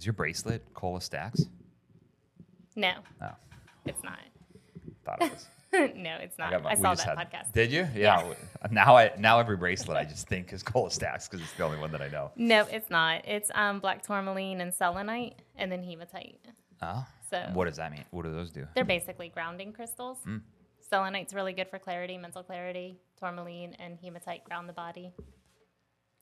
Is 0.00 0.06
your 0.06 0.14
bracelet 0.14 0.62
Cola 0.72 0.98
Stacks? 1.02 1.42
No, 2.74 2.92
No, 3.20 3.32
it's 3.84 4.02
not. 4.02 4.18
thought 5.04 5.20
it 5.20 5.30
was. 5.30 5.46
no, 5.94 6.14
it's 6.22 6.36
I 6.40 6.42
not. 6.44 6.50
got 6.52 6.62
my- 6.62 6.70
I, 6.70 6.74
saw 6.74 6.94
that 6.94 7.18
had- 7.18 7.30
podcast. 7.30 7.52
Did 7.52 7.70
you? 7.70 7.86
Yeah. 7.94 8.32
Now 8.70 8.96
I 8.96 9.12
now 9.18 9.38
every 9.40 9.56
bracelet 9.58 9.96
I 9.98 10.04
just 10.04 10.26
think 10.28 10.52
is 10.54 10.62
Cola 10.62 10.90
Stacks 10.90 11.28
because 11.28 11.42
it's 11.42 11.52
the 11.54 11.64
only 11.64 11.78
one 11.78 11.92
that 11.92 12.00
I 12.02 12.08
know. 12.08 12.30
No, 12.36 12.62
it's 12.70 12.88
not. 12.90 13.26
It's 13.28 13.50
um, 13.54 13.80
black 13.80 14.02
tourmaline 14.02 14.60
and 14.62 14.72
selenite, 14.72 15.34
and 15.56 15.70
then 15.72 15.82
hematite. 15.82 16.40
Oh. 16.82 17.04
So 17.30 17.42
What 17.52 17.66
does 17.66 17.76
that 17.76 17.90
mean? 17.92 18.04
What 18.10 18.24
do 18.24 18.32
those 18.32 18.50
do? 18.50 18.66
they're 18.74 18.84
basically 18.84 19.28
grounding 19.28 19.72
crystals. 19.74 20.18
Mm. 20.26 20.40
Selenite's 20.88 21.34
really 21.34 21.52
good 21.52 21.68
for 21.68 21.78
clarity, 21.78 22.16
mental 22.16 22.42
clarity. 22.42 22.96
Tourmaline 23.18 23.74
and 23.78 23.98
hematite 24.02 24.44
ground 24.44 24.66
the 24.68 24.72
body. 24.72 25.12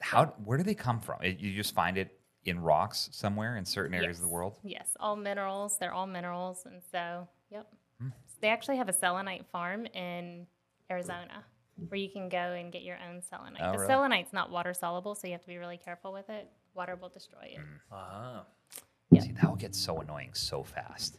How? 0.01 0.27
Where 0.45 0.59
do 0.59 0.65
they 0.65 0.75
come 0.75 0.99
from? 1.01 1.23
It, 1.23 1.39
you 1.41 1.55
just 1.55 1.75
find 1.75 1.97
it 1.99 2.18
in 2.45 2.61
rocks 2.61 3.09
somewhere 3.12 3.57
in 3.57 3.64
certain 3.64 3.95
areas 3.95 4.18
of 4.18 4.23
the 4.23 4.29
world. 4.29 4.59
Yes, 4.62 4.96
all 5.00 5.16
minerals. 5.16 5.76
They're 5.79 5.93
all 5.93 6.07
minerals, 6.07 6.63
and 6.67 6.80
so 6.90 7.29
yep. 7.50 7.67
Hmm. 8.00 8.08
They 8.40 8.49
actually 8.49 8.76
have 8.76 8.89
a 8.89 8.93
selenite 8.93 9.46
farm 9.50 9.86
in 9.86 10.46
Arizona 10.90 11.44
where 11.89 12.00
you 12.00 12.08
can 12.11 12.29
go 12.29 12.39
and 12.39 12.72
get 12.72 12.82
your 12.82 12.96
own 13.08 13.22
selenite. 13.22 13.61
Oh, 13.63 13.72
the 13.72 13.79
really? 13.79 13.89
selenite's 13.89 14.32
not 14.32 14.50
water 14.50 14.75
soluble, 14.75 15.14
so 15.14 15.27
you 15.27 15.32
have 15.32 15.43
to 15.43 15.46
be 15.49 15.58
really 15.58 15.77
careful 15.77 16.13
with 16.13 16.29
it. 16.29 16.49
Water 16.75 16.96
will 16.96 17.08
destroy 17.08 17.53
it. 17.54 17.58
Ah. 17.93 18.44
Yeah. 19.11 19.22
See, 19.22 19.32
that 19.32 19.49
will 19.49 19.57
get 19.57 19.75
so 19.75 20.00
annoying 20.00 20.30
so 20.35 20.63
fast. 20.63 21.18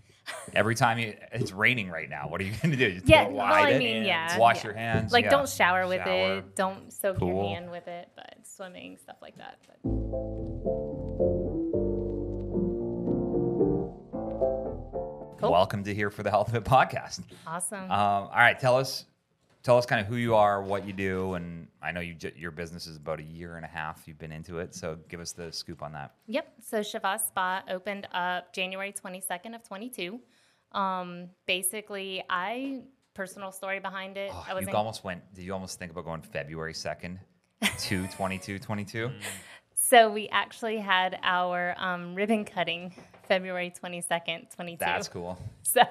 Every 0.53 0.75
time 0.75 0.99
you, 0.99 1.15
it's 1.31 1.51
raining 1.51 1.89
right 1.89 2.07
now. 2.09 2.27
What 2.27 2.39
are 2.39 2.43
you 2.43 2.51
going 2.61 2.71
to 2.71 2.77
do? 2.77 2.93
Just 2.93 3.07
Yeah, 3.07 3.23
throw 3.25 3.33
it 3.33 3.37
well, 3.37 3.45
I 3.53 3.77
mean, 3.79 4.03
yeah, 4.03 4.37
Wash 4.37 4.57
yeah. 4.57 4.63
your 4.65 4.73
hands. 4.73 5.11
Like, 5.11 5.25
yeah. 5.25 5.31
don't 5.31 5.49
shower 5.49 5.87
with 5.87 6.03
Shower. 6.03 6.37
it. 6.37 6.55
Don't 6.55 6.93
soak 6.93 7.17
Pool. 7.17 7.29
your 7.29 7.55
hand 7.55 7.71
with 7.71 7.87
it. 7.87 8.09
But 8.15 8.35
swimming, 8.43 8.97
stuff 8.97 9.17
like 9.21 9.37
that. 9.37 9.57
But 9.67 9.89
Cool. 15.39 15.51
Welcome 15.53 15.85
to 15.85 15.95
Here 15.95 16.09
for 16.09 16.21
the 16.21 16.29
Health 16.29 16.49
of 16.49 16.55
It 16.55 16.65
podcast. 16.65 17.21
awesome. 17.47 17.83
Um, 17.83 17.89
all 17.91 18.29
right, 18.35 18.59
tell 18.59 18.75
us, 18.75 19.05
tell 19.63 19.77
us 19.77 19.85
kind 19.85 20.01
of 20.01 20.07
who 20.07 20.17
you 20.17 20.35
are, 20.35 20.61
what 20.61 20.85
you 20.85 20.91
do, 20.91 21.35
and 21.35 21.65
I 21.81 21.93
know 21.93 22.01
you 22.01 22.13
j- 22.13 22.33
your 22.35 22.51
business 22.51 22.87
is 22.87 22.97
about 22.97 23.21
a 23.21 23.23
year 23.23 23.55
and 23.55 23.63
a 23.63 23.69
half. 23.69 24.05
You've 24.05 24.19
been 24.19 24.33
into 24.33 24.59
it, 24.59 24.75
so 24.75 24.97
give 25.07 25.21
us 25.21 25.31
the 25.31 25.49
scoop 25.53 25.81
on 25.81 25.93
that. 25.93 26.15
Yep. 26.27 26.51
So 26.61 26.81
Shvaas 26.81 27.21
Spa 27.27 27.63
opened 27.69 28.05
up 28.11 28.51
January 28.51 28.91
22nd 28.93 29.55
of 29.55 29.63
22. 29.63 30.19
Um, 30.73 31.29
basically, 31.47 32.21
I 32.29 32.81
personal 33.13 33.53
story 33.53 33.79
behind 33.79 34.17
it. 34.17 34.31
Oh, 34.33 34.45
I 34.45 34.53
was 34.53 34.63
you 34.63 34.69
in, 34.69 34.75
almost 34.75 35.05
went. 35.05 35.21
Did 35.33 35.45
you 35.45 35.53
almost 35.53 35.79
think 35.79 35.93
about 35.93 36.03
going 36.03 36.21
February 36.21 36.73
second 36.73 37.17
to 37.83 38.07
22, 38.17 38.59
22? 38.59 39.09
so 39.73 40.11
we 40.11 40.27
actually 40.33 40.79
had 40.79 41.17
our 41.23 41.75
um, 41.77 42.13
ribbon 42.13 42.43
cutting 42.43 42.93
February 43.29 43.71
22nd, 43.71 44.53
22. 44.53 44.77
That's 44.79 45.07
cool. 45.07 45.39
So 45.61 45.83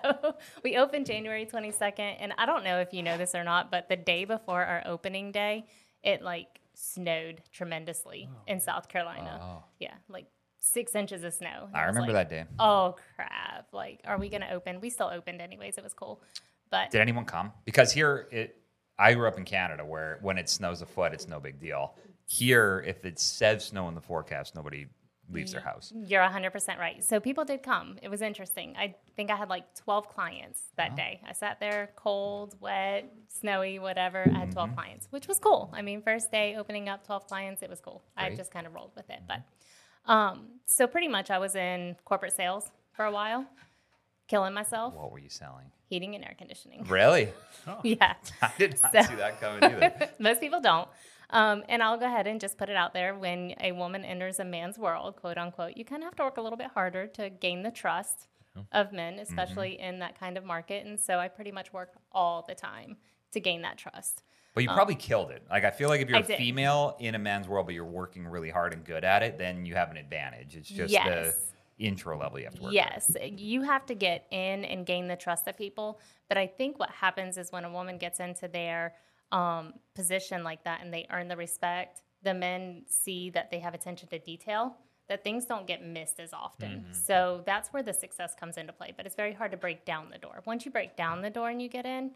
we 0.65 0.77
opened 0.77 1.07
January 1.07 1.47
22nd, 1.47 2.17
and 2.19 2.35
I 2.37 2.47
don't 2.47 2.65
know 2.65 2.81
if 2.81 2.93
you 2.93 3.01
know 3.05 3.17
this 3.17 3.37
or 3.37 3.45
not, 3.45 3.71
but 3.71 3.89
the 3.89 3.95
day 3.95 4.25
before 4.25 4.65
our 4.65 4.83
opening 4.85 5.31
day, 5.31 5.67
it 6.03 6.21
like 6.21 6.49
snowed 6.75 7.43
tremendously 7.53 8.29
oh. 8.29 8.43
in 8.49 8.59
South 8.59 8.89
Carolina. 8.89 9.39
Oh. 9.41 9.63
Yeah, 9.79 9.95
like 10.09 10.27
six 10.59 10.97
inches 10.97 11.23
of 11.23 11.33
snow. 11.33 11.69
And 11.69 11.77
I 11.77 11.85
remember 11.85 12.13
like, 12.13 12.29
that 12.29 12.29
day. 12.29 12.45
Oh 12.59 12.97
crap! 13.15 13.69
Like, 13.73 14.01
are 14.05 14.19
we 14.19 14.29
gonna 14.29 14.49
open? 14.53 14.81
We 14.81 14.91
still 14.91 15.11
opened 15.15 15.41
anyways. 15.41 15.79
It 15.79 15.85
was 15.85 15.95
cool, 15.95 16.21
but 16.73 16.91
Did 16.91 17.01
anyone 17.01 17.25
come? 17.25 17.53
Because 17.65 17.93
here, 17.93 18.27
it. 18.33 18.57
I 18.99 19.15
grew 19.15 19.29
up 19.29 19.39
in 19.39 19.45
Canada, 19.45 19.85
where 19.85 20.19
when 20.23 20.39
it 20.39 20.49
snows 20.49 20.83
a 20.83 20.87
foot, 20.87 21.13
it's 21.13 21.29
no 21.29 21.39
big 21.39 21.61
deal. 21.61 21.95
Here, 22.27 22.85
if 22.85 23.05
it 23.05 23.21
says 23.21 23.67
snow 23.67 23.87
in 23.87 23.95
the 23.95 24.01
forecast, 24.01 24.57
nobody 24.57 24.87
leaves 25.31 25.53
their 25.53 25.61
house. 25.61 25.93
You're 25.95 26.23
100% 26.23 26.79
right. 26.79 27.03
So 27.05 27.21
people 27.21 27.45
did 27.45 27.63
come. 27.63 27.97
It 28.03 28.09
was 28.09 28.23
interesting. 28.23 28.75
I 28.79 28.95
think 29.17 29.31
I 29.31 29.37
had 29.37 29.49
like 29.49 29.75
12 29.75 30.09
clients 30.09 30.61
that 30.77 30.97
day. 30.97 31.21
I 31.29 31.33
sat 31.33 31.61
there 31.61 31.91
cold, 31.97 32.55
wet, 32.61 33.13
snowy, 33.29 33.79
whatever. 33.79 34.25
I 34.35 34.39
had 34.39 34.53
12 34.53 34.75
clients, 34.75 35.07
which 35.11 35.29
was 35.29 35.39
cool. 35.39 35.71
I 35.75 35.83
mean, 35.83 36.03
first 36.03 36.31
day 36.33 36.57
opening 36.57 36.89
up 36.89 37.05
12 37.07 37.27
clients, 37.27 37.63
it 37.63 37.69
was 37.71 37.81
cool. 37.81 38.03
I 38.17 38.35
just 38.35 38.51
kind 38.51 38.67
of 38.67 38.75
rolled 38.75 38.93
with 38.97 39.11
it. 39.11 39.21
But 39.29 40.11
um, 40.13 40.47
so 40.67 40.87
pretty 40.87 41.09
much 41.09 41.31
I 41.31 41.39
was 41.39 41.55
in 41.55 41.97
corporate 42.05 42.35
sales 42.35 42.71
for 42.93 43.05
a 43.05 43.13
while, 43.13 43.45
killing 44.29 44.55
myself, 44.55 44.95
What 44.95 45.13
were 45.13 45.19
you 45.19 45.29
selling? 45.29 45.67
heating 45.89 46.15
and 46.15 46.23
air 46.25 46.35
conditioning. 46.37 46.85
Really? 46.85 47.29
yeah. 47.83 48.15
I 48.43 48.51
did 48.59 48.77
not 48.83 48.93
So- 48.93 49.03
see 49.03 49.15
that 49.17 49.41
coming 49.41 49.65
either. 49.65 50.09
Most 50.19 50.41
people 50.41 50.61
don't. 50.61 50.89
Um, 51.31 51.63
and 51.69 51.83
I'll 51.83 51.99
go 51.99 52.07
ahead 52.07 52.27
and 52.27 52.41
just 52.41 52.57
put 52.57 52.69
it 52.71 52.77
out 52.77 52.95
there 52.95 53.15
when 53.15 53.55
a 53.61 53.73
woman 53.73 54.05
enters 54.05 54.41
a 54.41 54.45
man's 54.45 54.79
world, 54.79 55.17
quote 55.17 55.37
unquote, 55.39 55.77
you 55.77 55.85
kind 55.85 56.03
of 56.03 56.07
have 56.07 56.17
to 56.17 56.23
work 56.25 56.39
a 56.39 56.41
little 56.41 56.57
bit 56.57 56.69
harder 56.69 57.07
to 57.09 57.29
gain 57.31 57.63
the 57.63 57.71
trust 57.71 58.29
of 58.73 58.93
men, 58.93 59.21
especially 59.21 59.79
in 59.79 60.01
that 60.01 60.19
kind 60.19 60.37
of 60.37 60.45
market. 60.45 60.85
And 60.85 60.99
so 60.99 61.19
I 61.19 61.29
pretty 61.29 61.53
much 61.53 61.73
work 61.73 61.93
all 62.11 62.45
the 62.49 62.55
time 62.57 62.97
to 63.33 63.39
gain 63.41 63.63
that 63.63 63.79
trust. 63.79 64.23
But 64.55 64.65
you 64.65 64.71
probably 64.71 64.97
killed 64.97 65.31
it. 65.31 65.45
Like 65.49 65.63
I 65.65 65.71
feel 65.71 65.89
like 65.89 66.01
if 66.01 66.09
you're 66.09 66.17
I 66.19 66.23
a 66.23 66.27
did. 66.27 66.39
female 66.39 66.97
in 66.99 67.15
a 67.15 67.19
man's 67.21 67.47
world, 67.47 67.67
but 67.67 67.75
you're 67.75 67.85
working 67.85 68.27
really 68.27 68.51
hard 68.51 68.73
and 68.73 68.85
good 68.85 69.05
at 69.05 69.23
it, 69.23 69.39
then 69.39 69.65
you 69.65 69.75
have 69.75 69.91
an 69.93 69.97
advantage. 69.97 70.57
It's 70.57 70.69
just 70.69 70.93
Yes. 70.93 71.37
the 71.79 71.85
intro 71.85 72.19
level 72.19 72.41
you 72.41 72.47
have 72.47 72.55
to 72.57 72.63
work. 72.63 72.71
at. 72.71 72.75
Yes, 72.75 73.17
you 73.39 73.63
have 73.63 73.87
to 73.87 73.95
get 73.95 74.27
in 74.33 74.65
and 74.65 74.85
gain 74.85 75.07
the 75.07 75.15
trust 75.15 75.47
of 75.47 75.57
people. 75.57 76.01
But 76.29 76.39
I 76.39 76.49
think 76.49 76.81
what 76.81 76.91
happens 76.91 77.39
is 77.39 77.53
when 77.53 77.65
a 77.65 77.71
woman 77.71 77.99
gets 77.99 78.19
into 78.19 78.49
their 78.49 78.95
um, 79.33 79.75
position 79.95 80.43
like 80.45 80.65
that 80.65 80.81
and 80.83 80.93
they 80.93 81.07
earn 81.11 81.29
the 81.29 81.37
respect, 81.37 82.03
the 82.23 82.35
men 82.35 82.85
see 82.89 83.31
that 83.31 83.51
they 83.51 83.59
have 83.61 83.75
attention 83.75 84.09
to 84.09 84.19
detail, 84.19 84.77
that 85.09 85.25
things 85.25 85.45
don't 85.47 85.67
get 85.67 85.85
missed 85.85 86.21
as 86.21 86.33
often. 86.33 86.85
So 86.93 87.43
that's 87.47 87.69
where 87.73 87.83
the 87.83 87.95
success 87.95 88.35
comes 88.39 88.57
into 88.57 88.73
play. 88.73 88.93
But 88.97 89.07
it's 89.07 89.15
very 89.15 89.33
hard 89.33 89.51
to 89.53 89.57
break 89.57 89.85
down 89.85 90.11
the 90.11 90.19
door. 90.19 90.43
Once 90.45 90.65
you 90.65 90.71
break 90.71 90.97
down 90.97 91.23
the 91.23 91.31
door 91.31 91.49
and 91.51 91.63
you 91.63 91.69
get 91.69 91.87
in, 91.87 92.11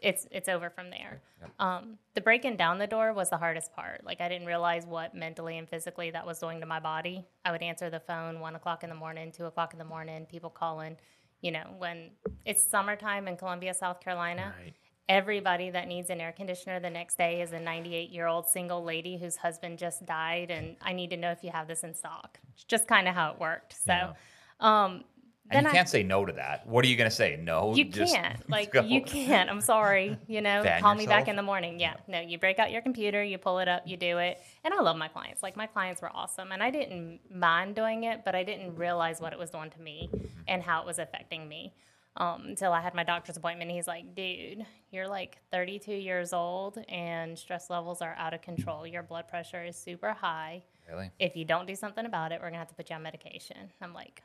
it's 0.00 0.28
it's 0.30 0.48
over 0.48 0.70
from 0.70 0.90
there. 0.90 1.20
Um, 1.58 1.98
the 2.14 2.20
breaking 2.20 2.56
down 2.56 2.78
the 2.78 2.86
door 2.86 3.12
was 3.12 3.30
the 3.30 3.36
hardest 3.36 3.72
part. 3.72 4.04
Like 4.04 4.20
I 4.20 4.28
didn't 4.28 4.46
realize 4.46 4.86
what 4.86 5.14
mentally 5.14 5.58
and 5.58 5.68
physically 5.68 6.10
that 6.12 6.24
was 6.26 6.38
doing 6.38 6.60
to 6.60 6.66
my 6.66 6.78
body. 6.80 7.24
I 7.44 7.50
would 7.50 7.62
answer 7.62 7.90
the 7.90 7.98
phone 8.00 8.38
one 8.40 8.54
o'clock 8.54 8.84
in 8.84 8.90
the 8.90 8.94
morning, 8.96 9.32
two 9.32 9.46
o'clock 9.46 9.72
in 9.72 9.78
the 9.78 9.84
morning, 9.84 10.26
people 10.26 10.50
calling. 10.50 10.96
You 11.40 11.52
know, 11.52 11.64
when 11.78 12.10
it's 12.44 12.62
summertime 12.62 13.26
in 13.28 13.36
Columbia, 13.36 13.72
South 13.74 14.00
Carolina, 14.00 14.54
Right. 14.60 14.74
Everybody 15.08 15.70
that 15.70 15.88
needs 15.88 16.10
an 16.10 16.20
air 16.20 16.32
conditioner 16.32 16.80
the 16.80 16.90
next 16.90 17.16
day 17.16 17.40
is 17.40 17.52
a 17.52 17.60
98 17.60 18.10
year 18.10 18.26
old 18.26 18.46
single 18.46 18.84
lady 18.84 19.16
whose 19.16 19.36
husband 19.36 19.78
just 19.78 20.04
died, 20.06 20.50
and 20.50 20.76
I 20.82 20.92
need 20.92 21.10
to 21.10 21.16
know 21.16 21.30
if 21.30 21.42
you 21.42 21.50
have 21.50 21.66
this 21.68 21.82
in 21.84 21.94
stock. 21.94 22.38
It's 22.54 22.64
just 22.64 22.86
kind 22.86 23.08
of 23.08 23.14
how 23.14 23.32
it 23.32 23.40
worked. 23.40 23.74
So, 23.74 23.92
Yeah. 23.92 24.12
um, 24.60 25.04
And 25.50 25.64
you 25.64 25.70
I- 25.70 25.72
can't 25.72 25.88
say 25.88 26.02
no 26.02 26.26
to 26.26 26.32
that. 26.34 26.66
What 26.66 26.84
are 26.84 26.88
you 26.88 26.96
going 26.96 27.08
to 27.08 27.14
say? 27.16 27.36
No. 27.40 27.74
you 27.74 27.86
can't. 27.86 28.38
Like 28.50 28.70
go. 28.72 28.82
you 28.82 29.00
can't. 29.02 29.48
I'm 29.48 29.62
sorry. 29.62 30.18
You 30.26 30.42
know, 30.42 30.62
call 30.80 30.94
me 30.94 31.06
back 31.06 31.26
in 31.26 31.36
the 31.36 31.42
morning. 31.42 31.80
Yeah. 31.80 31.94
No, 32.06 32.20
you 32.20 32.36
break 32.38 32.58
out 32.58 32.70
your 32.70 32.82
computer, 32.82 33.22
you 33.24 33.38
pull 33.38 33.58
it 33.60 33.66
up, 33.68 33.84
you 33.86 33.96
do 33.96 34.18
it. 34.18 34.38
And 34.62 34.74
I 34.74 34.80
love 34.82 34.96
my 34.98 35.08
clients. 35.08 35.42
Like 35.42 35.56
my 35.56 35.66
clients 35.66 36.02
were 36.02 36.10
awesome, 36.14 36.52
and 36.52 36.62
I 36.62 36.70
didn't 36.70 37.20
mind 37.34 37.76
doing 37.76 38.04
it, 38.04 38.26
but 38.26 38.34
I 38.34 38.42
didn't 38.44 38.76
realize 38.76 39.22
what 39.22 39.32
it 39.32 39.38
was 39.38 39.48
doing 39.50 39.70
to 39.70 39.80
me 39.80 40.10
Mm-hmm. 40.12 40.26
and 40.48 40.62
how 40.62 40.82
it 40.82 40.86
was 40.86 40.98
affecting 40.98 41.48
me. 41.48 41.72
Um, 42.18 42.42
until 42.46 42.72
I 42.72 42.80
had 42.80 42.94
my 42.94 43.04
doctor's 43.04 43.36
appointment, 43.36 43.70
he's 43.70 43.86
like, 43.86 44.14
"Dude, 44.14 44.66
you're 44.90 45.08
like 45.08 45.38
32 45.52 45.92
years 45.92 46.32
old, 46.32 46.78
and 46.88 47.38
stress 47.38 47.70
levels 47.70 48.02
are 48.02 48.14
out 48.18 48.34
of 48.34 48.42
control. 48.42 48.86
Your 48.86 49.02
blood 49.02 49.28
pressure 49.28 49.64
is 49.64 49.76
super 49.76 50.12
high. 50.12 50.64
Really? 50.88 51.10
If 51.18 51.36
you 51.36 51.44
don't 51.44 51.66
do 51.66 51.76
something 51.76 52.04
about 52.04 52.32
it, 52.32 52.40
we're 52.40 52.48
gonna 52.48 52.58
have 52.58 52.68
to 52.68 52.74
put 52.74 52.90
you 52.90 52.96
on 52.96 53.02
medication." 53.02 53.70
I'm 53.80 53.94
like, 53.94 54.22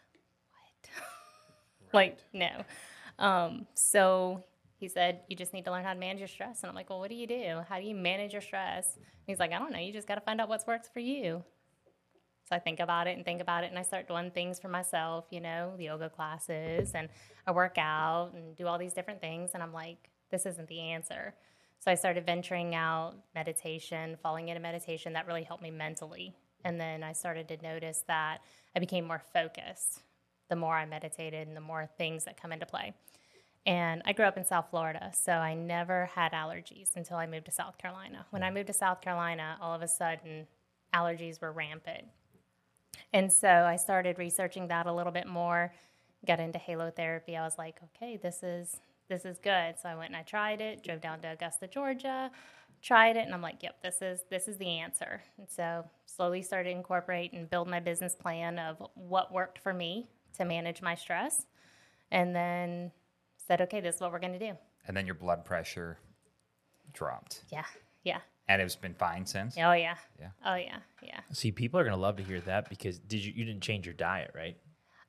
"What?" 0.50 1.94
like, 1.94 2.18
no. 2.34 2.64
Um, 3.20 3.68
so 3.76 4.44
he 4.84 4.90
said, 4.90 5.22
You 5.30 5.38
just 5.38 5.53
need 5.53 5.64
to 5.66 5.72
learn 5.72 5.86
how 5.86 5.94
to 5.94 6.00
manage 6.00 6.20
your 6.20 6.28
stress. 6.28 6.62
And 6.62 6.70
I'm 6.70 6.76
like, 6.76 6.90
Well, 6.90 7.00
what 7.00 7.09
do 7.09 7.16
you 7.16 7.26
do? 7.26 7.62
How 7.70 7.80
do 7.80 7.86
you 7.86 7.96
manage 7.96 8.34
your 8.34 8.42
stress? 8.42 8.96
And 8.96 9.06
he's 9.28 9.40
like, 9.40 9.53
I 9.53 9.59
don't 9.59 9.72
know. 9.72 9.80
You 9.80 9.94
just 9.94 10.08
got 10.08 10.16
to 10.16 10.22
find 10.22 10.42
out 10.42 10.50
what 10.50 10.62
works 10.68 10.90
for 10.94 11.00
you. 11.00 11.44
So 12.50 12.56
I 12.56 12.59
think 12.59 12.80
about 12.80 13.08
it 13.08 13.16
and 13.16 13.24
think 13.24 13.42
about 13.42 13.64
it, 13.64 13.70
and 13.70 13.80
I 13.80 13.84
start 13.84 14.08
doing 14.08 14.31
things 14.31 14.59
for 14.59 14.68
myself, 14.68 15.26
you 15.30 15.40
know, 15.40 15.73
the 15.78 15.85
yoga 15.85 16.09
classes, 16.09 16.91
and 16.94 17.08
I 17.47 17.52
work 17.52 17.78
out 17.78 18.32
and 18.34 18.56
do 18.56 18.67
all 18.67 18.78
these 18.78 18.94
different 18.94 19.22
things. 19.22 19.52
And 19.53 19.64
I'm 19.64 19.73
like, 19.73 20.09
This 20.29 20.46
isn't 20.46 20.67
the 20.67 20.79
answer. 20.79 21.35
So 21.79 21.91
I 21.91 21.96
started 21.96 22.26
venturing 22.26 22.76
out 22.76 23.16
meditation, 23.35 24.17
falling 24.23 24.50
into 24.50 24.62
meditation. 24.62 25.14
That 25.14 25.28
really 25.28 25.44
helped 25.44 25.64
me 25.64 25.72
mentally. 25.72 26.34
And 26.64 26.79
then 26.79 27.03
I 27.03 27.12
started 27.12 27.47
to 27.50 27.58
notice 27.62 28.03
that 28.08 28.40
I 28.76 28.79
became 28.79 29.06
more 29.06 29.22
focused 29.34 30.03
the 30.50 30.56
more 30.56 30.76
I 30.76 30.85
meditated 30.85 31.47
and 31.47 31.58
the 31.58 31.62
more 31.62 31.90
things 31.97 32.26
that 32.26 32.40
come 32.40 32.52
into 32.52 32.66
play. 32.66 32.94
And 33.66 34.02
I 34.06 34.14
grew 34.14 34.26
up 34.26 34.38
in 34.38 34.46
South 34.46 34.67
Florida, 34.70 35.12
so 35.14 35.32
I 35.32 35.56
never 35.56 36.09
had 36.14 36.34
allergies 36.34 36.96
until 36.96 37.17
I 37.17 37.26
moved 37.26 37.46
to 37.46 37.52
South 37.52 37.78
Carolina. 37.78 38.26
When 38.29 38.44
I 38.44 38.52
moved 38.52 38.67
to 38.67 38.73
South 38.73 39.02
Carolina, 39.02 39.58
all 39.62 39.73
of 39.73 39.82
a 39.82 39.88
sudden, 39.88 40.47
allergies 40.94 41.41
were 41.41 41.52
rampant. 41.52 42.03
And 43.14 43.32
so 43.32 43.48
I 43.48 43.76
started 43.76 44.18
researching 44.18 44.68
that 44.70 44.88
a 44.88 44.94
little 44.94 45.12
bit 45.12 45.28
more, 45.28 45.72
got 46.26 46.40
into 46.40 46.58
halo 46.58 46.90
therapy. 46.90 47.38
I 47.38 47.44
was 47.44 47.58
like, 47.58 47.80
okay, 47.96 48.18
this 48.18 48.42
is 48.44 48.80
this 49.10 49.26
is 49.26 49.38
good. 49.38 49.76
So 49.82 49.90
I 49.90 49.96
went 49.96 50.10
and 50.10 50.18
I 50.18 50.24
tried 50.24 50.62
it, 50.62 50.84
drove 50.84 51.02
down 51.02 51.20
to 51.22 51.28
Augusta, 51.34 51.68
Georgia, 51.68 52.32
tried 52.82 53.18
it, 53.18 53.26
and 53.26 53.34
I'm 53.34 53.42
like, 53.42 53.62
yep, 53.62 53.82
this 53.84 54.02
is 54.02 54.22
this 54.30 54.48
is 54.48 54.58
the 54.58 54.80
answer. 54.80 55.22
And 55.38 55.50
so 55.50 55.86
slowly 56.06 56.42
started 56.42 56.72
to 56.72 56.76
incorporate 56.76 57.34
and 57.34 57.50
build 57.50 57.68
my 57.68 57.80
business 57.80 58.16
plan 58.16 58.58
of 58.58 58.82
what 58.96 59.32
worked 59.32 59.60
for 59.60 59.74
me 59.74 60.10
to 60.38 60.46
manage 60.46 60.82
my 60.82 60.96
stress, 60.96 61.46
and 62.12 62.36
then 62.36 62.92
said, 63.48 63.62
okay, 63.62 63.80
this 63.82 63.96
is 63.96 64.02
what 64.02 64.12
we're 64.12 64.20
going 64.20 64.34
to 64.34 64.40
do. 64.40 64.54
And 64.88 64.98
then 64.98 65.06
your 65.06 65.16
blood 65.16 65.46
pressure 65.46 66.00
dropped. 66.92 67.44
Yeah, 67.52 67.66
yeah, 68.04 68.22
And 68.47 68.61
it's 68.61 68.75
been 68.75 68.93
fine 68.93 69.25
since. 69.25 69.55
oh 69.57 69.72
yeah, 69.72 69.95
Yeah. 70.19 70.28
oh 70.45 70.55
yeah, 70.55 70.79
yeah. 71.01 71.22
See, 71.31 71.51
people 71.51 71.79
are 71.79 71.84
gonna 71.85 71.95
love 71.97 72.17
to 72.17 72.23
hear 72.23 72.41
that 72.41 72.69
because 72.69 72.99
did 72.99 73.23
you 73.23 73.31
you 73.35 73.45
didn't 73.45 73.61
change 73.63 73.85
your 73.85 73.93
diet, 73.95 74.31
right? 74.35 74.57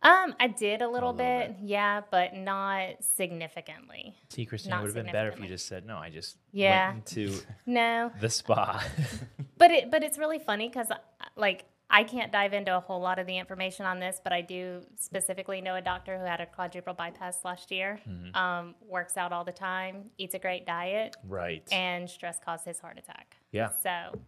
Um, 0.03 0.35
I 0.39 0.49
did 0.49 0.83
a 0.83 0.89
little, 0.89 1.15
little 1.15 1.15
bit, 1.15 1.57
yeah, 1.63 2.03
but 2.11 2.35
not 2.35 2.97
significantly. 3.01 4.15
See, 4.29 4.45
Khristina, 4.47 4.69
Not 4.69 4.83
would 4.83 4.95
have 4.95 5.05
been 5.05 5.13
better 5.13 5.31
if 5.31 5.41
you 5.41 5.49
just 5.49 5.67
said 5.67 5.87
no. 5.87 5.97
I 5.97 6.11
just 6.11 6.37
Yeah. 6.53 6.93
went 6.93 7.17
into 7.17 7.39
No, 7.67 8.11
the 8.21 8.29
spa. 8.31 8.85
but 9.59 9.71
it 9.71 9.91
but 9.91 10.03
it's 10.03 10.19
really 10.19 10.39
funny 10.39 10.69
because 10.69 10.89
like 11.37 11.65
I 11.95 12.03
can't 12.03 12.33
dive 12.33 12.53
into 12.53 12.77
a 12.77 12.81
whole 12.81 13.01
lot 13.01 13.21
of 13.21 13.27
the 13.29 13.39
information 13.39 13.87
on 13.87 14.01
this, 14.01 14.21
but 14.23 14.33
I 14.33 14.41
do 14.41 14.81
specifically 14.97 15.61
know 15.61 15.77
a 15.77 15.81
doctor 15.81 16.19
who 16.19 16.25
had 16.25 16.41
a 16.41 16.47
quadruple 16.47 16.93
bypass 16.93 17.45
last 17.45 17.71
year. 17.71 18.01
Mm-hmm. 18.09 18.35
Um, 18.35 18.75
works 18.85 19.17
out 19.17 19.33
all 19.33 19.45
the 19.45 19.53
time, 19.53 20.07
eats 20.19 20.35
a 20.35 20.41
great 20.41 20.67
diet, 20.67 21.17
right. 21.29 21.63
and 21.71 22.11
stress 22.11 22.41
caused 22.45 22.65
his 22.65 22.81
heart 22.81 22.99
attack. 22.99 23.37
yeah. 23.53 23.69
So 23.81 24.19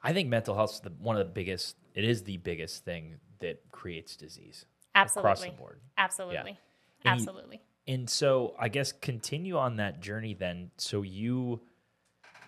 I 0.00 0.12
think 0.12 0.28
mental 0.28 0.54
health 0.54 0.74
is 0.74 0.80
the, 0.80 0.90
one 0.90 1.16
of 1.16 1.26
the 1.26 1.32
biggest. 1.32 1.74
It 1.94 2.04
is 2.04 2.22
the 2.22 2.36
biggest 2.36 2.84
thing 2.84 3.16
that 3.40 3.62
creates 3.72 4.14
disease 4.14 4.64
absolutely, 4.94 5.30
across 5.32 5.44
the 5.44 5.50
board. 5.50 5.80
absolutely, 5.98 6.38
And 6.38 6.56
you- 7.04 7.10
absolutely. 7.10 7.60
And 7.88 8.08
so 8.08 8.54
I 8.60 8.68
guess 8.68 8.92
continue 8.92 9.56
on 9.56 9.76
that 9.76 10.00
journey 10.00 10.34
then. 10.34 10.70
So 10.76 11.02
you 11.02 11.62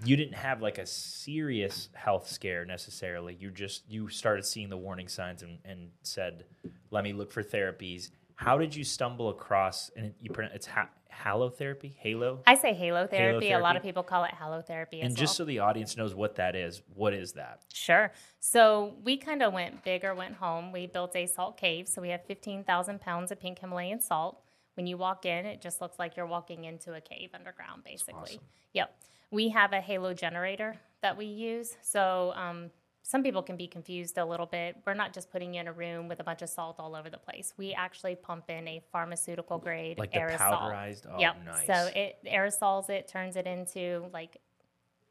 you 0.04 0.16
didn't 0.16 0.34
have 0.34 0.62
like 0.62 0.78
a 0.78 0.86
serious 0.86 1.88
health 1.94 2.28
scare 2.28 2.64
necessarily. 2.64 3.34
You 3.38 3.50
just 3.50 3.82
you 3.88 4.08
started 4.08 4.44
seeing 4.44 4.68
the 4.68 4.76
warning 4.76 5.08
signs 5.08 5.42
and, 5.42 5.58
and 5.64 5.90
said, 6.02 6.44
"Let 6.90 7.04
me 7.04 7.12
look 7.12 7.30
for 7.32 7.42
therapies." 7.42 8.10
How 8.36 8.56
did 8.56 8.74
you 8.74 8.84
stumble 8.84 9.28
across? 9.28 9.90
And 9.96 10.14
you 10.20 10.30
pronounce 10.30 10.54
it's 10.54 10.66
ha- 10.66 10.88
halotherapy, 11.12 11.94
halo. 11.98 12.40
I 12.46 12.54
say 12.54 12.72
halo 12.72 13.06
therapy. 13.06 13.52
A 13.52 13.58
lot 13.58 13.76
of 13.76 13.82
people 13.82 14.02
call 14.02 14.24
it 14.24 14.30
halotherapy 14.30 15.00
And 15.02 15.10
well. 15.10 15.14
just 15.14 15.36
so 15.36 15.44
the 15.44 15.58
audience 15.58 15.96
knows 15.96 16.14
what 16.14 16.36
that 16.36 16.56
is, 16.56 16.82
what 16.94 17.12
is 17.12 17.32
that? 17.32 17.60
Sure. 17.72 18.12
So 18.38 18.94
we 19.04 19.16
kind 19.16 19.42
of 19.42 19.52
went 19.52 19.84
big 19.84 20.04
or 20.04 20.14
went 20.14 20.34
home. 20.34 20.72
We 20.72 20.86
built 20.86 21.14
a 21.16 21.26
salt 21.26 21.58
cave. 21.58 21.88
So 21.88 22.00
we 22.00 22.08
have 22.10 22.24
15,000 22.24 23.00
pounds 23.00 23.30
of 23.30 23.38
pink 23.38 23.58
Himalayan 23.58 24.00
salt. 24.00 24.40
When 24.74 24.86
you 24.86 24.96
walk 24.96 25.26
in, 25.26 25.44
it 25.46 25.60
just 25.60 25.80
looks 25.80 25.98
like 25.98 26.16
you're 26.16 26.26
walking 26.26 26.64
into 26.64 26.94
a 26.94 27.00
cave 27.00 27.30
underground, 27.34 27.84
basically. 27.84 28.40
Yep. 28.72 28.96
We 29.30 29.48
have 29.50 29.72
a 29.72 29.80
halo 29.80 30.14
generator 30.14 30.76
that 31.02 31.16
we 31.16 31.26
use. 31.26 31.76
So 31.82 32.32
um, 32.36 32.70
some 33.02 33.22
people 33.22 33.42
can 33.42 33.56
be 33.56 33.66
confused 33.66 34.18
a 34.18 34.24
little 34.24 34.46
bit. 34.46 34.76
We're 34.86 34.94
not 34.94 35.12
just 35.12 35.30
putting 35.30 35.54
you 35.54 35.60
in 35.60 35.68
a 35.68 35.72
room 35.72 36.08
with 36.08 36.20
a 36.20 36.24
bunch 36.24 36.42
of 36.42 36.48
salt 36.48 36.76
all 36.78 36.94
over 36.94 37.10
the 37.10 37.18
place. 37.18 37.54
We 37.56 37.72
actually 37.72 38.16
pump 38.16 38.50
in 38.50 38.68
a 38.68 38.82
pharmaceutical 38.92 39.58
grade 39.58 39.98
Like 39.98 40.12
the 40.12 40.18
aerosol. 40.18 40.38
powderized? 40.38 41.06
Oh, 41.10 41.18
yep. 41.18 41.36
nice. 41.44 41.66
So 41.66 41.90
it 41.94 42.18
aerosols 42.26 42.90
it, 42.90 43.08
turns 43.08 43.36
it 43.36 43.46
into 43.46 44.06
like 44.12 44.36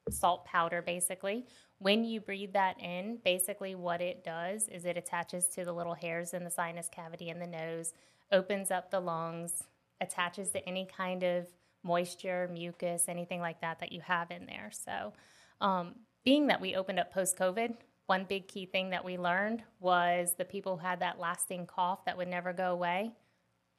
salt 0.10 0.46
powder 0.46 0.82
basically. 0.82 1.46
When 1.80 2.04
you 2.04 2.20
breathe 2.20 2.54
that 2.54 2.80
in, 2.80 3.20
basically 3.24 3.76
what 3.76 4.02
it 4.02 4.24
does 4.24 4.68
is 4.68 4.86
it 4.86 4.98
attaches 4.98 5.48
to 5.50 5.64
the 5.64 5.72
little 5.74 5.94
hairs 5.96 6.34
in 6.34 6.44
the 6.44 6.52
sinus 6.52 6.90
cavity 6.92 7.30
in 7.30 7.40
the 7.40 7.48
nose, 7.48 7.94
opens 8.32 8.70
up 8.70 8.92
the 8.92 9.00
lungs, 9.00 9.64
attaches 10.02 10.52
to 10.52 10.68
any 10.68 10.86
kind 10.86 11.24
of 11.24 11.48
moisture, 11.84 12.50
mucus, 12.52 13.06
anything 13.08 13.40
like 13.40 13.62
that 13.62 13.80
that 13.80 13.92
you 13.92 14.02
have 14.02 14.32
in 14.32 14.46
there. 14.46 14.72
So, 14.72 15.14
um, 15.62 15.96
being 16.26 16.48
that 16.48 16.62
we 16.62 16.76
opened 16.76 17.00
up 17.00 17.14
post 17.14 17.38
COVID, 17.38 17.76
one 18.08 18.26
big 18.28 18.48
key 18.48 18.66
thing 18.66 18.90
that 18.90 19.06
we 19.06 19.18
learned 19.18 19.64
was 19.80 20.34
the 20.38 20.46
people 20.46 20.78
who 20.78 20.86
had 20.86 21.00
that 21.00 21.20
lasting 21.20 21.68
cough 21.68 22.06
that 22.06 22.18
would 22.18 22.28
never 22.28 22.54
go 22.54 22.72
away. 22.72 23.12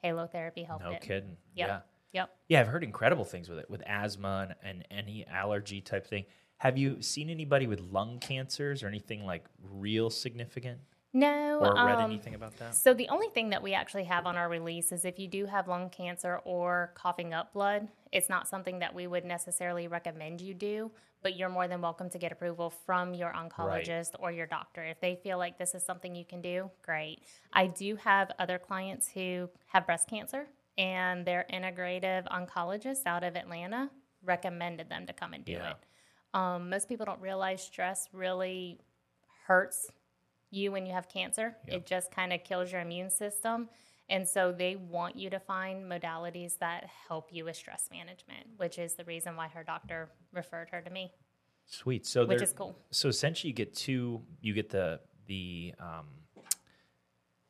Halotherapy 0.04 0.66
helped 0.66 0.84
No 0.84 0.92
it. 0.92 1.00
kidding. 1.00 1.36
Yep. 1.54 1.68
Yeah. 1.68 1.80
Yep. 2.12 2.30
Yeah, 2.48 2.60
I've 2.60 2.68
heard 2.68 2.82
incredible 2.82 3.24
things 3.24 3.48
with 3.48 3.58
it, 3.58 3.70
with 3.70 3.82
asthma 3.86 4.56
and, 4.62 4.84
and 4.84 4.86
any 4.90 5.26
allergy 5.26 5.80
type 5.80 6.06
thing. 6.06 6.24
Have 6.58 6.76
you 6.76 7.00
seen 7.02 7.30
anybody 7.30 7.66
with 7.66 7.80
lung 7.80 8.18
cancers 8.18 8.82
or 8.82 8.88
anything 8.88 9.24
like 9.24 9.44
real 9.62 10.10
significant? 10.10 10.80
No. 11.12 11.58
Or 11.60 11.74
read 11.74 11.96
um, 11.96 12.10
anything 12.10 12.34
about 12.34 12.56
that? 12.58 12.74
So 12.74 12.94
the 12.94 13.08
only 13.08 13.28
thing 13.28 13.50
that 13.50 13.62
we 13.62 13.74
actually 13.74 14.04
have 14.04 14.26
on 14.26 14.36
our 14.36 14.48
release 14.48 14.92
is 14.92 15.04
if 15.04 15.18
you 15.18 15.26
do 15.26 15.46
have 15.46 15.66
lung 15.66 15.90
cancer 15.90 16.40
or 16.44 16.92
coughing 16.94 17.34
up 17.34 17.52
blood, 17.52 17.88
it's 18.12 18.28
not 18.28 18.46
something 18.48 18.78
that 18.78 18.94
we 18.94 19.06
would 19.06 19.24
necessarily 19.24 19.88
recommend 19.88 20.40
you 20.40 20.54
do, 20.54 20.90
but 21.22 21.36
you're 21.36 21.48
more 21.48 21.66
than 21.66 21.80
welcome 21.80 22.08
to 22.10 22.18
get 22.18 22.30
approval 22.30 22.70
from 22.70 23.12
your 23.12 23.32
oncologist 23.32 24.10
or 24.20 24.30
your 24.30 24.46
doctor. 24.46 24.84
If 24.84 25.00
they 25.00 25.16
feel 25.22 25.36
like 25.36 25.58
this 25.58 25.74
is 25.74 25.84
something 25.84 26.14
you 26.14 26.24
can 26.24 26.40
do, 26.40 26.70
great. 26.82 27.22
I 27.52 27.66
do 27.66 27.96
have 27.96 28.30
other 28.38 28.58
clients 28.58 29.08
who 29.12 29.50
have 29.66 29.86
breast 29.86 30.08
cancer 30.08 30.46
and 30.78 31.26
their 31.26 31.44
integrative 31.52 32.26
oncologist 32.28 33.02
out 33.06 33.24
of 33.24 33.34
Atlanta 33.36 33.90
recommended 34.22 34.88
them 34.88 35.06
to 35.06 35.12
come 35.12 35.34
and 35.34 35.44
do 35.44 35.52
Yeah. 35.52 35.70
it. 35.72 35.76
Um, 36.32 36.70
most 36.70 36.88
people 36.88 37.04
don't 37.04 37.20
realize 37.20 37.62
stress 37.62 38.08
really 38.12 38.78
hurts 39.46 39.90
you 40.50 40.72
when 40.72 40.86
you 40.86 40.92
have 40.92 41.08
cancer. 41.08 41.56
It 41.66 41.86
just 41.86 42.10
kind 42.10 42.32
of 42.32 42.44
kills 42.44 42.72
your 42.72 42.80
immune 42.80 43.10
system. 43.10 43.68
And 44.08 44.28
so 44.28 44.50
they 44.50 44.74
want 44.74 45.14
you 45.16 45.30
to 45.30 45.38
find 45.38 45.84
modalities 45.84 46.58
that 46.58 46.90
help 47.08 47.28
you 47.30 47.44
with 47.44 47.54
stress 47.54 47.88
management, 47.92 48.46
which 48.56 48.76
is 48.76 48.94
the 48.94 49.04
reason 49.04 49.36
why 49.36 49.46
her 49.48 49.62
doctor 49.62 50.10
referred 50.32 50.70
her 50.70 50.80
to 50.80 50.90
me, 50.90 51.12
Sweet. 51.70 52.04
So 52.04 52.26
which 52.26 52.42
is 52.42 52.52
cool. 52.52 52.76
So 52.90 53.08
essentially, 53.08 53.50
you 53.50 53.54
get 53.54 53.74
two. 53.74 54.22
You 54.40 54.54
get 54.54 54.70
the 54.70 55.00
the 55.26 55.72
um, 55.78 56.06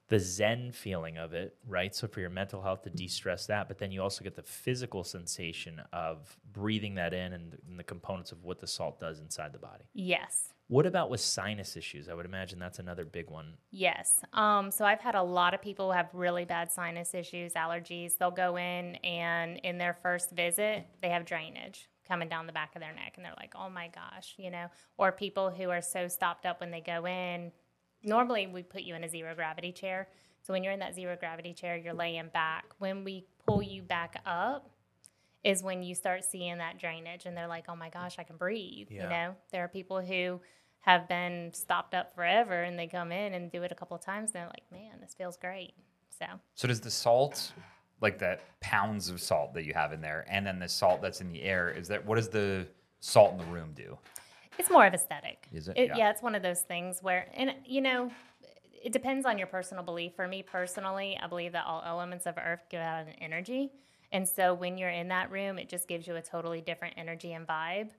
the 0.08 0.19
zen 0.19 0.73
feeling 0.73 1.17
of 1.17 1.32
it, 1.32 1.56
right? 1.67 1.94
So 1.94 2.06
for 2.06 2.20
your 2.20 2.29
mental 2.29 2.61
health 2.61 2.82
to 2.82 2.91
de-stress 2.91 3.46
that, 3.46 3.69
but 3.69 3.79
then 3.79 3.93
you 3.93 4.03
also 4.03 4.23
get 4.23 4.35
the 4.35 4.43
physical 4.43 5.05
sensation 5.05 5.81
of 5.93 6.37
breathing 6.53 6.96
that 6.96 7.14
in 7.14 7.32
and, 7.32 7.56
and 7.67 7.79
the 7.79 7.85
components 7.85 8.32
of 8.32 8.43
what 8.43 8.61
the 8.61 8.67
salt 8.67 9.00
does 9.00 9.20
inside 9.20 9.53
the 9.53 9.58
body. 9.58 9.85
Yes. 9.94 10.53
What 10.70 10.87
about 10.87 11.11
with 11.11 11.20
sinus 11.20 11.76
issues? 11.76 12.08
I 12.08 12.14
would 12.14 12.26
imagine 12.26 12.61
that's 12.61 12.78
another 12.78 13.05
big 13.05 13.28
one. 13.28 13.55
Yes. 13.72 14.22
Um, 14.32 14.70
so 14.70 14.84
I've 14.84 15.00
had 15.00 15.17
a 15.17 15.22
lot 15.22 15.52
of 15.52 15.61
people 15.61 15.87
who 15.87 15.96
have 15.96 16.08
really 16.12 16.44
bad 16.44 16.70
sinus 16.70 17.12
issues, 17.12 17.55
allergies. 17.55 18.17
They'll 18.17 18.31
go 18.31 18.56
in 18.56 18.94
and 19.02 19.58
in 19.64 19.78
their 19.78 19.94
first 19.94 20.31
visit, 20.31 20.87
they 21.02 21.08
have 21.08 21.25
drainage 21.25 21.88
coming 22.06 22.28
down 22.28 22.46
the 22.46 22.52
back 22.52 22.76
of 22.76 22.81
their 22.82 22.93
neck 22.94 23.14
and 23.17 23.25
they're 23.25 23.34
like, 23.37 23.52
oh 23.56 23.69
my 23.69 23.88
gosh, 23.88 24.37
you 24.37 24.49
know, 24.49 24.67
or 24.96 25.11
people 25.11 25.50
who 25.50 25.70
are 25.70 25.82
so 25.82 26.06
stopped 26.06 26.46
up 26.46 26.61
when 26.61 26.70
they 26.70 26.81
go 26.81 27.05
in. 27.05 27.50
Normally, 28.05 28.46
we 28.46 28.62
put 28.62 28.82
you 28.82 28.94
in 28.94 29.02
a 29.02 29.08
zero 29.08 29.34
gravity 29.34 29.72
chair. 29.72 30.06
So 30.43 30.52
when 30.52 30.62
you're 30.62 30.72
in 30.72 30.78
that 30.78 30.94
zero 30.94 31.17
gravity 31.19 31.52
chair, 31.52 31.76
you're 31.76 31.94
laying 31.94 32.28
back. 32.28 32.67
When 32.78 33.03
we 33.03 33.27
pull 33.44 33.60
you 33.60 33.82
back 33.82 34.22
up, 34.24 34.70
is 35.43 35.62
when 35.62 35.82
you 35.82 35.94
start 35.94 36.24
seeing 36.24 36.58
that 36.58 36.79
drainage 36.79 37.24
and 37.24 37.36
they're 37.36 37.46
like, 37.46 37.65
oh 37.69 37.77
my 37.77 37.89
gosh, 37.89 38.17
I 38.19 38.24
can 38.24 38.36
breathe. 38.36 38.89
Yeah. 38.91 39.05
You 39.05 39.08
know, 39.08 39.36
there 39.53 39.65
are 39.65 39.69
people 39.69 40.00
who 40.00 40.41
have 40.82 41.08
been 41.08 41.53
stopped 41.53 41.94
up 41.94 42.15
forever 42.15 42.63
and 42.63 42.79
they 42.79 42.87
come 42.87 43.13
in 43.13 43.34
and 43.34 43.51
do 43.51 43.63
it 43.63 43.72
a 43.72 43.75
couple 43.75 43.96
of 43.96 44.03
times 44.03 44.31
and 44.31 44.34
they're 44.37 44.46
like, 44.46 44.65
man, 44.72 45.01
this 45.01 45.15
feels 45.15 45.37
great. 45.37 45.75
So, 46.19 46.27
So 46.55 46.69
does 46.69 46.81
the 46.81 46.91
salt, 46.91 47.53
like 48.01 48.19
that 48.19 48.43
pounds 48.60 49.08
of 49.08 49.20
salt 49.20 49.55
that 49.55 49.65
you 49.65 49.72
have 49.75 49.93
in 49.93 50.01
there, 50.01 50.27
and 50.29 50.46
then 50.46 50.58
the 50.58 50.69
salt 50.69 51.01
that's 51.03 51.20
in 51.20 51.31
the 51.32 51.43
air, 51.43 51.70
is 51.70 51.89
that 51.89 52.05
what 52.05 52.17
does 52.17 52.29
the 52.29 52.67
salt 53.01 53.32
in 53.32 53.39
the 53.39 53.44
room 53.46 53.72
do? 53.75 53.99
it's 54.58 54.70
more 54.70 54.87
of 54.87 54.93
aesthetic. 54.93 55.49
Is 55.53 55.69
it? 55.69 55.77
yeah. 55.77 55.96
Yeah. 55.96 56.10
it's 56.10 56.22
one 56.22 56.34
of 56.34 56.43
those 56.43 56.60
things 56.60 57.03
where, 57.03 57.27
and 57.34 57.55
you 57.65 57.81
know, 57.81 58.10
it 58.82 58.93
depends 58.93 59.27
on 59.27 59.39
your 59.39 59.46
personal 59.46 59.82
belief. 59.82 60.13
For 60.15 60.29
me 60.29 60.43
personally, 60.43 61.19
I 61.22 61.27
believe 61.27 61.53
that 61.53 61.65
all 61.67 61.82
elements 61.84 62.27
of 62.27 62.37
earth 62.39 62.60
give 62.70 62.81
out 62.81 63.06
an 63.06 63.15
energy. 63.20 63.70
And 64.13 64.29
so 64.29 64.55
when 64.55 64.77
you're 64.77 64.91
in 64.91 65.08
that 65.08 65.31
room, 65.31 65.58
it 65.58 65.69
just 65.69 65.89
gives 65.89 66.06
you 66.06 66.17
a 66.17 66.22
totally 66.22 66.60
different 66.60 66.94
energy 66.96 67.32
and 67.32 67.46
vibe. 67.46 67.91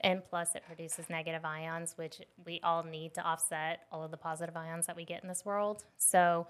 And 0.00 0.22
plus, 0.24 0.54
it 0.54 0.62
produces 0.66 1.10
negative 1.10 1.44
ions, 1.44 1.94
which 1.96 2.20
we 2.46 2.60
all 2.62 2.82
need 2.84 3.14
to 3.14 3.22
offset 3.22 3.80
all 3.90 4.04
of 4.04 4.10
the 4.10 4.16
positive 4.16 4.56
ions 4.56 4.86
that 4.86 4.94
we 4.96 5.04
get 5.04 5.22
in 5.22 5.28
this 5.28 5.44
world. 5.44 5.84
So, 5.96 6.46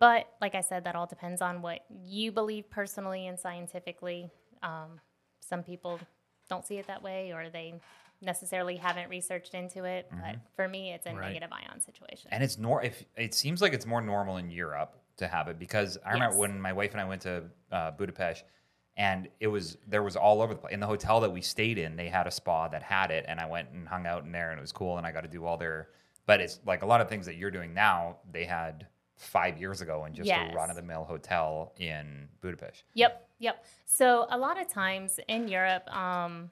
but 0.00 0.26
like 0.40 0.54
I 0.54 0.60
said, 0.62 0.84
that 0.84 0.94
all 0.96 1.06
depends 1.06 1.40
on 1.40 1.62
what 1.62 1.80
you 1.90 2.32
believe 2.32 2.68
personally 2.70 3.26
and 3.26 3.38
scientifically. 3.38 4.30
Um, 4.62 5.00
some 5.40 5.62
people 5.62 6.00
don't 6.50 6.66
see 6.66 6.78
it 6.78 6.86
that 6.88 7.02
way, 7.02 7.32
or 7.32 7.50
they 7.50 7.74
necessarily 8.20 8.76
haven't 8.76 9.08
researched 9.08 9.54
into 9.54 9.84
it. 9.84 10.10
But 10.10 10.36
for 10.56 10.66
me, 10.66 10.92
it's 10.92 11.06
a 11.06 11.14
Right. 11.14 11.28
negative 11.28 11.50
ion 11.52 11.80
situation. 11.80 12.30
And 12.32 12.42
it's 12.42 12.58
nor 12.58 12.82
if 12.82 13.04
it 13.16 13.32
seems 13.34 13.62
like 13.62 13.72
it's 13.72 13.86
more 13.86 14.00
normal 14.00 14.38
in 14.38 14.50
Europe 14.50 14.96
to 15.18 15.28
have 15.28 15.46
it 15.48 15.58
because 15.58 15.98
I 16.04 16.12
remember 16.14 16.34
Yes. 16.34 16.40
when 16.40 16.60
my 16.60 16.72
wife 16.72 16.92
and 16.92 17.00
I 17.00 17.04
went 17.04 17.22
to 17.22 17.44
uh, 17.70 17.90
Budapest 17.92 18.44
and 18.98 19.28
it 19.40 19.46
was 19.46 19.78
there 19.86 20.02
was 20.02 20.16
all 20.16 20.42
over 20.42 20.52
the 20.52 20.60
place. 20.60 20.74
In 20.74 20.80
the 20.80 20.86
hotel 20.86 21.20
that 21.20 21.32
we 21.32 21.40
stayed 21.40 21.78
in, 21.78 21.96
they 21.96 22.08
had 22.08 22.26
a 22.26 22.30
spa 22.30 22.68
that 22.68 22.82
had 22.82 23.10
it, 23.10 23.24
and 23.28 23.40
I 23.40 23.46
went 23.46 23.70
and 23.70 23.88
hung 23.88 24.06
out 24.06 24.24
in 24.24 24.32
there, 24.32 24.50
and 24.50 24.58
it 24.58 24.60
was 24.60 24.72
cool. 24.72 24.98
And 24.98 25.06
I 25.06 25.12
got 25.12 25.22
to 25.22 25.28
do 25.28 25.46
all 25.46 25.56
their, 25.56 25.88
but 26.26 26.40
it's 26.40 26.60
like 26.66 26.82
a 26.82 26.86
lot 26.86 27.00
of 27.00 27.08
things 27.08 27.24
that 27.24 27.36
you're 27.36 27.50
doing 27.50 27.72
now. 27.72 28.18
They 28.30 28.44
had 28.44 28.86
five 29.16 29.58
years 29.58 29.80
ago 29.80 30.04
in 30.04 30.12
just 30.14 30.26
Yes. 30.28 30.52
a 30.52 30.54
run 30.54 30.68
of 30.70 30.76
the 30.76 30.82
mill 30.82 31.04
hotel 31.04 31.72
in 31.78 32.28
Budapest. 32.40 32.84
Yep, 32.94 33.28
yep. 33.38 33.64
So 33.86 34.26
a 34.30 34.38
lot 34.38 34.60
of 34.60 34.68
times 34.68 35.18
in 35.28 35.48
Europe, 35.48 35.88
um, 35.94 36.50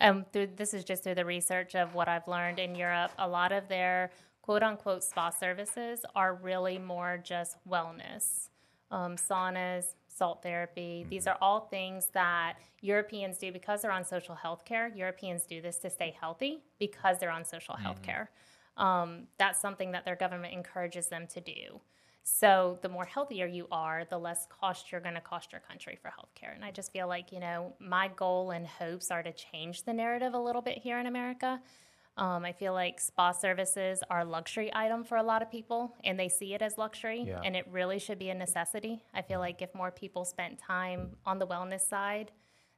Um, 0.00 0.24
through 0.32 0.46
this 0.54 0.74
is 0.74 0.84
just 0.84 1.02
through 1.02 1.16
the 1.16 1.24
research 1.24 1.74
of 1.74 1.92
what 1.92 2.06
I've 2.06 2.28
learned 2.28 2.60
in 2.60 2.76
Europe. 2.76 3.10
A 3.18 3.26
lot 3.26 3.50
of 3.50 3.66
their 3.66 4.12
quote 4.42 4.62
unquote 4.62 5.02
spa 5.02 5.30
services 5.30 6.04
are 6.14 6.34
really 6.36 6.78
more 6.78 7.18
just 7.18 7.56
wellness, 7.68 8.48
um, 8.92 9.16
saunas, 9.16 9.96
salt 10.18 10.42
therapy. 10.42 11.06
These 11.08 11.26
are 11.26 11.38
all 11.40 11.60
things 11.60 12.08
that 12.12 12.54
Europeans 12.80 13.38
do 13.38 13.52
because 13.52 13.82
they're 13.82 13.92
on 13.92 14.04
social 14.04 14.34
health 14.34 14.64
care. 14.64 14.92
Europeans 14.94 15.44
do 15.44 15.62
this 15.62 15.78
to 15.78 15.90
stay 15.90 16.14
healthy 16.20 16.62
because 16.78 17.18
they're 17.18 17.30
on 17.30 17.44
social 17.44 17.76
health 17.76 18.02
care. 18.02 18.30
Um, 18.76 19.28
that's 19.38 19.60
something 19.60 19.92
that 19.92 20.04
their 20.04 20.16
government 20.16 20.52
encourages 20.54 21.06
them 21.08 21.26
to 21.28 21.40
do. 21.40 21.80
So 22.22 22.78
the 22.82 22.90
more 22.90 23.06
healthier 23.06 23.46
you 23.46 23.66
are, 23.72 24.04
the 24.04 24.18
less 24.18 24.46
cost 24.60 24.92
you're 24.92 25.00
going 25.00 25.14
to 25.14 25.20
cost 25.20 25.50
your 25.50 25.62
country 25.62 25.98
for 26.00 26.08
healthcare. 26.08 26.54
And 26.54 26.62
I 26.62 26.70
just 26.70 26.92
feel 26.92 27.08
like, 27.08 27.32
you 27.32 27.40
know, 27.40 27.72
my 27.80 28.08
goal 28.08 28.50
and 28.50 28.66
hopes 28.66 29.10
are 29.10 29.22
to 29.22 29.32
change 29.32 29.84
the 29.84 29.94
narrative 29.94 30.34
a 30.34 30.38
little 30.38 30.60
bit 30.60 30.78
here 30.78 30.98
in 30.98 31.06
America. 31.06 31.60
Um, 32.18 32.44
I 32.44 32.52
feel 32.52 32.72
like 32.72 33.00
spa 33.00 33.32
services 33.32 34.02
are 34.10 34.20
a 34.20 34.24
luxury 34.24 34.70
item 34.74 35.04
for 35.04 35.16
a 35.16 35.22
lot 35.22 35.40
of 35.40 35.50
people, 35.50 35.94
and 36.04 36.18
they 36.18 36.28
see 36.28 36.52
it 36.54 36.62
as 36.62 36.76
luxury, 36.76 37.22
Yeah. 37.26 37.40
and 37.44 37.56
it 37.56 37.66
really 37.70 37.98
should 37.98 38.18
be 38.18 38.30
a 38.30 38.34
necessity. 38.34 39.02
I 39.14 39.22
feel 39.22 39.38
like 39.40 39.62
if 39.62 39.74
more 39.74 39.90
people 39.90 40.24
spent 40.24 40.58
time 40.58 41.16
on 41.24 41.38
the 41.38 41.46
wellness 41.46 41.82
side, 41.82 42.32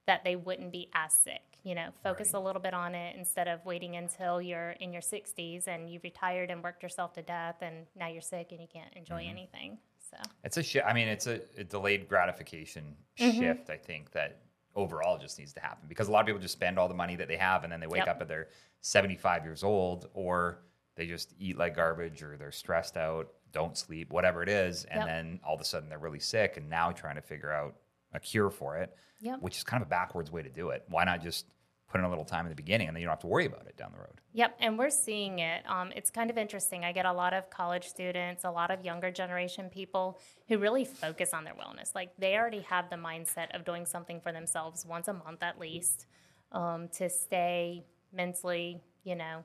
that 0.06 0.24
they 0.24 0.36
wouldn't 0.36 0.72
be 0.72 0.88
as 0.94 1.12
sick. 1.12 1.42
You 1.62 1.74
know, 1.74 1.88
focus 2.02 2.32
a 2.34 2.38
little 2.40 2.60
bit 2.62 2.72
on 2.74 2.94
it 2.94 3.16
instead 3.16 3.46
of 3.46 3.64
waiting 3.66 3.96
until 3.96 4.40
you're 4.40 4.70
in 4.80 4.92
your 4.92 5.02
60s 5.02 5.68
and 5.68 5.90
you've 5.90 6.02
retired 6.04 6.50
and 6.50 6.62
worked 6.64 6.82
yourself 6.82 7.12
to 7.14 7.22
death, 7.22 7.56
and 7.62 7.86
now 7.96 8.08
you're 8.08 8.22
sick 8.22 8.48
and 8.52 8.60
you 8.60 8.66
can't 8.72 8.92
enjoy 8.94 9.26
anything. 9.28 9.78
So, 10.10 10.16
It's 10.42 10.56
a 10.56 10.62
shi 10.62 10.80
I 10.80 10.92
mean, 10.92 11.06
it's 11.08 11.26
a, 11.26 11.40
a 11.56 11.64
delayed 11.64 12.08
gratification 12.08 12.96
Mm-hmm. 13.18 13.38
shift. 13.38 13.70
I 13.70 13.76
think 13.76 14.10
that 14.12 14.38
overall 14.76 15.18
just 15.18 15.38
needs 15.38 15.52
to 15.52 15.60
happen 15.60 15.88
because 15.88 16.08
a 16.08 16.12
lot 16.12 16.20
of 16.20 16.26
people 16.26 16.40
just 16.40 16.52
spend 16.54 16.78
all 16.78 16.88
the 16.88 16.94
money 16.94 17.16
that 17.16 17.28
they 17.28 17.36
have 17.36 17.64
and 17.64 17.72
then 17.72 17.80
they 17.80 17.86
wake 17.86 18.06
Yep. 18.06 18.08
up 18.08 18.20
at 18.22 18.28
they're 18.28 18.48
75 18.82 19.44
years 19.44 19.62
old 19.64 20.08
or 20.14 20.62
they 20.94 21.06
just 21.06 21.34
eat 21.38 21.56
like 21.58 21.74
garbage 21.74 22.22
or 22.22 22.36
they're 22.36 22.52
stressed 22.52 22.96
out, 22.96 23.32
don't 23.52 23.76
sleep, 23.76 24.12
whatever 24.12 24.42
it 24.42 24.48
is, 24.48 24.84
and 24.84 24.98
Yep. 25.00 25.06
then 25.06 25.40
all 25.44 25.54
of 25.54 25.60
a 25.60 25.64
sudden 25.64 25.88
they're 25.88 25.98
really 25.98 26.20
sick 26.20 26.56
and 26.56 26.68
now 26.68 26.92
trying 26.92 27.16
to 27.16 27.22
figure 27.22 27.50
out 27.52 27.74
a 28.12 28.20
cure 28.20 28.50
for 28.50 28.76
it, 28.76 28.96
Yep. 29.20 29.40
which 29.40 29.56
is 29.56 29.64
kind 29.64 29.82
of 29.82 29.88
a 29.88 29.90
backwards 29.90 30.30
way 30.30 30.42
to 30.42 30.50
do 30.50 30.70
it. 30.70 30.84
Why 30.88 31.04
not 31.04 31.20
just 31.20 31.46
put 31.90 31.98
in 31.98 32.04
a 32.04 32.08
little 32.08 32.24
time 32.24 32.46
in 32.46 32.50
the 32.50 32.56
beginning 32.56 32.86
and 32.86 32.96
then 32.96 33.00
you 33.00 33.06
don't 33.06 33.12
have 33.12 33.20
to 33.20 33.26
worry 33.26 33.46
about 33.46 33.66
it 33.66 33.76
down 33.76 33.90
the 33.92 33.98
road? 33.98 34.20
Yep, 34.32 34.56
and 34.60 34.78
we're 34.78 34.90
seeing 34.90 35.40
it. 35.40 35.64
Um, 35.68 35.92
it's 35.94 36.10
kind 36.10 36.30
of 36.30 36.38
interesting. 36.38 36.84
I 36.84 36.92
get 36.92 37.04
a 37.04 37.12
lot 37.12 37.34
of 37.34 37.50
college 37.50 37.88
students, 37.88 38.44
a 38.44 38.50
lot 38.50 38.70
of 38.70 38.84
younger 38.84 39.10
generation 39.10 39.68
people 39.68 40.20
who 40.48 40.58
really 40.58 40.84
focus 40.84 41.34
on 41.34 41.44
their 41.44 41.54
wellness. 41.54 41.94
Like 41.94 42.12
they 42.18 42.36
already 42.36 42.60
have 42.60 42.90
the 42.90 42.96
mindset 42.96 43.54
of 43.54 43.64
doing 43.64 43.86
something 43.86 44.20
for 44.20 44.30
themselves 44.30 44.86
once 44.86 45.08
a 45.08 45.12
month 45.12 45.42
at 45.42 45.58
least 45.58 46.06
um, 46.52 46.88
to 46.94 47.08
stay 47.10 47.84
mentally, 48.12 48.80
you 49.02 49.16
know, 49.16 49.44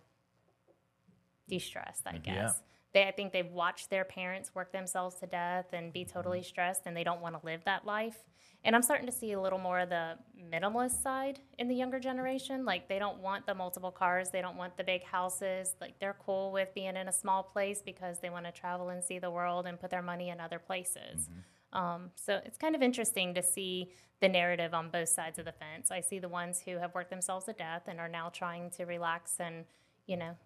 de-stressed. 1.47 2.03
I 2.05 2.17
guess 2.17 2.35
Yeah. 2.35 2.51
They. 2.95 3.07
I 3.07 3.11
think 3.11 3.31
they've 3.31 3.51
watched 3.51 3.91
their 3.91 4.03
parents 4.05 4.55
work 4.55 4.71
themselves 4.71 5.17
to 5.17 5.27
death 5.27 5.67
and 5.73 5.93
be 5.93 6.03
totally 6.03 6.39
mm-hmm. 6.39 6.47
stressed, 6.47 6.81
and 6.87 6.97
they 6.97 7.03
don't 7.03 7.21
want 7.21 7.39
to 7.39 7.45
live 7.45 7.63
that 7.65 7.85
life. 7.85 8.23
And 8.63 8.75
I'm 8.75 8.81
starting 8.81 9.05
to 9.05 9.11
see 9.11 9.33
a 9.33 9.39
little 9.39 9.59
more 9.59 9.81
of 9.81 9.89
the 9.89 10.15
minimalist 10.51 11.03
side 11.03 11.39
in 11.59 11.67
the 11.67 11.75
younger 11.75 11.99
generation. 11.99 12.57
Mm-hmm. 12.57 12.67
Like 12.67 12.89
they 12.89 12.97
don't 12.97 13.19
want 13.19 13.45
the 13.45 13.53
multiple 13.53 13.91
cars, 13.91 14.31
they 14.31 14.41
don't 14.41 14.57
want 14.57 14.75
the 14.75 14.83
big 14.83 15.03
houses. 15.03 15.75
Like 15.79 15.99
they're 15.99 16.17
cool 16.25 16.51
with 16.51 16.73
being 16.73 16.95
in 16.95 17.07
a 17.07 17.13
small 17.13 17.43
place 17.43 17.83
because 17.85 18.19
they 18.21 18.31
want 18.31 18.45
to 18.45 18.51
travel 18.51 18.89
and 18.89 19.03
see 19.03 19.19
the 19.19 19.29
world 19.29 19.67
and 19.67 19.79
put 19.79 19.91
their 19.91 20.01
money 20.01 20.29
in 20.29 20.39
other 20.39 20.57
places. 20.57 21.29
Mm-hmm. 21.29 21.77
Um, 21.77 22.11
so 22.15 22.39
it's 22.43 22.57
kind 22.57 22.73
of 22.73 22.81
interesting 22.81 23.35
to 23.35 23.43
see 23.43 23.91
the 24.21 24.29
narrative 24.29 24.73
on 24.73 24.89
both 24.89 25.09
sides 25.09 25.37
of 25.37 25.45
the 25.45 25.51
fence. 25.51 25.91
I 25.91 25.99
see 25.99 26.19
the 26.19 26.29
ones 26.29 26.61
who 26.65 26.77
have 26.77 26.95
worked 26.95 27.09
themselves 27.09 27.45
to 27.45 27.53
death 27.53 27.83
and 27.87 27.99
are 27.99 28.07
now 28.07 28.29
trying 28.29 28.71
to 28.71 28.85
relax 28.85 29.35
and, 29.39 29.65
you 30.07 30.15
know, 30.15 30.37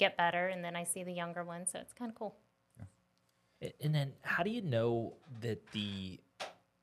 get 0.00 0.16
better. 0.16 0.48
And 0.48 0.64
then 0.64 0.74
I 0.74 0.84
see 0.84 1.04
the 1.04 1.12
younger 1.12 1.44
ones. 1.44 1.70
So 1.72 1.78
it's 1.78 1.92
kind 1.92 2.10
of 2.10 2.16
cool. 2.16 2.34
A- 3.62 3.74
And 3.80 3.94
then, 3.94 4.14
how 4.22 4.42
do 4.42 4.50
you 4.50 4.62
know 4.62 5.14
that 5.42 5.70
the 5.72 6.18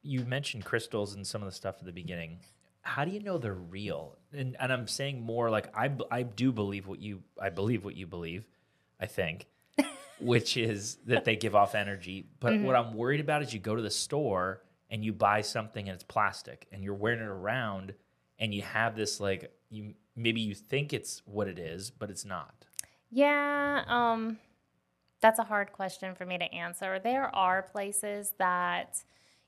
you 0.04 0.24
mentioned 0.24 0.64
crystals 0.64 1.16
and 1.16 1.28
some 1.28 1.42
of 1.42 1.48
the 1.48 1.52
stuff 1.56 1.76
at 1.80 1.86
the 1.86 1.92
beginning? 1.92 2.40
How 2.82 3.04
do 3.04 3.12
you 3.12 3.20
know 3.20 3.38
they're 3.38 3.54
real? 3.54 4.18
And 4.32 4.56
and 4.60 4.72
I'm 4.72 4.88
saying 4.88 5.22
more 5.22 5.50
like 5.50 5.76
I, 5.76 5.92
I 6.10 6.24
do 6.24 6.52
believe 6.54 6.88
what 6.88 7.02
you 7.02 7.24
I 7.42 7.50
believe 7.50 7.84
what 7.84 7.96
you 7.98 8.08
believe. 8.08 8.48
I 9.00 9.08
think, 9.08 9.48
which 10.20 10.56
is 10.56 10.98
that 11.06 11.26
they 11.26 11.36
give 11.36 11.56
off 11.56 11.76
energy. 11.76 12.28
But 12.40 12.54
mm-hmm. 12.54 12.66
what 12.66 12.76
I'm 12.76 12.94
worried 12.94 13.20
about 13.20 13.42
is 13.44 13.54
you 13.54 13.60
go 13.60 13.76
to 13.76 13.82
the 13.82 13.92
store 13.92 14.62
and 14.90 15.04
you 15.04 15.12
buy 15.12 15.42
something 15.42 15.90
and 15.90 15.96
it's 15.96 16.04
plastic 16.04 16.68
and 16.72 16.84
you're 16.84 16.94
wearing 16.94 17.20
it 17.20 17.28
around 17.28 17.94
and 18.40 18.54
you 18.54 18.62
have 18.62 18.96
this 18.96 19.20
like 19.20 19.52
you 19.70 19.94
maybe 20.16 20.42
you 20.42 20.56
think 20.56 20.94
it's 20.94 21.22
what 21.26 21.48
it 21.48 21.60
is, 21.60 21.90
but 21.92 22.10
it's 22.10 22.26
not. 22.26 22.67
Yeah, 23.10 23.84
um, 23.88 24.38
that's 25.22 25.40
a 25.40 25.44
hard 25.44 25.72
question 25.74 26.16
for 26.16 26.26
me 26.26 26.38
to 26.38 26.54
answer. 26.54 27.00
There 27.00 27.34
are 27.36 27.62
places 27.64 28.34
that, 28.38 29.04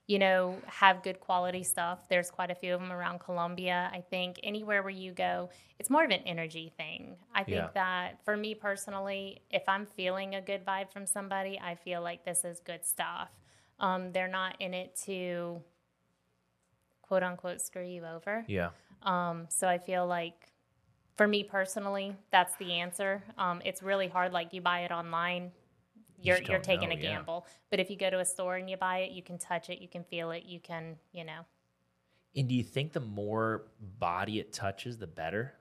you 0.06 0.18
know, 0.18 0.56
have 0.66 1.02
good 1.02 1.20
quality 1.20 1.62
stuff. 1.62 2.08
There's 2.08 2.30
quite 2.30 2.50
a 2.50 2.54
few 2.54 2.74
of 2.74 2.80
them 2.80 2.90
around 2.92 3.20
Columbia. 3.20 3.90
I 3.92 4.00
think 4.00 4.40
anywhere 4.42 4.82
where 4.82 4.90
you 4.90 5.12
go, 5.12 5.50
it's 5.78 5.90
more 5.90 6.04
of 6.04 6.10
an 6.10 6.22
energy 6.26 6.72
thing. 6.76 7.16
I 7.34 7.44
think 7.44 7.56
Yeah. 7.56 7.68
that 7.74 8.24
for 8.24 8.36
me 8.36 8.54
personally, 8.54 9.42
if 9.50 9.62
I'm 9.68 9.86
feeling 9.86 10.34
a 10.34 10.40
good 10.40 10.64
vibe 10.64 10.90
from 10.90 11.06
somebody, 11.06 11.60
I 11.62 11.74
feel 11.76 12.02
like 12.02 12.24
this 12.24 12.44
is 12.44 12.60
good 12.60 12.84
stuff. 12.84 13.30
Um, 13.78 14.12
they're 14.12 14.28
not 14.28 14.56
in 14.60 14.74
it 14.74 14.96
to 15.06 15.62
quote 17.02 17.22
unquote 17.22 17.60
screw 17.60 17.84
you 17.86 18.04
over. 18.06 18.44
Yeah. 18.48 18.70
Um, 19.02 19.46
so 19.48 19.68
I 19.68 19.78
feel 19.78 20.06
like 20.06 20.52
for 21.20 21.28
me 21.28 21.44
personally, 21.44 22.16
that's 22.30 22.56
the 22.56 22.72
answer. 22.72 23.22
Um, 23.36 23.60
it's 23.62 23.82
really 23.82 24.08
hard. 24.08 24.32
Like 24.32 24.54
you 24.54 24.62
buy 24.62 24.84
it 24.84 24.90
online, 24.90 25.52
you're 26.18 26.38
just 26.38 26.48
you're 26.48 26.56
don't 26.56 26.64
taking 26.64 26.88
know, 26.88 26.94
a 26.94 26.98
yeah. 26.98 27.16
gamble. 27.16 27.46
But 27.68 27.78
if 27.78 27.90
you 27.90 27.96
go 27.98 28.08
to 28.08 28.20
a 28.20 28.24
store 28.24 28.56
and 28.56 28.70
you 28.70 28.78
buy 28.78 29.00
it, 29.00 29.10
you 29.10 29.22
can 29.22 29.36
touch 29.36 29.68
it, 29.68 29.82
you 29.82 29.88
can 29.88 30.02
feel 30.02 30.30
it, 30.30 30.44
you 30.46 30.60
can, 30.60 30.96
you 31.12 31.24
know. 31.24 31.40
And 32.34 32.48
do 32.48 32.54
you 32.54 32.62
think 32.62 32.94
the 32.94 33.00
more 33.00 33.66
body 33.98 34.40
it 34.40 34.54
touches, 34.54 34.96
the 34.96 35.06
better? 35.06 35.52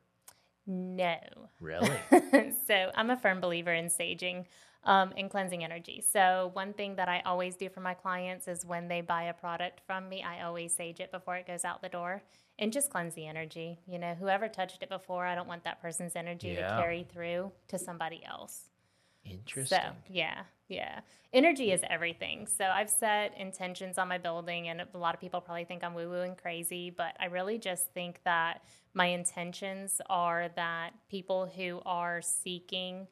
No. 0.65 1.17
Really? 1.59 1.91
so 2.65 2.91
I'm 2.95 3.09
a 3.09 3.17
firm 3.17 3.41
believer 3.41 3.73
in 3.73 3.87
saging 3.87 4.45
um, 4.83 5.13
and 5.17 5.29
cleansing 5.29 5.63
energy. 5.63 6.03
So 6.09 6.51
one 6.53 6.73
thing 6.73 6.95
that 6.95 7.09
I 7.09 7.21
always 7.25 7.55
do 7.55 7.69
for 7.69 7.81
my 7.81 7.93
clients 7.93 8.47
is 8.47 8.65
when 8.65 8.87
they 8.87 9.01
buy 9.01 9.23
a 9.23 9.33
product 9.33 9.81
from 9.85 10.07
me, 10.07 10.23
I 10.23 10.43
always 10.43 10.73
sage 10.73 10.99
it 10.99 11.11
before 11.11 11.35
it 11.35 11.45
goes 11.45 11.65
out 11.65 11.81
the 11.81 11.89
door 11.89 12.23
and 12.57 12.71
just 12.71 12.89
cleanse 12.89 13.13
the 13.15 13.27
energy. 13.27 13.79
You 13.87 13.99
know, 13.99 14.15
whoever 14.15 14.47
touched 14.47 14.81
it 14.81 14.89
before, 14.89 15.25
I 15.25 15.35
don't 15.35 15.47
want 15.47 15.63
that 15.65 15.81
person's 15.81 16.15
energy 16.15 16.49
Yeah. 16.49 16.75
to 16.75 16.81
carry 16.81 17.03
through 17.03 17.51
to 17.67 17.77
somebody 17.77 18.23
else. 18.25 18.69
Interesting. 19.25 19.79
So 19.79 19.91
yeah, 20.09 20.43
yeah. 20.69 21.01
Energy 21.33 21.71
is 21.71 21.81
everything. 21.89 22.47
So 22.47 22.63
I've 22.65 22.89
set 22.89 23.37
intentions 23.37 23.97
on 23.97 24.07
my 24.07 24.17
building, 24.17 24.69
and 24.69 24.81
a 24.81 24.97
lot 24.97 25.13
of 25.13 25.21
people 25.21 25.41
probably 25.41 25.65
think 25.65 25.83
I'm 25.83 25.93
woo 25.93 26.09
woo 26.09 26.21
and 26.21 26.37
crazy, 26.37 26.89
but 26.89 27.15
I 27.19 27.25
really 27.25 27.59
just 27.59 27.91
think 27.93 28.21
that 28.23 28.63
my 28.93 29.07
intentions 29.07 30.01
are 30.09 30.47
that 30.55 30.91
people 31.09 31.45
who 31.53 31.81
are 31.85 32.21
seeking 32.21 33.07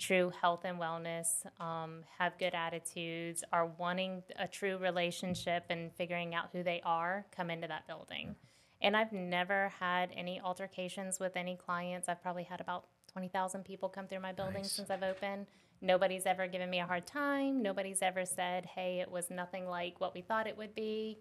true 0.00 0.32
health 0.40 0.62
and 0.64 0.78
wellness, 0.80 1.44
um, 1.60 2.02
have 2.18 2.36
good 2.38 2.54
attitudes, 2.54 3.44
are 3.52 3.66
wanting 3.66 4.22
a 4.38 4.48
true 4.48 4.78
relationship 4.78 5.64
and 5.70 5.92
figuring 5.92 6.34
out 6.34 6.48
who 6.52 6.62
they 6.62 6.80
are, 6.84 7.26
come 7.36 7.50
into 7.50 7.68
that 7.68 7.86
building. 7.86 8.34
And 8.80 8.96
I've 8.96 9.12
never 9.12 9.70
had 9.78 10.10
any 10.16 10.40
altercations 10.40 11.20
with 11.20 11.36
any 11.36 11.54
clients. 11.54 12.08
I've 12.08 12.22
probably 12.22 12.44
had 12.44 12.60
about 12.62 12.86
20,000 13.12 13.62
people 13.64 13.88
come 13.90 14.06
through 14.06 14.20
my 14.20 14.32
building 14.32 14.62
Nice. 14.62 14.72
since 14.72 14.90
I've 14.90 15.02
opened. 15.02 15.46
Nobody's 15.82 16.24
ever 16.24 16.46
given 16.46 16.70
me 16.70 16.80
a 16.80 16.86
hard 16.86 17.06
time. 17.06 17.62
Nobody's 17.62 18.00
ever 18.00 18.24
said, 18.24 18.64
hey, 18.66 19.00
it 19.00 19.10
was 19.10 19.28
nothing 19.30 19.66
like 19.66 20.00
what 20.00 20.14
we 20.14 20.22
thought 20.22 20.46
it 20.46 20.56
would 20.56 20.74
be. 20.74 21.18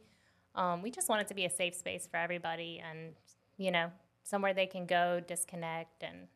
Um, 0.55 0.81
we 0.81 0.89
just 0.89 1.09
want 1.09 1.21
it 1.21 1.27
to 1.27 1.33
be 1.33 1.45
a 1.45 1.49
safe 1.49 1.75
space 1.75 2.07
for 2.09 2.17
everybody 2.17 2.81
and, 2.89 3.13
you 3.57 3.71
know, 3.71 3.91
somewhere 4.23 4.53
they 4.53 4.65
can 4.65 4.85
go, 4.85 5.21
disconnect. 5.25 6.01
And 6.03 6.27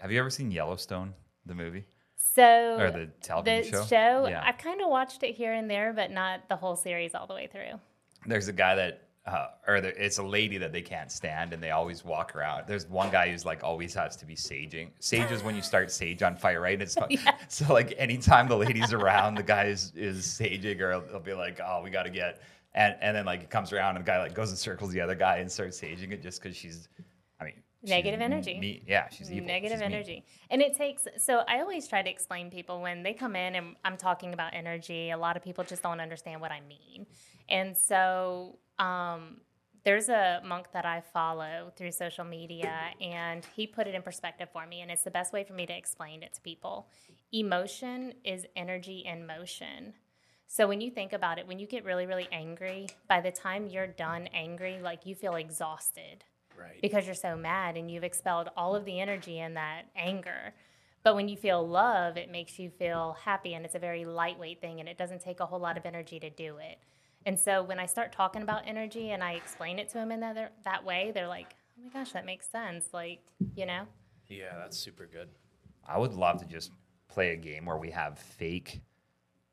Have 0.00 0.10
you 0.10 0.18
ever 0.18 0.30
seen 0.30 0.50
Yellowstone, 0.50 1.14
the 1.46 1.54
movie 1.54 1.84
so 2.16 2.76
or 2.78 2.90
the 2.90 3.06
television 3.22 3.72
the 3.72 3.78
show? 3.78 3.86
show, 3.86 4.40
I've 4.44 4.58
kind 4.58 4.80
of 4.80 4.88
watched 4.88 5.22
it 5.22 5.34
here 5.34 5.52
and 5.52 5.70
there, 5.70 5.92
but 5.92 6.10
not 6.10 6.48
the 6.48 6.56
whole 6.56 6.76
series 6.76 7.14
all 7.14 7.26
the 7.26 7.34
way 7.34 7.48
through. 7.50 7.80
There's 8.26 8.48
a 8.48 8.52
guy 8.52 8.74
that, 8.74 9.08
uh, 9.26 9.46
or 9.66 9.76
it's 9.76 10.18
a 10.18 10.22
lady 10.22 10.58
that 10.58 10.72
they 10.72 10.82
can't 10.82 11.12
stand, 11.12 11.52
and 11.52 11.62
they 11.62 11.70
always 11.70 12.04
walk 12.04 12.34
around. 12.34 12.64
There's 12.66 12.86
one 12.88 13.10
guy 13.10 13.30
who's 13.30 13.44
like 13.44 13.62
always 13.62 13.94
has 13.94 14.16
to 14.16 14.26
be 14.26 14.34
saging. 14.34 14.90
Sage 14.98 15.30
is 15.30 15.42
when 15.42 15.54
you 15.54 15.62
start 15.62 15.90
sage 15.90 16.22
on 16.22 16.36
fire, 16.36 16.60
right? 16.60 16.80
It's 16.80 16.94
fun. 16.96 17.08
so 17.48 17.72
like 17.72 17.94
anytime 17.98 18.48
the 18.48 18.56
lady's 18.56 18.92
around, 18.92 19.36
the 19.36 19.42
guy 19.42 19.64
is 19.64 19.92
is 19.94 20.26
saging, 20.26 20.80
or 20.80 21.02
he'll 21.10 21.20
be 21.20 21.34
like, 21.34 21.60
"Oh, 21.64 21.82
we 21.84 21.90
got 21.90 22.02
to 22.04 22.10
get," 22.10 22.40
and 22.74 22.96
and 23.00 23.16
then 23.16 23.24
like 23.26 23.42
it 23.42 23.50
comes 23.50 23.72
around, 23.72 23.96
and 23.96 24.04
the 24.04 24.10
guy 24.10 24.18
like 24.18 24.34
goes 24.34 24.50
and 24.50 24.58
circles 24.58 24.92
the 24.92 25.00
other 25.00 25.14
guy 25.14 25.36
and 25.38 25.50
starts 25.50 25.80
saging 25.80 26.10
it 26.12 26.22
just 26.22 26.42
because 26.42 26.56
she's, 26.56 26.88
I 26.98 27.02
mean, 27.02 27.04
she's 27.04 27.17
Negative 27.82 28.20
energy. 28.20 28.58
me- 28.58 28.82
yeah, 28.86 29.08
she's 29.08 29.30
evil. 29.30 29.46
Negative 29.46 29.78
She's 29.78 29.82
mean. 29.86 29.92
energy. 29.92 30.24
And 30.50 30.60
it 30.60 30.76
takes, 30.76 31.06
so 31.18 31.42
I 31.46 31.60
always 31.60 31.86
try 31.86 32.02
to 32.02 32.10
explain 32.10 32.50
people 32.50 32.80
when 32.80 33.02
they 33.02 33.14
come 33.14 33.36
in 33.36 33.54
and 33.54 33.76
I'm 33.84 33.96
talking 33.96 34.34
about 34.34 34.54
energy, 34.54 35.10
a 35.10 35.16
lot 35.16 35.36
of 35.36 35.44
people 35.44 35.64
just 35.64 35.82
don't 35.82 36.00
understand 36.00 36.40
what 36.40 36.50
I 36.50 36.60
mean. 36.60 37.06
And 37.48 37.76
so, 37.76 38.58
um, 38.78 39.40
there's 39.84 40.08
a 40.08 40.42
monk 40.44 40.66
that 40.72 40.84
I 40.84 41.00
follow 41.14 41.72
through 41.76 41.92
social 41.92 42.24
media, 42.24 42.90
and 43.00 43.46
he 43.56 43.66
put 43.66 43.86
it 43.86 43.94
in 43.94 44.02
perspective 44.02 44.48
for 44.52 44.66
me, 44.66 44.82
and 44.82 44.90
it's 44.90 45.02
the 45.02 45.10
best 45.10 45.32
way 45.32 45.44
for 45.44 45.54
me 45.54 45.64
to 45.66 45.74
explain 45.74 46.22
it 46.22 46.34
to 46.34 46.40
people. 46.42 46.88
Emotion 47.32 48.12
is 48.24 48.44
energy 48.56 49.04
in 49.06 49.26
motion. 49.26 49.94
So 50.46 50.66
when 50.66 50.80
you 50.80 50.90
think 50.90 51.12
about 51.12 51.38
it, 51.38 51.46
when 51.46 51.58
you 51.58 51.66
get 51.66 51.84
really, 51.84 52.06
really 52.06 52.28
angry, 52.32 52.88
by 53.08 53.20
the 53.20 53.30
time 53.30 53.66
you're 53.66 53.86
done 53.86 54.28
angry, 54.34 54.80
like 54.82 55.06
you 55.06 55.14
feel 55.14 55.36
exhausted 55.36 56.24
Right. 56.58 56.80
because 56.82 57.06
you're 57.06 57.14
so 57.14 57.36
mad 57.36 57.76
and 57.76 57.90
you've 57.90 58.04
expelled 58.04 58.48
all 58.56 58.74
of 58.74 58.84
the 58.84 59.00
energy 59.00 59.38
in 59.38 59.54
that 59.54 59.82
anger. 59.96 60.54
But 61.04 61.14
when 61.14 61.28
you 61.28 61.36
feel 61.36 61.66
love, 61.66 62.16
it 62.16 62.30
makes 62.30 62.58
you 62.58 62.70
feel 62.70 63.16
happy 63.24 63.54
and 63.54 63.64
it's 63.64 63.74
a 63.74 63.78
very 63.78 64.04
lightweight 64.04 64.60
thing 64.60 64.80
and 64.80 64.88
it 64.88 64.98
doesn't 64.98 65.22
take 65.22 65.40
a 65.40 65.46
whole 65.46 65.60
lot 65.60 65.78
of 65.78 65.86
energy 65.86 66.18
to 66.20 66.30
do 66.30 66.58
it. 66.58 66.78
And 67.26 67.38
so 67.38 67.62
when 67.62 67.78
I 67.78 67.86
start 67.86 68.12
talking 68.12 68.42
about 68.42 68.62
energy 68.66 69.10
and 69.10 69.22
I 69.22 69.32
explain 69.32 69.78
it 69.78 69.88
to 69.90 69.94
them 69.94 70.10
in 70.12 70.20
that, 70.20 70.54
that 70.64 70.84
way, 70.84 71.12
they're 71.14 71.28
like, 71.28 71.54
oh 71.78 71.82
my 71.84 71.90
gosh, 71.90 72.12
that 72.12 72.26
makes 72.26 72.48
sense. 72.48 72.88
Like, 72.92 73.20
you 73.54 73.66
know? 73.66 73.84
Yeah, 74.28 74.56
that's 74.56 74.76
super 74.76 75.06
good. 75.06 75.28
I 75.86 75.98
would 75.98 76.14
love 76.14 76.40
to 76.40 76.46
just 76.46 76.72
play 77.08 77.32
a 77.32 77.36
game 77.36 77.64
where 77.64 77.78
we 77.78 77.90
have 77.90 78.18
fake, 78.18 78.80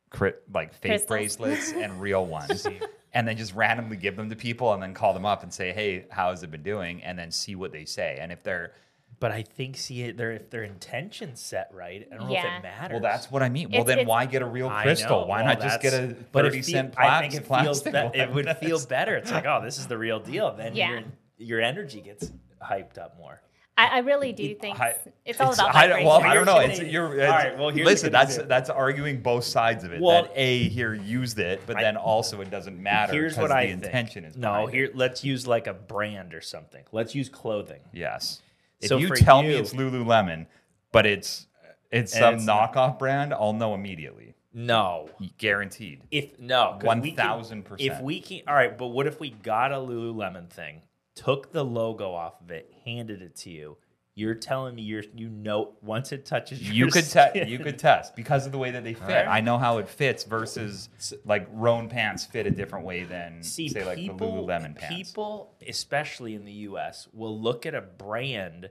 crit, 0.10 0.44
like 0.54 0.74
fake 0.74 0.92
Crystals. 1.08 1.08
bracelets 1.38 1.72
and 1.74 2.00
real 2.02 2.26
ones, 2.26 2.68
and 3.14 3.28
then 3.28 3.38
just 3.38 3.54
randomly 3.56 3.98
give 3.98 4.16
them 4.16 4.30
to 4.30 4.36
people, 4.36 4.74
and 4.74 4.82
then 4.82 4.94
call 4.94 5.14
them 5.14 5.26
up 5.26 5.44
and 5.44 5.54
say, 5.54 5.72
"Hey, 5.72 6.06
how 6.10 6.30
has 6.32 6.44
it 6.44 6.52
been 6.52 6.64
doing?" 6.64 7.04
And 7.04 7.18
then 7.18 7.32
see 7.32 7.56
what 7.56 7.72
they 7.72 7.86
say. 7.86 8.18
And 8.20 8.32
if 8.32 8.44
they're 8.44 8.74
But 9.20 9.32
I 9.32 9.44
think 9.44 9.78
see 9.78 10.02
it 10.04 10.18
their 10.18 10.32
if 10.34 10.50
their 10.50 10.64
intention's 10.64 11.40
set 11.42 11.70
right, 11.74 12.06
I 12.12 12.16
don't 12.18 12.28
know 12.28 12.36
if 12.36 12.44
Yeah. 12.44 12.58
it 12.58 12.64
matters. 12.64 12.92
well, 12.94 13.02
that's 13.02 13.32
what 13.32 13.42
I 13.44 13.50
mean. 13.50 13.70
Well, 13.72 13.82
It's- 13.82 13.88
then 13.88 14.00
it's- 14.00 14.08
why 14.10 14.26
get 14.26 14.42
a 14.42 14.46
real 14.46 14.70
crystal? 14.70 15.26
Why 15.28 15.38
Well, 15.44 15.54
not 15.54 15.62
just 15.62 15.82
get 15.82 15.94
a 15.94 16.08
that's- 16.08 16.26
but 16.34 16.46
it 16.46 16.50
thirty 16.50 16.62
fe- 16.64 16.72
cent 16.74 16.94
I 16.98 17.22
think 17.22 17.34
it 17.34 17.48
feels 17.48 17.82
plastic? 17.82 18.14
be- 18.14 18.20
it 18.20 18.32
would 18.32 18.58
feel 18.58 18.86
better. 18.90 19.16
It's 19.16 19.32
like, 19.32 19.46
oh, 19.46 19.62
this 19.64 19.78
is 19.78 19.88
the 19.88 19.98
real 19.98 20.20
deal. 20.20 20.52
Then 20.56 20.76
Yeah. 20.76 20.90
your 20.92 21.04
your 21.38 21.62
energy 21.62 22.02
gets 22.02 22.32
hyped 22.62 22.98
up 22.98 23.18
more. 23.18 23.42
I, 23.78 23.88
I 23.88 23.98
really 24.00 24.32
do 24.32 24.56
think 24.56 24.80
I- 24.80 24.96
it's 25.26 25.42
all 25.42 25.54
about 25.54 25.76
I 25.76 25.88
don't, 25.88 26.04
well, 26.06 26.22
I 26.22 26.34
don't 26.34 26.46
know. 26.46 26.60
It's, 26.60 26.80
you're, 26.80 27.14
it's- 27.16 27.30
right, 27.30 27.58
well, 27.58 27.70
here's 27.70 27.86
the 27.86 28.10
listen, 28.10 28.12
that's 28.12 28.38
that's 28.38 28.70
arguing 28.70 29.22
both 29.22 29.44
sides 29.44 29.84
of 29.84 29.92
it. 29.92 30.02
Well- 30.02 30.24
that 30.24 30.32
a 30.36 30.70
here 30.70 30.94
used 30.94 31.40
it, 31.40 31.62
but 31.66 31.78
I- 31.78 31.82
then 31.82 31.98
also 31.98 32.40
it 32.42 32.50
doesn't 32.50 32.82
matter. 32.82 33.12
Here's 33.14 33.34
'cause 33.34 33.42
what 33.44 33.48
the 33.50 33.56
I 33.56 33.62
intention 33.64 34.24
think. 34.24 34.36
is. 34.36 34.38
no. 34.38 34.50
behind 34.52 34.70
it. 34.70 34.74
Here, 34.76 34.92
let's 34.94 35.24
use 35.24 35.46
like 35.46 35.68
a 35.68 35.74
brand 35.74 36.34
or 36.34 36.42
something. 36.42 36.84
Let's 36.92 37.14
use 37.14 37.28
clothing. 37.28 37.82
Yes. 37.92 38.42
If 38.80 38.90
So 38.90 38.98
you 38.98 39.08
for 39.10 39.16
tell 39.16 39.42
me 39.44 39.50
it's 39.56 39.74
Lululemon, 39.74 40.46
but 40.92 41.06
it's 41.06 41.48
it's 41.92 42.14
some 42.18 42.36
it's 42.36 42.46
knockoff 42.46 42.98
brand, 43.00 43.34
I'll 43.34 43.54
know 43.54 43.74
immediately. 43.74 44.36
No, 44.54 45.10
Guaranteed. 45.38 46.02
if 46.12 46.40
no, 46.40 46.80
1000%. 46.82 47.76
If 47.80 48.00
we 48.00 48.22
can, 48.22 48.42
all 48.48 48.56
right. 48.56 48.78
But 48.78 48.88
what 48.88 49.06
if 49.06 49.20
we 49.20 49.32
got 49.32 49.74
a 49.74 49.76
Lululemon 49.76 50.50
thing, 50.50 50.82
took 51.16 51.52
the 51.52 51.64
logo 51.64 52.12
off 52.12 52.42
of 52.42 52.52
it, 52.52 52.72
handed 52.84 53.22
it 53.22 53.36
to 53.38 53.50
you? 53.50 53.78
You're 54.18 54.36
telling 54.36 54.76
me 54.76 54.82
you're 54.82 55.04
you 55.14 55.28
know 55.28 55.74
once 55.82 56.14
it 56.14 56.26
touches 56.26 56.62
You 56.62 56.88
could 56.88 57.10
test. 57.10 57.36
You 57.36 57.60
could 57.60 57.78
test 57.78 58.16
because 58.16 58.46
of 58.46 58.54
the 58.54 58.58
way 58.58 58.72
that 58.72 58.86
they 58.86 58.94
fit. 58.94 59.04
Alright. 59.04 59.28
I 59.28 59.42
know 59.42 59.58
how 59.58 59.80
it 59.80 59.90
fits 59.90 60.24
versus 60.24 60.88
like 61.26 61.48
Rhone 61.52 61.90
pants 61.90 62.26
fit 62.26 62.48
a 62.48 62.52
different 62.52 62.86
way 62.86 63.04
than 63.04 63.44
see 63.44 63.68
say 63.68 63.84
like 63.84 63.98
people, 63.98 64.18
the 64.18 64.26
Lululemon 64.26 64.74
pants. 64.74 65.10
People, 65.10 65.54
especially 65.68 66.34
in 66.34 66.46
the 66.46 66.54
U.S., 66.54 67.10
will 67.12 67.38
look 67.38 67.66
at 67.66 67.76
a 67.76 67.82
brand 67.82 68.70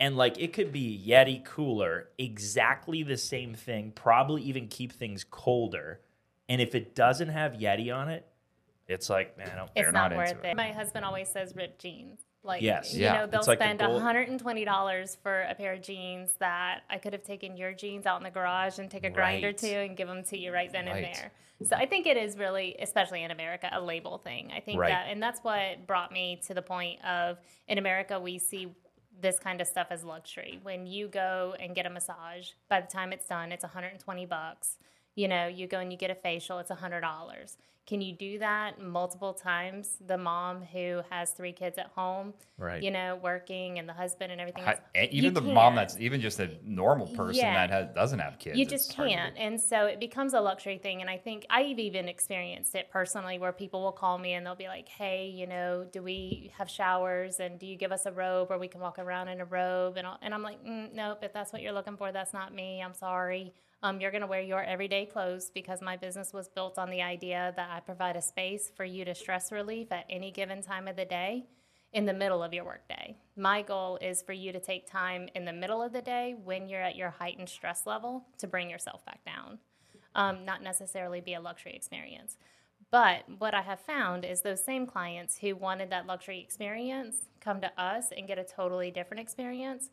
and 0.00 0.16
like 0.16 0.38
it 0.38 0.54
could 0.54 0.72
be 0.72 1.02
Yeti 1.06 1.44
cooler, 1.44 2.08
exactly 2.18 3.02
the 3.02 3.18
same 3.18 3.54
thing, 3.54 3.92
probably 3.94 4.42
even 4.42 4.68
keep 4.68 4.92
things 4.92 5.24
colder. 5.24 6.00
And 6.48 6.60
if 6.60 6.74
it 6.74 6.94
doesn't 6.94 7.28
have 7.28 7.52
Yeti 7.52 7.94
on 7.94 8.08
it, 8.08 8.26
it's 8.88 9.08
like 9.10 9.36
man, 9.38 9.50
I 9.52 9.56
don't, 9.56 9.64
It's 9.66 9.72
They're 9.74 9.92
not, 9.92 10.10
not 10.10 10.16
worth 10.18 10.44
it. 10.44 10.48
it. 10.50 10.56
My 10.56 10.72
husband 10.72 11.04
always 11.04 11.28
says 11.28 11.54
ripped 11.56 11.80
jeans. 11.80 12.20
Like, 12.42 12.62
Yes. 12.62 12.94
you 12.94 13.02
Yeah. 13.02 13.12
know, 13.18 13.26
they'll 13.26 13.42
like 13.44 13.58
spend 13.58 13.80
gold- 13.80 14.00
$120 14.00 15.16
for 15.22 15.42
a 15.42 15.54
pair 15.56 15.72
of 15.72 15.82
jeans 15.82 16.34
that 16.38 16.82
I 16.88 16.98
could 16.98 17.12
have 17.12 17.24
taken 17.24 17.56
your 17.56 17.72
jeans 17.72 18.06
out 18.06 18.18
in 18.18 18.22
the 18.22 18.30
garage 18.30 18.78
and 18.78 18.88
take 18.88 19.02
a 19.04 19.10
grinder 19.10 19.52
to 19.52 19.68
and 19.68 19.96
give 19.96 20.06
them 20.06 20.22
to 20.24 20.38
you 20.38 20.52
right 20.52 20.70
then 20.70 20.86
Right. 20.86 21.04
and 21.04 21.14
there. 21.16 21.32
So 21.64 21.74
I 21.74 21.86
think 21.86 22.06
it 22.06 22.16
is 22.16 22.36
really, 22.38 22.76
especially 22.78 23.24
in 23.24 23.30
America, 23.32 23.68
a 23.72 23.80
label 23.80 24.18
thing. 24.18 24.52
I 24.54 24.60
think 24.60 24.78
Right. 24.78 24.90
that, 24.90 25.06
and 25.08 25.20
that's 25.22 25.40
what 25.40 25.86
brought 25.86 26.12
me 26.12 26.36
to 26.46 26.54
the 26.54 26.62
point 26.62 27.04
of 27.04 27.38
in 27.66 27.78
America, 27.78 28.20
we 28.20 28.38
see 28.38 28.72
this 29.18 29.38
kind 29.40 29.60
of 29.60 29.66
stuff 29.66 29.86
as 29.90 30.04
luxury. 30.04 30.60
When 30.62 30.86
you 30.86 31.08
go 31.08 31.56
and 31.58 31.74
get 31.74 31.86
a 31.86 31.90
massage, 31.90 32.50
by 32.68 32.80
the 32.82 32.86
time 32.86 33.12
it's 33.12 33.26
done, 33.26 33.50
it's 33.50 33.64
120 33.64 34.26
bucks. 34.26 34.76
You 35.14 35.26
know, 35.28 35.46
you 35.46 35.66
go 35.66 35.78
and 35.80 35.90
you 35.90 35.96
get 35.98 36.10
a 36.10 36.14
facial, 36.14 36.58
it's 36.58 36.70
$100. 36.70 37.56
Can 37.86 38.00
you 38.00 38.12
do 38.14 38.40
that 38.40 38.80
multiple 38.82 39.32
times? 39.32 39.96
The 40.04 40.18
mom 40.18 40.62
who 40.62 41.02
has 41.08 41.30
three 41.30 41.52
kids 41.52 41.78
at 41.78 41.86
home, 41.94 42.34
Right. 42.58 42.82
you 42.82 42.90
know, 42.90 43.14
working 43.22 43.78
and 43.78 43.88
the 43.88 43.92
husband 43.92 44.32
and 44.32 44.40
everything 44.40 44.64
I- 44.64 44.72
else. 44.72 44.80
You 45.12 45.22
even 45.22 45.34
the 45.34 45.40
mom 45.40 45.74
can't. 45.74 45.76
that's 45.76 46.00
even 46.00 46.20
just 46.20 46.40
a 46.40 46.50
normal 46.64 47.06
person 47.06 47.44
Yeah. 47.44 47.66
that 47.66 47.70
has, 47.70 47.94
doesn't 47.94 48.18
have 48.18 48.40
kids. 48.40 48.58
you 48.58 48.66
just 48.66 48.92
can't 48.94 49.36
and 49.38 49.60
so 49.60 49.86
it 49.86 50.00
becomes 50.00 50.34
a 50.34 50.40
luxury 50.40 50.78
thing 50.78 51.00
and 51.00 51.08
i 51.10 51.16
think 51.16 51.46
i've 51.50 51.78
even 51.78 52.08
experienced 52.08 52.74
it 52.74 52.90
personally 52.90 53.38
where 53.38 53.52
people 53.52 53.82
will 53.82 53.92
call 53.92 54.18
me 54.18 54.32
and 54.32 54.44
they'll 54.44 54.54
be 54.54 54.66
like 54.68 54.88
hey 54.88 55.26
you 55.28 55.46
know 55.46 55.84
do 55.92 56.02
we 56.02 56.50
have 56.56 56.68
showers 56.68 57.38
and 57.40 57.58
do 57.58 57.66
you 57.66 57.76
give 57.76 57.92
us 57.92 58.06
a 58.06 58.12
robe 58.12 58.48
or 58.50 58.58
we 58.58 58.68
can 58.68 58.80
walk 58.80 58.98
around 58.98 59.28
in 59.28 59.40
a 59.40 59.44
robe 59.44 59.96
and, 59.96 60.06
I'll, 60.06 60.18
and 60.22 60.32
i'm 60.34 60.42
like 60.42 60.64
mm, 60.64 60.92
nope 60.94 61.18
if 61.22 61.32
that's 61.32 61.52
what 61.52 61.62
you're 61.62 61.72
looking 61.72 61.96
for 61.96 62.10
that's 62.10 62.32
not 62.32 62.52
me 62.54 62.82
i'm 62.82 62.94
sorry 62.94 63.52
um, 63.82 64.00
you're 64.00 64.10
going 64.10 64.22
to 64.22 64.26
wear 64.26 64.40
your 64.40 64.62
everyday 64.62 65.06
clothes 65.06 65.50
because 65.54 65.80
my 65.80 65.96
business 65.96 66.32
was 66.32 66.48
built 66.48 66.78
on 66.78 66.90
the 66.90 67.02
idea 67.02 67.52
that 67.56 67.68
i 67.70 67.80
provide 67.80 68.16
a 68.16 68.22
space 68.22 68.70
for 68.74 68.84
you 68.84 69.04
to 69.04 69.14
stress 69.14 69.52
relief 69.52 69.92
at 69.92 70.06
any 70.08 70.30
given 70.30 70.62
time 70.62 70.88
of 70.88 70.96
the 70.96 71.04
day 71.04 71.46
in 71.96 72.04
the 72.04 72.12
middle 72.12 72.42
of 72.42 72.52
your 72.52 72.64
workday. 72.64 73.16
My 73.36 73.62
goal 73.62 73.98
is 74.02 74.20
for 74.20 74.34
you 74.34 74.52
to 74.52 74.60
take 74.60 74.86
time 74.86 75.28
in 75.34 75.46
the 75.46 75.52
middle 75.52 75.82
of 75.82 75.94
the 75.94 76.02
day 76.02 76.34
when 76.44 76.68
you're 76.68 76.82
at 76.82 76.94
your 76.94 77.08
heightened 77.08 77.48
stress 77.48 77.86
level 77.86 78.26
to 78.36 78.46
bring 78.46 78.68
yourself 78.68 79.02
back 79.06 79.24
down, 79.24 79.58
um, 80.14 80.44
not 80.44 80.62
necessarily 80.62 81.22
be 81.22 81.32
a 81.32 81.40
luxury 81.40 81.74
experience. 81.74 82.36
But 82.90 83.24
what 83.38 83.54
I 83.54 83.62
have 83.62 83.80
found 83.80 84.26
is 84.26 84.42
those 84.42 84.62
same 84.62 84.86
clients 84.86 85.38
who 85.38 85.56
wanted 85.56 85.88
that 85.88 86.06
luxury 86.06 86.38
experience 86.38 87.28
come 87.40 87.62
to 87.62 87.80
us 87.80 88.06
and 88.16 88.28
get 88.28 88.38
a 88.38 88.44
totally 88.44 88.90
different 88.90 89.22
experience. 89.22 89.88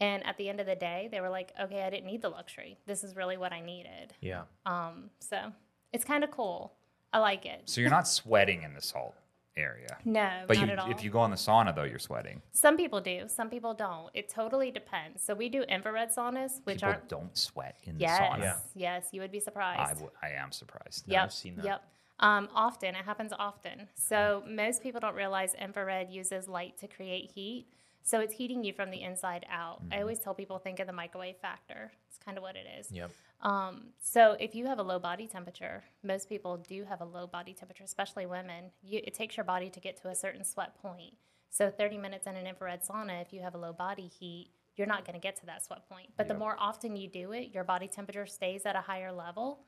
And 0.00 0.24
at 0.26 0.36
the 0.38 0.48
end 0.48 0.60
of 0.60 0.66
the 0.66 0.74
day, 0.76 1.08
they 1.12 1.20
were 1.20 1.28
like, 1.28 1.52
okay, 1.60 1.82
I 1.82 1.90
didn't 1.90 2.06
need 2.06 2.22
the 2.22 2.30
luxury. 2.30 2.78
This 2.86 3.04
is 3.04 3.14
really 3.16 3.36
what 3.36 3.52
I 3.52 3.60
needed. 3.60 4.14
Yeah. 4.20 4.42
Um, 4.66 5.10
so 5.20 5.52
it's 5.92 6.04
kind 6.04 6.24
of 6.24 6.30
cool. 6.30 6.72
I 7.12 7.18
like 7.18 7.44
it. 7.44 7.62
So 7.66 7.80
you're 7.80 7.90
not 7.90 8.08
sweating 8.08 8.62
in 8.62 8.72
the 8.74 8.80
salt 8.80 9.14
area. 9.56 9.98
No, 10.06 10.44
But 10.48 10.56
not 10.56 10.66
you, 10.66 10.72
at 10.72 10.78
all. 10.78 10.90
if 10.90 11.04
you 11.04 11.10
go 11.10 11.22
in 11.26 11.30
the 11.30 11.36
sauna 11.36 11.74
though, 11.74 11.82
you're 11.82 11.98
sweating. 11.98 12.40
Some 12.52 12.76
people 12.78 13.00
do, 13.00 13.24
some 13.26 13.50
people 13.50 13.74
don't. 13.74 14.08
It 14.14 14.28
totally 14.30 14.70
depends. 14.70 15.22
So 15.22 15.34
we 15.34 15.48
do 15.50 15.62
infrared 15.62 16.14
saunas, 16.14 16.60
which 16.64 16.76
People 16.76 16.88
aren't. 16.90 17.08
don't 17.08 17.36
sweat 17.36 17.76
in 17.84 17.98
Yes, 18.00 18.18
the 18.18 18.24
sauna. 18.24 18.38
Yeah. 18.42 18.56
yes, 18.74 19.08
you 19.12 19.20
would 19.20 19.32
be 19.32 19.40
surprised. 19.40 19.80
I, 19.80 19.84
surprised. 19.92 20.00
w- 20.00 20.18
I 20.22 20.42
am 20.42 20.52
surprised. 20.52 21.04
yep, 21.08 21.24
I've 21.24 21.32
seen 21.32 21.56
that. 21.56 21.64
Yep. 21.66 21.84
Um, 22.20 22.48
often, 22.54 22.94
it 22.94 23.04
happens 23.04 23.32
often. 23.38 23.88
So 23.96 24.42
most 24.48 24.82
people 24.82 25.00
don't 25.00 25.14
realize 25.16 25.54
infrared 25.54 26.10
uses 26.10 26.48
light 26.48 26.78
to 26.78 26.86
create 26.88 27.32
heat. 27.34 27.66
So 28.02 28.20
it's 28.20 28.34
heating 28.34 28.64
you 28.64 28.72
from 28.72 28.90
the 28.90 29.02
inside 29.02 29.46
out. 29.50 29.82
Mm-hmm. 29.84 29.94
I 29.94 30.00
always 30.00 30.18
tell 30.18 30.34
people 30.34 30.58
think 30.58 30.80
of 30.80 30.86
the 30.86 30.92
microwave 30.92 31.36
factor. 31.36 31.92
It's 32.08 32.18
kind 32.18 32.36
of 32.36 32.42
what 32.42 32.56
it 32.56 32.66
is. 32.78 32.90
Yep. 32.90 33.10
Um, 33.42 33.86
so 34.02 34.36
if 34.38 34.54
you 34.54 34.66
have 34.66 34.78
a 34.78 34.82
low 34.82 34.98
body 34.98 35.26
temperature, 35.26 35.82
most 36.02 36.28
people 36.28 36.56
do 36.56 36.84
have 36.84 37.00
a 37.00 37.04
low 37.04 37.26
body 37.26 37.54
temperature, 37.54 37.84
especially 37.84 38.26
women. 38.26 38.66
You, 38.82 39.00
it 39.04 39.14
takes 39.14 39.36
your 39.36 39.44
body 39.44 39.70
to 39.70 39.80
get 39.80 40.00
to 40.02 40.08
a 40.08 40.14
certain 40.14 40.44
sweat 40.44 40.80
point. 40.80 41.14
So 41.50 41.70
30 41.70 41.98
minutes 41.98 42.26
in 42.26 42.36
an 42.36 42.46
infrared 42.46 42.82
sauna, 42.82 43.22
if 43.22 43.32
you 43.32 43.40
have 43.40 43.54
a 43.54 43.58
low 43.58 43.72
body 43.72 44.06
heat, 44.06 44.50
you're 44.76 44.86
not 44.86 45.04
going 45.04 45.14
to 45.14 45.20
get 45.20 45.36
to 45.40 45.46
that 45.46 45.64
sweat 45.64 45.88
point. 45.88 46.08
But 46.16 46.28
the 46.28 46.34
more 46.34 46.56
often 46.58 46.96
you 46.96 47.08
do 47.08 47.32
it, 47.32 47.50
your 47.52 47.64
body 47.64 47.88
temperature 47.88 48.26
stays 48.26 48.64
at 48.64 48.76
a 48.76 48.80
higher 48.80 49.12
level. 49.12 49.60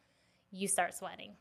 You 0.50 0.68
start 0.68 0.94
sweating, 0.94 1.32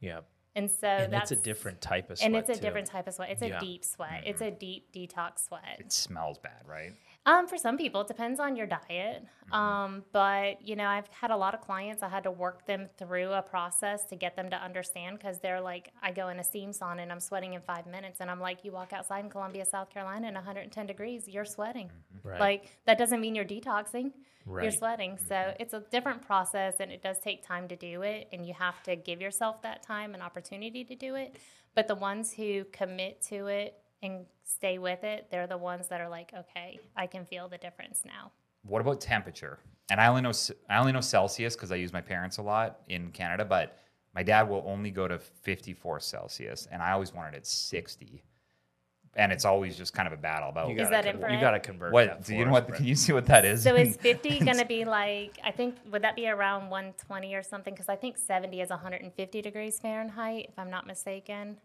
Yep. 0.00 0.26
And 0.56 0.70
so 0.70 0.88
and 0.88 1.12
that's 1.12 1.30
it's 1.30 1.40
a 1.40 1.44
different 1.44 1.80
type 1.80 2.10
of 2.10 2.18
sweat. 2.18 2.26
and 2.26 2.36
it's 2.36 2.48
a 2.48 2.54
too. 2.54 2.60
different 2.60 2.88
type 2.88 3.06
of 3.06 3.14
sweat. 3.14 3.30
It's 3.30 3.42
a 3.42 3.60
deep 3.60 3.84
sweat. 3.84 4.22
It's 4.24 4.40
a 4.40 4.50
deep 4.50 4.92
detox 4.92 5.46
sweat. 5.46 5.76
It 5.78 5.92
smells 5.92 6.38
bad, 6.38 6.62
right? 6.66 6.92
Um, 7.26 7.48
for 7.48 7.58
some 7.58 7.76
people, 7.76 8.02
it 8.02 8.06
depends 8.06 8.38
on 8.38 8.54
your 8.54 8.66
diet. 8.66 9.24
Um, 9.52 10.04
but 10.12 10.66
you 10.66 10.76
know, 10.76 10.86
I've 10.86 11.08
had 11.08 11.30
a 11.30 11.36
lot 11.36 11.54
of 11.54 11.60
clients. 11.60 12.02
I 12.02 12.08
had 12.08 12.22
to 12.22 12.30
work 12.30 12.66
them 12.66 12.88
through 12.98 13.32
a 13.32 13.42
process 13.42 14.04
to 14.06 14.16
get 14.16 14.36
them 14.36 14.48
to 14.50 14.56
understand 14.56 15.18
because 15.18 15.40
they're 15.40 15.60
like, 15.60 15.92
I 16.02 16.12
go 16.12 16.28
in 16.28 16.38
a 16.38 16.44
steam 16.44 16.70
sauna 16.70 17.00
and 17.00 17.12
I'm 17.12 17.20
sweating 17.20 17.54
in 17.54 17.60
five 17.60 17.86
minutes, 17.86 18.20
and 18.20 18.30
I'm 18.30 18.40
like, 18.40 18.64
you 18.64 18.72
walk 18.72 18.92
outside 18.92 19.24
in 19.24 19.30
Columbia, 19.30 19.64
South 19.64 19.90
Carolina, 19.90 20.28
in 20.28 20.34
110 20.34 20.86
degrees, 20.86 21.28
you're 21.28 21.44
sweating. 21.44 21.90
Right. 22.22 22.40
Like 22.40 22.78
that 22.86 22.96
doesn't 22.96 23.20
mean 23.20 23.34
you're 23.34 23.44
detoxing. 23.44 24.12
You're 24.46 24.54
Right. 24.56 24.72
sweating. 24.72 25.18
So 25.18 25.34
mm-hmm. 25.34 25.56
it's 25.62 25.74
a 25.74 25.80
different 25.90 26.22
process, 26.22 26.76
and 26.78 26.92
it 26.92 27.02
does 27.02 27.18
take 27.18 27.44
time 27.44 27.66
to 27.68 27.76
do 27.76 28.02
it, 28.02 28.28
and 28.32 28.46
you 28.46 28.54
have 28.54 28.82
to 28.84 28.96
give 28.96 29.20
yourself 29.20 29.62
that 29.62 29.82
time 29.82 30.14
and 30.14 30.22
opportunity 30.22 30.84
to 30.84 30.94
do 30.94 31.16
it. 31.16 31.36
But 31.74 31.88
the 31.88 31.96
ones 31.96 32.32
who 32.32 32.64
commit 32.72 33.20
to 33.22 33.46
it 33.48 33.74
and 34.02 34.24
stay 34.44 34.78
with 34.78 35.04
it, 35.04 35.28
they're 35.30 35.46
the 35.46 35.58
ones 35.58 35.88
that 35.88 36.00
are 36.00 36.08
like, 36.08 36.32
okay, 36.36 36.78
I 36.96 37.06
can 37.06 37.24
feel 37.24 37.48
the 37.48 37.58
difference 37.58 38.02
now. 38.04 38.30
What 38.62 38.80
about 38.80 39.00
temperature? 39.00 39.58
And 39.90 40.00
I 40.00 40.06
only 40.06 40.22
know 40.22 40.32
I 40.68 40.78
only 40.78 40.92
know 40.92 41.00
Celsius 41.00 41.54
because 41.54 41.70
I 41.70 41.76
use 41.76 41.92
my 41.92 42.00
parents 42.00 42.38
a 42.38 42.42
lot 42.42 42.80
in 42.88 43.10
Canada, 43.12 43.44
but 43.44 43.78
my 44.14 44.22
dad 44.22 44.48
will 44.48 44.64
only 44.66 44.90
go 44.90 45.06
to 45.06 45.18
54 45.18 46.00
Celsius, 46.00 46.66
and 46.72 46.82
I 46.82 46.92
always 46.92 47.12
wanted 47.12 47.34
it 47.34 47.46
60. 47.46 48.22
And 49.16 49.32
it's 49.32 49.44
always 49.44 49.76
just 49.76 49.92
kind 49.92 50.06
of 50.06 50.12
a 50.12 50.16
battle 50.16 50.48
about 50.50 50.68
You 50.68 50.76
Is 50.76 50.88
gotta 50.90 51.02
that 51.12 51.20
con- 51.20 51.32
You 51.34 51.40
got 51.40 51.52
to 51.52 51.60
convert. 51.60 51.92
what. 51.92 52.06
that 52.08 52.24
Do 52.24 52.34
you 52.34 52.44
know 52.44 52.52
what? 52.52 52.72
Can 52.74 52.84
you 52.84 52.94
see 52.94 53.12
what 53.12 53.26
that 53.26 53.44
is? 53.44 53.62
So 53.62 53.74
is 53.74 53.96
50 54.00 54.40
going 54.40 54.58
to 54.58 54.64
be 54.66 54.84
like, 54.84 55.38
I 55.42 55.50
think, 55.50 55.76
would 55.90 56.02
that 56.02 56.14
be 56.16 56.28
around 56.28 56.70
120 56.70 57.34
or 57.34 57.42
something? 57.42 57.74
Because 57.74 57.88
I 57.88 57.96
think 57.96 58.16
70 58.18 58.60
is 58.60 58.70
150 58.70 59.42
degrees 59.42 59.78
Fahrenheit, 59.80 60.46
if 60.50 60.58
I'm 60.58 60.70
not 60.70 60.86
mistaken. 60.86 61.56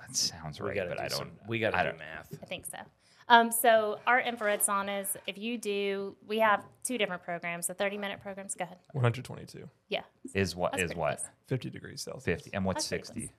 that 0.00 0.14
sounds 0.16 0.60
We 0.60 0.68
right, 0.68 0.76
gotta 0.76 0.88
but 0.90 0.98
do 0.98 1.04
I 1.04 1.08
don't. 1.08 1.18
some- 1.18 1.30
We 1.48 1.58
got 1.58 1.74
I 1.74 1.82
to 1.84 1.92
do 1.92 1.98
don't- 1.98 1.98
math. 1.98 2.38
I 2.42 2.46
think 2.46 2.66
so. 2.66 2.78
Um, 3.26 3.50
so 3.50 3.98
our 4.06 4.20
infrared 4.20 4.60
saunas, 4.60 5.16
if 5.26 5.38
you 5.38 5.56
do, 5.56 6.14
we 6.28 6.40
have 6.40 6.62
two 6.82 6.98
different 6.98 7.22
programs. 7.22 7.66
The 7.66 7.72
30 7.74 7.96
minute 7.96 8.20
programs. 8.20 8.54
Go 8.54 8.64
ahead. 8.64 8.76
122, 8.92 9.66
Yeah. 9.88 10.02
Is 10.34 10.54
what 10.54 10.72
That's 10.72 10.84
is 10.92 10.94
what 10.94 11.16
close. 11.16 11.30
50 11.46 11.70
degrees 11.70 12.02
Celsius. 12.02 12.22
fifty, 12.24 12.50
and 12.52 12.66
what's 12.66 12.86
That's 12.86 13.08
sixty? 13.08 13.32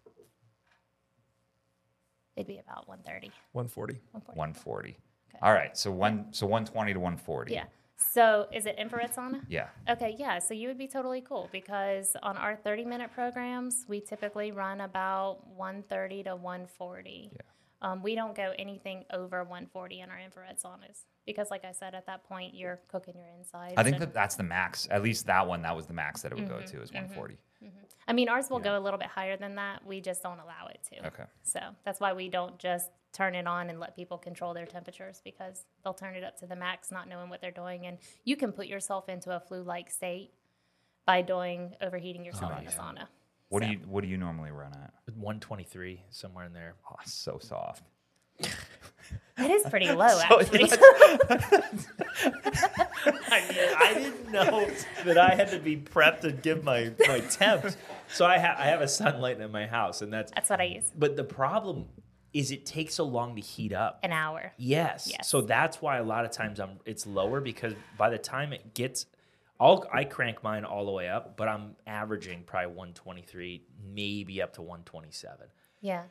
It'd 2.36 2.48
be 2.48 2.60
about 2.60 2.88
130. 2.88 3.32
140. 3.54 3.94
140. 4.12 4.40
One 4.40 4.54
forty. 4.54 4.98
Okay. 5.30 5.40
All 5.42 5.54
right, 5.54 5.78
so 5.78 5.92
one 5.92 6.28
so 6.32 6.46
one 6.46 6.66
twenty 6.66 6.94
to 6.94 7.00
one 7.00 7.18
forty. 7.18 7.54
Yeah. 7.54 7.66
So 7.98 8.48
is 8.54 8.66
it 8.66 8.76
infrared 8.78 9.14
sauna? 9.14 9.42
Yeah. 9.48 9.68
Okay, 9.90 10.16
yeah. 10.18 10.40
So 10.40 10.54
you 10.54 10.68
would 10.68 10.78
be 10.78 10.88
totally 10.88 11.22
cool 11.22 11.48
because 11.52 12.16
on 12.22 12.36
our 12.36 12.58
30 12.58 12.84
minute 12.84 13.12
programs, 13.14 13.86
we 13.88 14.02
typically 14.02 14.52
run 14.52 14.82
about 14.82 15.48
130 15.56 16.24
to 16.24 16.36
140. 16.36 17.32
Yeah. 17.32 17.42
Um, 17.82 18.04
we 18.04 18.16
don't 18.16 18.36
go 18.36 18.54
anything 18.60 19.06
over 19.14 19.44
140 19.44 20.02
in 20.02 20.10
our 20.10 20.20
infrared 20.20 20.58
saunas 20.60 21.06
because, 21.26 21.50
like 21.52 21.66
I 21.66 21.72
said, 21.72 21.96
at 21.96 22.06
that 22.08 22.24
point, 22.24 22.54
you're 22.54 22.80
cooking 22.88 23.16
your 23.18 23.28
insides. 23.38 23.74
I 23.78 23.84
think 23.84 23.96
and- 23.96 24.04
that 24.04 24.14
that's 24.14 24.36
the 24.36 24.44
max. 24.44 24.88
At 24.92 25.04
least 25.04 25.26
that 25.28 25.48
one, 25.48 25.62
that 25.64 25.76
was 25.76 25.86
the 25.88 25.94
max 25.94 26.22
that 26.22 26.32
it 26.32 26.36
would 26.36 26.46
Mm-hmm, 26.48 26.60
go 26.60 26.66
to 26.66 26.82
is 26.82 26.92
one 26.94 27.10
forty. 27.10 27.38
I 28.08 28.14
mean, 28.14 28.30
ours 28.30 28.52
will 28.52 28.60
go 28.60 28.78
a 28.78 28.80
little 28.80 29.00
bit 29.00 29.08
higher 29.08 29.36
than 29.36 29.56
that. 29.56 29.84
We 29.84 30.00
just 30.00 30.22
don't 30.22 30.40
allow 30.40 30.68
it 30.70 30.80
to. 30.94 31.08
Okay. 31.08 31.24
So 31.42 31.60
that's 31.84 32.00
why 32.00 32.14
we 32.14 32.30
don't 32.30 32.60
just 32.60 32.92
turn 33.14 33.34
it 33.34 33.48
on 33.48 33.72
and 33.72 33.80
let 33.80 33.96
people 33.96 34.20
control 34.20 34.54
their 34.54 34.68
temperatures 34.68 35.22
because 35.24 35.66
they'll 35.84 35.94
turn 35.96 36.14
it 36.14 36.24
up 36.24 36.38
to 36.42 36.46
the 36.46 36.56
max, 36.56 36.92
not 36.92 37.10
knowing 37.10 37.30
what 37.30 37.42
they're 37.42 37.50
doing. 37.50 37.88
And 37.88 37.98
you 38.24 38.36
can 38.36 38.52
put 38.52 38.68
yourself 38.68 39.10
into 39.10 39.36
a 39.36 39.40
flu 39.40 39.64
like 39.64 39.90
state 39.90 40.32
by 41.08 41.24
doing 41.24 41.74
overheating 41.82 42.24
yourself 42.24 42.52
Oh, 42.54 42.60
in 42.60 42.66
the 42.66 42.72
yeah. 42.72 42.78
sauna. 42.78 43.08
What 43.50 43.64
So- 43.64 43.68
do 43.70 43.74
you 43.74 43.80
What 43.88 44.02
do 44.04 44.08
you 44.10 44.18
normally 44.18 44.52
run 44.52 44.74
at? 44.74 44.94
123 45.16 46.04
somewhere 46.12 46.46
in 46.46 46.54
there. 46.54 46.76
Oh, 46.92 46.96
so 47.06 47.40
soft. 47.42 47.84
It 49.38 49.52
is 49.52 49.64
pretty 49.70 49.92
low, 49.92 50.08
So 50.30 50.40
actually. 50.40 50.72
I 53.28 53.42
mean, 53.50 53.76
I 53.78 53.94
didn't 53.94 54.32
know 54.32 54.70
that 55.04 55.18
I 55.18 55.36
had 55.36 55.50
to 55.52 55.60
be 55.60 55.76
prepped 55.76 56.22
to 56.22 56.32
give 56.32 56.64
my 56.64 56.92
my 57.08 57.20
temps. 57.20 57.76
So 58.08 58.26
I 58.26 58.38
have 58.38 58.58
I 58.58 58.66
have 58.66 58.82
a 58.82 58.86
Sunlighten 58.86 59.52
my 59.52 59.68
house, 59.68 60.02
and 60.02 60.12
that's. 60.12 60.32
That's 60.32 60.50
what 60.50 60.62
I 60.62 60.66
use. 60.66 60.92
But 60.98 61.18
the 61.18 61.26
problem 61.26 61.88
is, 62.34 62.52
it 62.52 62.66
takes 62.66 62.96
so 62.96 63.04
long 63.06 63.36
to 63.36 63.42
heat 63.42 63.74
up. 63.74 64.00
An 64.04 64.14
hour. 64.14 64.54
Yes. 64.58 65.08
Yes. 65.12 65.28
So 65.28 65.42
that's 65.42 65.82
why 65.82 65.98
a 65.98 66.04
lot 66.04 66.24
of 66.24 66.32
times 66.32 66.60
I'm 66.60 66.80
it's 66.86 67.06
lower 67.06 67.42
because 67.42 67.74
by 67.98 68.10
the 68.10 68.18
time 68.18 68.54
it 68.54 68.74
gets 68.74 69.06
I'll 69.60 69.86
I 69.94 70.04
crank 70.04 70.44
mine 70.44 70.66
all 70.66 70.86
the 70.86 70.92
way 70.92 71.10
up, 71.10 71.38
but 71.38 71.48
I'm 71.48 71.76
averaging 71.88 72.44
probably 72.46 72.68
123, 72.68 73.64
maybe 73.94 74.42
up 74.42 74.54
to 74.54 74.62
127. 74.62 75.48
Yeah. 75.82 76.04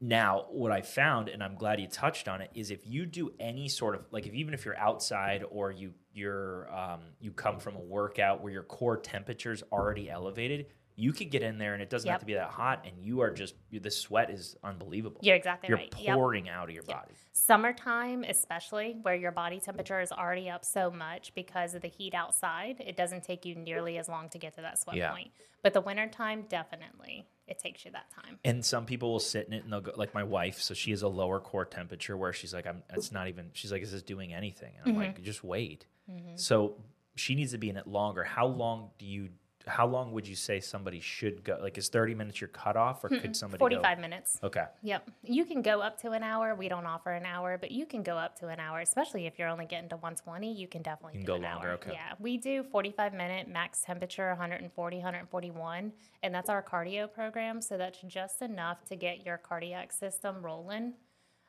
Now, 0.00 0.46
what 0.50 0.72
I 0.72 0.82
found, 0.82 1.28
and 1.28 1.42
I'm 1.42 1.54
glad 1.54 1.80
you 1.80 1.86
touched 1.86 2.28
on 2.28 2.40
it, 2.40 2.50
is 2.54 2.70
if 2.70 2.86
you 2.86 3.06
do 3.06 3.32
any 3.40 3.68
sort 3.68 3.94
of 3.94 4.04
like 4.10 4.26
if 4.26 4.34
even 4.34 4.52
if 4.54 4.64
you're 4.64 4.78
outside 4.78 5.44
or 5.50 5.70
you 5.70 5.92
you're 6.12 6.72
um, 6.74 7.00
you 7.20 7.32
come 7.32 7.58
from 7.58 7.76
a 7.76 7.80
workout 7.80 8.42
where 8.42 8.52
your 8.52 8.64
core 8.64 8.96
temperature's 8.96 9.62
already 9.72 10.10
elevated, 10.10 10.66
you 10.96 11.12
could 11.12 11.30
get 11.30 11.42
in 11.42 11.58
there 11.58 11.72
and 11.74 11.82
it 11.82 11.90
doesn't 11.90 12.10
have 12.10 12.20
to 12.20 12.26
be 12.26 12.34
that 12.34 12.50
hot, 12.50 12.86
and 12.86 13.04
you 13.04 13.20
are 13.20 13.30
just 13.30 13.54
the 13.72 13.90
sweat 13.90 14.30
is 14.30 14.56
unbelievable. 14.62 15.20
You're 15.22 15.36
exactly 15.36 15.68
You're 15.68 15.78
right. 15.78 15.94
Yep. 15.98 16.14
pouring 16.16 16.48
out 16.48 16.68
of 16.68 16.74
your 16.74 16.84
body. 16.84 17.14
Summertime, 17.32 18.24
especially 18.24 18.96
where 19.02 19.14
your 19.16 19.32
body 19.32 19.58
temperature 19.58 20.00
is 20.00 20.12
already 20.12 20.48
up 20.48 20.64
so 20.64 20.90
much 20.90 21.34
because 21.34 21.74
of 21.74 21.82
the 21.82 21.88
heat 21.88 22.14
outside, 22.14 22.76
it 22.86 22.96
doesn't 22.96 23.24
take 23.24 23.44
you 23.44 23.54
nearly 23.56 23.98
as 23.98 24.08
long 24.08 24.28
to 24.28 24.38
get 24.38 24.54
to 24.54 24.60
that 24.60 24.78
sweat 24.78 24.96
Yeah. 24.96 25.10
point. 25.10 25.32
But 25.62 25.72
the 25.72 25.80
wintertime, 25.80 26.44
definitely, 26.48 27.26
it 27.46 27.58
takes 27.58 27.84
you 27.84 27.90
that 27.92 28.10
time. 28.10 28.38
And 28.44 28.64
some 28.64 28.86
people 28.86 29.12
will 29.12 29.20
sit 29.20 29.46
in 29.46 29.52
it 29.52 29.64
and 29.64 29.72
they'll 29.72 29.80
go 29.80 29.92
like 29.96 30.14
my 30.14 30.24
wife, 30.24 30.60
so 30.60 30.74
she 30.74 30.90
has 30.90 31.02
a 31.02 31.08
lower 31.08 31.40
core 31.40 31.64
temperature 31.64 32.16
where 32.16 32.32
she's 32.32 32.54
like, 32.54 32.66
I'm 32.66 32.82
it's 32.92 33.12
not 33.12 33.28
even 33.28 33.50
she's 33.52 33.72
like, 33.72 33.82
Is 33.82 33.92
this 33.92 34.02
doing 34.02 34.32
anything? 34.32 34.72
And 34.78 34.92
I'm 34.92 34.98
like, 35.00 35.14
mm-hmm. 35.14 35.24
just 35.24 35.44
wait. 35.44 35.86
Mm-hmm. 36.10 36.36
So 36.36 36.76
she 37.16 37.34
needs 37.34 37.52
to 37.52 37.58
be 37.58 37.68
in 37.68 37.76
it 37.76 37.86
longer. 37.86 38.24
How 38.24 38.46
long 38.46 38.90
do 38.98 39.06
you 39.06 39.28
how 39.66 39.86
long 39.86 40.12
would 40.12 40.26
you 40.28 40.36
say 40.36 40.60
somebody 40.60 41.00
should 41.00 41.42
go? 41.44 41.58
Like 41.60 41.78
is 41.78 41.88
30 41.88 42.14
minutes 42.14 42.40
your 42.40 42.48
cutoff 42.48 43.02
or 43.02 43.08
could 43.08 43.34
somebody 43.34 43.58
go- 43.58 43.64
45 43.64 43.98
minutes. 43.98 44.38
Okay. 44.42 44.64
Yep. 44.82 45.10
You 45.22 45.44
can 45.46 45.62
go 45.62 45.80
up 45.80 45.98
to 46.02 46.10
an 46.12 46.22
hour. 46.22 46.54
We 46.54 46.68
don't 46.68 46.84
offer 46.86 47.12
an 47.12 47.24
hour, 47.24 47.56
but 47.58 47.70
you 47.70 47.86
can 47.86 48.02
go 48.02 48.16
up 48.18 48.38
to 48.40 48.48
an 48.48 48.60
hour, 48.60 48.80
especially 48.80 49.26
if 49.26 49.38
you're 49.38 49.48
only 49.48 49.64
getting 49.64 49.88
to 49.88 49.96
120. 49.96 50.52
You 50.52 50.68
can 50.68 50.82
definitely 50.82 51.18
You 51.20 51.24
can 51.24 51.26
do 51.26 51.32
go 51.40 51.46
an 51.46 51.52
longer, 51.54 51.68
hour. 51.68 51.74
okay. 51.74 51.92
Yeah. 51.94 52.12
We 52.18 52.36
do 52.36 52.62
45 52.64 53.14
minute 53.14 53.48
max 53.48 53.80
temperature, 53.80 54.28
140, 54.28 54.96
141, 54.98 55.92
and 56.22 56.34
that's 56.34 56.50
our 56.50 56.62
cardio 56.62 57.10
program. 57.12 57.60
So 57.62 57.78
that's 57.78 57.98
just 58.06 58.42
enough 58.42 58.84
to 58.86 58.96
get 58.96 59.24
your 59.24 59.38
cardiac 59.38 59.92
system 59.92 60.42
rolling, 60.42 60.94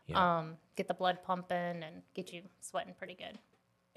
Yeah. 0.07 0.37
um, 0.39 0.57
get 0.77 0.87
the 0.87 0.93
blood 0.93 1.19
pumping, 1.23 1.83
and 1.83 2.01
get 2.13 2.31
you 2.31 2.43
sweating 2.61 2.93
pretty 2.97 3.15
good. 3.15 3.39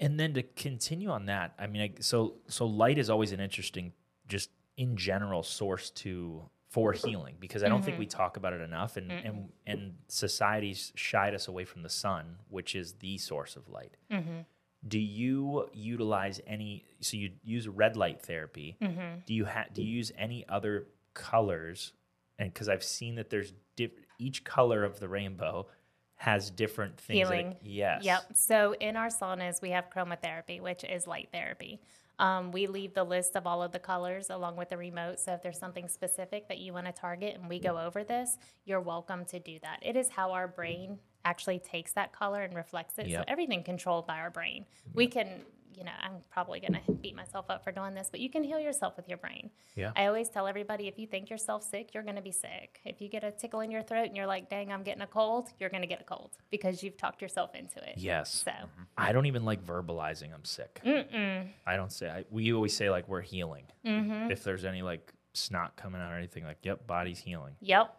And 0.01 0.17
then 0.17 0.33
to 0.35 0.43
continue 0.43 1.09
on 1.09 1.25
that, 1.25 1.53
I 1.59 1.67
mean, 1.67 1.81
I, 1.81 1.91
so 2.01 2.35
so 2.47 2.65
light 2.65 2.97
is 2.97 3.09
always 3.09 3.33
an 3.33 3.41
interesting, 3.41 3.91
just 4.29 4.49
in 4.77 4.95
general, 4.95 5.43
source 5.43 5.89
to 5.89 6.43
for 6.69 6.93
mm-hmm. 6.93 7.07
healing 7.07 7.35
because 7.39 7.63
I 7.63 7.67
don't 7.67 7.83
think 7.83 7.97
we 7.97 8.05
mm-hmm. 8.05 8.17
talk 8.17 8.37
about 8.37 8.53
it 8.53 8.61
enough, 8.61 8.95
and 8.95 9.11
and 9.11 9.49
and 9.65 9.95
society's 10.07 10.93
shied 10.95 11.33
us 11.33 11.47
away 11.47 11.65
from 11.65 11.81
the 11.81 11.89
sun, 11.89 12.37
which 12.47 12.75
is 12.75 12.93
the 12.93 13.17
source 13.17 13.55
of 13.55 13.67
light. 13.67 13.97
Mm-hmm. 14.11 14.41
Do 14.87 14.99
you 14.99 15.67
utilize 15.73 16.39
any? 16.47 16.85
So 17.01 17.17
you 17.17 17.31
use 17.43 17.67
red 17.67 17.97
light 17.97 18.21
therapy. 18.21 18.77
Do 19.25 19.33
you 19.33 19.45
ha- 19.45 19.65
do 19.73 19.81
you 19.81 19.89
use 19.89 20.11
any 20.17 20.45
other 20.47 20.87
colors? 21.13 21.91
And 22.37 22.53
because 22.53 22.69
I've 22.69 22.83
seen 22.83 23.15
that 23.15 23.29
there's 23.29 23.51
diff- 23.75 23.91
each 24.17 24.45
color 24.45 24.85
of 24.85 24.99
the 25.01 25.09
rainbow 25.09 25.67
has 26.15 26.49
different 26.49 26.97
things. 26.99 27.27
that 27.27 27.39
it- 27.39 27.57
yes. 27.63 28.03
Yep. 28.03 28.21
So 28.35 28.75
in 28.79 28.95
our 28.95 29.07
saunas, 29.07 29.61
we 29.61 29.71
have 29.71 29.89
chromotherapy, 29.89 30.61
which 30.61 30.83
is 30.83 31.07
light 31.07 31.29
therapy. 31.31 31.81
Um, 32.19 32.51
we 32.51 32.67
leave 32.67 32.93
the 32.93 33.03
list 33.03 33.35
of 33.35 33.47
all 33.47 33.63
of 33.63 33.71
the 33.71 33.79
colors 33.79 34.29
along 34.29 34.57
with 34.57 34.69
the 34.69 34.77
remote. 34.77 35.19
So 35.19 35.33
if 35.33 35.41
there's 35.41 35.57
something 35.57 35.87
specific 35.87 36.47
that 36.49 36.59
you 36.59 36.73
want 36.73 36.85
to 36.85 36.91
target 36.91 37.35
and 37.35 37.49
we 37.49 37.59
go 37.59 37.79
over 37.79 38.03
this, 38.03 38.37
you're 38.65 38.81
welcome 38.81 39.25
to 39.25 39.39
do 39.39 39.57
that. 39.63 39.79
It 39.81 39.95
is 39.95 40.09
how 40.09 40.31
our 40.33 40.47
brain 40.47 40.99
actually 41.25 41.59
takes 41.59 41.93
that 41.93 42.11
color 42.11 42.43
and 42.43 42.53
reflects 42.55 42.99
it. 42.99 43.07
Yep. 43.07 43.19
So 43.19 43.23
everything 43.27 43.63
controlled 43.63 44.05
by 44.05 44.19
our 44.19 44.29
brain. 44.29 44.65
We 44.93 45.07
can, 45.07 45.41
you 45.79 45.85
know, 45.85 45.91
I'm 46.03 46.17
probably 46.29 46.59
going 46.59 46.73
to 46.85 46.91
beat 46.91 47.15
myself 47.15 47.45
up 47.49 47.63
for 47.63 47.71
doing 47.71 47.93
this, 47.95 48.09
but 48.11 48.19
you 48.19 48.29
can 48.29 48.43
heal 48.43 48.59
yourself 48.59 48.97
with 48.97 49.07
your 49.07 49.17
brain. 49.17 49.49
Yeah. 49.75 49.91
I 49.95 50.07
always 50.07 50.27
tell 50.27 50.45
everybody 50.45 50.89
if 50.89 50.99
you 50.99 51.07
think 51.07 51.29
yourself 51.29 51.63
sick, 51.63 51.93
you're 51.93 52.03
going 52.03 52.17
to 52.17 52.21
be 52.21 52.33
sick. 52.33 52.81
If 52.83 52.99
you 52.99 53.07
get 53.07 53.23
a 53.23 53.31
tickle 53.31 53.61
in 53.61 53.71
your 53.71 53.81
throat 53.81 54.07
and 54.07 54.17
you're 54.17 54.27
like, 54.27 54.49
dang, 54.49 54.73
I'm 54.73 54.83
getting 54.83 55.01
a 55.01 55.07
cold, 55.07 55.47
you're 55.57 55.69
going 55.69 55.81
to 55.83 55.87
get 55.87 56.01
a 56.01 56.03
cold 56.03 56.31
because 56.51 56.83
you've 56.83 56.97
talked 56.97 57.21
yourself 57.21 57.55
into 57.55 57.77
it. 57.77 57.93
Yes. 57.97 58.43
So, 58.45 58.51
I 58.97 59.13
don't 59.13 59.25
even 59.25 59.45
like 59.45 59.65
verbalizing 59.65 60.33
I'm 60.33 60.43
sick. 60.43 60.81
Mm-mm. 60.85 61.47
I 61.65 61.75
don't 61.77 61.91
say. 61.93 62.09
I, 62.09 62.25
we 62.29 62.51
always 62.53 62.75
say 62.75 62.89
like 62.89 63.07
we're 63.07 63.21
healing. 63.21 63.63
Mm-hmm. 63.85 64.31
If 64.31 64.43
there's 64.43 64.65
any 64.65 64.81
like 64.81 65.13
snot 65.33 65.77
coming 65.77 66.01
out 66.01 66.11
or 66.11 66.17
anything, 66.17 66.43
like 66.43 66.57
yep, 66.63 66.85
body's 66.85 67.19
healing. 67.19 67.55
yep. 67.61 67.95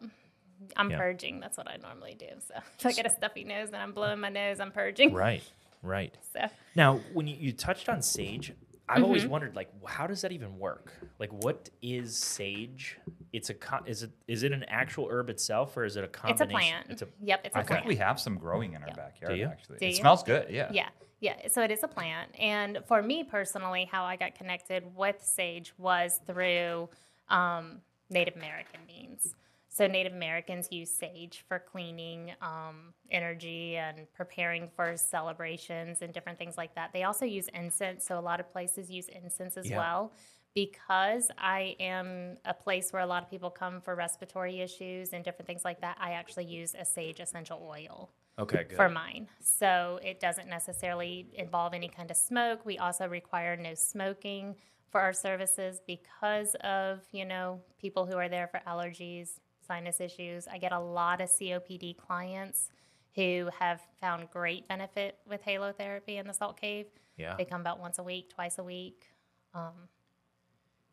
I'm 0.76 0.90
Yeah. 0.90 0.98
purging. 0.98 1.40
That's 1.40 1.56
what 1.56 1.68
I 1.70 1.76
normally 1.78 2.14
do. 2.18 2.26
So, 2.46 2.54
if 2.78 2.84
I 2.84 2.92
get 2.92 3.06
a 3.06 3.10
stuffy 3.10 3.44
nose 3.44 3.68
and 3.68 3.76
I'm 3.76 3.92
blowing 3.92 4.20
my 4.20 4.28
nose, 4.28 4.60
I'm 4.60 4.70
purging. 4.72 5.14
Right. 5.14 5.42
Right. 5.82 6.16
So, 6.32 6.40
Now, 6.76 7.00
when 7.12 7.26
you, 7.26 7.36
you 7.38 7.52
touched 7.52 7.88
on 7.88 8.02
sage, 8.02 8.52
I've 8.88 9.04
always 9.04 9.22
Mm-hmm. 9.22 9.30
wondered 9.30 9.54
like 9.56 9.70
how 9.86 10.06
does 10.08 10.20
that 10.22 10.32
even 10.32 10.58
work? 10.58 10.92
Like 11.20 11.32
what 11.32 11.70
is 11.80 12.16
sage? 12.16 12.98
It's 13.32 13.48
a 13.48 13.54
co- 13.54 13.84
is 13.86 14.02
it 14.02 14.10
is 14.26 14.42
it 14.42 14.50
an 14.52 14.64
actual 14.64 15.06
herb 15.08 15.30
itself 15.30 15.76
or 15.76 15.84
is 15.84 15.96
it 15.96 16.02
a 16.02 16.08
combination? 16.08 16.42
it's 16.42 16.50
a 16.50 16.56
plant. 16.56 16.86
It's 16.90 17.02
a 17.02 17.08
yep, 17.22 17.40
it's 17.44 17.54
a 17.54 17.58
I 17.60 17.62
plant. 17.62 17.82
think 17.84 17.88
we 17.88 17.96
have 17.96 18.18
some 18.18 18.36
growing 18.36 18.72
in 18.74 18.82
our 18.82 18.88
backyard. 18.88 19.34
Do 19.34 19.38
you? 19.38 19.46
Actually, 19.46 19.78
Do 19.78 19.86
it 19.86 19.88
you? 19.90 19.94
smells 19.94 20.24
good. 20.24 20.48
Yeah. 20.50 20.70
Yeah, 20.72 20.88
yeah. 21.20 21.36
So 21.48 21.62
it 21.62 21.70
is 21.70 21.84
a 21.84 21.88
plant. 21.88 22.32
And 22.36 22.80
for 22.88 23.00
me 23.00 23.22
personally, 23.22 23.88
how 23.90 24.02
I 24.04 24.16
got 24.16 24.34
connected 24.34 24.82
with 24.96 25.22
sage 25.22 25.72
was 25.78 26.20
through 26.26 26.88
um, 27.28 27.82
Native 28.10 28.34
American 28.34 28.80
means. 28.88 29.36
So 29.72 29.86
Native 29.86 30.12
Americans 30.12 30.68
use 30.72 30.90
sage 30.90 31.44
for 31.46 31.60
cleaning, 31.60 32.32
um, 32.42 32.92
energy, 33.08 33.76
and 33.76 34.12
preparing 34.12 34.68
for 34.74 34.96
celebrations 34.96 36.02
and 36.02 36.12
different 36.12 36.38
things 36.38 36.56
like 36.58 36.74
that. 36.74 36.92
They 36.92 37.04
also 37.04 37.24
use 37.24 37.46
incense. 37.54 38.04
So 38.04 38.18
a 38.18 38.20
lot 38.20 38.40
of 38.40 38.50
places 38.50 38.90
use 38.90 39.08
incense 39.08 39.56
as 39.56 39.70
Yeah. 39.70 39.78
well. 39.78 40.12
Because 40.56 41.30
I 41.38 41.76
am 41.78 42.36
a 42.44 42.52
place 42.52 42.92
where 42.92 43.00
a 43.02 43.06
lot 43.06 43.22
of 43.22 43.30
people 43.30 43.48
come 43.48 43.80
for 43.80 43.94
respiratory 43.94 44.60
issues 44.60 45.12
and 45.12 45.24
different 45.24 45.46
things 45.46 45.64
like 45.64 45.80
that, 45.82 45.96
I 46.00 46.12
actually 46.14 46.46
use 46.46 46.74
a 46.76 46.84
sage 46.84 47.20
essential 47.20 47.62
oil 47.62 48.10
okay, 48.40 48.64
good. 48.64 48.74
for 48.74 48.88
mine. 48.88 49.28
So 49.40 50.00
it 50.02 50.18
doesn't 50.18 50.48
necessarily 50.48 51.28
involve 51.34 51.74
any 51.74 51.88
kind 51.88 52.10
of 52.10 52.16
smoke. 52.16 52.66
We 52.66 52.78
also 52.78 53.06
require 53.06 53.56
no 53.56 53.74
smoking 53.74 54.56
for 54.90 55.00
our 55.00 55.12
services 55.12 55.80
because 55.86 56.56
of, 56.56 57.06
you 57.12 57.24
know, 57.24 57.60
people 57.78 58.04
who 58.04 58.16
are 58.16 58.28
there 58.28 58.48
for 58.48 58.60
allergies, 58.66 59.38
sinus 59.70 60.00
issues. 60.00 60.48
I 60.48 60.58
get 60.58 60.72
a 60.72 60.80
lot 60.80 61.20
of 61.20 61.28
COPD 61.28 61.96
clients 61.96 62.70
who 63.14 63.48
have 63.60 63.80
found 64.00 64.28
great 64.30 64.66
benefit 64.66 65.18
with 65.28 65.42
halo 65.42 65.72
therapy 65.72 66.16
in 66.16 66.26
the 66.26 66.34
salt 66.34 66.60
cave. 66.60 66.86
Yeah. 67.16 67.36
They 67.38 67.44
come 67.44 67.60
about 67.60 67.78
once 67.78 67.98
a 68.00 68.02
week, 68.02 68.30
twice 68.34 68.58
a 68.58 68.64
week. 68.64 69.06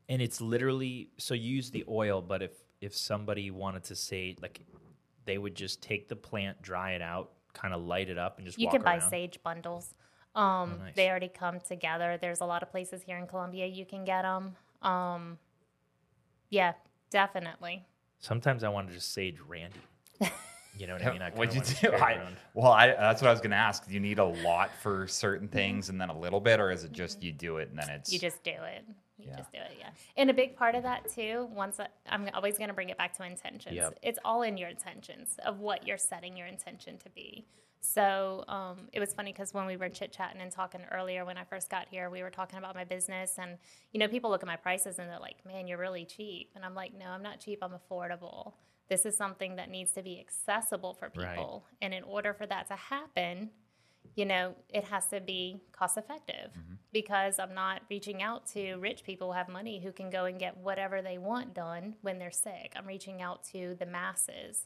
And 0.10 0.22
it's 0.22 0.40
literally 0.40 1.10
so 1.18 1.34
you 1.34 1.56
use 1.56 1.72
the 1.72 1.86
oil, 1.90 2.22
but 2.22 2.42
if 2.44 2.52
if 2.80 2.96
somebody 2.96 3.50
wanted 3.50 3.84
to 3.86 3.96
say 3.96 4.36
like 4.42 4.62
they 5.26 5.38
would 5.40 5.56
just 5.56 5.82
take 5.82 6.08
the 6.08 6.16
plant, 6.16 6.62
dry 6.62 6.92
it 6.92 7.02
out, 7.02 7.32
kind 7.54 7.74
of 7.74 7.82
light 7.82 8.10
it 8.10 8.18
up, 8.20 8.38
and 8.38 8.46
just 8.46 8.60
You 8.60 8.70
can 8.70 8.84
buy 8.84 9.00
sage 9.00 9.40
bundles. 9.44 9.96
Um, 10.36 10.44
Oh, 10.80 10.84
nice. 10.84 10.96
They 10.96 11.10
already 11.10 11.30
come 11.30 11.60
together. 11.60 12.18
There's 12.22 12.42
a 12.42 12.46
lot 12.46 12.62
of 12.62 12.70
places 12.70 13.02
here 13.02 13.18
in 13.18 13.26
Columbia 13.26 13.66
you 13.66 13.86
can 13.88 14.06
get 14.06 14.22
them. 14.22 14.56
Um, 14.84 15.40
yeah, 16.50 16.74
definitely. 17.10 17.86
Sometimes 18.19 18.63
I 18.63 18.69
want 18.69 18.88
to 18.88 18.93
just 18.93 19.13
sage 19.13 19.38
Randy. 19.47 19.80
You 20.77 20.88
know 20.88 20.93
what 20.93 21.06
I 21.06 21.12
mean? 21.13 21.21
I 21.21 21.30
What'd 21.32 21.56
you 21.56 21.62
do? 21.62 21.95
I, 21.95 22.19
well, 22.53 22.71
I, 22.71 22.88
that's 22.88 23.21
what 23.21 23.30
I 23.30 23.32
was 23.32 23.41
going 23.41 23.51
to 23.51 23.58
ask. 23.58 23.88
Do 23.88 23.93
you 23.93 23.99
need 23.99 24.19
a 24.19 24.25
lot 24.25 24.69
for 24.82 25.08
certain 25.08 25.47
mm-hmm. 25.47 25.56
things 25.56 25.89
and 25.89 25.99
then 25.99 26.10
a 26.10 26.17
little 26.17 26.39
bit, 26.39 26.60
or 26.60 26.71
is 26.71 26.84
it 26.84 26.91
just 26.91 27.17
mm-hmm. 27.17 27.27
you 27.27 27.32
do 27.34 27.58
it 27.58 27.69
and 27.69 27.80
then 27.80 27.89
it's 27.89 28.12
You 28.12 28.19
just 28.19 28.43
do 28.43 28.51
it. 28.51 28.86
You 29.17 29.30
Yeah. 29.30 29.38
just 29.38 29.51
do 29.51 29.58
it, 29.58 29.77
yeah. 29.80 29.89
And 30.15 30.30
a 30.30 30.34
big 30.34 30.56
part 30.56 30.75
of 30.75 30.84
that 30.84 31.10
too, 31.12 31.49
once 31.51 31.80
I, 31.80 31.88
I'm 32.08 32.30
always 32.34 32.58
going 32.58 32.67
to 32.67 32.73
bring 32.73 32.89
it 32.89 32.97
back 32.97 33.17
to 33.17 33.25
intentions. 33.25 33.75
Yep. 33.75 33.99
It's 34.03 34.19
all 34.23 34.43
in 34.43 34.58
your 34.58 34.69
intentions 34.69 35.38
of 35.43 35.60
what 35.60 35.88
you're 35.88 35.97
setting 35.97 36.38
your 36.38 36.47
intention 36.47 36.97
to 36.99 37.10
be. 37.10 37.45
So 37.80 38.44
um, 38.48 38.90
it 38.92 39.00
was 39.00 39.13
funny 39.13 39.32
because 39.32 39.54
when 39.54 39.66
we 39.66 39.78
were 39.78 39.90
chit 39.90 40.12
chatting 40.12 40.42
and 40.42 40.52
talking 40.52 40.82
earlier 40.92 41.26
when 41.26 41.38
I 41.38 41.44
first 41.44 41.70
got 41.70 41.88
here, 41.90 42.10
we 42.10 42.22
were 42.24 42.30
talking 42.30 42.60
about 42.60 42.76
my 42.76 42.84
business, 42.84 43.36
and 43.38 43.58
you 43.92 44.00
know, 44.00 44.08
people 44.08 44.30
look 44.30 44.44
at 44.44 44.48
my 44.48 44.56
prices 44.58 45.00
and 45.00 45.10
they're 45.10 45.20
like, 45.20 45.46
"Man, 45.46 45.68
you're 45.68 45.78
really 45.78 46.06
cheap," 46.06 46.52
and 46.56 46.66
I'm 46.66 46.76
like, 46.76 46.94
"No, 46.94 47.08
I'm 47.08 47.24
not 47.24 47.40
cheap. 47.40 47.60
I'm 47.62 47.72
affordable. 47.74 48.54
This 48.90 49.06
is 49.06 49.16
something 49.16 49.56
that 49.58 49.70
needs 49.70 49.92
to 49.94 50.02
be 50.02 50.20
accessible 50.20 50.94
for 50.94 51.12
Right. 51.16 51.30
people, 51.36 51.66
and 51.82 51.94
in 51.94 52.04
order 52.04 52.34
for 52.34 52.46
that 52.48 52.68
to 52.68 52.76
happen." 52.76 53.52
you 54.16 54.26
know, 54.26 54.56
it 54.70 54.84
has 54.86 55.06
to 55.08 55.20
be 55.20 55.62
cost 55.72 55.96
effective 55.98 56.52
because 56.92 57.38
I'm 57.38 57.54
not 57.54 57.82
reaching 57.90 58.24
out 58.24 58.48
to 58.54 58.76
rich 58.78 59.04
people 59.04 59.28
who 59.28 59.34
have 59.38 59.48
money 59.48 59.80
who 59.80 59.92
can 59.92 60.10
go 60.10 60.26
and 60.26 60.40
get 60.40 60.58
whatever 60.58 61.04
they 61.04 61.20
want 61.20 61.54
done 61.54 61.96
when 62.02 62.18
they're 62.18 62.32
sick. 62.32 62.74
I'm 62.76 62.88
reaching 62.88 63.22
out 63.22 63.44
to 63.52 63.76
the 63.78 63.86
masses. 63.86 64.66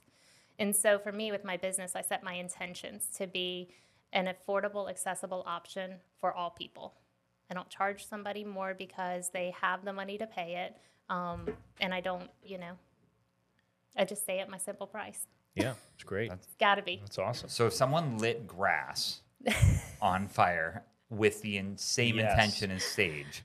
And 0.61 0.75
so 0.75 0.99
for 0.99 1.11
me, 1.11 1.31
with 1.31 1.43
my 1.43 1.57
business, 1.57 1.93
I 1.95 2.03
set 2.03 2.23
my 2.23 2.33
intentions 2.33 3.07
to 3.17 3.25
be 3.25 3.69
an 4.13 4.27
affordable, 4.27 4.89
accessible 4.89 5.43
option 5.47 5.95
for 6.19 6.31
all 6.33 6.51
people. 6.51 6.93
I 7.49 7.55
don't 7.55 7.67
charge 7.67 8.07
somebody 8.07 8.43
more 8.43 8.75
because 8.75 9.31
they 9.33 9.53
have 9.59 9.83
the 9.83 9.91
money 9.91 10.19
to 10.19 10.27
pay 10.27 10.67
it. 10.67 10.77
Um, 11.09 11.47
and 11.79 11.93
I 11.95 11.99
don't, 11.99 12.29
you 12.43 12.59
know, 12.59 12.73
I 13.97 14.05
just 14.05 14.21
stay 14.21 14.37
at 14.39 14.49
my 14.49 14.57
simple 14.59 14.85
price. 14.85 15.25
Yeah, 15.55 15.73
it's 15.95 16.03
great. 16.03 16.31
It's 16.31 16.55
got 16.59 16.75
to 16.75 16.83
be. 16.83 16.97
That's 17.01 17.17
awesome. 17.17 17.49
So 17.49 17.65
if 17.65 17.73
someone 17.73 18.19
lit 18.19 18.45
grass 18.45 19.21
on 20.01 20.27
fire 20.27 20.83
with 21.09 21.41
the 21.41 21.57
in- 21.57 21.77
same 21.77 22.17
Yes. 22.17 22.31
intention 22.31 22.69
as 22.69 22.83
sage, 22.83 23.41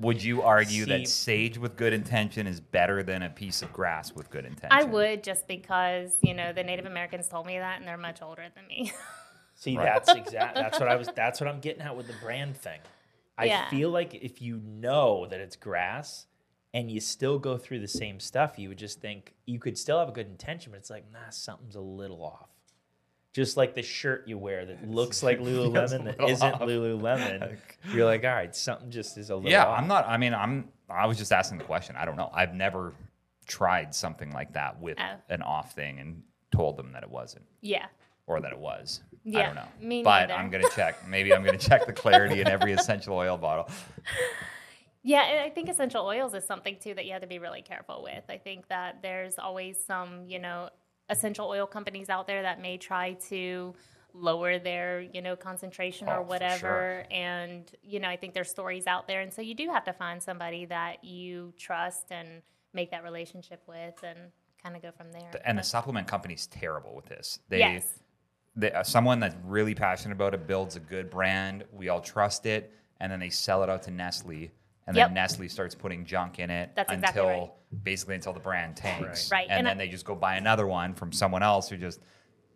would 0.00 0.22
you 0.22 0.42
argue 0.42 0.84
See- 0.84 0.90
that 0.90 1.08
sage 1.08 1.58
with 1.58 1.76
good 1.76 1.92
intention 1.92 2.46
is 2.46 2.60
better 2.60 3.02
than 3.02 3.22
a 3.22 3.30
piece 3.30 3.62
of 3.62 3.72
grass 3.72 4.12
with 4.12 4.30
good 4.30 4.44
intention? 4.44 4.68
I 4.72 4.84
would 4.84 5.22
just 5.22 5.46
because, 5.48 6.16
you 6.22 6.34
know, 6.34 6.52
the 6.52 6.64
Native 6.64 6.86
Americans 6.86 7.28
told 7.28 7.46
me 7.46 7.58
that 7.58 7.78
and 7.78 7.86
they're 7.88 7.96
much 7.96 8.20
older 8.22 8.44
than 8.54 8.66
me. 8.66 8.92
See, 9.54 9.76
Right. 9.76 9.84
that's 9.84 10.12
exact. 10.12 10.56
That's 10.56 10.80
what 10.80 10.88
I 10.88 10.96
was. 10.96 11.08
That's 11.14 11.40
what 11.40 11.48
I'm 11.48 11.60
getting 11.60 11.82
at 11.82 11.96
with 11.96 12.08
the 12.08 12.14
brand 12.22 12.56
thing. 12.56 12.80
I 13.38 13.44
Yeah. 13.46 13.68
feel 13.68 13.90
like 13.90 14.14
if 14.14 14.42
you 14.42 14.60
know 14.64 15.26
that 15.26 15.40
it's 15.40 15.56
grass 15.56 16.26
and 16.72 16.90
you 16.90 17.00
still 17.00 17.38
go 17.38 17.56
through 17.56 17.78
the 17.80 17.88
same 17.88 18.18
stuff, 18.18 18.58
you 18.58 18.68
would 18.68 18.78
just 18.78 19.00
think 19.00 19.34
you 19.46 19.60
could 19.60 19.78
still 19.78 19.98
have 20.00 20.08
a 20.08 20.12
good 20.12 20.26
intention, 20.26 20.72
but 20.72 20.78
it's 20.78 20.90
like, 20.90 21.04
nah, 21.12 21.30
something's 21.30 21.76
a 21.76 21.80
little 21.80 22.22
off. 22.24 22.48
Just 23.34 23.56
like 23.58 23.74
the 23.74 23.82
shirt 23.82 24.26
you 24.26 24.38
wear 24.38 24.64
that 24.64 24.88
looks 24.88 25.22
like 25.22 25.38
Lululemon 25.40 25.90
that 26.04 26.04
little 26.18 26.28
isn't 26.30 26.54
off. 26.54 26.60
Lululemon. 26.62 27.56
You're 27.92 28.06
like, 28.06 28.24
all 28.24 28.30
right, 28.30 28.54
something 28.56 28.90
just 28.90 29.18
is 29.18 29.28
a 29.28 29.34
little 29.36 29.50
Yeah, 29.50 29.66
off. 29.66 29.78
I'm 29.78 29.86
not. 29.88 30.08
I 30.08 30.16
mean, 30.16 30.32
I'm. 30.32 30.68
I 30.88 31.06
was 31.06 31.18
just 31.18 31.32
asking 31.32 31.58
the 31.58 31.64
question. 31.64 31.96
I 31.98 32.04
don't 32.06 32.16
know. 32.16 32.30
I've 32.32 32.54
never 32.54 32.94
tried 33.46 33.94
something 33.94 34.30
like 34.32 34.52
that 34.54 34.80
with 34.80 34.96
Oh. 34.98 35.16
an 35.28 35.42
off 35.42 35.74
thing 35.74 35.98
and 35.98 36.22
told 36.52 36.76
them 36.78 36.92
that 36.92 37.02
it 37.02 37.10
wasn't 37.10 37.44
yeah. 37.60 37.86
or 38.26 38.40
that 38.40 38.52
it 38.52 38.58
was. 38.58 39.02
I 39.12 39.16
Yeah, 39.24 39.46
don't 39.46 39.54
know. 39.56 39.68
me 39.80 40.02
but 40.04 40.28
neither. 40.28 40.34
I'm 40.34 40.48
gonna 40.50 40.70
check. 40.74 41.06
Maybe 41.08 41.34
I'm 41.34 41.44
gonna 41.44 41.58
check 41.58 41.86
the 41.86 41.92
clarity 41.92 42.40
in 42.40 42.48
every 42.48 42.72
essential 42.72 43.14
oil 43.16 43.36
bottle. 43.36 43.68
Yeah, 45.06 45.22
and 45.24 45.40
I 45.40 45.50
think 45.50 45.68
essential 45.68 46.06
oils 46.06 46.32
is 46.32 46.46
something 46.46 46.78
too 46.80 46.94
that 46.94 47.04
you 47.04 47.12
have 47.12 47.20
to 47.20 47.28
be 47.28 47.38
really 47.38 47.60
careful 47.60 48.02
with. 48.02 48.24
I 48.30 48.38
think 48.38 48.68
that 48.68 49.02
there's 49.02 49.38
always 49.38 49.76
some, 49.86 50.24
you 50.28 50.38
know, 50.38 50.70
essential 51.08 51.48
oil 51.48 51.66
companies 51.66 52.08
out 52.08 52.26
there 52.26 52.42
that 52.42 52.60
may 52.60 52.78
try 52.78 53.14
to 53.28 53.74
lower 54.14 54.58
their, 54.58 55.00
you 55.00 55.20
know, 55.20 55.34
concentration 55.36 56.08
Oh, 56.08 56.18
or 56.18 56.22
whatever. 56.22 56.58
sure. 56.58 57.04
And, 57.10 57.70
you 57.82 57.98
know, 57.98 58.08
I 58.08 58.16
think 58.16 58.32
there's 58.32 58.48
stories 58.48 58.86
out 58.86 59.08
there. 59.08 59.20
And 59.20 59.32
so 59.32 59.42
you 59.42 59.54
do 59.54 59.68
have 59.70 59.84
to 59.84 59.92
find 59.92 60.22
somebody 60.22 60.66
that 60.66 61.02
you 61.04 61.52
trust 61.58 62.06
and 62.10 62.42
make 62.72 62.90
that 62.92 63.02
relationship 63.02 63.62
with 63.66 63.94
and 64.02 64.18
kind 64.62 64.76
of 64.76 64.82
go 64.82 64.92
from 64.96 65.12
there. 65.12 65.30
And 65.44 65.58
the 65.58 65.62
supplement 65.62 66.06
company's 66.06 66.46
terrible 66.46 66.94
with 66.94 67.06
this. 67.06 67.40
They, 67.48 67.58
yes. 67.58 67.86
they 68.56 68.72
uh, 68.72 68.82
someone 68.82 69.20
that's 69.20 69.36
really 69.44 69.74
passionate 69.74 70.14
about 70.14 70.32
it 70.32 70.46
builds 70.46 70.76
a 70.76 70.80
good 70.80 71.10
brand. 71.10 71.64
We 71.72 71.88
all 71.88 72.00
trust 72.00 72.46
it, 72.46 72.72
and 73.00 73.10
then 73.10 73.20
they 73.20 73.30
sell 73.30 73.62
it 73.62 73.68
out 73.68 73.82
to 73.84 73.90
Nestle, 73.90 74.50
and 74.86 74.96
Yep. 74.96 75.08
then 75.08 75.14
Nestle 75.14 75.48
starts 75.48 75.74
putting 75.74 76.04
junk 76.04 76.38
in 76.38 76.50
it 76.50 76.70
That's 76.74 76.92
exactly 76.92 77.22
until 77.22 77.40
right. 77.40 77.84
basically 77.84 78.14
until 78.16 78.32
the 78.32 78.40
brand 78.40 78.76
tanks. 78.76 79.30
Right. 79.30 79.40
Right, 79.40 79.48
And, 79.50 79.58
and 79.60 79.66
then 79.66 79.76
I- 79.80 79.84
they 79.86 79.88
just 79.90 80.04
go 80.04 80.14
buy 80.14 80.36
another 80.36 80.66
one 80.66 80.94
from 80.94 81.12
someone 81.12 81.42
else 81.42 81.68
who 81.68 81.76
just 81.76 82.00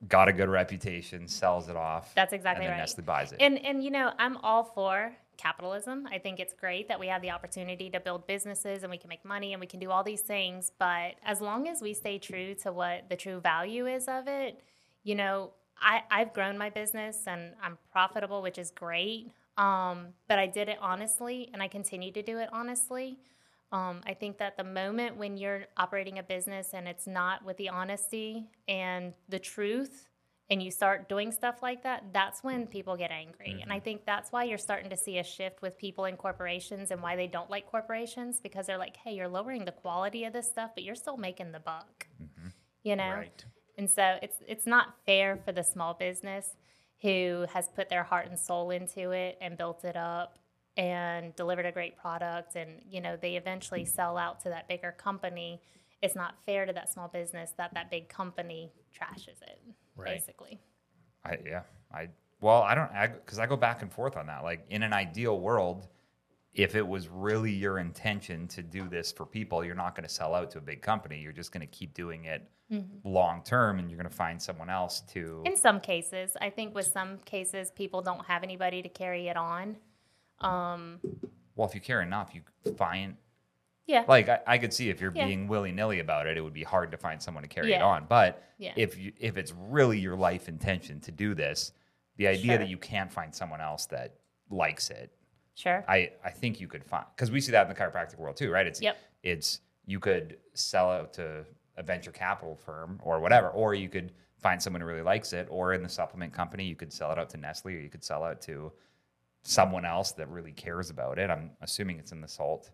got 0.07 0.29
a 0.29 0.33
good 0.33 0.49
reputation, 0.49 1.27
sells 1.27 1.69
it 1.69 1.77
off. 1.77 2.15
That's 2.15 2.33
exactly 2.33 2.67
and 2.67 2.73
then 2.73 2.79
right. 2.79 2.83
Nestle 2.83 3.03
buys 3.05 3.33
it. 3.33 3.39
And 3.41 3.59
and 3.65 3.83
you 3.83 3.91
know, 3.91 4.13
I'm 4.19 4.37
all 4.39 4.63
for 4.65 5.13
capitalism. 5.37 6.07
I 6.11 6.19
think 6.19 6.39
it's 6.41 6.53
great 6.53 6.89
that 6.89 6.99
we 7.01 7.07
have 7.09 7.23
the 7.23 7.31
opportunity 7.31 7.91
to 7.91 8.01
build 8.01 8.27
businesses 8.27 8.83
and 8.83 8.91
we 8.91 8.99
can 8.99 9.09
make 9.09 9.25
money 9.25 9.53
and 9.55 9.61
we 9.61 9.67
can 9.67 9.81
do 9.81 9.91
all 9.91 10.03
these 10.05 10.21
things, 10.21 10.73
but 10.79 11.15
as 11.25 11.41
long 11.41 11.69
as 11.69 11.81
we 11.81 11.95
stay 11.95 12.19
true 12.19 12.55
to 12.57 12.73
what 12.73 13.09
the 13.09 13.17
true 13.17 13.41
value 13.41 13.87
is 13.87 14.07
of 14.09 14.27
it, 14.29 14.61
you 15.05 15.15
know, 15.15 15.53
I, 15.81 16.03
I've 16.11 16.33
grown 16.33 16.59
my 16.59 16.71
business 16.71 17.23
and 17.29 17.55
I'm 17.63 17.79
profitable, 17.93 18.43
which 18.43 18.59
is 18.59 18.71
great. 18.73 19.31
Um, 19.59 20.15
but 20.29 20.39
I 20.39 20.47
did 20.47 20.69
it 20.69 20.79
honestly 20.81 21.51
and 21.53 21.63
I 21.63 21.69
continue 21.69 22.13
to 22.13 22.23
do 22.23 22.39
it 22.39 22.49
honestly. 22.53 23.19
Um, 23.71 24.01
I 24.07 24.15
think 24.15 24.39
that 24.39 24.57
the 24.57 24.65
moment 24.65 25.19
when 25.19 25.37
you're 25.37 25.67
operating 25.77 26.19
a 26.19 26.23
business 26.23 26.71
and 26.73 26.89
it's 26.89 27.07
not 27.07 27.45
with 27.45 27.59
the 27.59 27.69
honesty 27.69 28.47
and 28.67 29.13
the 29.29 29.39
truth, 29.39 30.09
and 30.51 30.63
you 30.63 30.71
start 30.71 31.09
doing 31.09 31.31
stuff 31.31 31.63
like 31.63 31.83
that, 31.83 32.05
that's 32.13 32.43
when 32.43 32.67
people 32.67 32.97
get 32.97 33.11
angry. 33.11 33.61
And 33.61 33.71
I 33.71 33.81
think 33.81 34.07
that's 34.07 34.33
why 34.33 34.45
you're 34.45 34.57
starting 34.57 34.89
to 34.89 34.97
see 34.97 35.19
a 35.19 35.25
shift 35.25 35.61
with 35.61 35.77
people 35.77 36.07
in 36.07 36.17
corporations 36.17 36.91
and 36.91 37.03
why 37.03 37.17
they 37.17 37.27
don't 37.27 37.51
like 37.51 37.71
corporations 37.71 38.41
because 38.41 38.67
they're 38.67 38.79
like, 38.79 38.97
hey, 38.97 39.13
you're 39.13 39.29
lowering 39.29 39.67
the 39.67 39.73
quality 39.73 40.25
of 40.25 40.33
this 40.33 40.49
stuff, 40.49 40.71
but 40.75 40.85
you're 40.85 40.95
still 40.95 41.19
making 41.19 41.53
the 41.53 41.61
buck. 41.61 42.07
You 42.83 42.97
know? 42.97 43.11
Right. 43.11 43.45
And 43.77 43.91
so 43.91 44.17
it's 44.23 44.37
it's 44.47 44.67
not 44.67 44.95
fair 45.05 45.37
for 45.45 45.53
the 45.53 45.63
small 45.63 45.93
business 45.95 46.57
who 47.03 47.47
has 47.53 47.69
put 47.69 47.89
their 47.89 48.03
heart 48.03 48.27
and 48.29 48.39
soul 48.39 48.71
into 48.71 49.11
it 49.13 49.39
and 49.41 49.57
built 49.57 49.85
it 49.85 49.97
up 49.97 50.39
and 50.77 51.35
delivered 51.37 51.67
a 51.67 51.73
great 51.73 51.97
product 51.97 52.55
and 52.55 52.81
you 52.89 53.01
know 53.01 53.17
they 53.21 53.37
eventually 53.37 53.85
sell 53.85 54.17
out 54.17 54.41
to 54.41 54.49
that 54.49 54.69
bigger 54.69 54.93
company. 54.93 55.61
It's 56.01 56.15
not 56.15 56.37
fair 56.47 56.67
to 56.67 56.73
that 56.73 56.89
small 56.89 57.09
business 57.09 57.53
that 57.57 57.75
that 57.75 57.91
big 57.91 58.09
company 58.09 58.71
trashes 58.95 59.43
it 59.43 59.61
Right. 59.99 60.15
basically. 60.15 60.61
I 61.25 61.39
yeah. 61.45 61.63
I 61.93 62.09
well, 62.41 62.63
I 62.63 62.75
don't 62.75 62.91
because 63.25 63.39
I, 63.41 63.47
go 63.47 63.57
back 63.57 63.83
and 63.83 63.93
forth 63.93 64.17
on 64.17 64.27
that. 64.27 64.45
Like 64.45 64.65
in 64.71 64.83
an 64.85 64.93
ideal 64.93 65.39
world, 65.41 65.89
if 66.55 66.75
it 66.75 66.87
was 66.87 67.09
really 67.09 67.53
your 67.53 67.79
intention 67.79 68.49
to 68.49 68.63
do 68.63 68.89
this 68.89 69.13
for 69.13 69.25
people, 69.27 69.65
you're 69.65 69.75
not 69.75 69.95
going 69.95 70.07
to 70.07 70.13
sell 70.13 70.35
out 70.35 70.51
to 70.53 70.59
a 70.59 70.61
big 70.63 70.83
company. 70.83 71.21
You're 71.21 71.33
just 71.33 71.53
going 71.53 71.61
to 71.61 71.67
keep 71.67 71.95
doing 71.95 72.25
it 72.25 72.51
long 73.05 73.43
term, 73.45 73.79
and 73.79 73.91
you're 73.91 73.99
going 73.99 74.11
to 74.11 74.15
find 74.15 74.41
someone 74.41 74.69
else 74.69 75.01
to. 75.13 75.43
In 75.47 75.57
some 75.57 75.81
cases, 75.81 76.37
I 76.41 76.51
think 76.51 76.75
with 76.75 76.87
some 76.87 77.19
cases 77.25 77.71
people 77.71 78.03
don't 78.03 78.25
have 78.27 78.43
anybody 78.43 78.83
to 78.83 78.89
carry 78.89 79.29
it 79.29 79.37
on. 79.37 79.77
Um, 80.41 81.01
well, 81.57 81.67
if 81.69 81.75
you 81.75 81.81
care 81.81 82.03
enough, 82.03 82.35
you 82.35 82.43
find 82.77 83.17
yeah. 83.87 84.05
like 84.07 84.29
I, 84.29 84.41
I 84.47 84.59
could 84.59 84.73
see 84.73 84.91
if 84.91 85.01
you're 85.01 85.13
Yeah. 85.15 85.27
being 85.27 85.49
willy 85.49 85.73
nilly 85.73 86.01
about 86.01 86.27
it, 86.27 86.37
it 86.37 86.41
would 86.43 86.53
be 86.53 86.63
hard 86.63 86.91
to 86.93 86.97
find 86.99 87.21
someone 87.23 87.43
to 87.43 87.49
carry 87.49 87.73
it 87.73 87.83
on. 87.83 88.07
But 88.09 88.43
Yeah. 88.59 88.73
if 88.77 88.99
you 88.99 89.13
if 89.19 89.37
it's 89.37 89.53
really 89.53 89.99
your 89.99 90.17
life 90.17 90.49
intention 90.49 91.01
to 91.01 91.11
do 91.11 91.35
this, 91.35 91.73
the 92.17 92.29
idea 92.29 92.53
Sure. 92.53 92.59
that 92.59 92.69
you 92.69 92.79
can't 92.79 93.13
find 93.13 93.35
someone 93.35 93.61
else 93.61 93.87
that 93.87 94.17
likes 94.51 94.91
it 94.91 95.13
Sure. 95.59 95.85
I, 95.89 96.13
I 96.25 96.31
think 96.31 96.61
you 96.61 96.69
could 96.69 96.85
find 96.85 97.05
because 97.17 97.33
we 97.33 97.41
see 97.41 97.51
that 97.51 97.63
in 97.63 97.69
the 97.69 97.75
chiropractic 97.75 98.17
world 98.17 98.37
too, 98.37 98.51
right? 98.51 98.67
It's 98.67 98.81
Yep. 98.81 98.97
it's 99.25 99.61
you 99.87 99.99
could 99.99 100.37
sell 100.55 100.89
out 100.89 101.13
to 101.15 101.45
a 101.77 101.83
venture 101.83 102.13
capital 102.13 102.55
firm 102.55 103.01
or 103.03 103.19
whatever, 103.19 103.49
or 103.49 103.75
you 103.75 103.89
could 103.89 104.13
find 104.37 104.63
someone 104.63 104.81
who 104.81 104.87
really 104.87 105.03
likes 105.03 105.33
it, 105.33 105.49
or 105.51 105.73
in 105.73 105.83
the 105.83 105.89
supplement 105.89 106.33
company, 106.33 106.65
you 106.65 106.77
could 106.77 106.93
sell 106.93 107.11
it 107.11 107.19
out 107.19 107.29
to 107.31 107.37
Nestle, 107.37 107.73
or 107.73 107.81
you 107.81 107.89
could 107.89 108.05
sell 108.05 108.25
it 108.27 108.41
to 108.43 108.71
someone 109.43 109.85
else 109.85 110.13
that 110.13 110.29
really 110.29 110.53
cares 110.53 110.91
about 110.91 111.19
it. 111.19 111.29
I'm 111.29 111.51
assuming 111.61 111.99
it's 111.99 112.13
in 112.13 112.21
the 112.21 112.29
salt, 112.29 112.71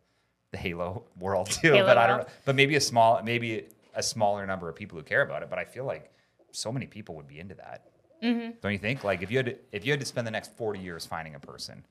the 0.51 0.59
Halo 0.59 1.07
world 1.19 1.51
too, 1.51 1.73
Halo 1.73 1.87
but 1.87 1.97
I 1.97 2.07
don't 2.07 2.19
know. 2.19 2.27
But 2.45 2.55
maybe 2.55 2.77
a 2.77 2.81
small, 2.83 3.23
maybe 3.23 3.65
a 3.95 4.03
smaller 4.03 4.45
number 4.45 4.69
of 4.69 4.77
people 4.77 4.99
who 4.99 5.05
care 5.05 5.23
about 5.23 5.43
it. 5.43 5.49
But 5.49 5.59
I 5.59 5.65
feel 5.65 5.87
like 5.87 6.13
so 6.53 6.71
many 6.71 6.87
people 6.87 7.15
would 7.15 7.29
be 7.29 7.41
into 7.41 7.55
that. 7.55 7.87
Mm-hmm. 8.23 8.51
Don't 8.61 8.73
you 8.73 8.79
think? 8.79 9.05
Like 9.05 9.23
if 9.23 9.31
you 9.31 9.39
had 9.39 9.47
to, 9.47 9.57
if 9.73 9.87
you 9.87 9.93
had 9.93 10.01
to 10.01 10.07
spend 10.07 10.27
the 10.27 10.31
next 10.31 10.55
40 10.59 10.81
years 10.81 11.07
finding 11.07 11.35
a 11.35 11.41
person 11.41 11.83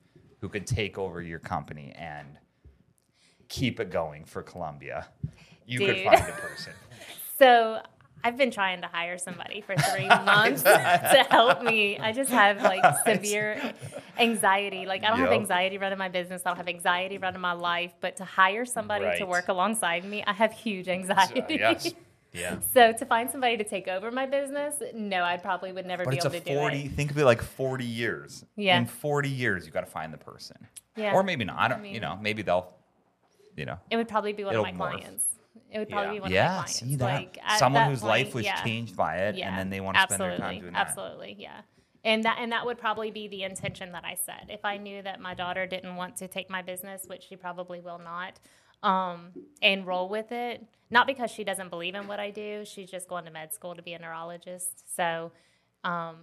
who 0.44 0.50
could 0.50 0.66
take 0.66 0.98
over 0.98 1.22
your 1.22 1.38
company 1.38 1.90
and 1.96 2.36
keep 3.48 3.80
it 3.80 3.90
going 3.90 4.26
for 4.26 4.42
Columbia, 4.42 5.08
you 5.64 5.78
could 5.78 6.04
find 6.04 6.20
a 6.20 6.32
person. 6.32 6.74
So 7.36 7.80
I've 8.22 8.36
been 8.36 8.52
trying 8.52 8.80
to 8.82 8.86
hire 8.86 9.18
somebody 9.18 9.60
for 9.60 9.74
three 9.74 10.06
months 10.08 10.62
to 10.62 11.26
help 11.30 11.64
me. 11.64 11.98
I 11.98 12.12
just 12.12 12.30
have 12.30 12.62
like 12.62 12.84
severe 13.04 13.74
anxiety. 14.18 14.86
Like 14.86 15.02
I 15.02 15.08
don't 15.08 15.18
have 15.18 15.32
anxiety 15.32 15.78
running 15.78 15.98
my 15.98 16.08
business. 16.08 16.42
I 16.46 16.50
don't 16.50 16.58
have 16.58 16.68
anxiety 16.68 17.18
running 17.18 17.40
my 17.40 17.54
life. 17.54 17.92
But 18.00 18.16
to 18.18 18.24
hire 18.24 18.64
somebody 18.64 19.18
to 19.18 19.26
work 19.26 19.48
alongside 19.48 20.04
me, 20.04 20.22
I 20.24 20.32
have 20.32 20.52
huge 20.52 20.88
anxiety. 20.88 21.56
yes. 21.58 21.92
Yeah. 22.34 22.58
So 22.74 22.92
to 22.92 23.06
find 23.06 23.30
somebody 23.30 23.56
to 23.56 23.64
take 23.64 23.86
over 23.88 24.10
my 24.10 24.26
business, 24.26 24.82
no, 24.92 25.22
I 25.22 25.36
probably 25.36 25.72
would 25.72 25.86
never 25.86 26.04
But 26.04 26.10
be 26.10 26.16
it's 26.16 26.26
able 26.26 26.36
a 26.36 26.40
to 26.40 26.44
do 26.44 26.54
40, 26.54 26.78
it. 26.80 26.92
think 26.92 27.10
of 27.12 27.18
it 27.18 27.24
like 27.24 27.40
40 27.42 27.84
years. 27.84 28.44
Yeah. 28.56 28.76
In 28.76 28.86
40 28.86 29.28
years, 29.28 29.64
you've 29.64 29.72
got 29.74 29.82
to 29.82 29.90
find 29.90 30.12
the 30.12 30.18
person. 30.18 30.56
Yeah. 30.96 31.14
Or 31.14 31.22
maybe 31.22 31.44
not. 31.44 31.58
I 31.58 31.68
don't, 31.68 31.82
I 31.84 31.88
you 31.88 32.00
know, 32.00 32.18
maybe 32.20 32.42
they'll, 32.42 32.72
you 33.56 33.64
know. 33.64 33.78
It 33.90 33.96
would 33.96 34.08
probably 34.08 34.32
be 34.32 34.44
one 34.44 34.54
of 34.56 34.62
my 34.62 34.72
morph. 34.72 34.76
clients. 35.00 35.26
It 35.70 35.78
would 35.78 35.88
probably 35.88 36.06
Yeah. 36.06 36.12
be 36.14 36.20
one 36.20 36.26
of 36.28 36.32
my 36.32 36.34
Yeah, 36.36 36.48
clients. 36.54 36.72
see 36.74 36.96
that. 36.96 37.04
Like, 37.04 37.38
Someone 37.58 37.82
that 37.84 37.88
whose 37.90 38.02
life 38.02 38.34
was 38.34 38.44
yeah. 38.44 38.62
changed 38.62 38.96
by 38.96 39.16
it, 39.18 39.38
and 39.38 39.56
then 39.56 39.70
they 39.70 39.80
want 39.80 39.96
to 39.96 40.02
spend 40.02 40.20
their 40.20 40.36
time 40.36 40.60
doing 40.60 40.72
that. 40.72 40.88
absolutely, 40.88 41.36
yeah. 41.38 41.60
And 42.04 42.22
that 42.24 42.36
and 42.38 42.52
that 42.52 42.66
would 42.66 42.78
probably 42.78 43.10
be 43.10 43.28
the 43.28 43.44
intention 43.44 43.92
that 43.92 44.04
I 44.04 44.14
said. 44.14 44.48
If 44.50 44.64
I 44.64 44.76
knew 44.76 45.00
that 45.02 45.20
my 45.20 45.32
daughter 45.34 45.66
didn't 45.66 45.96
want 45.96 46.16
to 46.18 46.28
take 46.28 46.50
my 46.50 46.60
business, 46.62 47.04
which 47.06 47.22
she 47.28 47.34
probably 47.36 47.80
will 47.80 47.98
not, 47.98 48.38
um, 48.82 49.32
and 49.62 49.86
roll 49.86 50.08
with 50.08 50.32
it, 50.32 50.64
not 50.90 51.06
because 51.06 51.30
she 51.30 51.44
doesn't 51.44 51.70
believe 51.70 51.94
in 51.94 52.06
what 52.06 52.20
I 52.20 52.30
do, 52.30 52.64
she's 52.64 52.90
just 52.90 53.08
going 53.08 53.24
to 53.24 53.30
med 53.30 53.52
school 53.52 53.74
to 53.74 53.82
be 53.82 53.94
a 53.94 53.98
neurologist. 53.98 54.94
So, 54.96 55.32
um, 55.82 56.16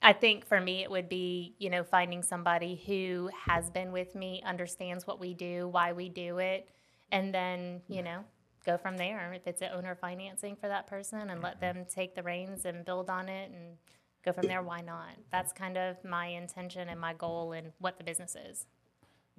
I 0.00 0.12
think 0.12 0.46
for 0.46 0.60
me, 0.60 0.82
it 0.82 0.90
would 0.90 1.08
be, 1.08 1.54
you 1.58 1.70
know, 1.70 1.82
finding 1.82 2.22
somebody 2.22 2.80
who 2.86 3.30
has 3.46 3.68
been 3.68 3.90
with 3.90 4.14
me, 4.14 4.42
understands 4.46 5.06
what 5.06 5.18
we 5.18 5.34
do, 5.34 5.66
why 5.68 5.92
we 5.92 6.08
do 6.08 6.38
it, 6.38 6.68
and 7.10 7.34
then, 7.34 7.82
you 7.88 8.02
know, 8.02 8.24
go 8.64 8.76
from 8.78 8.96
there. 8.96 9.32
If 9.32 9.46
it's 9.46 9.60
an 9.60 9.70
owner 9.74 9.96
financing 9.96 10.54
for 10.54 10.68
that 10.68 10.86
person 10.86 11.30
and 11.30 11.42
let 11.42 11.60
them 11.60 11.84
take 11.92 12.14
the 12.14 12.22
reins 12.22 12.64
and 12.64 12.84
build 12.84 13.10
on 13.10 13.28
it 13.28 13.50
and 13.50 13.76
go 14.24 14.32
from 14.32 14.46
there, 14.46 14.62
why 14.62 14.82
not? 14.82 15.10
That's 15.32 15.52
kind 15.52 15.76
of 15.76 15.96
my 16.04 16.26
intention 16.26 16.88
and 16.88 17.00
my 17.00 17.14
goal 17.14 17.52
and 17.52 17.72
what 17.78 17.98
the 17.98 18.04
business 18.04 18.36
is. 18.36 18.66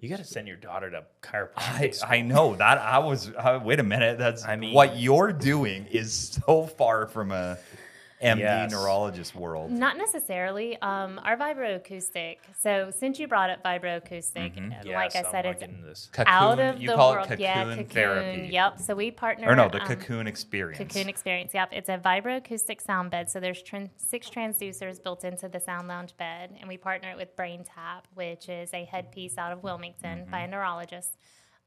You 0.02 0.08
got 0.10 0.20
to 0.20 0.24
send 0.24 0.48
your 0.48 0.58
daughter 0.58 0.90
to 0.92 1.04
I, 1.24 1.28
chiropractic. 1.28 1.96
school. 1.96 2.10
I 2.12 2.22
know 2.22 2.56
that 2.56 2.78
I 2.78 3.00
was. 3.00 3.30
Uh, 3.30 3.60
wait 3.64 3.80
a 3.80 3.84
minute. 3.84 4.18
That's. 4.18 4.46
I 4.46 4.56
mean- 4.56 4.74
what 4.74 4.98
you're 4.98 5.34
doing 5.34 5.86
is 5.92 6.40
so 6.46 6.66
far 6.66 7.08
from 7.08 7.32
a 7.32 7.58
MD 8.22 8.40
Yes. 8.40 8.72
neurologist 8.72 9.34
world. 9.34 9.72
Not 9.72 9.98
necessarily. 9.98 10.78
Um, 10.82 11.20
our 11.24 11.38
vibroacoustic. 11.38 12.38
So 12.62 12.92
since 12.96 13.18
you 13.18 13.28
brought 13.28 13.50
up 13.50 13.64
vibroacoustic, 13.64 14.58
uh, 14.58 14.82
Yes, 14.84 14.94
like 14.94 15.16
I 15.16 15.20
I 15.20 15.32
said, 15.32 15.46
wanna 15.46 15.50
it's 15.52 15.60
get 15.62 15.84
this. 15.86 16.10
Cocoon, 16.12 16.34
out 16.34 16.60
of 16.60 16.82
you 16.82 16.90
the 16.90 16.96
call 16.96 17.12
world. 17.14 17.26
it 17.26 17.30
cocoon 17.30 17.42
yeah, 17.42 17.64
cocoon. 17.64 17.86
therapy. 17.88 18.48
Yep. 18.52 18.80
So 18.80 18.96
we 18.96 19.12
partner. 19.12 19.48
Or 19.50 19.56
no, 19.56 19.70
the 19.70 19.80
um, 19.82 19.88
cocoon 19.88 20.28
experience. 20.28 20.78
Cocoon 20.78 21.08
Experience. 21.10 21.54
Yep, 21.54 21.70
it's 21.72 21.90
a 21.90 21.98
vibroacoustic 21.98 22.82
sound 22.82 23.10
bed. 23.12 23.30
So 23.30 23.40
there's 23.40 23.64
tran- 23.64 23.90
six 23.98 24.30
transducers 24.30 25.02
built 25.02 25.24
into 25.24 25.48
the 25.48 25.60
sound 25.60 25.88
lounge 25.88 26.16
bed, 26.18 26.58
and 26.60 26.68
we 26.68 26.78
partner 26.78 27.12
it 27.12 27.18
with 27.18 27.36
Brain 27.38 27.64
Tap, 27.64 28.08
which 28.16 28.50
is 28.50 28.74
a 28.74 28.84
headpiece 28.86 29.38
out 29.38 29.52
of 29.54 29.64
Wilmington 29.64 30.26
by 30.30 30.40
a 30.42 30.48
neurologist. 30.48 31.16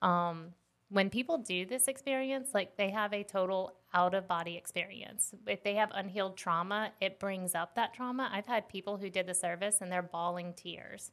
Um, 0.02 0.48
when 0.92 1.08
people 1.10 1.38
do 1.38 1.64
this 1.64 1.88
experience, 1.88 2.50
like 2.52 2.76
they 2.76 2.90
have 2.90 3.12
a 3.14 3.22
total 3.24 3.72
out 3.94 4.14
of 4.14 4.28
body 4.28 4.56
experience. 4.56 5.32
If 5.46 5.62
they 5.64 5.74
have 5.76 5.90
unhealed 5.94 6.36
trauma, 6.36 6.92
it 7.00 7.18
brings 7.18 7.54
up 7.54 7.74
that 7.76 7.94
trauma. 7.94 8.28
I've 8.30 8.46
had 8.46 8.68
people 8.68 8.98
who 8.98 9.08
did 9.08 9.26
the 9.26 9.34
service 9.34 9.78
and 9.80 9.90
they're 9.90 10.02
bawling 10.02 10.52
tears 10.54 11.10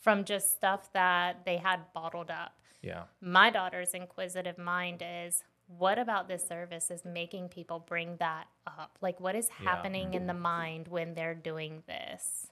from 0.00 0.24
just 0.24 0.52
stuff 0.52 0.92
that 0.94 1.44
they 1.44 1.58
had 1.58 1.80
bottled 1.94 2.30
up 2.30 2.52
Yeah. 2.82 3.04
my 3.20 3.50
daughter's 3.50 3.92
inquisitive 3.92 4.56
mind 4.58 5.02
is 5.06 5.44
what 5.66 5.98
about 5.98 6.26
this 6.26 6.44
service 6.48 6.90
is 6.90 7.04
making 7.04 7.48
people 7.50 7.78
bring 7.78 8.16
that 8.16 8.46
up 8.66 8.96
like 9.02 9.20
what 9.20 9.34
is 9.36 9.48
Yeah. 9.62 9.70
happening 9.70 10.14
in 10.14 10.26
the 10.26 10.34
mind 10.34 10.88
when 10.88 11.14
they're 11.14 11.34
doing 11.34 11.82
this 11.86 12.49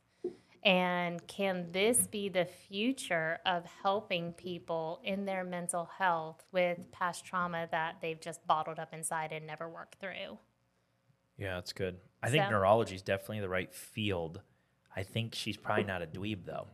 and 0.64 1.24
can 1.26 1.70
this 1.72 2.06
be 2.06 2.28
the 2.28 2.44
future 2.44 3.38
of 3.46 3.64
helping 3.82 4.32
people 4.32 5.00
in 5.04 5.24
their 5.24 5.44
mental 5.44 5.88
health 5.98 6.44
with 6.52 6.78
past 6.92 7.24
trauma 7.24 7.68
that 7.70 7.96
they've 8.02 8.20
just 8.20 8.44
bottled 8.46 8.78
up 8.78 8.92
inside 8.92 9.32
and 9.32 9.46
never 9.46 9.68
worked 9.68 9.96
through 10.00 10.38
Yeah, 11.36 11.54
that's 11.54 11.72
good. 11.72 11.98
I 12.22 12.30
think 12.30 12.44
So- 12.44 12.50
neurology 12.50 12.94
is 12.96 13.02
definitely 13.02 13.40
the 13.40 13.48
right 13.48 13.72
field. 13.72 14.40
I 14.96 15.04
think 15.04 15.34
she's 15.34 15.56
probably 15.56 15.84
not 15.84 16.02
a 16.02 16.06
dweeb 16.06 16.44
though, 16.44 16.66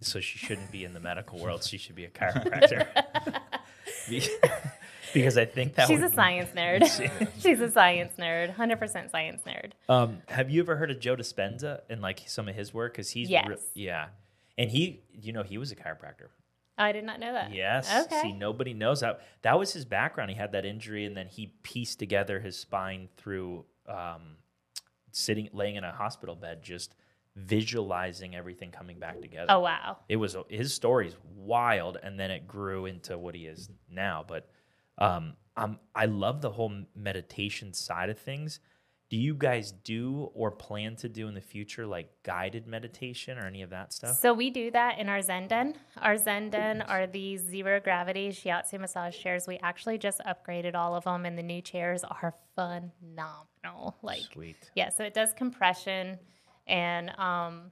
so 0.00 0.20
she 0.20 0.38
shouldn't 0.38 0.70
be 0.70 0.84
in 0.84 0.94
the 0.94 1.00
medical 1.00 1.38
world. 1.40 1.64
She 1.64 1.78
should 1.78 1.96
be 1.96 2.04
a 2.04 2.10
chiropractor. 2.10 2.86
Be- 5.12 5.20
because 5.20 5.36
I 5.38 5.44
think 5.44 5.74
that 5.74 5.88
she's 5.88 6.02
a 6.02 6.08
science 6.10 6.50
nerd 6.56 7.28
she's 7.40 7.60
a 7.60 7.70
science 7.70 8.12
nerd 8.18 8.54
100% 8.54 9.10
science 9.10 9.42
nerd 9.46 9.72
Um, 9.88 10.22
have 10.28 10.50
you 10.50 10.60
ever 10.62 10.76
heard 10.76 10.90
of 10.90 11.00
Joe 11.00 11.16
Dispenza 11.16 11.80
and 11.90 12.00
like 12.00 12.22
some 12.26 12.48
of 12.48 12.54
his 12.54 12.72
work? 12.74 12.92
Because 12.92 13.10
he's 13.10 13.28
re- 13.30 13.56
yeah, 13.74 14.08
and 14.58 14.70
he, 14.70 15.02
you 15.12 15.32
know, 15.32 15.42
he 15.42 15.58
was 15.58 15.72
a 15.72 15.76
chiropractor. 15.76 16.28
i 16.78 16.92
did 16.92 17.04
not 17.04 17.20
know 17.20 17.32
that 17.32 17.52
Yes. 17.54 17.90
okay 18.06 18.20
See, 18.22 18.32
nobody 18.32 18.74
knows 18.74 19.00
that. 19.00 19.20
That 19.42 19.58
was 19.58 19.72
his 19.72 19.84
background. 19.84 20.30
He 20.30 20.36
had 20.36 20.52
that 20.52 20.64
injury, 20.64 21.04
and 21.04 21.16
then 21.16 21.26
he 21.28 21.52
pieced 21.62 21.98
together 21.98 22.40
his 22.40 22.56
spine 22.58 23.08
through 23.16 23.64
um, 23.88 24.36
sitting, 25.10 25.48
laying 25.52 25.76
in 25.76 25.84
a 25.84 25.92
hospital 25.92 26.34
bed, 26.34 26.62
just 26.62 26.94
visualizing 27.36 28.34
everything 28.34 28.70
coming 28.70 28.98
back 28.98 29.20
together. 29.20 29.46
oh 29.50 29.60
wow 29.60 29.98
It 30.08 30.16
was 30.16 30.36
his 30.48 30.72
story's 30.74 31.16
wild, 31.34 31.98
and 32.02 32.18
then 32.18 32.30
it 32.30 32.46
grew 32.46 32.86
into 32.86 33.18
what 33.18 33.34
he 33.34 33.46
is 33.46 33.68
now. 33.90 34.24
But 34.26 34.48
um, 34.98 35.34
um, 35.56 35.78
I 35.94 36.06
love 36.06 36.40
the 36.40 36.50
whole 36.50 36.72
meditation 36.94 37.72
side 37.72 38.10
of 38.10 38.18
things. 38.18 38.60
Do 39.10 39.18
you 39.18 39.34
guys 39.34 39.72
do 39.72 40.30
or 40.32 40.50
plan 40.50 40.96
to 40.96 41.08
do 41.08 41.28
in 41.28 41.34
the 41.34 41.42
future 41.42 41.86
like 41.86 42.08
guided 42.22 42.66
meditation 42.66 43.36
or 43.36 43.46
any 43.46 43.60
of 43.60 43.68
that 43.68 43.92
stuff? 43.92 44.16
So 44.16 44.32
we 44.32 44.48
do 44.48 44.70
that 44.70 44.98
in 44.98 45.10
our 45.10 45.20
Zen 45.20 45.48
Den. 45.48 45.74
Our 46.00 46.16
Zen 46.16 46.48
Den 46.48 46.80
are 46.80 47.06
these 47.06 47.42
zero 47.42 47.78
gravity 47.78 48.30
shiatsu 48.30 48.80
massage 48.80 49.18
chairs. 49.18 49.46
We 49.46 49.58
actually 49.62 49.98
just 49.98 50.20
upgraded 50.20 50.74
all 50.74 50.94
of 50.94 51.04
them, 51.04 51.26
and 51.26 51.36
the 51.36 51.42
new 51.42 51.60
chairs 51.60 52.04
are 52.04 52.34
phenomenal. 52.54 53.98
Like, 54.00 54.22
Sweet. 54.32 54.56
yeah, 54.74 54.88
so 54.88 55.04
it 55.04 55.12
does 55.12 55.34
compression 55.34 56.18
and 56.66 57.10
um, 57.18 57.70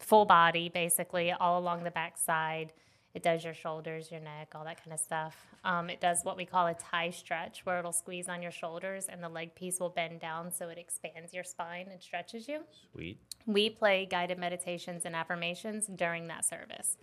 full 0.00 0.24
body, 0.24 0.68
basically, 0.68 1.30
all 1.30 1.60
along 1.60 1.84
the 1.84 1.92
back 1.92 2.18
side. 2.18 2.72
It 3.12 3.22
does 3.22 3.44
your 3.44 3.54
shoulders, 3.54 4.10
your 4.10 4.20
neck, 4.20 4.52
all 4.54 4.64
that 4.64 4.82
kind 4.82 4.92
of 4.92 5.00
stuff. 5.00 5.36
Um, 5.64 5.90
it 5.90 6.00
does 6.00 6.20
what 6.22 6.36
we 6.36 6.44
call 6.44 6.68
a 6.68 6.74
Thai 6.74 7.10
stretch, 7.10 7.66
where 7.66 7.78
it'll 7.78 7.92
squeeze 7.92 8.28
on 8.28 8.40
your 8.40 8.52
shoulders 8.52 9.06
and 9.06 9.22
the 9.22 9.28
leg 9.28 9.54
piece 9.54 9.80
will 9.80 9.88
bend 9.88 10.20
down 10.20 10.52
so 10.52 10.68
it 10.68 10.78
expands 10.78 11.34
your 11.34 11.44
spine 11.44 11.88
and 11.90 12.00
stretches 12.00 12.46
you 12.46 12.60
Sweet. 12.92 13.18
we 13.46 13.68
play 13.70 14.06
guided 14.06 14.38
meditations 14.38 15.04
and 15.04 15.16
affirmations 15.16 15.86
during 15.86 16.28
that 16.28 16.44
service. 16.44 16.96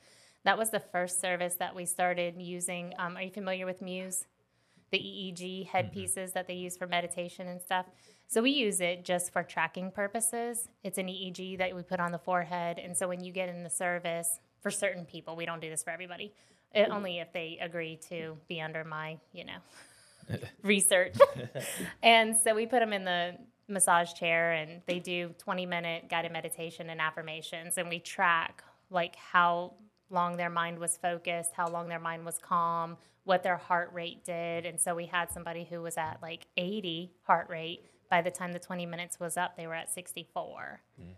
That 0.43 0.57
was 0.57 0.69
the 0.69 0.79
first 0.79 1.19
service 1.19 1.55
that 1.55 1.75
we 1.75 1.85
started 1.85 2.35
using. 2.41 2.93
Um, 2.97 3.17
are 3.17 3.23
you 3.23 3.31
familiar 3.31 3.65
with 3.65 3.81
Muse? 3.81 4.25
The 4.91 4.97
EEG 4.97 5.67
headpieces 5.67 6.31
that 6.31 6.47
they 6.47 6.53
use 6.53 6.77
for 6.77 6.87
meditation 6.87 7.47
and 7.49 7.61
stuff. 7.61 7.87
So 8.27 8.41
we 8.41 8.51
use 8.51 8.79
it 8.79 9.03
just 9.03 9.33
for 9.33 9.43
tracking 9.43 9.91
purposes. 9.91 10.69
It's 10.83 10.97
an 10.97 11.07
EEG 11.07 11.57
that 11.57 11.75
we 11.75 11.81
put 11.81 11.99
on 11.99 12.13
the 12.13 12.17
forehead. 12.17 12.79
And 12.79 12.95
so 12.95 13.09
when 13.09 13.21
you 13.21 13.33
get 13.33 13.49
in 13.49 13.63
the 13.63 13.69
service, 13.69 14.39
for 14.61 14.71
certain 14.71 15.05
people, 15.05 15.35
we 15.35 15.45
don't 15.45 15.61
do 15.61 15.69
this 15.69 15.83
for 15.83 15.91
everybody, 15.91 16.33
it, 16.73 16.89
only 16.89 17.19
if 17.19 17.31
they 17.33 17.57
agree 17.61 17.99
to 18.09 18.37
be 18.47 18.61
under 18.61 18.83
my, 18.83 19.17
you 19.33 19.45
know, 19.45 20.37
research. 20.63 21.15
and 22.03 22.35
so 22.35 22.53
we 22.53 22.65
put 22.65 22.79
them 22.79 22.93
in 22.93 23.05
the 23.05 23.37
massage 23.69 24.13
chair 24.13 24.53
and 24.53 24.81
they 24.85 24.99
do 24.99 25.33
20 25.39 25.65
minute 25.65 26.09
guided 26.09 26.31
meditation 26.31 26.89
and 26.89 27.01
affirmations 27.01 27.77
and 27.77 27.89
we 27.89 27.99
track 27.99 28.63
like 28.89 29.15
how 29.17 29.73
long 30.09 30.37
their 30.37 30.49
mind 30.49 30.79
was 30.79 30.97
focused, 30.97 31.51
how 31.53 31.67
long 31.67 31.89
their 31.89 31.99
mind 31.99 32.25
was 32.25 32.37
calm, 32.37 32.97
what 33.25 33.43
their 33.43 33.57
heart 33.57 33.91
rate 33.93 34.23
did. 34.23 34.65
And 34.65 34.79
so 34.79 34.95
we 34.95 35.05
had 35.05 35.31
somebody 35.31 35.67
who 35.69 35.81
was 35.81 35.97
at 35.97 36.19
like 36.21 36.47
80 36.55 37.11
heart 37.23 37.49
rate. 37.49 37.85
By 38.09 38.21
the 38.21 38.31
time 38.31 38.53
the 38.53 38.59
20 38.59 38.85
minutes 38.85 39.19
was 39.19 39.35
up, 39.35 39.57
they 39.57 39.67
were 39.67 39.75
at 39.75 39.89
64. 39.89 40.79
Hmm. 40.97 41.11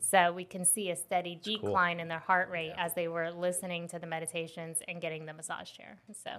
So 0.00 0.32
we 0.32 0.44
can 0.44 0.64
see 0.64 0.90
a 0.90 0.96
steady 0.96 1.40
cool. 1.44 1.54
decline 1.54 2.00
in 2.00 2.08
their 2.08 2.18
heart 2.18 2.50
rate 2.50 2.72
as 2.76 2.94
they 2.94 3.08
were 3.08 3.30
listening 3.30 3.88
to 3.88 3.98
the 3.98 4.06
meditations 4.06 4.78
and 4.86 5.00
getting 5.00 5.26
the 5.26 5.32
massage 5.32 5.72
chair. 5.72 5.98
So 6.12 6.30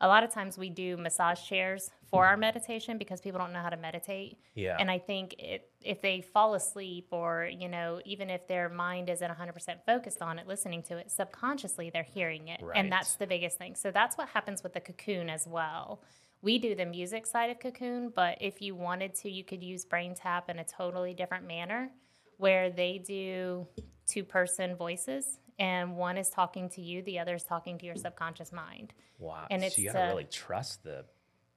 a 0.00 0.08
lot 0.08 0.22
of 0.22 0.32
times 0.32 0.56
we 0.56 0.70
do 0.70 0.96
massage 0.96 1.42
chairs 1.42 1.90
for 2.10 2.26
our 2.26 2.36
meditation 2.36 2.98
because 2.98 3.20
people 3.20 3.38
don't 3.38 3.52
know 3.52 3.60
how 3.60 3.70
to 3.70 3.76
meditate. 3.76 4.38
Yeah. 4.54 4.76
And 4.78 4.90
I 4.90 4.98
think 4.98 5.34
it, 5.38 5.70
if 5.82 6.00
they 6.00 6.20
fall 6.20 6.54
asleep 6.54 7.08
or, 7.10 7.50
you 7.52 7.68
know, 7.68 8.00
even 8.04 8.30
if 8.30 8.46
their 8.46 8.68
mind 8.68 9.10
isn't 9.10 9.30
100% 9.30 9.52
focused 9.84 10.22
on 10.22 10.38
it, 10.38 10.46
listening 10.46 10.82
to 10.84 10.98
it, 10.98 11.10
subconsciously 11.10 11.90
they're 11.90 12.02
hearing 12.02 12.48
it. 12.48 12.60
Right. 12.62 12.76
And 12.76 12.90
that's 12.90 13.14
the 13.14 13.26
biggest 13.26 13.58
thing. 13.58 13.74
So 13.74 13.90
that's 13.90 14.16
what 14.16 14.28
happens 14.28 14.62
with 14.62 14.74
the 14.74 14.80
cocoon 14.80 15.28
as 15.28 15.46
well. 15.46 16.02
We 16.40 16.58
do 16.58 16.76
the 16.76 16.86
music 16.86 17.26
side 17.26 17.50
of 17.50 17.58
Cocoon, 17.58 18.12
but 18.14 18.38
if 18.40 18.62
you 18.62 18.76
wanted 18.76 19.12
to, 19.16 19.30
you 19.30 19.42
could 19.42 19.60
use 19.60 19.84
Brain 19.84 20.14
Tap 20.14 20.48
in 20.48 20.60
a 20.60 20.64
totally 20.64 21.12
different 21.12 21.48
manner 21.48 21.90
where 22.38 22.70
they 22.70 22.98
do 22.98 23.66
two 24.06 24.24
person 24.24 24.74
voices 24.74 25.38
and 25.58 25.96
one 25.96 26.16
is 26.16 26.30
talking 26.30 26.68
to 26.70 26.80
you, 26.80 27.02
the 27.02 27.18
other 27.18 27.34
is 27.34 27.44
talking 27.44 27.78
to 27.78 27.86
your 27.86 27.96
subconscious 27.96 28.52
mind. 28.52 28.94
Wow. 29.18 29.46
And 29.50 29.60
so 29.62 29.66
it's, 29.66 29.78
you 29.78 29.92
gotta 29.92 30.04
uh, 30.04 30.08
really 30.08 30.24
trust 30.24 30.84
the 30.84 31.04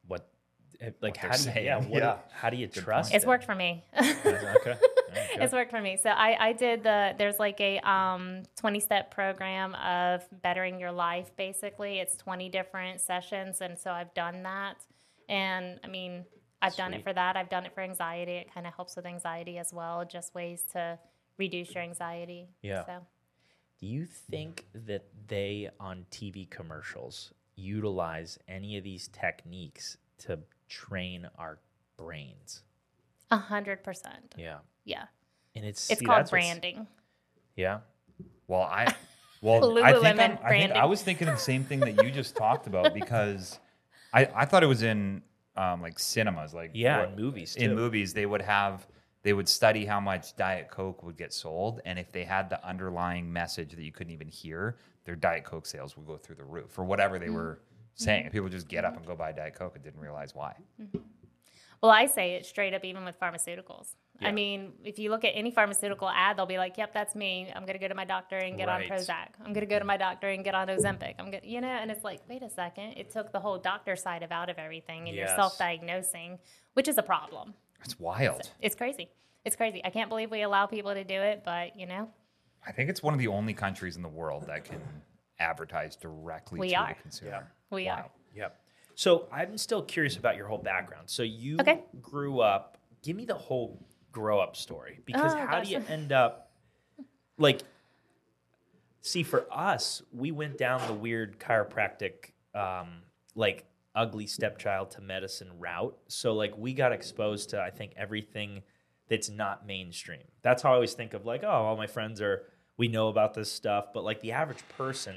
what 0.07 0.27
eh, 0.79 0.89
like 1.01 1.21
they're 1.21 1.31
how 1.31 1.37
do 1.37 1.49
you, 1.49 1.65
yeah, 1.65 1.77
what, 1.77 2.01
yeah. 2.01 2.17
how 2.31 2.49
do 2.49 2.57
you 2.57 2.67
Good 2.67 2.83
trust 2.83 3.13
It's 3.13 3.23
it? 3.23 3.27
worked 3.27 3.45
for 3.45 3.55
me. 3.55 3.85
okay. 3.97 4.53
okay. 4.57 4.75
It's 5.33 5.51
worked 5.51 5.71
for 5.71 5.81
me. 5.81 5.97
So 6.01 6.09
I, 6.09 6.49
I 6.49 6.53
did 6.53 6.83
the 6.83 7.13
there's 7.17 7.37
like 7.37 7.59
a 7.59 7.79
um 7.79 8.43
20 8.55 8.79
step 8.79 9.11
program 9.11 9.75
of 9.75 10.23
bettering 10.41 10.79
your 10.79 10.91
life 10.91 11.35
basically. 11.35 11.99
It's 11.99 12.15
20 12.15 12.49
different 12.49 13.01
sessions 13.01 13.59
and 13.61 13.77
so 13.77 13.91
I've 13.91 14.13
done 14.13 14.43
that. 14.43 14.85
And 15.27 15.79
I 15.83 15.87
mean, 15.87 16.25
I've 16.61 16.75
done 16.75 16.93
it 16.93 17.03
for 17.03 17.13
that. 17.13 17.35
I've 17.35 17.49
done 17.49 17.65
it 17.65 17.73
for 17.73 17.81
anxiety. 17.81 18.33
It 18.33 18.53
kind 18.53 18.67
of 18.67 18.73
helps 18.73 18.95
with 18.95 19.05
anxiety 19.05 19.57
as 19.57 19.73
well, 19.73 20.05
just 20.05 20.35
ways 20.35 20.63
to 20.73 20.99
reduce 21.37 21.73
your 21.73 21.83
anxiety. 21.83 22.49
Yeah. 22.61 22.85
So 22.85 23.05
Do 23.79 23.87
you 23.87 24.05
think 24.05 24.67
that 24.73 25.05
they 25.27 25.69
on 25.79 26.05
TV 26.11 26.49
commercials 26.49 27.33
utilize 27.55 28.37
any 28.47 28.77
of 28.77 28.83
these 28.83 29.07
techniques 29.07 29.97
to 30.19 30.39
train 30.69 31.27
our 31.37 31.59
brains? 31.97 32.63
a 33.31 33.37
hundred 33.37 33.83
percent. 33.83 34.35
Yeah. 34.37 34.57
Yeah. 34.83 35.05
And 35.55 35.65
it's 35.65 35.89
It's 35.89 35.99
see, 35.99 36.05
called 36.05 36.29
branding. 36.29 36.85
Yeah. 37.55 37.79
Well, 38.47 38.61
I 38.63 38.93
well 39.41 39.83
I 39.83 39.93
think 39.93 40.19
I'm, 40.19 40.37
think. 40.37 40.71
I 40.73 40.85
was 40.85 41.01
thinking 41.01 41.27
the 41.27 41.37
same 41.37 41.63
thing 41.63 41.79
that 41.79 42.03
you 42.03 42.11
just 42.11 42.35
talked 42.35 42.67
about 42.67 42.93
because 43.01 43.59
I 44.13 44.27
I 44.35 44.45
thought 44.45 44.63
it 44.63 44.67
was 44.67 44.83
in 44.83 45.23
um, 45.55 45.81
like 45.81 45.99
cinemas, 45.99 46.53
like 46.53 46.71
Yeah, 46.73 46.99
what- 46.99 47.09
in 47.09 47.15
movies 47.15 47.55
In 47.55 47.75
movies, 47.75 48.13
they 48.13 48.25
would 48.25 48.41
have 48.41 48.87
they 49.23 49.33
would 49.33 49.47
study 49.47 49.85
how 49.85 49.99
much 49.99 50.35
Diet 50.35 50.69
Coke 50.71 51.03
would 51.03 51.15
get 51.15 51.31
sold, 51.31 51.79
and 51.85 51.99
if 51.99 52.11
they 52.11 52.23
had 52.23 52.49
the 52.49 52.65
underlying 52.67 53.31
message 53.31 53.71
that 53.75 53.83
you 53.83 53.91
couldn't 53.91 54.13
even 54.13 54.27
hear, 54.27 54.77
their 55.05 55.15
Diet 55.15 55.43
Coke 55.43 55.67
sales 55.67 55.95
would 55.95 56.07
go 56.07 56.17
through 56.17 56.35
the 56.37 56.43
roof 56.43 56.71
for 56.71 56.83
whatever 56.83 57.15
Mm-hmm. 57.17 57.25
they 57.25 57.29
were 57.29 57.59
saying. 57.93 58.23
And 58.23 58.31
people 58.31 58.49
just 58.49 58.67
get 58.67 58.83
up 58.83 58.97
and 58.97 59.05
go 59.05 59.15
buy 59.15 59.31
Diet 59.31 59.53
Coke 59.53 59.75
and 59.75 59.83
didn't 59.83 59.99
realize 59.99 60.33
why. 60.33 60.55
Well, 61.83 61.91
I 61.91 62.05
say 62.07 62.33
it 62.33 62.45
straight 62.47 62.73
up, 62.73 62.83
even 62.83 63.03
with 63.05 63.19
pharmaceuticals. 63.19 63.95
Yeah. 64.21 64.27
I 64.29 64.31
mean, 64.31 64.73
if 64.83 64.99
you 64.99 65.09
look 65.09 65.23
at 65.25 65.29
any 65.35 65.51
pharmaceutical 65.51 66.07
ad, 66.09 66.37
they'll 66.37 66.45
be 66.45 66.57
like, 66.57 66.77
"Yep, 66.77 66.93
that's 66.93 67.15
me. 67.15 67.51
I'm 67.55 67.63
going 67.63 67.73
to 67.73 67.79
go 67.79 67.87
to 67.87 67.95
my 67.95 68.05
doctor 68.05 68.37
and 68.37 68.57
get 68.57 68.67
Right. 68.67 68.89
on 68.89 68.97
Prozac. 68.97 69.29
I'm 69.39 69.53
going 69.53 69.65
to 69.67 69.73
go 69.73 69.79
to 69.79 69.85
my 69.85 69.97
doctor 69.97 70.29
and 70.29 70.43
get 70.43 70.53
on 70.55 70.67
Ozempic. 70.67 71.15
I'm 71.19 71.25
gonna, 71.31 71.41
you 71.43 71.59
know." 71.61 71.67
And 71.67 71.89
it's 71.89 72.03
like, 72.03 72.21
wait 72.29 72.43
a 72.43 72.49
second, 72.49 72.93
it 72.97 73.09
took 73.09 73.31
the 73.31 73.39
whole 73.39 73.57
doctor 73.57 73.95
side 73.95 74.21
of 74.23 74.31
out 74.31 74.49
of 74.49 74.57
everything, 74.59 75.07
and 75.07 75.15
Yes. 75.17 75.29
you're 75.29 75.35
self-diagnosing, 75.37 76.39
which 76.73 76.87
is 76.87 76.97
a 76.97 77.03
problem. 77.03 77.53
It's 77.83 77.99
wild. 77.99 78.51
It's 78.61 78.75
crazy. 78.75 79.09
It's 79.43 79.55
crazy. 79.55 79.81
I 79.83 79.89
can't 79.89 80.09
believe 80.09 80.29
we 80.29 80.43
allow 80.43 80.67
people 80.67 80.93
to 80.93 81.03
do 81.03 81.15
it, 81.19 81.41
but 81.43 81.77
you 81.79 81.87
know, 81.87 82.09
I 82.65 82.71
think 82.71 82.89
it's 82.91 83.01
one 83.01 83.13
of 83.15 83.19
the 83.19 83.27
only 83.27 83.53
countries 83.55 83.95
in 83.95 84.03
the 84.03 84.07
world 84.09 84.45
that 84.47 84.65
can 84.65 84.79
advertise 85.39 85.95
directly 85.95 86.59
We 86.59 86.69
to 86.69 86.75
are. 86.75 86.87
the 86.95 87.01
consumer. 87.01 87.51
we 87.71 87.85
Wow. 87.87 87.91
are. 87.95 88.11
Yep. 88.35 88.61
So 88.93 89.27
I'm 89.31 89.57
still 89.57 89.81
curious 89.81 90.15
about 90.17 90.35
your 90.35 90.45
whole 90.47 90.59
background. 90.59 91.09
So 91.09 91.23
you 91.23 91.57
Okay. 91.59 91.83
grew 92.01 92.39
up. 92.41 92.77
Give 93.01 93.15
me 93.15 93.25
the 93.25 93.33
whole 93.33 93.83
grow 94.11 94.39
up 94.39 94.55
story 94.55 94.99
because 95.05 95.33
Oh, 95.33 95.37
how 95.37 95.61
do 95.61 95.69
you 95.69 95.83
end 95.89 96.11
up 96.11 96.51
like? 97.37 97.61
See, 99.01 99.23
for 99.23 99.47
us, 99.51 100.03
we 100.11 100.31
went 100.31 100.57
down 100.57 100.85
the 100.85 100.93
weird 100.93 101.39
chiropractic, 101.39 102.31
um, 102.53 103.01
like 103.35 103.65
ugly 103.95 104.27
stepchild 104.27 104.91
to 104.91 105.01
medicine 105.01 105.49
route. 105.59 105.97
So 106.07 106.33
like 106.33 106.57
we 106.57 106.73
got 106.73 106.91
exposed 106.91 107.49
to 107.49 107.61
I 107.61 107.69
think 107.71 107.93
everything 107.97 108.61
that's 109.09 109.29
not 109.29 109.65
mainstream. 109.65 110.21
That's 110.41 110.61
how 110.63 110.71
I 110.71 110.75
always 110.75 110.93
think 110.93 111.13
of 111.13 111.25
like, 111.25 111.43
oh, 111.43 111.49
all 111.49 111.75
my 111.75 111.87
friends 111.87 112.21
are 112.21 112.43
we 112.77 112.87
know 112.87 113.09
about 113.09 113.33
this 113.33 113.51
stuff, 113.51 113.87
but 113.93 114.03
like 114.03 114.21
the 114.21 114.31
average 114.31 114.63
person, 114.77 115.15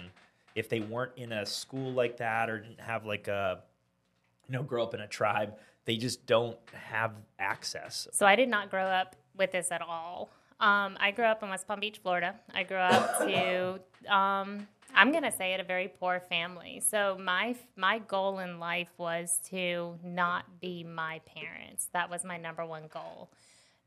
if 0.55 0.69
they 0.69 0.81
weren't 0.81 1.13
in 1.17 1.33
a 1.33 1.47
school 1.47 1.93
like 1.93 2.17
that 2.19 2.51
or 2.51 2.59
didn't 2.59 2.81
have 2.81 3.07
like 3.07 3.29
a 3.29 3.63
you 4.49 4.53
know, 4.53 4.63
grow 4.63 4.83
up 4.83 4.95
in 4.95 5.01
a 5.01 5.07
tribe, 5.07 5.55
they 5.85 5.97
just 5.97 6.27
don't 6.27 6.59
have 6.73 7.13
access. 7.39 8.09
So 8.13 8.27
I 8.27 8.37
did 8.37 8.49
not 8.49 8.71
grow 8.71 8.87
up 8.87 9.17
with 9.37 9.53
this 9.53 9.71
at 9.71 9.83
all. 9.83 10.31
Um, 10.61 10.97
I 11.01 11.11
grew 11.11 11.25
up 11.25 11.43
in 11.43 11.51
West 11.51 11.67
Palm 11.67 11.81
Beach, 11.81 11.99
Florida. 11.99 12.35
I 12.55 12.63
grew 12.63 12.79
up 12.79 13.19
to, 13.27 13.81
um, 14.13 14.67
I'm 14.95 15.13
gonna 15.13 15.33
say 15.33 15.53
it, 15.53 15.61
a 15.61 15.65
very 15.65 15.89
poor 15.89 16.21
family. 16.21 16.81
So 16.81 17.19
my 17.21 17.57
my 17.77 17.99
goal 17.99 18.39
in 18.39 18.61
life 18.61 18.91
was 18.97 19.41
to 19.51 19.99
not 20.05 20.61
be 20.61 20.85
my 20.85 21.21
parents. 21.27 21.89
That 21.93 22.09
was 22.09 22.25
my 22.25 22.39
number 22.39 22.65
one 22.65 22.85
goal. 22.93 23.31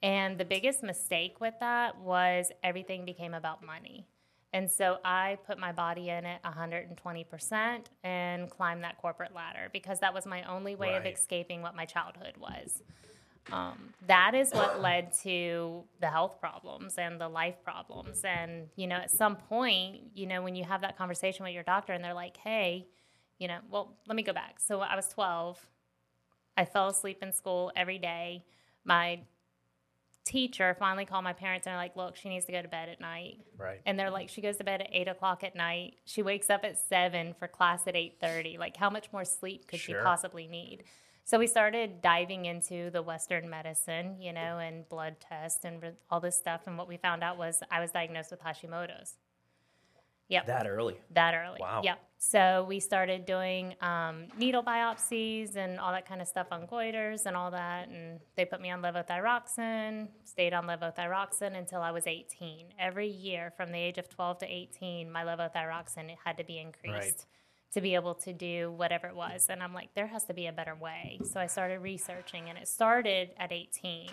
And 0.03 0.37
the 0.37 0.45
biggest 0.45 0.83
mistake 0.83 1.41
with 1.41 1.55
that 1.59 1.99
was 1.99 2.51
everything 2.63 3.05
became 3.05 3.33
about 3.33 3.65
money. 3.65 4.05
And 4.53 4.71
so 4.71 4.97
I 5.03 5.37
put 5.45 5.59
my 5.59 5.71
body 5.71 6.09
in 6.09 6.25
it 6.25 6.41
120% 6.43 7.79
and 8.03 8.49
climbed 8.49 8.83
that 8.83 8.97
corporate 8.97 9.35
ladder 9.35 9.69
because 9.73 9.99
that 9.99 10.13
was 10.13 10.25
my 10.25 10.43
only 10.43 10.75
way 10.75 10.95
of 10.95 11.05
escaping 11.05 11.61
what 11.61 11.75
my 11.75 11.85
childhood 11.85 12.35
was. 12.39 12.81
Um, 13.51 13.93
that 14.07 14.33
is 14.35 14.51
what 14.51 14.81
led 14.81 15.13
to 15.23 15.83
the 16.01 16.07
health 16.07 16.39
problems 16.39 16.95
and 16.97 17.19
the 17.19 17.29
life 17.29 17.55
problems. 17.63 18.21
And, 18.23 18.67
you 18.75 18.87
know, 18.87 18.97
at 18.97 19.11
some 19.11 19.35
point, 19.35 20.01
you 20.15 20.27
know, 20.27 20.41
when 20.41 20.55
you 20.55 20.63
have 20.63 20.81
that 20.81 20.97
conversation 20.97 21.45
with 21.45 21.53
your 21.53 21.63
doctor 21.63 21.93
and 21.93 22.03
they're 22.03 22.13
like, 22.13 22.37
hey, 22.37 22.87
you 23.39 23.47
know, 23.47 23.59
well, 23.69 23.95
let 24.07 24.15
me 24.15 24.23
go 24.23 24.33
back. 24.33 24.59
So 24.59 24.79
I 24.79 24.95
was 24.95 25.07
12. 25.09 25.65
I 26.57 26.65
fell 26.65 26.87
asleep 26.87 27.19
in 27.21 27.31
school 27.31 27.71
every 27.75 27.99
day. 27.99 28.43
My 28.83 29.19
teacher 30.27 30.75
finally 30.77 31.05
called 31.05 31.23
my 31.23 31.33
parents 31.33 31.65
and 31.65 31.71
they're 31.71 31.81
like, 31.81 31.95
look, 31.95 32.15
she 32.15 32.29
needs 32.29 32.45
to 32.45 32.51
go 32.51 32.61
to 32.61 32.67
bed 32.67 32.89
at 32.89 32.99
night. 32.99 33.39
Right. 33.57 33.79
And 33.85 33.97
they're 33.97 34.11
like, 34.11 34.29
she 34.29 34.41
goes 34.41 34.57
to 34.57 34.63
bed 34.63 34.81
at 34.81 34.89
eight 34.91 35.07
o'clock 35.07 35.43
at 35.43 35.55
night. 35.55 35.95
She 36.05 36.21
wakes 36.21 36.49
up 36.49 36.63
at 36.63 36.77
seven 36.77 37.33
for 37.39 37.47
class 37.47 37.87
at 37.87 37.95
eight 37.95 38.17
thirty. 38.19 38.57
Like, 38.57 38.75
how 38.77 38.89
much 38.89 39.11
more 39.13 39.25
sleep 39.25 39.67
could 39.67 39.79
Sure. 39.79 39.99
she 39.99 40.03
possibly 40.03 40.47
need? 40.47 40.83
So 41.23 41.37
we 41.39 41.47
started 41.47 42.01
diving 42.01 42.45
into 42.45 42.89
the 42.89 43.01
Western 43.01 43.49
medicine, 43.49 44.21
you 44.21 44.31
know, 44.31 44.59
and 44.59 44.87
blood 44.87 45.17
tests 45.19 45.65
and 45.65 45.83
all 46.09 46.19
this 46.21 46.37
stuff. 46.37 46.61
And 46.67 46.77
what 46.77 46.87
we 46.87 46.97
found 46.97 47.21
out 47.23 47.37
was 47.37 47.61
I 47.69 47.81
was 47.81 47.91
diagnosed 47.91 48.31
with 48.31 48.41
Hashimoto's. 48.41 49.15
Yep 50.29 50.45
That 50.47 50.67
early. 50.67 50.97
that 51.11 51.33
early. 51.33 51.57
Wow. 51.61 51.81
Yep. 51.83 51.99
So 52.19 52.65
we 52.67 52.79
started 52.79 53.25
doing 53.25 53.75
um, 53.79 54.25
needle 54.37 54.63
biopsies 54.63 55.55
and 55.55 55.79
all 55.79 55.91
that 55.91 56.07
kind 56.07 56.21
of 56.21 56.27
stuff 56.27 56.47
on 56.51 56.65
goiters 56.67 57.25
and 57.27 57.35
all 57.37 57.51
that. 57.51 57.89
And 57.89 58.19
they 58.35 58.43
put 58.43 58.59
me 58.59 58.71
on 58.71 58.81
levothyroxine, 58.81 60.07
stayed 60.23 60.53
on 60.53 60.65
levothyroxine 60.65 61.55
until 61.57 61.81
I 61.81 61.91
was 61.91 62.07
18. 62.07 62.67
Every 62.79 63.07
year 63.07 63.53
from 63.55 63.71
the 63.71 63.77
age 63.77 63.97
of 63.97 64.09
12 64.09 64.39
to 64.39 64.45
18, 64.47 65.11
my 65.11 65.23
levothyroxine 65.23 66.15
had 66.25 66.37
to 66.37 66.43
be 66.43 66.57
increased 66.59 66.95
Right. 66.95 67.25
to 67.73 67.81
be 67.81 67.95
able 67.95 68.15
to 68.15 68.33
do 68.33 68.71
whatever 68.71 69.07
it 69.07 69.15
was. 69.15 69.47
And 69.49 69.61
I'm 69.61 69.73
like, 69.73 69.93
there 69.93 70.07
has 70.07 70.23
to 70.25 70.33
be 70.33 70.47
a 70.47 70.51
better 70.51 70.75
way. 70.75 71.19
So 71.23 71.39
I 71.39 71.45
started 71.47 71.79
researching, 71.81 72.49
and 72.49 72.57
it 72.57 72.67
started 72.67 73.29
at 73.37 73.51
18. 73.51 74.09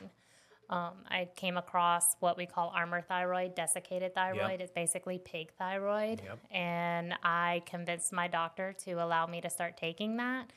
Um, 0.71 0.93
I 1.09 1.29
came 1.37 1.57
across 1.57 2.17
what 2.21 2.37
we 2.37 2.47
call 2.47 2.73
Armour 2.75 3.03
thyroid, 3.03 3.55
desiccated 3.55 4.15
thyroid. 4.15 4.61
It's 4.61 4.73
basically 4.73 5.19
pig 5.19 5.53
thyroid. 5.59 6.23
Yep. 6.25 6.39
And 6.51 7.15
I 7.23 7.63
convinced 7.67 8.13
my 8.13 8.29
doctor 8.29 8.75
to 8.85 8.93
allow 8.95 9.27
me 9.27 9.41
to 9.41 9.51
start 9.51 9.77
taking 9.77 10.17
that 10.17 10.51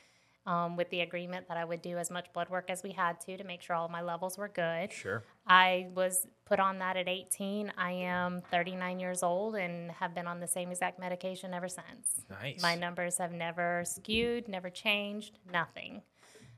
um, 0.47 0.77
with 0.77 0.89
the 0.89 1.01
agreement 1.01 1.47
that 1.49 1.57
I 1.57 1.65
would 1.65 1.81
do 1.81 1.97
as 1.97 2.09
much 2.09 2.31
blood 2.31 2.49
work 2.49 2.69
as 2.69 2.81
we 2.81 2.91
had 2.91 3.19
to 3.21 3.37
to 3.37 3.43
make 3.43 3.61
sure 3.61 3.75
all 3.75 3.89
my 3.89 4.01
levels 4.01 4.37
were 4.37 4.47
good. 4.47 4.93
Sure. 4.93 5.21
I 5.45 5.87
was 5.93 6.25
put 6.45 6.59
on 6.59 6.79
that 6.79 6.95
at 6.95 7.09
18. 7.09 7.73
I 7.77 7.91
am 7.91 8.41
39 8.49 8.99
years 8.99 9.23
old 9.23 9.55
and 9.55 9.91
have 9.91 10.15
been 10.15 10.25
on 10.25 10.39
the 10.39 10.47
same 10.47 10.71
exact 10.71 10.99
medication 10.99 11.53
ever 11.53 11.67
since. 11.67 12.23
Nice. 12.29 12.61
My 12.61 12.75
numbers 12.75 13.17
have 13.17 13.33
never 13.33 13.83
skewed, 13.85 14.47
never 14.47 14.69
changed, 14.69 15.37
nothing. 15.51 16.01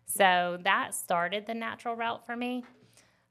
So 0.06 0.60
that 0.64 0.94
started 0.94 1.48
the 1.48 1.56
natural 1.56 1.96
route 1.96 2.26
for 2.26 2.36
me. 2.36 2.64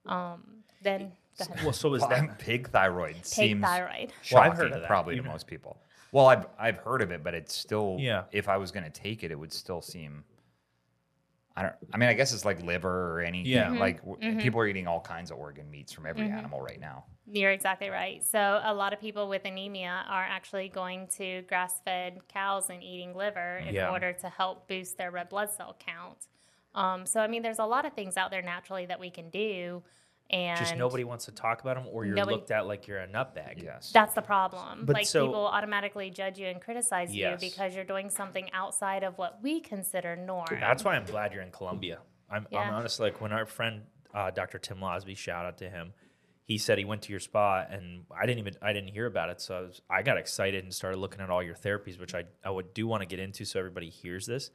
Um, 0.08 0.64
then 0.82 1.12
go. 1.38 1.44
Well, 1.64 1.72
so 1.72 1.94
is 1.94 2.06
that 2.08 2.38
pig 2.38 2.68
thyroid 2.70 3.14
Pig 3.16 3.24
seems 3.26 3.62
thyroid. 3.64 4.12
Well, 4.32 4.42
I've 4.42 4.56
heard 4.56 4.72
of 4.72 4.80
that. 4.80 4.86
probably 4.86 5.16
You 5.16 5.22
to 5.22 5.28
most 5.28 5.46
people. 5.46 5.80
Well, 6.12 6.26
I've 6.26 6.46
I've 6.58 6.76
heard 6.78 7.02
of 7.02 7.10
it, 7.10 7.22
but 7.22 7.34
it's 7.34 7.54
still 7.54 7.96
Yeah. 7.98 8.24
If 8.32 8.48
I 8.48 8.56
was 8.56 8.70
going 8.72 8.84
to 8.84 8.90
take 8.90 9.24
it, 9.24 9.30
it 9.30 9.38
would 9.38 9.52
still 9.52 9.82
seem. 9.82 10.24
I 11.56 11.62
don't. 11.62 11.74
I 11.92 11.96
mean, 11.96 12.08
I 12.08 12.14
guess 12.14 12.32
it's 12.32 12.44
like 12.44 12.62
liver 12.62 13.12
or 13.16 13.20
anything. 13.20 13.50
Yeah. 13.52 13.68
Mhm. 13.70 13.78
Like 13.80 14.00
w 14.04 14.40
people 14.40 14.60
are 14.60 14.66
eating 14.68 14.86
all 14.86 15.00
kinds 15.00 15.30
of 15.32 15.38
organ 15.38 15.68
meats 15.70 15.92
from 15.92 16.06
every 16.06 16.30
animal 16.30 16.60
right 16.60 16.78
now. 16.80 17.04
You're 17.30 17.50
exactly 17.50 17.90
right. 17.90 18.24
So 18.24 18.60
a 18.62 18.72
lot 18.72 18.92
of 18.92 19.00
people 19.00 19.28
with 19.28 19.44
anemia 19.44 20.04
are 20.08 20.22
actually 20.24 20.68
going 20.70 21.08
to 21.18 21.42
grass-fed 21.42 22.20
cows 22.28 22.70
and 22.70 22.82
eating 22.82 23.12
liver 23.14 23.58
in 23.58 23.74
Yeah. 23.74 23.90
order 23.90 24.12
to 24.14 24.28
help 24.30 24.66
boost 24.68 24.96
their 24.96 25.10
red 25.10 25.28
blood 25.28 25.50
cell 25.50 25.76
count. 25.78 26.26
Um, 26.74 27.06
so 27.06 27.20
I 27.20 27.26
mean, 27.26 27.42
there's 27.42 27.58
a 27.58 27.64
lot 27.66 27.84
of 27.84 27.92
things 27.94 28.16
out 28.16 28.30
there 28.30 28.42
naturally 28.42 28.86
that 28.86 29.00
we 29.00 29.10
can 29.10 29.30
do, 29.30 29.82
and 30.30 30.58
Just 30.58 30.76
nobody 30.76 31.04
wants 31.04 31.24
to 31.24 31.32
talk 31.32 31.60
about 31.62 31.76
them, 31.76 31.86
or 31.90 32.04
you're 32.04 32.14
Nobody- 32.14 32.36
looked 32.36 32.50
at 32.50 32.66
like 32.66 32.86
you're 32.86 32.98
a 33.00 33.08
nutbag. 33.08 33.62
Yes. 33.62 33.90
That's 33.92 34.14
the 34.14 34.22
problem. 34.22 34.84
But 34.84 34.94
like 34.94 35.06
so- 35.06 35.26
people 35.26 35.46
automatically 35.46 36.10
judge 36.10 36.38
you 36.38 36.46
and 36.46 36.60
criticize 36.60 37.14
Yes. 37.14 37.42
you 37.42 37.48
because 37.48 37.74
you're 37.74 37.84
doing 37.84 38.10
something 38.10 38.50
outside 38.52 39.02
of 39.04 39.16
what 39.16 39.42
we 39.42 39.60
consider 39.60 40.14
norm. 40.16 40.46
That's 40.50 40.84
why 40.84 40.96
I'm 40.96 41.06
glad 41.06 41.32
you're 41.32 41.42
in 41.42 41.50
Columbia. 41.50 41.98
I'm, 42.30 42.46
I'm 42.54 42.74
honest. 42.74 43.00
Like 43.00 43.20
when 43.22 43.32
our 43.32 43.46
friend 43.46 43.82
uh, 44.14 44.30
Dr. 44.30 44.58
Tim 44.58 44.78
Losby, 44.80 45.16
shout 45.16 45.46
out 45.46 45.58
to 45.58 45.68
him. 45.70 45.92
He 46.44 46.56
said 46.56 46.78
he 46.78 46.84
went 46.86 47.02
to 47.02 47.10
your 47.10 47.20
spa, 47.20 47.66
and 47.70 48.04
I 48.10 48.24
didn't 48.24 48.38
even 48.38 48.54
I 48.62 48.72
didn't 48.72 48.88
hear 48.88 49.04
about 49.06 49.28
it. 49.28 49.40
So 49.40 49.54
I, 49.56 49.60
was, 49.60 49.82
I 49.90 50.02
got 50.02 50.16
excited 50.16 50.64
and 50.64 50.72
started 50.72 50.96
looking 50.98 51.20
at 51.20 51.28
all 51.30 51.42
your 51.42 51.54
therapies, 51.54 51.98
which 52.00 52.14
I 52.14 52.24
I 52.44 52.50
would 52.50 52.72
do 52.74 52.86
want 52.86 53.02
to 53.02 53.06
get 53.06 53.18
into, 53.18 53.44
so 53.44 53.58
everybody 53.58 53.90
hears 53.90 54.24
this. 54.26 54.50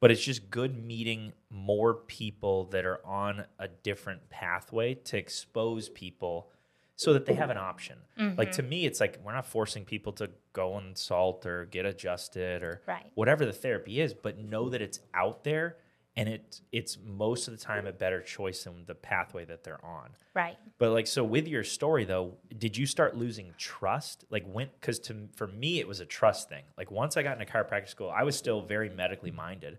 But 0.00 0.10
it's 0.10 0.22
just 0.22 0.50
good 0.50 0.84
meeting 0.84 1.32
more 1.50 1.94
people 1.94 2.64
that 2.66 2.84
are 2.84 3.00
on 3.04 3.44
a 3.58 3.68
different 3.68 4.28
pathway 4.28 4.94
to 4.94 5.16
expose 5.16 5.88
people 5.88 6.50
so 6.96 7.12
that 7.12 7.26
they 7.26 7.34
have 7.34 7.50
an 7.50 7.58
option. 7.58 7.98
Like 8.36 8.52
to 8.52 8.62
mm-hmm. 8.62 8.70
me, 8.70 8.86
it's 8.86 9.00
like 9.00 9.20
we're 9.22 9.34
not 9.34 9.46
forcing 9.46 9.84
people 9.84 10.12
to 10.14 10.30
go 10.52 10.78
and 10.78 10.96
salt 10.96 11.44
or 11.44 11.66
get 11.66 11.84
adjusted 11.84 12.62
or 12.62 12.80
Right. 12.86 13.10
whatever 13.14 13.44
the 13.44 13.52
therapy 13.52 14.00
is, 14.00 14.14
but 14.14 14.38
know 14.38 14.70
that 14.70 14.80
it's 14.80 15.00
out 15.14 15.44
there 15.44 15.76
and 16.16 16.28
it 16.28 16.60
it's 16.72 16.96
most 17.04 17.46
of 17.46 17.56
the 17.56 17.62
time 17.62 17.86
a 17.86 17.92
better 17.92 18.22
choice 18.22 18.64
than 18.64 18.84
the 18.86 18.94
pathway 18.94 19.44
that 19.44 19.62
they're 19.62 19.84
on. 19.84 20.10
right. 20.34 20.56
But 20.78 20.92
like 20.92 21.06
so 21.06 21.22
with 21.22 21.46
your 21.46 21.64
story 21.64 22.04
though, 22.04 22.34
did 22.56 22.76
you 22.76 22.86
start 22.86 23.16
losing 23.16 23.52
trust? 23.58 24.24
Like 24.30 24.46
when 24.50 24.70
cuz 24.80 24.98
to 25.00 25.28
for 25.36 25.46
me 25.46 25.78
it 25.78 25.86
was 25.86 26.00
a 26.00 26.06
trust 26.06 26.48
thing. 26.48 26.64
Like 26.78 26.90
once 26.90 27.16
I 27.16 27.22
got 27.22 27.38
into 27.38 27.52
chiropractic 27.52 27.88
school, 27.88 28.10
I 28.10 28.22
was 28.22 28.36
still 28.36 28.62
very 28.62 28.88
medically 28.88 29.30
minded. 29.30 29.78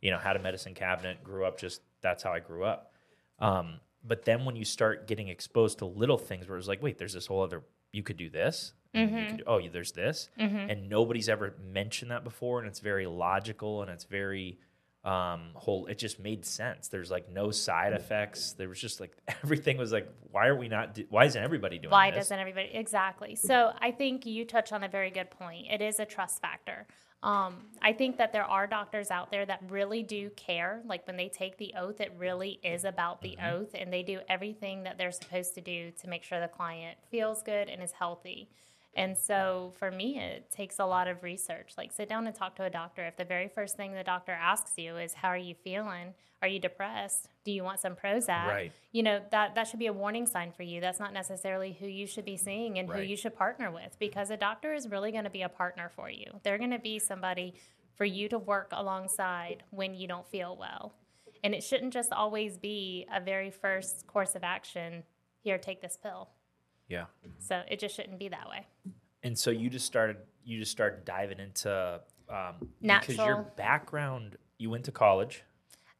You 0.00 0.10
know, 0.10 0.18
had 0.18 0.36
a 0.36 0.38
medicine 0.38 0.74
cabinet, 0.74 1.22
grew 1.24 1.44
up 1.46 1.58
just 1.58 1.80
that's 2.02 2.22
how 2.22 2.32
I 2.32 2.40
grew 2.40 2.64
up. 2.64 2.92
Um, 3.38 3.80
but 4.04 4.24
then 4.24 4.44
when 4.44 4.54
you 4.56 4.64
start 4.64 5.06
getting 5.08 5.28
exposed 5.28 5.78
to 5.78 5.84
little 5.86 6.18
things 6.18 6.48
where 6.48 6.56
it's 6.58 6.68
like, 6.68 6.82
wait, 6.82 6.98
there's 6.98 7.12
this 7.14 7.26
whole 7.26 7.42
other 7.42 7.62
you 7.92 8.02
could 8.02 8.16
do 8.16 8.28
this. 8.30 8.72
and 8.94 9.10
you 9.10 9.16
could 9.26 9.36
do- 9.38 9.44
oh, 9.46 9.60
there's 9.68 9.92
this, 9.92 10.30
and 10.70 10.88
nobody's 10.88 11.28
ever 11.28 11.54
mentioned 11.62 12.10
that 12.10 12.24
before, 12.24 12.60
and 12.60 12.68
it's 12.68 12.80
very 12.80 13.06
logical 13.06 13.82
and 13.82 13.90
it's 13.90 14.04
very 14.04 14.58
um 15.06 15.50
whole 15.54 15.86
it 15.86 15.98
just 15.98 16.18
made 16.18 16.44
sense 16.44 16.88
there's 16.88 17.10
like 17.12 17.30
no 17.30 17.50
side 17.52 17.92
effects 17.92 18.54
there 18.54 18.68
was 18.68 18.80
just 18.80 18.98
like 19.00 19.12
everything 19.44 19.78
was 19.78 19.92
like 19.92 20.08
why 20.32 20.48
are 20.48 20.56
we 20.56 20.68
not 20.68 20.94
do- 20.94 21.06
why 21.10 21.24
isn't 21.24 21.42
everybody 21.42 21.76
doing 21.78 21.90
this? 21.90 21.92
Why 21.92 22.10
this 22.10 22.18
doesn't 22.24 22.38
everybody? 22.38 22.70
Exactly. 22.74 23.34
So 23.36 23.72
I 23.80 23.90
think 23.90 24.26
you 24.26 24.44
touch 24.44 24.70
on 24.72 24.82
a 24.84 24.88
very 24.88 25.10
good 25.10 25.30
point. 25.30 25.68
It 25.70 25.80
is 25.80 25.98
a 25.98 26.04
trust 26.04 26.42
factor. 26.42 26.86
Um, 27.22 27.54
I 27.80 27.94
think 27.94 28.18
that 28.18 28.32
there 28.34 28.44
are 28.44 28.66
doctors 28.66 29.10
out 29.10 29.30
there 29.30 29.46
that 29.46 29.62
really 29.70 30.02
do 30.02 30.28
care. 30.36 30.82
Like 30.84 31.06
when 31.06 31.16
they 31.16 31.28
take 31.30 31.56
the 31.56 31.72
oath, 31.78 32.00
it 32.02 32.12
really 32.18 32.60
is 32.62 32.84
about 32.84 33.22
the 33.22 33.36
Mm-hmm. 33.40 33.54
oath, 33.56 33.70
and 33.74 33.90
they 33.90 34.02
do 34.02 34.20
everything 34.28 34.82
that 34.82 34.98
they're 34.98 35.10
supposed 35.12 35.54
to 35.54 35.62
do 35.62 35.90
to 36.02 36.08
make 36.08 36.22
sure 36.22 36.38
the 36.38 36.48
client 36.48 36.98
feels 37.10 37.42
good 37.42 37.70
and 37.70 37.82
is 37.82 37.92
healthy. 37.92 38.50
And 38.96 39.16
so 39.16 39.74
for 39.78 39.90
me, 39.90 40.18
it 40.18 40.50
takes 40.50 40.78
a 40.78 40.86
lot 40.86 41.06
of 41.06 41.22
research. 41.22 41.74
Like 41.76 41.92
sit 41.92 42.08
down 42.08 42.26
and 42.26 42.34
talk 42.34 42.56
to 42.56 42.64
a 42.64 42.70
doctor. 42.70 43.06
If 43.06 43.16
the 43.16 43.26
very 43.26 43.46
first 43.46 43.76
thing 43.76 43.92
the 43.92 44.02
doctor 44.02 44.32
asks 44.32 44.72
you 44.76 44.96
is, 44.96 45.12
"How 45.14 45.28
are 45.28 45.36
you 45.36 45.54
feeling? 45.54 46.14
Are 46.40 46.48
you 46.48 46.58
depressed? 46.58 47.28
Do 47.44 47.52
you 47.52 47.62
want 47.62 47.80
some 47.80 47.94
Prozac?" 47.94 48.46
Right. 48.46 48.72
you 48.92 49.02
know 49.02 49.20
that 49.30 49.54
that 49.54 49.68
should 49.68 49.78
be 49.78 49.86
a 49.86 49.92
warning 49.92 50.26
sign 50.26 50.50
for 50.50 50.62
you 50.62 50.80
that's 50.80 50.98
not 50.98 51.12
necessarily 51.12 51.72
who 51.78 51.86
you 51.86 52.06
should 52.06 52.24
be 52.24 52.36
seeing 52.38 52.78
and 52.78 52.90
who 52.90 53.00
you 53.02 53.16
should 53.16 53.36
partner 53.36 53.70
with 53.70 53.98
because 53.98 54.30
a 54.30 54.36
doctor 54.36 54.72
is 54.72 54.88
really 54.88 55.12
going 55.12 55.24
to 55.24 55.30
be 55.30 55.42
a 55.42 55.48
partner 55.48 55.90
for 55.94 56.08
you 56.10 56.26
they're 56.42 56.58
going 56.58 56.70
to 56.70 56.78
be 56.78 56.98
somebody 56.98 57.54
for 57.94 58.04
you 58.04 58.28
to 58.28 58.38
work 58.38 58.70
alongside 58.72 59.62
when 59.70 59.94
you 59.94 60.08
don't 60.08 60.26
feel 60.26 60.56
well 60.56 60.94
and 61.44 61.54
it 61.54 61.62
shouldn't 61.62 61.92
just 61.92 62.12
always 62.12 62.56
be 62.56 63.06
a 63.12 63.20
very 63.20 63.50
first 63.50 64.06
course 64.06 64.34
of 64.34 64.42
action 64.42 65.02
here 65.40 65.58
take 65.58 65.82
this 65.82 65.98
pill 66.02 66.30
yeah 66.88 67.04
so 67.38 67.62
it 67.68 67.78
just 67.78 67.94
shouldn't 67.94 68.18
be 68.18 68.28
that 68.28 68.48
way 68.48 68.66
and 69.22 69.38
so 69.38 69.50
you 69.50 69.68
just 69.70 69.86
started 69.86 70.16
you 70.44 70.58
just 70.58 70.72
started 70.72 71.04
diving 71.04 71.38
into 71.38 72.00
um 72.28 72.68
because 72.80 73.16
your 73.16 73.52
background 73.56 74.36
you 74.58 74.70
went 74.70 74.84
to 74.84 74.92
college 74.92 75.44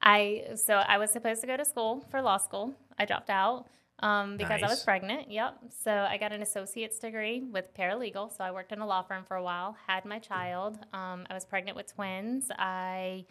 I 0.03 0.45
so 0.55 0.75
I 0.75 0.99
was 0.99 1.11
supposed 1.11 1.41
to 1.41 1.47
go 1.47 1.57
to 1.57 1.65
school 1.65 2.05
for 2.11 2.23
law 2.23 2.37
school. 2.37 2.75
I 2.99 3.05
dropped 3.07 3.31
out 3.31 3.67
um, 4.01 4.37
because 4.37 4.63
I 4.63 4.69
was 4.69 4.83
pregnant. 4.83 5.31
Yep. 5.31 5.59
So 5.83 5.91
I 5.91 6.17
got 6.17 6.33
an 6.33 6.43
associate's 6.43 6.99
degree 6.99 7.43
with 7.43 7.75
paralegal. 7.75 8.37
So 8.37 8.45
I 8.45 8.51
worked 8.51 8.73
in 8.73 8.81
a 8.81 8.87
law 8.87 9.03
firm 9.03 9.25
for 9.25 9.37
a 9.37 9.43
while. 9.43 9.77
Had 9.87 10.05
my 10.05 10.19
child. 10.19 10.79
Um, 10.93 11.27
I 11.29 11.35
was 11.35 11.45
pregnant 11.45 11.77
with 11.77 11.93
twins. 11.93 12.51
I 12.57 13.25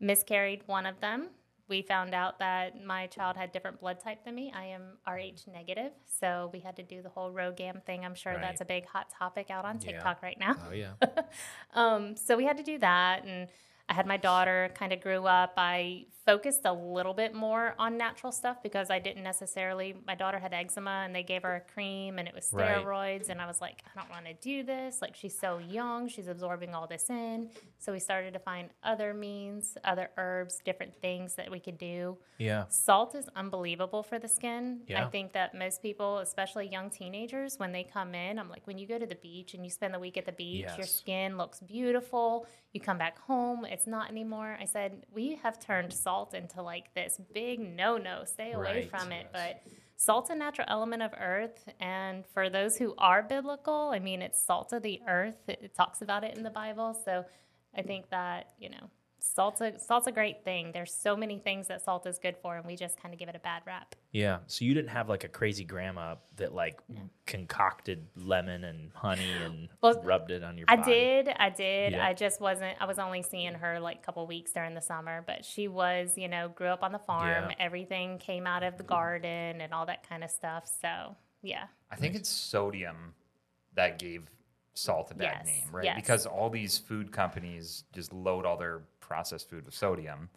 miscarried 0.00 0.62
one 0.66 0.86
of 0.86 1.00
them. 1.00 1.28
We 1.72 1.80
found 1.80 2.12
out 2.14 2.38
that 2.40 2.84
my 2.84 3.06
child 3.06 3.38
had 3.38 3.50
different 3.50 3.80
blood 3.80 3.98
type 3.98 4.26
than 4.26 4.34
me. 4.34 4.52
I 4.54 4.66
am 4.66 4.98
Rh 5.08 5.32
negative, 5.50 5.92
so 6.04 6.50
we 6.52 6.60
had 6.60 6.76
to 6.76 6.82
do 6.82 7.00
the 7.00 7.08
whole 7.08 7.32
RhoGAM 7.32 7.82
thing. 7.86 8.04
I'm 8.04 8.14
sure 8.14 8.32
Right. 8.34 8.42
that's 8.42 8.60
a 8.60 8.66
big 8.66 8.84
hot 8.84 9.08
topic 9.08 9.50
out 9.50 9.64
on 9.64 9.76
Yeah. 9.76 9.92
TikTok 9.92 10.22
right 10.22 10.38
now. 10.38 10.54
oh 10.68 10.72
yeah 10.74 10.92
Um, 11.74 12.14
so 12.14 12.36
we 12.36 12.44
had 12.44 12.58
to 12.58 12.62
do 12.62 12.76
that, 12.80 13.24
and 13.24 13.48
I 13.88 13.94
had 13.94 14.06
my 14.06 14.18
daughter. 14.18 14.70
Kind 14.74 14.92
of 14.92 15.00
grew 15.00 15.24
up. 15.26 15.54
I 15.56 16.04
focused 16.24 16.60
a 16.64 16.72
little 16.72 17.14
bit 17.14 17.34
more 17.34 17.74
on 17.78 17.96
natural 17.98 18.32
stuff 18.32 18.62
because 18.62 18.90
I 18.90 18.98
didn't 18.98 19.24
necessarily. 19.24 19.94
My 20.06 20.14
daughter 20.14 20.38
had 20.38 20.52
eczema, 20.54 21.02
and 21.04 21.14
they 21.14 21.22
gave 21.22 21.42
her 21.42 21.56
a 21.56 21.72
cream, 21.72 22.18
and 22.18 22.28
it 22.28 22.34
was 22.34 22.48
Right. 22.52 22.76
steroids. 22.76 23.28
And 23.28 23.40
I 23.40 23.46
was 23.46 23.60
like, 23.60 23.82
I 23.86 23.98
don't 24.00 24.10
want 24.10 24.26
to 24.26 24.34
do 24.34 24.62
this. 24.62 25.02
Like 25.02 25.16
she's 25.16 25.38
so 25.38 25.58
young, 25.58 26.08
she's 26.08 26.28
absorbing 26.28 26.74
all 26.74 26.86
this 26.86 27.10
in. 27.10 27.50
So 27.78 27.92
we 27.92 27.98
started 27.98 28.32
to 28.34 28.38
find 28.38 28.70
other 28.84 29.14
means, 29.14 29.76
other 29.84 30.10
herbs, 30.16 30.60
different 30.64 30.94
things 31.00 31.34
that 31.36 31.50
we 31.50 31.58
could 31.60 31.78
do. 31.78 32.18
yeah 32.38 32.64
Salt 32.68 33.14
is 33.14 33.28
unbelievable 33.34 34.02
for 34.02 34.18
the 34.18 34.28
skin. 34.28 34.82
Yeah. 34.86 35.06
I 35.06 35.10
think 35.10 35.32
that 35.32 35.54
most 35.54 35.82
people, 35.82 36.18
especially 36.18 36.68
young 36.68 36.90
teenagers, 36.90 37.58
when 37.58 37.72
they 37.72 37.84
come 37.84 38.14
in, 38.14 38.38
I'm 38.38 38.48
like, 38.48 38.66
when 38.66 38.78
you 38.78 38.86
go 38.86 38.98
to 38.98 39.06
the 39.06 39.16
beach 39.16 39.54
and 39.54 39.64
you 39.64 39.70
spend 39.70 39.92
the 39.94 39.98
week 39.98 40.16
at 40.16 40.26
the 40.26 40.32
beach, 40.32 40.68
your 40.76 40.86
skin 40.86 41.36
looks 41.36 41.60
beautiful. 41.60 42.46
You 42.72 42.80
come 42.80 42.98
back 42.98 43.18
home, 43.18 43.64
it's 43.64 43.86
not 43.86 44.08
anymore. 44.10 44.56
I 44.60 44.64
said, 44.66 45.04
we 45.12 45.36
have 45.42 45.58
turned 45.58 45.92
salt 45.92 46.11
into 46.34 46.62
like 46.62 46.92
this 46.94 47.20
big 47.32 47.60
no 47.60 47.96
no. 47.96 48.24
Stay 48.24 48.52
away 48.52 48.74
Right. 48.82 48.90
from 48.90 49.12
it. 49.12 49.26
But 49.32 49.62
salt's 49.96 50.30
a 50.30 50.34
natural 50.34 50.66
element 50.70 51.02
of 51.02 51.12
earth. 51.18 51.64
And 51.80 52.24
for 52.34 52.48
those 52.50 52.76
who 52.76 52.94
are 52.98 53.22
biblical, 53.22 53.90
I 53.94 53.98
mean, 53.98 54.20
it's 54.22 54.44
salt 54.44 54.72
of 54.72 54.82
the 54.82 55.00
earth. 55.08 55.38
It, 55.48 55.60
it 55.62 55.74
talks 55.74 56.02
about 56.02 56.24
it 56.24 56.36
in 56.36 56.42
the 56.42 56.50
Bible. 56.50 56.94
So 57.04 57.24
I 57.76 57.82
think 57.82 58.10
that, 58.10 58.52
you 58.58 58.70
know, 58.70 58.90
salt's 59.22 59.60
a, 59.60 59.78
salt's 59.78 60.06
a 60.06 60.12
great 60.12 60.44
thing. 60.44 60.70
There's 60.72 60.92
so 60.92 61.16
many 61.16 61.38
things 61.38 61.68
that 61.68 61.82
salt 61.84 62.06
is 62.06 62.18
good 62.18 62.36
for, 62.42 62.56
and 62.56 62.66
we 62.66 62.76
just 62.76 63.00
kind 63.00 63.14
of 63.14 63.18
give 63.20 63.28
it 63.28 63.36
a 63.36 63.38
bad 63.40 63.62
rap. 63.66 63.94
yeah 64.10 64.38
so 64.46 64.64
you 64.64 64.74
didn't 64.74 64.90
have 64.90 65.08
like 65.08 65.24
a 65.24 65.28
crazy 65.28 65.64
grandma 65.64 66.16
that 66.36 66.54
like 66.54 66.80
concocted 67.26 68.06
lemon 68.16 68.64
and 68.64 68.90
honey 68.94 69.30
and 69.44 69.68
Well, 69.80 70.00
rubbed 70.02 70.30
it 70.30 70.42
on 70.42 70.58
your 70.58 70.66
I 70.68 70.76
body 70.76 70.92
did, 70.92 71.28
I 71.38 71.50
did. 71.50 71.92
Yeah. 71.92 72.06
I 72.06 72.12
just 72.14 72.40
wasn't. 72.40 72.76
I 72.80 72.86
was 72.86 72.98
only 72.98 73.22
seeing 73.22 73.54
her 73.54 73.78
like 73.80 73.98
a 73.98 74.00
couple 74.04 74.26
weeks 74.26 74.52
during 74.52 74.74
the 74.74 74.82
summer, 74.82 75.22
but 75.26 75.44
she 75.44 75.68
was, 75.68 76.14
you 76.16 76.28
know, 76.28 76.48
grew 76.48 76.68
up 76.68 76.82
on 76.82 76.92
the 76.92 76.98
farm. 76.98 77.50
Yeah. 77.50 77.54
Everything 77.58 78.18
came 78.18 78.46
out 78.46 78.62
of 78.62 78.76
the 78.76 78.84
garden 78.84 79.60
and 79.60 79.72
all 79.72 79.86
that 79.86 80.08
kind 80.08 80.24
of 80.24 80.30
stuff. 80.30 80.70
So 80.80 81.16
yeah, 81.42 81.64
I 81.90 81.96
think 81.96 82.14
it's 82.14 82.28
sodium 82.28 83.14
that 83.74 83.98
gave 83.98 84.24
salt 84.74 85.10
a 85.10 85.14
bad 85.14 85.42
Yes, 85.44 85.46
name, 85.46 85.68
right? 85.72 85.84
yes. 85.84 85.96
Because 85.96 86.26
all 86.26 86.50
these 86.50 86.78
food 86.78 87.12
companies 87.12 87.84
just 87.92 88.12
load 88.12 88.46
all 88.46 88.56
their 88.56 88.82
processed 89.00 89.48
food 89.50 89.64
with 89.64 89.74
sodium, 89.74 90.30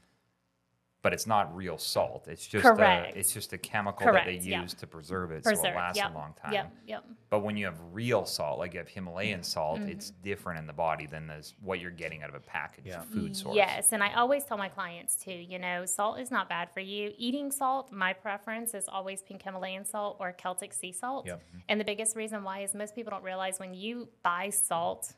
but 1.05 1.13
it's 1.13 1.27
not 1.27 1.55
real 1.55 1.77
salt. 1.77 2.27
It's 2.27 2.47
just 2.47 2.63
Correct. 2.65 3.15
A, 3.15 3.19
it's 3.19 3.31
just 3.31 3.53
a 3.53 3.59
chemical 3.59 4.07
that 4.07 4.25
they 4.25 4.31
Correct, 4.37 4.43
yeah. 4.43 4.63
use 4.63 4.73
to 4.73 4.87
preserve 4.87 5.29
it 5.29 5.43
so 5.43 5.51
preserve. 5.51 5.65
it 5.67 5.75
lasts 5.75 5.97
yep. 5.99 6.11
a 6.11 6.17
long 6.17 6.33
time. 6.41 6.51
Yep, 6.51 6.73
yep. 6.87 7.05
But 7.29 7.41
when 7.43 7.55
you 7.55 7.65
have 7.65 7.75
real 7.91 8.25
salt, 8.25 8.57
like 8.57 8.73
you 8.73 8.79
have 8.79 8.87
Himalayan 8.87 9.43
salt, 9.43 9.81
Mm-hmm. 9.81 9.89
it's 9.89 10.09
different 10.23 10.57
in 10.57 10.65
the 10.65 10.73
body 10.73 11.05
than 11.05 11.27
this, 11.27 11.53
what 11.61 11.79
you're 11.79 11.91
getting 11.91 12.23
out 12.23 12.29
of 12.29 12.35
a 12.35 12.39
packaged 12.39 12.87
Yeah. 12.87 13.01
food 13.01 13.37
source. 13.37 13.55
Yes, 13.55 13.93
and 13.93 14.03
I 14.03 14.15
always 14.15 14.45
tell 14.45 14.57
my 14.57 14.67
clients 14.67 15.15
too, 15.15 15.31
you 15.31 15.59
know, 15.59 15.85
salt 15.85 16.19
is 16.19 16.31
not 16.31 16.49
bad 16.49 16.71
for 16.73 16.79
you. 16.79 17.11
Eating 17.19 17.51
salt, 17.51 17.91
my 17.91 18.11
preference 18.11 18.73
is 18.73 18.85
always 18.87 19.21
pink 19.21 19.43
Himalayan 19.43 19.85
salt 19.85 20.17
or 20.19 20.31
Celtic 20.31 20.73
sea 20.73 20.91
salt. 20.91 21.27
Yep. 21.27 21.43
And 21.69 21.79
the 21.79 21.85
biggest 21.85 22.15
reason 22.15 22.43
why 22.43 22.61
is 22.63 22.73
most 22.73 22.95
people 22.95 23.11
don't 23.11 23.23
realize 23.23 23.59
when 23.59 23.75
you 23.75 24.09
buy 24.23 24.49
salt 24.49 25.13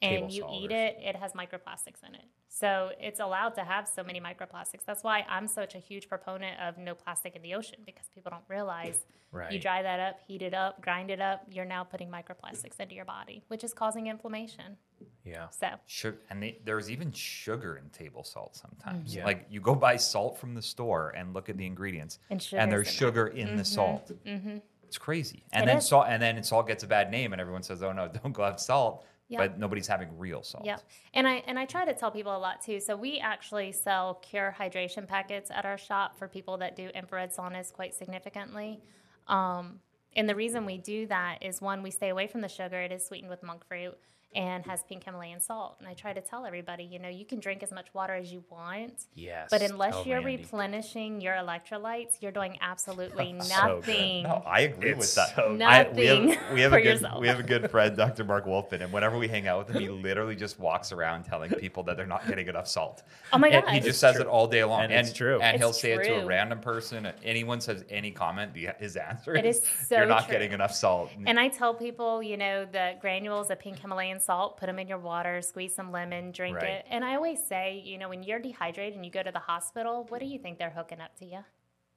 and 0.00 0.12
Table 0.28 0.30
you 0.32 0.40
salt 0.42 0.54
eat 0.62 0.70
or- 0.70 0.76
it, 0.76 0.96
it 1.02 1.16
has 1.16 1.32
microplastics 1.32 2.06
in 2.08 2.14
it. 2.14 2.24
So 2.54 2.90
it's 3.00 3.18
allowed 3.18 3.54
to 3.54 3.62
have 3.64 3.88
so 3.88 4.04
many 4.04 4.20
microplastics. 4.20 4.84
That's 4.86 5.02
why 5.02 5.24
I'm 5.26 5.48
such 5.48 5.74
a 5.74 5.78
huge 5.78 6.06
proponent 6.06 6.60
of 6.60 6.76
no 6.76 6.94
plastic 6.94 7.34
in 7.34 7.40
the 7.40 7.54
ocean 7.54 7.78
because 7.86 8.08
people 8.14 8.30
don't 8.30 8.44
realize 8.46 9.06
you 9.50 9.58
dry 9.58 9.82
that 9.82 9.98
up, 9.98 10.16
heat 10.28 10.42
it 10.42 10.52
up, 10.52 10.82
grind 10.82 11.10
it 11.10 11.18
up, 11.18 11.44
you're 11.50 11.64
now 11.64 11.82
putting 11.82 12.10
microplastics 12.10 12.78
into 12.78 12.94
your 12.94 13.06
body, 13.06 13.42
which 13.48 13.64
is 13.64 13.72
causing 13.72 14.08
inflammation. 14.08 14.76
yeah 15.24 15.48
So 15.48 15.68
Sugar, 15.86 16.18
and 16.28 16.42
they, 16.42 16.58
there's 16.66 16.90
even 16.90 17.10
sugar 17.12 17.76
in 17.82 17.88
table 17.88 18.22
salt 18.22 18.54
sometimes. 18.54 19.16
Yeah. 19.16 19.24
Like 19.24 19.46
you 19.48 19.62
go 19.62 19.74
buy 19.74 19.96
salt 19.96 20.36
from 20.36 20.54
the 20.54 20.60
store 20.60 21.14
and 21.16 21.32
look 21.32 21.48
at 21.48 21.56
the 21.56 21.64
ingredients, 21.64 22.18
And 22.28 22.46
and 22.52 22.70
there's 22.70 22.88
in 22.88 22.92
it. 22.92 22.96
sugar 22.96 23.26
in 23.28 23.56
the 23.56 23.64
salt. 23.64 24.12
Mm-hmm. 24.26 24.58
It's 24.86 24.98
crazy. 24.98 25.42
And 25.54 25.62
It 25.62 25.66
then 25.68 25.78
is. 25.78 25.88
salt, 25.88 26.04
and 26.10 26.22
then 26.22 26.42
salt 26.42 26.68
gets 26.68 26.84
a 26.84 26.86
bad 26.86 27.10
name, 27.10 27.32
and 27.32 27.40
everyone 27.40 27.62
says, 27.62 27.82
"Oh 27.82 27.92
no, 27.92 28.08
don't 28.22 28.32
go 28.32 28.44
have 28.44 28.60
salt." 28.60 29.06
Yep. 29.32 29.40
but 29.40 29.58
nobody's 29.58 29.86
having 29.86 30.08
real 30.18 30.42
salt. 30.42 30.64
Yep. 30.64 30.82
And 31.14 31.26
I 31.26 31.42
and 31.46 31.58
I 31.58 31.64
try 31.64 31.84
to 31.84 31.94
tell 31.94 32.10
people 32.10 32.36
a 32.36 32.38
lot 32.38 32.62
too. 32.62 32.80
So 32.80 32.96
we 32.96 33.18
actually 33.18 33.72
sell 33.72 34.14
Cure 34.16 34.54
hydration 34.58 35.06
packets 35.06 35.50
at 35.50 35.64
our 35.64 35.78
shop 35.78 36.18
for 36.18 36.28
people 36.28 36.58
that 36.58 36.76
do 36.76 36.88
infrared 36.88 37.34
saunas 37.34 37.72
quite 37.72 37.94
significantly. 37.94 38.80
Um, 39.28 39.80
and 40.14 40.28
the 40.28 40.34
reason 40.34 40.66
we 40.66 40.76
do 40.76 41.06
that 41.06 41.38
is 41.40 41.62
one, 41.62 41.82
we 41.82 41.90
stay 41.90 42.10
away 42.10 42.26
from 42.26 42.42
the 42.42 42.48
sugar. 42.48 42.80
It 42.80 42.92
is 42.92 43.06
sweetened 43.06 43.30
with 43.30 43.42
monk 43.42 43.64
fruit 43.66 43.96
and 44.34 44.64
has 44.66 44.82
pink 44.84 45.04
Himalayan 45.04 45.40
salt. 45.40 45.76
And 45.80 45.88
I 45.88 45.94
try 45.94 46.12
to 46.12 46.20
tell 46.20 46.46
everybody, 46.46 46.84
you 46.84 46.98
know, 46.98 47.08
you 47.08 47.24
can 47.24 47.38
drink 47.40 47.62
as 47.62 47.70
much 47.70 47.86
water 47.92 48.14
as 48.14 48.32
you 48.32 48.42
want, 48.50 49.04
Yes. 49.14 49.48
but 49.50 49.62
unless 49.62 49.92
tell 49.94 50.06
you're 50.06 50.22
Randy. 50.22 50.42
replenishing 50.42 51.20
your 51.20 51.34
electrolytes, 51.34 52.16
you're 52.20 52.32
doing 52.32 52.56
absolutely 52.60 53.34
So 53.40 53.54
nothing. 53.76 54.22
No, 54.24 54.42
I 54.46 54.60
agree 54.60 54.90
It's 54.90 54.98
with 54.98 55.14
that. 55.16 55.36
so 55.36 55.42
I- 55.42 55.48
we 55.50 55.56
Nothing 55.56 56.28
have, 56.30 56.52
we 56.54 56.60
have 56.62 56.72
for 56.72 56.78
a 56.78 56.82
good 56.82 56.88
yourself. 57.00 57.20
we 57.20 57.28
have 57.28 57.40
a 57.40 57.42
good 57.42 57.70
friend, 57.70 57.96
Dr. 57.96 58.24
Mark 58.24 58.46
Wolfman, 58.46 58.82
and 58.82 58.92
whenever 58.92 59.18
we 59.18 59.28
hang 59.28 59.46
out 59.46 59.66
with 59.66 59.74
him, 59.76 59.82
he 59.82 59.88
literally 59.88 60.36
just 60.36 60.58
walks 60.58 60.92
around 60.92 61.24
telling 61.24 61.50
people 61.50 61.82
that 61.84 61.96
they're 61.96 62.06
not 62.06 62.26
getting 62.26 62.48
enough 62.48 62.68
salt. 62.68 63.02
Oh 63.32 63.38
my 63.38 63.50
god. 63.50 63.64
gosh. 63.64 63.72
He 63.72 63.76
It's 63.78 63.86
just 63.86 64.00
says 64.00 64.14
true. 64.16 64.22
it 64.24 64.28
all 64.28 64.46
day 64.46 64.64
long, 64.64 64.82
And 64.82 64.92
it's 64.92 65.12
true. 65.12 65.40
And 65.40 65.58
he'll 65.58 65.70
It's 65.70 65.80
say 65.80 65.92
it 65.92 66.04
to 66.04 66.22
a 66.22 66.24
random 66.26 66.60
person. 66.60 67.10
Anyone 67.24 67.60
says 67.60 67.84
any 67.90 68.10
comment, 68.10 68.54
the, 68.54 68.68
his 68.78 68.96
answer 68.96 69.34
It 69.34 69.44
is, 69.44 69.58
is 69.58 69.68
so 69.88 69.96
"You're 69.98 70.06
not 70.06 70.24
true. 70.24 70.32
getting 70.32 70.52
enough 70.52 70.74
salt." 70.74 71.10
And 71.26 71.38
I 71.38 71.48
tell 71.48 71.74
people, 71.74 72.22
you 72.22 72.36
know, 72.36 72.64
the 72.64 72.94
granules 73.00 73.50
of 73.50 73.58
pink 73.58 73.78
Himalayan 73.78 74.20
salt, 74.22 74.56
put 74.58 74.66
them 74.66 74.78
in 74.78 74.88
your 74.88 74.98
water, 74.98 75.42
squeeze 75.42 75.74
some 75.74 75.92
lemon, 75.92 76.32
drink 76.32 76.56
Right. 76.56 76.70
it. 76.70 76.86
And 76.90 77.04
I 77.04 77.14
always 77.16 77.44
say, 77.44 77.82
you 77.84 77.98
know, 77.98 78.08
when 78.08 78.22
you're 78.22 78.38
dehydrated 78.38 78.94
and 78.94 79.04
you 79.04 79.10
go 79.10 79.22
to 79.22 79.32
the 79.32 79.38
hospital, 79.38 80.06
what 80.08 80.20
do 80.20 80.26
you 80.26 80.38
think 80.38 80.58
they're 80.58 80.70
hooking 80.70 81.00
up 81.00 81.16
to 81.18 81.24
you? 81.24 81.44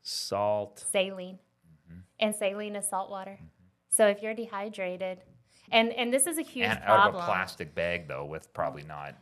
salt. 0.08 0.86
Saline. 0.92 1.40
Mm-hmm. 1.90 2.00
And 2.20 2.36
saline 2.36 2.76
is 2.76 2.88
salt 2.88 3.10
water. 3.10 3.40
So 3.90 4.08
if 4.08 4.22
you're 4.22 4.34
dehydrated, 4.36 5.24
and 5.72 5.92
and 5.94 6.14
this 6.14 6.28
is 6.28 6.38
a 6.38 6.44
huge 6.44 6.68
and 6.68 6.80
out 6.80 6.86
problem. 6.86 7.16
of 7.16 7.22
a 7.22 7.26
plastic 7.26 7.74
bag 7.74 8.08
though, 8.08 8.26
with 8.26 8.54
probably 8.54 8.84
not 8.84 9.16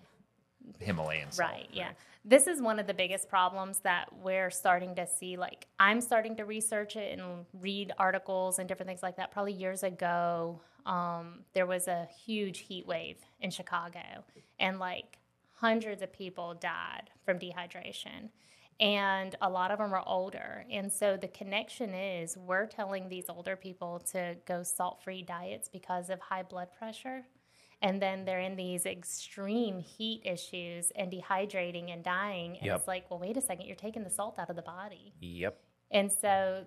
Himalayan 0.80 1.32
salt. 1.32 1.52
Right, 1.52 1.70
yeah. 1.72 1.92
This 2.26 2.48
is 2.48 2.62
one 2.62 2.80
of 2.80 2.88
the 2.88 2.94
biggest 2.94 3.30
problems 3.30 3.80
that 3.80 4.08
we're 4.22 4.50
starting 4.50 4.96
to 4.96 5.06
see. 5.08 5.36
Like, 5.38 5.68
I'm 5.80 6.00
starting 6.00 6.38
to 6.38 6.44
research 6.46 6.96
it 6.96 7.18
and 7.18 7.46
read 7.62 7.92
articles 7.98 8.60
and 8.60 8.68
different 8.68 8.88
things 8.88 9.04
like 9.04 9.18
that. 9.18 9.32
Probably 9.32 9.54
years 9.54 9.84
ago, 9.84 10.60
um, 10.86 11.40
there 11.54 11.66
was 11.66 11.88
a 11.88 12.08
huge 12.26 12.60
heat 12.60 12.86
wave 12.88 13.18
in 13.42 13.52
Chicago, 13.52 14.24
and 14.60 14.80
like 14.80 15.18
hundreds 15.54 16.02
of 16.02 16.12
people 16.12 16.54
died 16.56 17.10
from 17.26 17.40
dehydration. 17.40 18.30
And 18.80 19.36
a 19.42 19.50
lot 19.50 19.70
of 19.72 19.78
them 19.78 19.94
are 19.94 20.04
older. 20.06 20.66
And 20.70 20.92
so 20.92 21.16
the 21.16 21.28
connection 21.28 21.94
is 21.94 22.36
we're 22.36 22.66
telling 22.66 23.08
these 23.08 23.26
older 23.30 23.56
people 23.56 24.00
to 24.12 24.36
go 24.48 24.64
salt 24.64 25.02
free 25.04 25.22
diets 25.22 25.70
because 25.72 26.10
of 26.10 26.20
high 26.20 26.44
blood 26.44 26.70
pressure 26.78 27.24
and 27.84 28.02
then 28.02 28.24
they're 28.26 28.40
in 28.40 28.56
these 28.56 28.86
extreme 28.86 29.78
heat 29.80 30.22
issues 30.26 30.92
and 30.96 31.12
dehydrating 31.12 31.94
and 31.94 32.04
dying 32.04 32.58
and 32.58 32.66
Yep. 32.66 32.78
it's 32.80 32.88
like 32.88 33.10
well 33.12 33.20
wait 33.20 33.36
a 33.38 33.42
second 33.42 33.66
you're 33.68 33.76
taking 33.76 34.04
the 34.04 34.10
salt 34.10 34.40
out 34.40 34.50
of 34.50 34.56
the 34.56 34.62
body 34.62 35.14
Yep. 35.20 35.60
and 35.92 36.10
so 36.12 36.64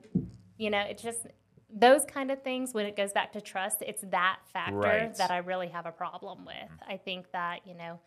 you 0.58 0.68
know 0.70 0.80
it 0.80 0.98
just 0.98 1.26
those 1.68 2.04
kind 2.04 2.30
of 2.30 2.42
things 2.42 2.72
when 2.72 2.86
it 2.86 2.96
goes 2.96 3.12
back 3.12 3.32
to 3.32 3.40
trust 3.40 3.82
it's 3.82 4.02
that 4.10 4.38
factor 4.52 4.76
Right. 4.76 5.14
that 5.16 5.30
i 5.30 5.38
really 5.38 5.68
have 5.68 5.86
a 5.86 5.92
problem 5.92 6.44
with 6.44 6.54
mm. 6.54 6.92
i 6.92 6.96
think 6.96 7.32
that 7.32 7.66
you 7.66 7.74
know 7.74 7.98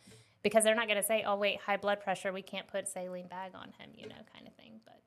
because 0.44 0.64
they're 0.64 0.76
not 0.76 0.88
going 0.88 1.02
to 1.02 1.06
say 1.06 1.24
oh 1.28 1.36
wait 1.36 1.60
high 1.60 1.78
blood 1.78 2.00
pressure 2.00 2.32
we 2.32 2.42
can't 2.42 2.68
put 2.68 2.88
saline 2.88 3.28
bag 3.28 3.52
on 3.56 3.68
him 3.78 3.90
you 3.96 4.08
know 4.08 4.16
kind 4.34 4.48
of 4.48 4.54
thing 4.56 4.80
but 4.86 5.00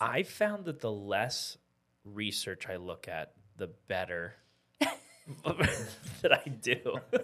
I 0.00 0.22
found 0.24 0.66
that 0.66 0.80
the 0.80 0.92
less 0.92 1.56
research 2.04 2.68
I 2.68 2.76
look 2.76 3.08
at, 3.08 3.32
the 3.56 3.68
better 3.88 4.34
that 4.80 6.32
I 6.32 6.48
do. 6.48 6.98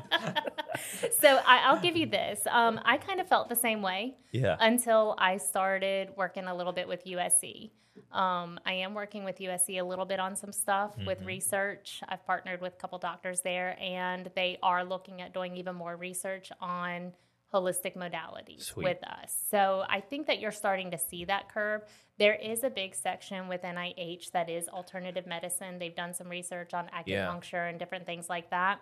so 1.20 1.40
I, 1.46 1.60
i'll 1.66 1.80
give 1.80 1.96
you 1.96 2.06
this 2.06 2.40
um, 2.50 2.80
i 2.84 2.96
kind 2.96 3.20
of 3.20 3.28
felt 3.28 3.48
the 3.48 3.56
same 3.56 3.82
way 3.82 4.16
Yeah. 4.32 4.56
until 4.60 5.14
I 5.18 5.36
started 5.36 6.10
working 6.16 6.44
a 6.44 6.54
little 6.54 6.72
bit 6.72 6.88
with 6.88 7.04
USC. 7.04 7.70
Um, 8.10 8.58
I 8.66 8.72
am 8.74 8.92
working 8.94 9.22
with 9.24 9.38
USC 9.38 9.80
a 9.80 9.84
little 9.84 10.04
bit 10.04 10.18
on 10.18 10.34
some 10.36 10.50
stuff 10.52 10.94
with 11.06 11.18
Mm-hmm. 11.18 11.26
research. 11.26 12.00
I've 12.08 12.24
partnered 12.26 12.60
with 12.60 12.72
a 12.74 12.76
couple 12.76 12.98
doctors 12.98 13.40
there, 13.42 13.76
and 13.80 14.28
they 14.34 14.58
are 14.62 14.84
looking 14.84 15.20
at 15.22 15.32
doing 15.32 15.56
even 15.56 15.76
more 15.76 15.96
research 15.96 16.50
on 16.60 17.12
holistic 17.52 17.96
modalities 17.96 18.62
Sweet. 18.62 18.84
with 18.84 19.02
us. 19.04 19.36
So 19.50 19.84
I 19.88 20.00
think 20.00 20.26
that 20.26 20.40
you're 20.40 20.50
starting 20.64 20.90
to 20.90 20.98
see 20.98 21.24
that 21.26 21.48
curve. 21.54 21.82
There 22.18 22.34
is 22.34 22.64
a 22.64 22.70
big 22.70 22.94
section 22.96 23.46
with 23.46 23.62
NIH 23.62 24.32
that 24.32 24.50
is 24.50 24.68
alternative 24.68 25.26
medicine. 25.26 25.78
They've 25.78 25.94
done 25.94 26.12
some 26.14 26.28
research 26.28 26.74
on 26.74 26.90
Yeah. 27.06 27.28
acupuncture 27.28 27.68
and 27.70 27.78
different 27.78 28.06
things 28.06 28.28
like 28.28 28.50
that. 28.50 28.80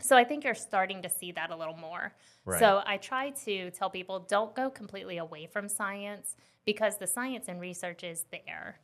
So 0.00 0.16
I 0.16 0.24
think 0.24 0.44
you're 0.44 0.54
starting 0.54 1.02
to 1.02 1.08
see 1.08 1.32
that 1.32 1.50
a 1.50 1.56
little 1.56 1.76
more. 1.76 2.12
Right. 2.44 2.60
So 2.60 2.82
I 2.86 2.98
try 2.98 3.30
to 3.44 3.70
tell 3.70 3.90
people 3.90 4.20
don't 4.20 4.54
go 4.54 4.70
completely 4.70 5.18
away 5.18 5.46
from 5.46 5.68
science 5.68 6.36
because 6.64 6.98
the 6.98 7.06
science 7.06 7.46
and 7.48 7.60
research 7.60 8.04
is 8.04 8.24
there. 8.30 8.78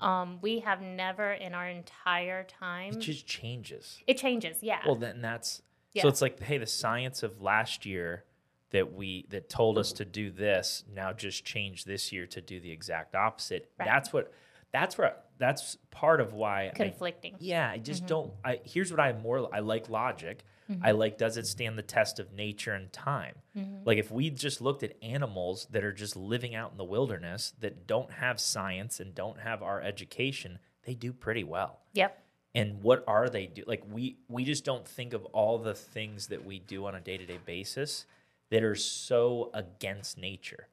Um, 0.00 0.38
we 0.42 0.58
have 0.60 0.82
never 0.82 1.32
in 1.32 1.54
our 1.54 1.68
entire 1.68 2.44
time. 2.44 2.94
It 2.94 3.00
just 3.00 3.26
changes. 3.26 3.98
It 4.06 4.18
changes, 4.18 4.58
yeah. 4.60 4.80
Well, 4.84 4.96
then 4.96 5.22
that's 5.22 5.62
Yeah. 5.92 6.02
so 6.02 6.08
it's 6.08 6.20
like, 6.20 6.40
hey, 6.42 6.58
the 6.58 6.66
science 6.66 7.22
of 7.22 7.40
last 7.40 7.86
year 7.86 8.24
that 8.70 8.92
we 8.92 9.26
that 9.30 9.48
told 9.48 9.78
us 9.78 9.92
to 9.92 10.04
do 10.04 10.30
this 10.30 10.84
now 10.92 11.12
just 11.12 11.44
changed 11.44 11.86
this 11.86 12.12
year 12.12 12.26
to 12.26 12.40
do 12.40 12.58
the 12.60 12.72
exact 12.72 13.14
opposite. 13.14 13.70
Right. 13.78 13.86
That's 13.86 14.12
what 14.12 14.32
that's 14.72 14.98
where 14.98 15.16
that's 15.38 15.76
part 15.92 16.20
of 16.20 16.34
why 16.34 16.66
I, 16.66 16.70
Conflicting. 16.70 17.36
yeah, 17.38 17.70
I 17.70 17.78
just 17.78 18.02
Mm-hmm. 18.02 18.08
don't. 18.08 18.32
I 18.44 18.60
here's 18.64 18.90
what 18.90 18.98
I 19.00 19.12
more 19.12 19.48
I 19.54 19.60
like 19.60 19.88
logic. 19.88 20.44
I 20.82 20.90
like 20.92 21.16
does 21.18 21.36
it 21.36 21.46
stand 21.46 21.78
the 21.78 21.82
test 21.82 22.18
of 22.18 22.32
nature 22.32 22.72
and 22.74 22.92
time? 22.92 23.36
Mm-hmm. 23.56 23.84
Like 23.84 23.98
if 23.98 24.10
we 24.10 24.30
just 24.30 24.60
looked 24.60 24.82
at 24.82 24.94
animals 25.02 25.66
that 25.70 25.84
are 25.84 25.92
just 25.92 26.16
living 26.16 26.54
out 26.54 26.72
in 26.72 26.76
the 26.78 26.84
wilderness 26.84 27.52
that 27.60 27.86
don't 27.86 28.10
have 28.10 28.40
science 28.40 28.98
and 29.00 29.14
don't 29.14 29.38
have 29.40 29.62
our 29.62 29.80
education, 29.80 30.58
they 30.84 30.94
do 30.94 31.12
pretty 31.12 31.44
well 31.44 31.80
Yep. 31.94 32.18
and 32.54 32.82
what 32.82 33.04
are 33.06 33.28
they 33.28 33.46
do 33.46 33.62
like 33.66 33.82
we 33.90 34.16
we 34.28 34.44
just 34.44 34.64
don't 34.64 34.86
think 34.86 35.12
of 35.12 35.24
all 35.26 35.58
the 35.58 35.74
things 35.74 36.28
that 36.28 36.44
we 36.44 36.58
do 36.58 36.86
on 36.86 36.94
a 36.94 37.00
day-to-day 37.00 37.38
basis 37.44 38.06
that 38.50 38.62
are 38.62 38.76
so 38.76 39.50
against 39.54 40.16
nature 40.18 40.68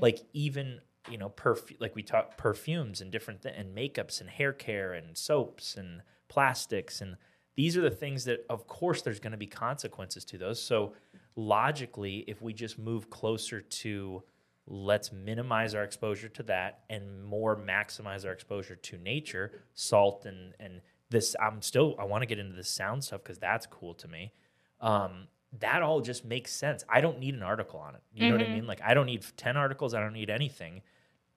like 0.00 0.20
even 0.32 0.80
you 1.10 1.16
know 1.16 1.30
perf- 1.30 1.80
like 1.80 1.94
we 1.94 2.02
talk 2.02 2.36
perfumes 2.36 3.00
and 3.00 3.10
different 3.10 3.42
th- 3.42 3.54
and 3.56 3.74
makeups 3.76 4.20
and 4.20 4.28
hair 4.30 4.52
care 4.52 4.92
and 4.92 5.16
soaps 5.16 5.76
and 5.76 6.02
plastics 6.28 7.00
and 7.00 7.16
these 7.54 7.76
are 7.76 7.82
the 7.82 7.90
things 7.90 8.24
that 8.24 8.44
of 8.48 8.66
course 8.66 9.02
there's 9.02 9.20
going 9.20 9.32
to 9.32 9.38
be 9.38 9.46
consequences 9.46 10.24
to 10.26 10.38
those. 10.38 10.62
So 10.62 10.94
logically 11.36 12.24
if 12.26 12.42
we 12.42 12.52
just 12.52 12.78
move 12.78 13.08
closer 13.10 13.60
to 13.60 14.22
let's 14.66 15.12
minimize 15.12 15.74
our 15.74 15.82
exposure 15.82 16.28
to 16.28 16.42
that 16.42 16.80
and 16.90 17.24
more 17.24 17.56
maximize 17.56 18.24
our 18.24 18.32
exposure 18.32 18.76
to 18.76 18.98
nature 18.98 19.50
salt 19.74 20.24
and 20.26 20.54
and 20.60 20.80
this 21.10 21.34
i'm 21.40 21.60
still 21.62 21.96
i 21.98 22.04
want 22.04 22.22
to 22.22 22.26
get 22.26 22.38
into 22.38 22.54
the 22.54 22.62
sound 22.62 23.02
stuff 23.02 23.22
because 23.22 23.38
that's 23.38 23.66
cool 23.66 23.94
to 23.94 24.08
me. 24.08 24.32
Um 24.80 25.26
that 25.60 25.82
all 25.82 26.00
just 26.00 26.24
makes 26.24 26.50
sense. 26.50 26.82
I 26.88 27.02
don't 27.02 27.18
need 27.18 27.34
an 27.34 27.42
article 27.42 27.78
on 27.78 27.94
it. 27.94 28.00
You 28.14 28.28
know 28.28 28.36
what 28.36 28.46
i 28.46 28.50
mean? 28.50 28.66
Like 28.66 28.80
i 28.82 28.94
don't 28.94 29.06
need 29.06 29.24
10 29.36 29.56
articles. 29.56 29.94
I 29.94 30.00
don't 30.00 30.14
need 30.14 30.30
anything. 30.30 30.82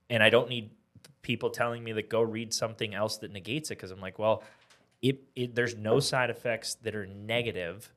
And 0.10 0.22
i 0.22 0.30
don't 0.30 0.50
need 0.50 0.72
people 1.22 1.50
telling 1.50 1.84
me 1.84 1.94
that 1.94 2.10
go 2.10 2.22
read 2.22 2.54
something 2.54 2.94
else 2.94 3.18
that 3.18 3.32
negates 3.32 3.70
it 3.72 3.76
because 3.76 3.92
i'm 3.92 4.02
like 4.02 4.18
well 4.18 4.44
it, 5.02 5.22
it 5.36 5.56
there's 5.56 5.76
no 5.76 6.00
side 6.00 6.30
effects 6.30 6.76
that 6.76 6.96
are 6.96 7.06
negative 7.06 7.92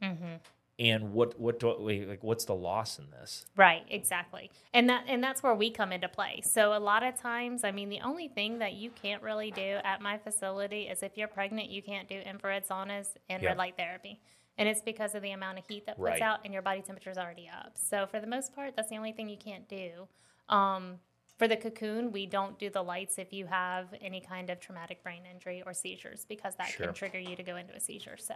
and 0.80 1.12
what 1.12 1.38
what 1.40 1.58
do 1.58 1.74
wait, 1.78 2.08
like 2.08 2.22
what's 2.22 2.44
the 2.44 2.54
loss 2.54 2.98
in 2.98 3.10
this 3.10 3.44
Right, 3.56 3.84
exactly. 3.90 4.50
And 4.72 4.88
that 4.88 5.04
and 5.08 5.22
that's 5.22 5.42
where 5.42 5.54
we 5.54 5.70
come 5.70 5.90
into 5.92 6.08
play. 6.08 6.40
So 6.44 6.72
a 6.76 6.78
lot 6.78 7.02
of 7.02 7.16
times, 7.16 7.64
I 7.64 7.72
mean, 7.72 7.88
the 7.88 8.00
only 8.02 8.28
thing 8.28 8.58
that 8.60 8.74
you 8.74 8.90
can't 8.90 9.22
really 9.22 9.50
do 9.50 9.78
at 9.82 10.00
my 10.00 10.18
facility 10.18 10.82
is 10.82 11.02
if 11.02 11.16
you're 11.16 11.26
pregnant, 11.28 11.70
you 11.70 11.82
can't 11.82 12.08
do 12.08 12.16
infrared 12.20 12.66
saunas 12.66 13.08
and 13.28 13.42
Yeah. 13.42 13.50
red 13.50 13.58
light 13.58 13.76
therapy. 13.76 14.20
And 14.56 14.68
it's 14.68 14.80
because 14.82 15.14
of 15.14 15.22
the 15.22 15.30
amount 15.32 15.58
of 15.58 15.66
heat 15.66 15.86
that 15.86 15.96
puts 15.96 16.04
Right. 16.04 16.22
out 16.22 16.40
and 16.44 16.52
your 16.52 16.62
body 16.62 16.82
temperature 16.82 17.10
is 17.10 17.18
already 17.18 17.48
up. 17.48 17.72
So 17.76 18.06
for 18.06 18.20
the 18.20 18.26
most 18.26 18.54
part, 18.54 18.74
that's 18.76 18.90
the 18.90 18.96
only 18.96 19.12
thing 19.12 19.28
you 19.28 19.36
can't 19.36 19.68
do. 19.68 20.08
Um, 20.48 20.98
for 21.38 21.46
the 21.48 21.56
cocoon, 21.56 22.10
we 22.10 22.26
don't 22.26 22.58
do 22.58 22.68
the 22.68 22.82
lights 22.82 23.16
if 23.16 23.32
you 23.32 23.46
have 23.46 23.86
any 24.00 24.20
kind 24.20 24.50
of 24.50 24.58
traumatic 24.60 25.02
brain 25.04 25.22
injury 25.32 25.62
or 25.64 25.72
seizures 25.72 26.26
because 26.28 26.56
that 26.56 26.68
Sure. 26.68 26.86
can 26.86 26.94
trigger 26.94 27.18
you 27.20 27.36
to 27.36 27.42
go 27.44 27.56
into 27.56 27.74
a 27.74 27.80
seizure. 27.80 28.16
So 28.16 28.34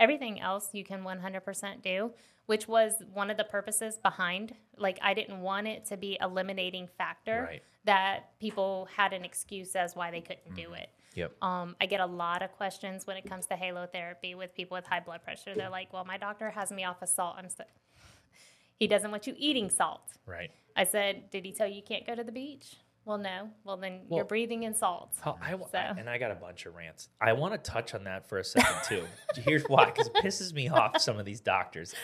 everything 0.00 0.40
else 0.40 0.70
you 0.72 0.82
can 0.84 1.02
100% 1.04 1.80
do, 1.82 2.12
which 2.46 2.66
was 2.66 2.94
one 3.12 3.30
of 3.30 3.36
the 3.36 3.44
purposes 3.44 3.98
behind. 3.98 4.54
Like 4.76 4.98
I 5.00 5.14
didn't 5.14 5.40
want 5.42 5.68
it 5.68 5.84
to 5.86 5.96
be 5.96 6.18
a 6.20 6.26
limiting 6.26 6.88
factor 6.98 7.44
Right. 7.48 7.62
that 7.84 8.36
people 8.40 8.88
had 8.96 9.12
an 9.12 9.24
excuse 9.24 9.76
as 9.76 9.94
why 9.94 10.10
they 10.10 10.20
couldn't 10.20 10.54
do 10.56 10.72
it. 10.74 10.90
yep 11.14 11.32
Um, 11.42 11.76
I 11.80 11.86
get 11.86 12.00
a 12.00 12.06
lot 12.06 12.42
of 12.42 12.50
questions 12.52 13.06
when 13.06 13.16
it 13.16 13.26
comes 13.26 13.46
to 13.46 13.54
halo 13.56 13.86
therapy 13.86 14.34
with 14.34 14.54
people 14.56 14.74
with 14.76 14.86
high 14.86 15.00
blood 15.00 15.22
pressure. 15.22 15.54
They're 15.54 15.70
like, 15.70 15.92
"Well, 15.92 16.04
my 16.04 16.16
doctor 16.18 16.50
has 16.50 16.70
me 16.72 16.82
off 16.84 17.00
of 17.02 17.08
salt." 17.08 17.36
I'm 17.38 17.48
so, 17.48 17.62
he 18.78 18.86
doesn't 18.88 19.10
want 19.10 19.26
you 19.28 19.34
eating 19.38 19.70
salt. 19.70 20.02
right 20.26 20.50
I 20.76 20.84
said, 20.84 21.30
Did 21.30 21.44
he 21.44 21.52
tell 21.52 21.66
you 21.66 21.76
you 21.76 21.82
can't 21.82 22.06
go 22.06 22.14
to 22.14 22.24
the 22.24 22.32
beach? 22.32 22.76
Well, 23.04 23.18
no. 23.18 23.50
Well, 23.64 23.76
then 23.78 24.02
Well- 24.08 24.18
you're 24.18 24.24
breathing 24.24 24.62
in 24.64 24.74
salts. 24.74 25.18
Oh, 25.24 25.36
I, 25.40 25.52
So- 25.52 25.78
and 25.98 26.08
I 26.08 26.18
got 26.18 26.30
a 26.30 26.34
bunch 26.34 26.66
of 26.66 26.74
rants. 26.74 27.08
I 27.20 27.32
want 27.32 27.52
to 27.54 27.70
touch 27.70 27.94
on 27.94 28.04
that 28.04 28.28
for 28.28 28.38
a 28.38 28.44
second 28.44 28.76
too. 28.86 29.04
here's 29.42 29.64
why, 29.64 29.86
because 29.86 30.06
it 30.08 30.14
pisses 30.14 30.52
me 30.52 30.68
off. 30.68 31.00
Some 31.00 31.18
of 31.18 31.24
these 31.24 31.40
doctors, 31.40 31.94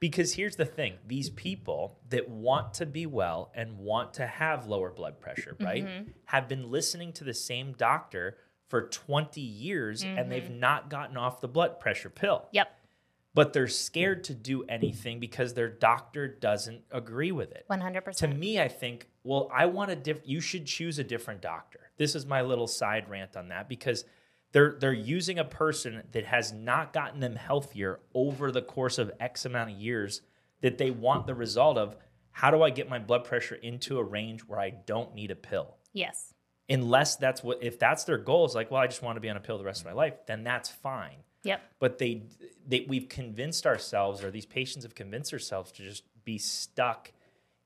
because 0.00 0.34
here's 0.34 0.54
the 0.56 0.64
thing: 0.64 0.94
these 1.06 1.28
people 1.30 1.98
that 2.10 2.28
want 2.28 2.74
to 2.74 2.86
be 2.86 3.04
well 3.06 3.50
and 3.54 3.78
want 3.78 4.14
to 4.14 4.26
have 4.26 4.66
lower 4.66 4.90
blood 4.92 5.20
pressure, 5.20 5.56
right, 5.60 5.84
Mm-hmm. 5.84 6.10
have 6.26 6.48
been 6.48 6.70
listening 6.70 7.12
to 7.14 7.24
the 7.24 7.34
same 7.34 7.72
doctor 7.72 8.38
for 8.68 8.82
20 8.88 9.40
years 9.40 10.04
and 10.04 10.30
they've 10.30 10.50
not 10.50 10.90
gotten 10.90 11.16
off 11.16 11.40
the 11.40 11.48
blood 11.48 11.80
pressure 11.80 12.10
pill. 12.10 12.46
Yep. 12.52 12.70
But 13.38 13.52
they're 13.52 13.68
scared 13.68 14.24
to 14.24 14.34
do 14.34 14.64
anything 14.64 15.20
because 15.20 15.54
their 15.54 15.68
doctor 15.68 16.26
doesn't 16.26 16.82
agree 16.90 17.30
with 17.30 17.52
it. 17.52 17.66
100%. 17.70 18.16
To 18.16 18.26
me, 18.26 18.60
I 18.60 18.66
think, 18.66 19.06
well, 19.22 19.48
I 19.54 19.66
want 19.66 19.92
a 19.92 19.94
diff- 19.94 20.22
you 20.24 20.40
should 20.40 20.66
choose 20.66 20.98
a 20.98 21.04
different 21.04 21.40
doctor. 21.40 21.92
This 21.98 22.16
is 22.16 22.26
my 22.26 22.42
little 22.42 22.66
side 22.66 23.08
rant 23.08 23.36
on 23.36 23.46
that 23.50 23.68
because 23.68 24.04
they're 24.50 24.76
they're 24.80 24.92
using 24.92 25.38
a 25.38 25.44
person 25.44 26.02
that 26.10 26.24
has 26.24 26.52
not 26.52 26.92
gotten 26.92 27.20
them 27.20 27.36
healthier 27.36 28.00
over 28.12 28.50
the 28.50 28.60
course 28.60 28.98
of 28.98 29.12
X 29.20 29.44
amount 29.44 29.70
of 29.70 29.76
years 29.76 30.20
that 30.60 30.76
they 30.78 30.90
want 30.90 31.28
the 31.28 31.34
result 31.36 31.78
of 31.78 31.94
how 32.32 32.50
do 32.50 32.64
I 32.64 32.70
get 32.70 32.88
my 32.88 32.98
blood 32.98 33.22
pressure 33.22 33.54
into 33.54 33.98
a 33.98 34.02
range 34.02 34.40
where 34.40 34.58
I 34.58 34.70
don't 34.70 35.14
need 35.14 35.30
a 35.30 35.36
pill? 35.36 35.76
yes. 35.92 36.34
Unless 36.68 37.16
that's 37.16 37.44
what 37.44 37.62
if 37.62 37.78
that's 37.78 38.02
their 38.02 38.18
goal 38.18 38.46
is 38.46 38.56
like, 38.56 38.72
well, 38.72 38.82
I 38.82 38.88
just 38.88 39.00
want 39.00 39.14
to 39.14 39.20
be 39.20 39.30
on 39.30 39.36
a 39.36 39.40
pill 39.40 39.58
the 39.58 39.64
rest 39.64 39.82
of 39.82 39.86
my 39.86 39.92
life, 39.92 40.14
then 40.26 40.42
that's 40.42 40.68
fine 40.68 41.18
Yep. 41.44 41.62
but 41.78 41.98
they, 41.98 42.22
they 42.66 42.84
we've 42.88 43.08
convinced 43.08 43.66
ourselves 43.66 44.22
or 44.24 44.30
these 44.30 44.46
patients 44.46 44.82
have 44.84 44.94
convinced 44.94 45.30
themselves 45.30 45.72
to 45.72 45.82
just 45.82 46.02
be 46.24 46.38
stuck 46.38 47.12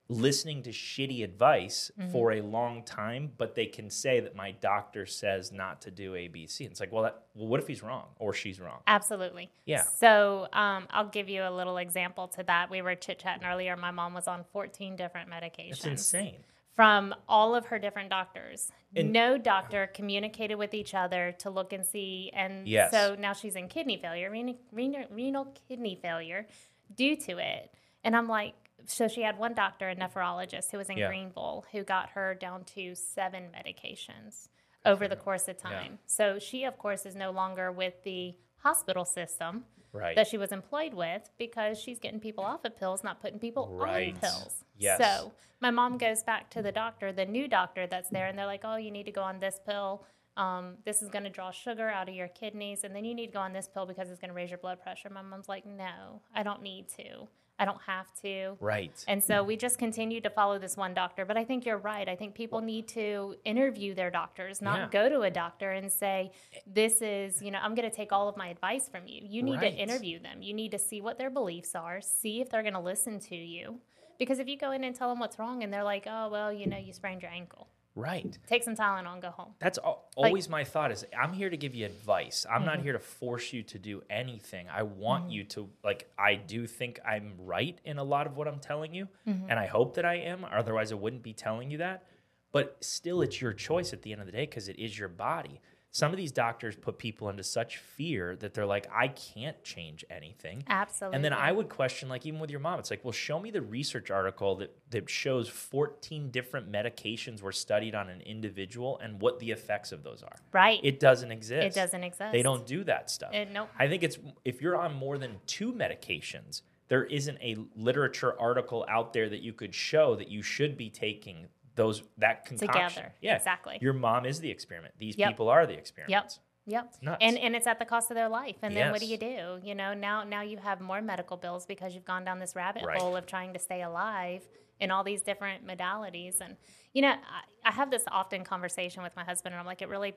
listening 0.09 0.63
to 0.63 0.71
shitty 0.71 1.25
advice 1.25 1.91
for 2.11 2.33
a 2.33 2.43
long 2.43 2.83
time 2.83 3.31
but 3.39 3.55
they 3.55 3.65
can 3.65 3.89
say 3.89 4.21
that 4.21 4.37
my 4.37 4.51
doctor 4.51 5.07
says 5.07 5.53
not 5.53 5.81
to 5.81 5.91
do 5.91 6.13
abc 6.13 6.61
And 6.61 6.71
it's 6.71 6.81
like 6.81 6.93
well, 6.93 7.05
that, 7.05 7.23
well 7.35 7.49
what 7.49 7.61
if 7.61 7.67
he's 7.67 7.83
wrong 7.83 8.07
or 8.19 8.35
she's 8.35 8.61
wrong 8.61 8.81
Absolutely. 8.87 9.51
Yeah. 9.65 9.85
So 9.85 10.49
um, 10.53 10.87
I'll 10.91 11.09
give 11.09 11.29
you 11.29 11.43
a 11.43 11.51
little 11.51 11.79
example 11.79 12.29
to 12.29 12.43
that. 12.43 12.71
We 12.71 12.83
were 12.83 12.95
chit 12.95 13.21
chatting 13.21 13.47
earlier. 13.47 13.77
My 13.77 13.91
mom 13.91 14.13
was 14.13 14.29
on 14.29 14.45
14 14.53 14.97
different 14.97 15.31
medications. 15.31 15.71
it's 15.71 15.87
insane 15.87 16.39
from 16.75 17.15
all 17.29 17.55
of 17.55 17.67
her 17.67 17.79
different 17.79 18.11
doctors. 18.11 18.71
And- 18.97 19.13
no 19.13 19.39
doctor 19.39 19.87
communicated 19.87 20.57
with 20.57 20.75
each 20.75 20.95
other 20.95 21.33
to 21.39 21.51
look 21.51 21.73
and 21.73 21.85
see. 21.85 22.31
And 22.35 22.67
Yes. 22.69 22.91
so 22.91 23.15
now 23.15 23.33
she's 23.33 23.57
in 23.57 23.69
kidney 23.69 23.97
failure, 23.97 24.31
renal, 24.31 24.57
renal, 24.71 25.05
renal 25.11 25.55
kidney 25.69 25.95
failure 25.97 26.47
due 26.95 27.17
to 27.17 27.39
it. 27.39 27.73
And 28.05 28.17
I'm 28.17 28.29
like, 28.29 28.55
so 28.85 29.07
she 29.09 29.23
had 29.23 29.39
one 29.39 29.55
doctor, 29.55 29.89
a 29.89 29.95
nephrologist 29.97 30.71
who 30.73 30.79
was 30.79 30.91
in 30.91 30.99
Yeah. 30.99 31.09
Greenville, 31.09 31.65
who 31.73 31.85
got 31.85 32.11
her 32.11 32.35
down 32.35 32.65
to 32.65 32.95
seven 32.95 33.51
medications 33.57 34.49
over 34.85 35.07
the 35.07 35.17
course 35.17 35.47
of 35.49 35.57
time. 35.57 36.01
So 36.07 36.39
she, 36.41 36.65
of 36.65 36.77
course, 36.79 37.07
is 37.07 37.15
no 37.15 37.31
longer 37.31 37.71
with 37.71 38.03
the 38.03 38.35
hospital 38.63 39.05
system 39.05 39.65
right 39.93 40.17
that 40.17 40.27
she 40.27 40.39
was 40.39 40.53
employed 40.53 40.95
with 40.95 41.29
because 41.39 41.79
she's 41.79 41.99
getting 41.99 42.21
people 42.21 42.45
off 42.45 42.65
of 42.65 42.77
pills, 42.77 43.03
not 43.05 43.21
putting 43.21 43.39
people 43.39 43.69
Right. 43.69 44.15
on 44.15 44.21
pills. 44.21 44.65
Yes. 44.79 44.99
So 44.99 45.33
my 45.61 45.71
mom 45.71 45.99
goes 45.99 46.23
back 46.23 46.49
to 46.51 46.63
the 46.63 46.73
doctor, 46.73 47.13
the 47.13 47.27
new 47.27 47.47
doctor 47.47 47.87
that's 47.87 48.09
there, 48.11 48.27
and 48.27 48.39
they're 48.39 48.47
like, 48.47 48.63
"Oh, 48.65 48.77
you 48.77 48.91
need 48.91 49.05
to 49.07 49.13
go 49.13 49.23
on 49.23 49.39
this 49.41 49.61
pill. 49.67 50.05
Um, 50.37 50.79
this 50.87 51.03
is 51.03 51.11
going 51.11 51.25
to 51.25 51.31
draw 51.31 51.51
sugar 51.51 51.89
out 51.91 52.09
of 52.09 52.15
your 52.15 52.29
kidneys, 52.29 52.85
and 52.85 52.97
then 52.97 53.05
you 53.05 53.15
need 53.15 53.27
to 53.29 53.33
go 53.33 53.41
on 53.41 53.53
this 53.53 53.69
pill 53.69 53.85
because 53.85 54.11
it's 54.11 54.19
going 54.21 54.31
to 54.31 54.35
raise 54.35 54.49
your 54.51 54.59
blood 54.59 54.81
pressure." 54.83 55.11
My 55.11 55.23
mom's 55.23 55.49
like, 55.49 55.67
"No, 55.67 56.23
I 56.35 56.43
don't 56.43 56.63
need 56.63 56.89
to. 56.97 57.29
I 57.59 57.65
don't 57.65 57.81
have 57.83 58.07
to." 58.23 58.57
right 58.61 59.05
And 59.09 59.23
so 59.23 59.43
we 59.43 59.57
just 59.57 59.79
continue 59.79 60.21
to 60.21 60.31
follow 60.31 60.59
this 60.59 60.77
one 60.77 60.95
doctor. 60.95 61.25
But 61.25 61.37
I 61.37 61.45
think 61.45 61.65
you're 61.67 61.79
right. 61.79 62.09
I 62.09 62.17
think 62.17 62.35
people 62.35 62.61
need 62.61 62.89
to 62.89 63.37
interview 63.45 63.95
their 63.95 64.11
doctors, 64.11 64.61
not 64.63 64.79
Yeah. 64.79 64.89
go 64.89 65.09
to 65.09 65.21
a 65.23 65.31
doctor 65.31 65.71
and 65.73 65.91
say, 65.91 66.33
This 66.67 67.03
is, 67.03 67.41
you 67.43 67.51
know, 67.51 67.59
I'm 67.63 67.75
going 67.75 67.89
to 67.89 67.95
take 67.95 68.13
all 68.13 68.29
of 68.29 68.37
my 68.37 68.49
advice 68.49 68.89
from 68.89 69.07
you. 69.07 69.23
You 69.25 69.43
need 69.43 69.61
Right. 69.61 69.75
to 69.75 69.83
interview 69.83 70.19
them. 70.19 70.43
You 70.43 70.55
need 70.55 70.71
to 70.73 70.79
see 70.79 71.01
what 71.01 71.19
their 71.19 71.31
beliefs 71.31 71.75
are, 71.75 72.01
see 72.01 72.41
if 72.41 72.49
they're 72.51 72.63
going 72.63 72.75
to 72.75 72.81
listen 72.81 73.19
to 73.21 73.37
you. 73.37 73.81
Because 74.19 74.39
if 74.39 74.47
you 74.49 74.57
go 74.57 74.71
in 74.73 74.85
and 74.85 74.95
tell 74.95 75.09
them 75.09 75.19
what's 75.19 75.39
wrong 75.39 75.63
and 75.63 75.73
they're 75.73 75.83
like, 75.85 76.07
Oh, 76.07 76.29
well, 76.31 76.53
you 76.53 76.67
know, 76.67 76.77
you 76.79 76.93
sprained 76.93 77.23
your 77.23 77.31
ankle, 77.31 77.69
right 77.95 78.39
take 78.47 78.63
some 78.63 78.75
Tylenol 78.75 79.13
and 79.13 79.23
go 79.23 79.31
home. 79.31 79.55
That's 79.59 79.79
al- 79.79 80.05
Like- 80.17 80.29
always 80.29 80.49
my 80.49 80.65
thought 80.65 80.93
is 80.93 81.05
I'm 81.19 81.33
here 81.33 81.51
to 81.51 81.57
give 81.57 81.75
you 81.75 81.87
advice. 81.87 82.47
I'm 82.51 82.65
not 82.65 82.75
mm-hmm. 82.75 82.85
here 82.85 82.93
to 82.95 82.99
force 82.99 83.53
you 83.53 83.63
to 83.65 83.79
do 83.79 84.03
anything. 84.09 84.69
I 84.69 84.83
want 84.83 85.25
mm-hmm. 85.25 85.33
you 85.33 85.45
to 85.45 85.69
like 85.85 86.11
I 86.19 86.35
do 86.37 86.67
think 86.67 87.01
I'm 87.07 87.35
right 87.39 87.79
in 87.85 87.99
a 87.99 88.05
lot 88.05 88.27
of 88.27 88.37
what 88.37 88.49
I'm 88.49 88.61
telling 88.61 88.95
you 88.95 89.09
mm-hmm. 89.27 89.51
and 89.51 89.59
I 89.59 89.67
hope 89.67 89.95
that 89.95 90.05
I 90.05 90.15
am 90.15 90.45
otherwise 90.51 90.93
I 90.93 90.97
wouldn't 90.97 91.23
be 91.23 91.33
telling 91.33 91.71
you 91.71 91.79
that. 91.79 92.05
But 92.51 92.77
still 92.81 93.23
it's 93.23 93.41
your 93.41 93.53
choice 93.53 93.93
at 93.93 94.03
the 94.03 94.13
end 94.13 94.21
of 94.21 94.27
the 94.27 94.33
day 94.33 94.47
cuz 94.47 94.69
it 94.69 94.79
is 94.79 94.99
your 94.99 95.09
body. 95.09 95.61
Some 95.95 96.11
of 96.11 96.17
these 96.17 96.33
doctors 96.33 96.75
put 96.75 96.97
people 96.97 97.29
into 97.29 97.43
such 97.43 97.77
fear 97.77 98.35
that 98.37 98.55
they're 98.55 98.65
like 98.65 98.87
I 98.91 99.09
can't 99.09 99.63
change 99.63 100.07
anything. 100.09 100.65
Absolutely. 100.67 101.17
And 101.17 101.25
then 101.25 101.35
I 101.35 101.53
would 101.53 101.69
question, 101.69 102.09
like, 102.09 102.25
even 102.25 102.41
with 102.41 102.51
your 102.51 102.61
mom, 102.61 102.79
it's 102.79 102.91
like, 102.91 103.05
well, 103.05 103.13
show 103.13 103.39
me 103.39 103.51
the 103.51 103.61
research 103.61 104.11
article 104.11 104.57
that, 104.57 104.75
that 104.91 105.11
shows 105.11 105.51
14 105.51 106.31
different 106.31 106.73
medications 106.73 107.43
were 107.43 107.53
studied 107.53 107.95
on 107.95 108.09
an 108.09 108.23
individual 108.23 108.99
and 109.03 109.21
what 109.21 109.39
the 109.39 109.51
effects 109.51 109.93
of 109.93 110.03
those 110.03 110.23
are. 110.23 110.37
right. 110.53 110.81
It 110.83 110.99
doesn't 110.99 111.31
exist. 111.31 111.67
It 111.67 111.75
doesn't 111.79 112.03
exist. 112.03 112.33
They 112.33 112.43
don't 112.43 112.67
do 112.67 112.85
that 112.85 113.11
stuff. 113.11 113.35
It- 113.35 113.51
nope. 113.53 113.69
I 113.79 113.87
think 113.87 114.03
it's 114.03 114.19
if 114.47 114.63
you're 114.63 114.77
on 114.77 114.95
more 114.95 115.19
than 115.19 115.41
two 115.47 115.73
medications, 115.75 116.63
there 116.89 117.05
isn't 117.05 117.37
a 117.43 117.57
literature 117.77 118.35
article 118.41 118.87
out 118.89 119.13
there 119.13 119.29
that 119.29 119.41
you 119.43 119.53
could 119.53 119.75
show 119.75 120.17
that 120.17 120.29
you 120.29 120.41
should 120.43 120.77
be 120.79 120.89
taking 120.89 121.49
those 121.75 122.03
that 122.19 122.45
concoction. 122.45 122.89
Together. 122.89 123.15
Yeah, 123.21 123.37
Exactly. 123.37 123.79
Your 123.81 123.93
mom 123.93 124.27
is 124.27 124.41
the 124.41 124.51
experiment. 124.51 124.95
These 124.99 125.17
Yep. 125.17 125.31
people 125.31 125.49
are 125.49 125.67
the 125.67 125.75
experiment. 125.75 126.11
Yep. 126.11 126.33
Yep. 126.65 127.19
And 127.21 127.37
and 127.39 127.57
it's 127.57 127.67
at 127.67 127.79
the 127.81 127.85
cost 127.85 128.11
of 128.11 128.15
their 128.15 128.29
life. 128.29 128.57
And 128.63 128.77
then 128.77 128.93
what 128.93 129.01
do 129.01 129.07
you 129.07 129.17
do? 129.17 129.59
You 129.65 129.75
know, 129.75 129.95
now 129.95 130.23
now 130.23 130.43
you 130.43 130.59
have 130.59 130.81
more 130.81 131.01
medical 131.03 131.37
bills 131.37 131.67
because 131.67 131.95
you've 131.95 132.05
gone 132.05 132.25
down 132.25 132.39
this 132.39 132.55
rabbit 132.55 132.85
Right. 132.85 133.01
hole 133.01 133.17
of 133.17 133.27
trying 133.27 133.53
to 133.55 133.59
stay 133.59 133.83
alive 133.83 134.43
in 134.79 134.91
all 134.91 135.03
these 135.03 135.23
different 135.23 135.67
modalities. 135.67 136.41
And 136.41 136.57
you 136.93 137.03
know, 137.03 137.11
I, 137.11 137.69
I 137.69 137.73
have 137.73 137.91
this 137.91 138.05
often 138.09 138.45
conversation 138.45 139.03
with 139.03 139.17
my 139.17 139.25
husband, 139.25 139.55
and 139.55 139.61
I'm 139.61 139.67
like, 139.67 139.83
it 139.83 139.89
really, 139.89 140.15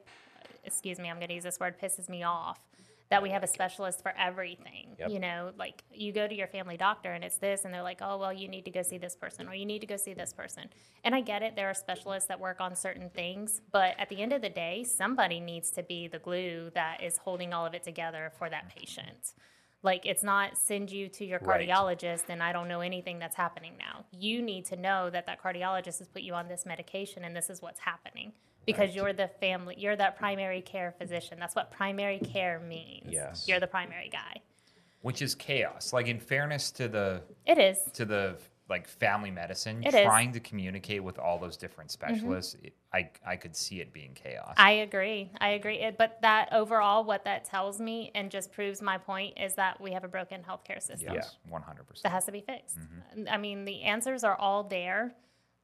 excuse 0.63 0.99
me, 0.99 1.09
I'm 1.09 1.17
going 1.17 1.29
to 1.29 1.33
use 1.35 1.43
this 1.43 1.59
word, 1.59 1.79
pisses 1.79 2.09
me 2.09 2.23
off 2.23 2.59
that 3.09 3.21
we 3.21 3.29
have 3.29 3.43
a 3.43 3.47
specialist 3.47 4.01
for 4.01 4.13
everything. 4.17 4.95
Yep. 4.99 5.09
You 5.09 5.19
know, 5.19 5.51
like 5.57 5.83
you 5.91 6.11
go 6.11 6.27
to 6.27 6.33
your 6.33 6.47
family 6.47 6.75
doctor 6.77 7.11
and 7.13 7.23
it's 7.23 7.37
this, 7.37 7.63
and 7.63 7.73
they're 7.73 7.83
like, 7.83 7.99
oh, 8.01 8.17
well, 8.17 8.33
you 8.33 8.47
need 8.47 8.65
to 8.65 8.71
go 8.71 8.81
see 8.81 8.97
this 8.97 9.15
person 9.15 9.47
or 9.47 9.53
you 9.53 9.65
need 9.65 9.79
to 9.79 9.87
go 9.87 9.97
see 9.97 10.13
this 10.13 10.33
person. 10.33 10.63
And 11.03 11.13
I 11.13 11.21
get 11.21 11.43
it, 11.43 11.55
there 11.55 11.69
are 11.69 11.73
specialists 11.75 12.27
that 12.29 12.39
work 12.39 12.59
on 12.59 12.75
certain 12.75 13.09
things, 13.11 13.61
but 13.71 13.93
at 13.99 14.09
the 14.09 14.21
end 14.21 14.33
of 14.33 14.41
the 14.41 14.49
day, 14.49 14.83
somebody 14.83 15.39
needs 15.39 15.69
to 15.71 15.83
be 15.83 16.07
the 16.07 16.19
glue 16.19 16.71
that 16.73 17.03
is 17.03 17.17
holding 17.17 17.53
all 17.53 17.65
of 17.65 17.73
it 17.75 17.83
together 17.83 18.31
for 18.39 18.49
that 18.49 18.69
patient. 18.75 19.33
Like 19.83 20.07
it's 20.07 20.23
not 20.23 20.57
send 20.57 20.89
you 20.91 21.07
to 21.09 21.25
your 21.25 21.39
Right. 21.43 21.69
cardiologist 21.69 22.23
and 22.29 22.41
I 22.41 22.51
don't 22.53 22.67
know 22.67 22.81
anything 22.81 23.19
that's 23.19 23.35
happening 23.35 23.73
now. 23.77 24.05
You 24.11 24.41
need 24.41 24.65
to 24.65 24.75
know 24.75 25.11
that 25.11 25.27
that 25.27 25.39
cardiologist 25.39 25.99
has 25.99 26.07
put 26.07 26.23
you 26.23 26.33
on 26.33 26.47
this 26.47 26.65
medication 26.65 27.23
and 27.23 27.35
this 27.35 27.51
is 27.51 27.61
what's 27.61 27.81
happening 27.81 28.33
because 28.65 28.95
you're 28.95 29.13
the 29.13 29.27
family, 29.39 29.75
you're 29.77 29.95
that 29.95 30.17
primary 30.17 30.61
care 30.61 30.93
physician. 30.97 31.37
That's 31.39 31.55
what 31.55 31.71
primary 31.71 32.19
care 32.19 32.59
means. 32.59 33.07
Yes. 33.11 33.47
You're 33.47 33.59
the 33.59 33.67
primary 33.67 34.09
guy. 34.09 34.41
which 35.01 35.21
is 35.21 35.35
chaos. 35.35 35.93
Like 35.93 36.07
in 36.07 36.19
fairness 36.19 36.71
to 36.71 36.87
the 36.87 37.21
It 37.45 37.57
is. 37.59 37.77
to 37.93 38.05
the 38.05 38.37
like 38.67 38.87
family 38.87 39.29
medicine, 39.29 39.83
It 39.83 39.89
is. 39.89 39.93
Mm-hmm. 39.93 40.07
trying 40.09 40.31
to 40.33 40.39
communicate 40.39 41.03
with 41.03 41.19
all 41.19 41.37
those 41.37 41.55
different 41.55 41.91
specialists, 41.91 42.55
it, 42.63 42.73
I 42.91 43.11
I 43.23 43.35
could 43.35 43.55
see 43.55 43.79
it 43.81 43.93
being 43.93 44.13
chaos. 44.15 44.55
I 44.57 44.71
agree. 44.87 45.29
I 45.39 45.49
agree. 45.49 45.77
It, 45.81 45.99
but 45.99 46.17
that 46.23 46.49
overall, 46.51 47.03
what 47.03 47.23
that 47.25 47.45
tells 47.45 47.79
me 47.79 48.09
and 48.15 48.31
just 48.31 48.51
proves 48.51 48.81
my 48.81 48.97
point 48.97 49.37
is 49.39 49.53
that 49.53 49.79
we 49.79 49.91
have 49.91 50.03
a 50.03 50.07
broken 50.07 50.41
healthcare 50.41 50.81
system 50.81 51.13
yes, 51.13 51.37
one 51.47 51.61
hundred 51.61 51.81
that 51.83 51.89
percent. 51.89 52.11
has 52.15 52.25
to 52.25 52.31
be 52.31 52.41
fixed. 52.41 52.79
Mm-hmm. 52.79 53.25
I 53.29 53.37
mean, 53.37 53.65
the 53.65 53.83
answers 53.83 54.23
are 54.23 54.35
all 54.35 54.63
there. 54.63 55.13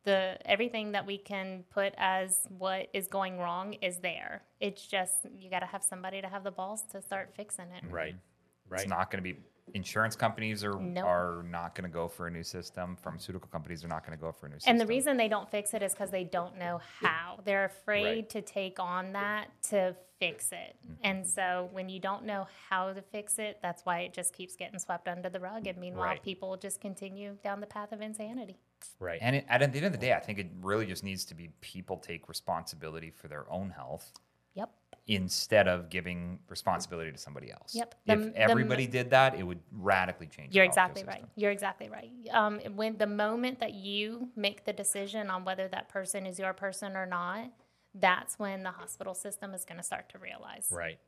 The 0.04 0.38
everything 0.46 0.94
that 0.94 1.06
we 1.06 1.18
can 1.18 1.64
put 1.70 1.94
as 1.98 2.40
what 2.58 2.88
is 2.94 3.08
going 3.08 3.38
wrong 3.38 3.74
is 3.74 4.00
there. 4.00 4.42
It's 4.60 4.86
just 4.88 5.28
you 5.38 5.50
got 5.50 5.60
to 5.60 5.68
have 5.68 5.84
somebody 5.84 6.22
to 6.22 6.28
have 6.28 6.44
the 6.44 6.52
balls 6.52 6.82
to 6.92 7.02
start 7.02 7.34
fixing 7.36 7.66
it. 7.72 7.84
Right. 7.90 8.14
Mm-hmm. 8.16 8.74
Right. 8.74 8.82
It's 8.82 8.90
not 8.90 9.12
going 9.12 9.24
to 9.24 9.34
be. 9.34 9.40
Insurance 9.74 10.16
companies 10.16 10.64
are 10.66 10.78
Nope. 10.80 11.06
are 11.06 11.44
not 11.50 11.76
going 11.76 11.90
to 11.90 11.94
go 11.94 12.08
for 12.08 12.28
a 12.28 12.32
new 12.32 12.44
system. 12.44 12.98
Pharmaceutical 13.02 13.48
companies 13.50 13.86
are 13.86 13.88
not 13.88 14.06
going 14.06 14.18
to 14.18 14.22
go 14.22 14.32
for 14.32 14.48
a 14.48 14.50
new 14.50 14.56
system. 14.56 14.72
And 14.72 14.82
the 14.82 14.88
reason 14.88 15.16
they 15.18 15.30
don't 15.30 15.50
fix 15.50 15.74
it 15.74 15.82
is 15.84 15.94
because 15.94 16.10
they 16.10 16.24
don't 16.26 16.58
know 16.58 16.82
how. 17.00 17.40
They're 17.46 17.66
afraid 17.66 18.04
Right. 18.04 18.30
to 18.32 18.42
take 18.42 18.80
on 18.80 19.14
that 19.14 19.50
to 19.70 19.96
fix 20.20 20.52
it. 20.52 20.76
Mm-hmm. 20.86 20.94
And 21.04 21.28
so 21.28 21.70
when 21.72 21.88
you 21.90 22.00
don't 22.00 22.26
know 22.26 22.48
how 22.70 22.92
to 22.92 23.02
fix 23.02 23.40
it, 23.40 23.60
that's 23.62 23.86
why 23.86 24.00
it 24.00 24.14
just 24.14 24.34
keeps 24.34 24.56
getting 24.56 24.80
swept 24.80 25.08
under 25.08 25.30
the 25.30 25.40
rug. 25.40 25.68
And 25.68 25.78
meanwhile, 25.78 26.06
Right. 26.06 26.24
people 26.24 26.58
just 26.58 26.82
continue 26.82 27.38
down 27.44 27.62
the 27.62 27.68
path 27.68 27.92
of 27.94 28.02
insanity. 28.02 28.58
Right. 29.00 29.20
And 29.22 29.36
it, 29.38 29.46
at 29.50 29.60
the 29.60 29.78
end 29.78 29.86
of 29.86 29.92
the 29.92 29.98
day, 29.98 30.14
I 30.14 30.20
think 30.20 30.40
it 30.40 30.48
really 30.62 30.86
just 30.86 31.04
needs 31.04 31.26
to 31.26 31.36
be 31.36 31.50
people 31.62 31.98
take 31.98 32.28
responsibility 32.30 33.10
for 33.12 33.28
their 33.28 33.52
own 33.52 33.70
health 33.70 34.12
Yep. 34.54 34.70
instead 35.08 35.68
of 35.68 35.90
giving 35.90 36.40
responsibility 36.50 37.12
to 37.12 37.18
somebody 37.18 37.52
else. 37.52 37.74
Yep. 37.76 37.96
If 38.06 38.20
The- 38.20 38.26
the 38.32 38.38
everybody 38.38 38.88
did 38.88 39.10
that, 39.12 39.36
it 39.36 39.44
would 39.44 39.62
radically 39.72 40.28
change. 40.28 40.54
You're 40.56 40.66
exactly 40.66 41.04
right. 41.04 41.26
You're 41.36 41.52
exactly 41.52 41.90
right. 41.90 42.12
Um, 42.32 42.60
when 42.76 42.98
the 42.98 43.08
moment 43.08 43.60
that 43.60 43.74
you 43.74 44.30
make 44.36 44.66
the 44.66 44.74
decision 44.74 45.30
on 45.30 45.46
whether 45.46 45.68
that 45.70 45.90
person 45.90 46.26
is 46.26 46.38
your 46.40 46.54
person 46.54 46.96
or 46.98 47.06
not, 47.06 47.50
that's 47.94 48.40
when 48.40 48.64
the 48.64 48.72
hospital 48.72 49.14
system 49.14 49.54
is 49.54 49.66
going 49.66 49.78
to 49.78 49.84
start 49.84 50.10
to 50.10 50.18
realize. 50.18 50.68
Right. 50.72 51.00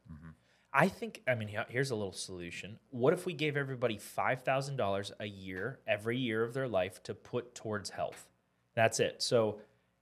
I 0.73 0.87
think, 0.87 1.21
I 1.27 1.35
mean, 1.35 1.49
here's 1.69 1.91
a 1.91 1.95
little 1.95 2.13
solution. 2.13 2.79
What 2.89 3.13
if 3.13 3.25
we 3.25 3.33
gave 3.33 3.55
everybody 3.55 3.97
$5,000 3.97 5.11
a 5.19 5.25
year, 5.25 5.79
every 5.87 6.17
year 6.17 6.43
of 6.43 6.53
their 6.53 6.67
life, 6.67 7.03
to 7.03 7.13
put 7.13 7.53
towards 7.53 7.91
health? 7.91 8.27
That's 8.73 8.99
it. 8.99 9.21
So 9.21 9.59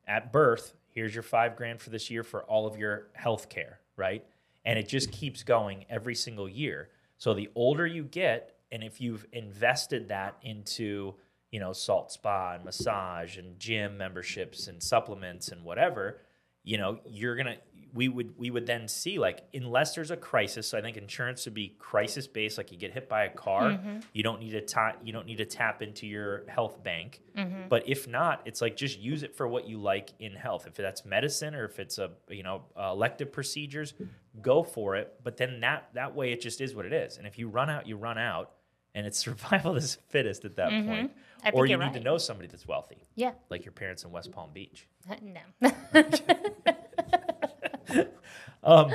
at 0.07 0.32
birth, 0.32 0.74
here's 0.88 1.13
your 1.13 1.24
five 1.24 1.57
grand 1.57 1.82
for 1.82 1.89
this 1.89 2.09
year 2.09 2.24
for 2.24 2.43
all 2.43 2.67
of 2.67 2.78
your 2.78 3.07
health 3.13 3.49
care, 3.49 3.80
right? 3.97 4.26
And 4.63 4.80
it 4.80 4.88
just 4.88 5.11
keeps 5.11 5.43
going 5.43 5.86
every 5.89 6.15
single 6.15 6.47
year. 6.47 6.89
So 7.17 7.34
the 7.34 7.49
older 7.53 7.86
you 7.86 8.03
get, 8.03 8.55
and 8.72 8.82
if 8.82 9.01
you've 9.01 9.26
invested 9.34 10.07
that 10.07 10.38
into, 10.41 11.15
you 11.51 11.59
know, 11.59 11.74
salt 11.74 12.13
spa 12.13 12.53
and 12.55 12.63
massage 12.63 13.38
and 13.38 13.59
gym 13.59 13.97
memberships 13.97 14.67
and 14.67 14.82
supplements 14.82 15.49
and 15.49 15.65
whatever, 15.65 16.22
you 16.63 16.78
know, 16.78 16.99
you're 17.05 17.36
gonna 17.36 17.57
we 17.93 18.07
would 18.07 18.37
we 18.37 18.49
would 18.49 18.65
then 18.65 18.87
see 18.87 19.19
like 19.19 19.43
unless 19.53 19.95
there's 19.95 20.11
a 20.11 20.17
crisis 20.17 20.67
so 20.67 20.77
i 20.77 20.81
think 20.81 20.95
insurance 20.95 21.43
would 21.45 21.53
be 21.53 21.75
crisis 21.79 22.25
based 22.27 22.57
like 22.57 22.71
you 22.71 22.77
get 22.77 22.91
hit 22.93 23.09
by 23.09 23.25
a 23.25 23.29
car 23.29 23.79
you 24.13 24.23
don't 24.23 24.39
need 24.39 24.51
to 24.51 24.61
ta- 24.61 24.95
you 25.03 25.11
don't 25.11 25.25
need 25.25 25.37
to 25.37 25.45
tap 25.45 25.81
into 25.81 26.07
your 26.07 26.43
health 26.47 26.83
bank. 26.83 27.21
But 27.69 27.87
if 27.87 28.07
not 28.07 28.41
it's 28.45 28.61
like 28.61 28.75
just 28.75 28.99
use 28.99 29.23
it 29.23 29.35
for 29.35 29.47
what 29.47 29.67
you 29.67 29.77
like 29.77 30.11
in 30.19 30.33
health. 30.33 30.67
If 30.67 30.75
that's 30.75 31.05
medicine 31.05 31.55
or 31.55 31.65
if 31.65 31.79
it's 31.79 31.97
a 31.97 32.11
you 32.29 32.43
know 32.43 32.63
uh, 32.77 32.91
elective 32.91 33.31
procedures 33.31 33.93
go 34.41 34.63
for 34.63 34.95
it. 34.95 35.13
But 35.23 35.37
then 35.37 35.59
that 35.61 35.89
that 35.93 36.15
way 36.15 36.31
it 36.31 36.41
just 36.41 36.61
is 36.61 36.75
what 36.75 36.85
it 36.85 36.93
is. 36.93 37.17
And 37.17 37.25
if 37.27 37.37
you 37.37 37.47
run 37.49 37.69
out 37.69 37.87
you 37.87 37.97
run 37.97 38.17
out. 38.17 38.51
And 38.93 39.07
it's 39.07 39.17
survival 39.25 39.77
is 39.77 39.97
fittest 40.09 40.43
at 40.43 40.57
that 40.57 40.69
point. 40.69 41.11
I 41.43 41.51
think 41.51 41.55
or 41.55 41.65
you 41.65 41.77
need 41.77 41.83
right. 41.83 41.93
to 41.93 41.99
know 42.01 42.17
somebody 42.17 42.49
that's 42.49 42.67
wealthy. 42.67 43.07
Yeah. 43.15 43.31
like 43.49 43.63
your 43.65 43.71
parents 43.71 44.03
in 44.03 44.11
west 44.11 44.31
palm 44.31 44.49
beach. 44.53 44.87
No. 45.21 45.41
Um, 48.64 48.91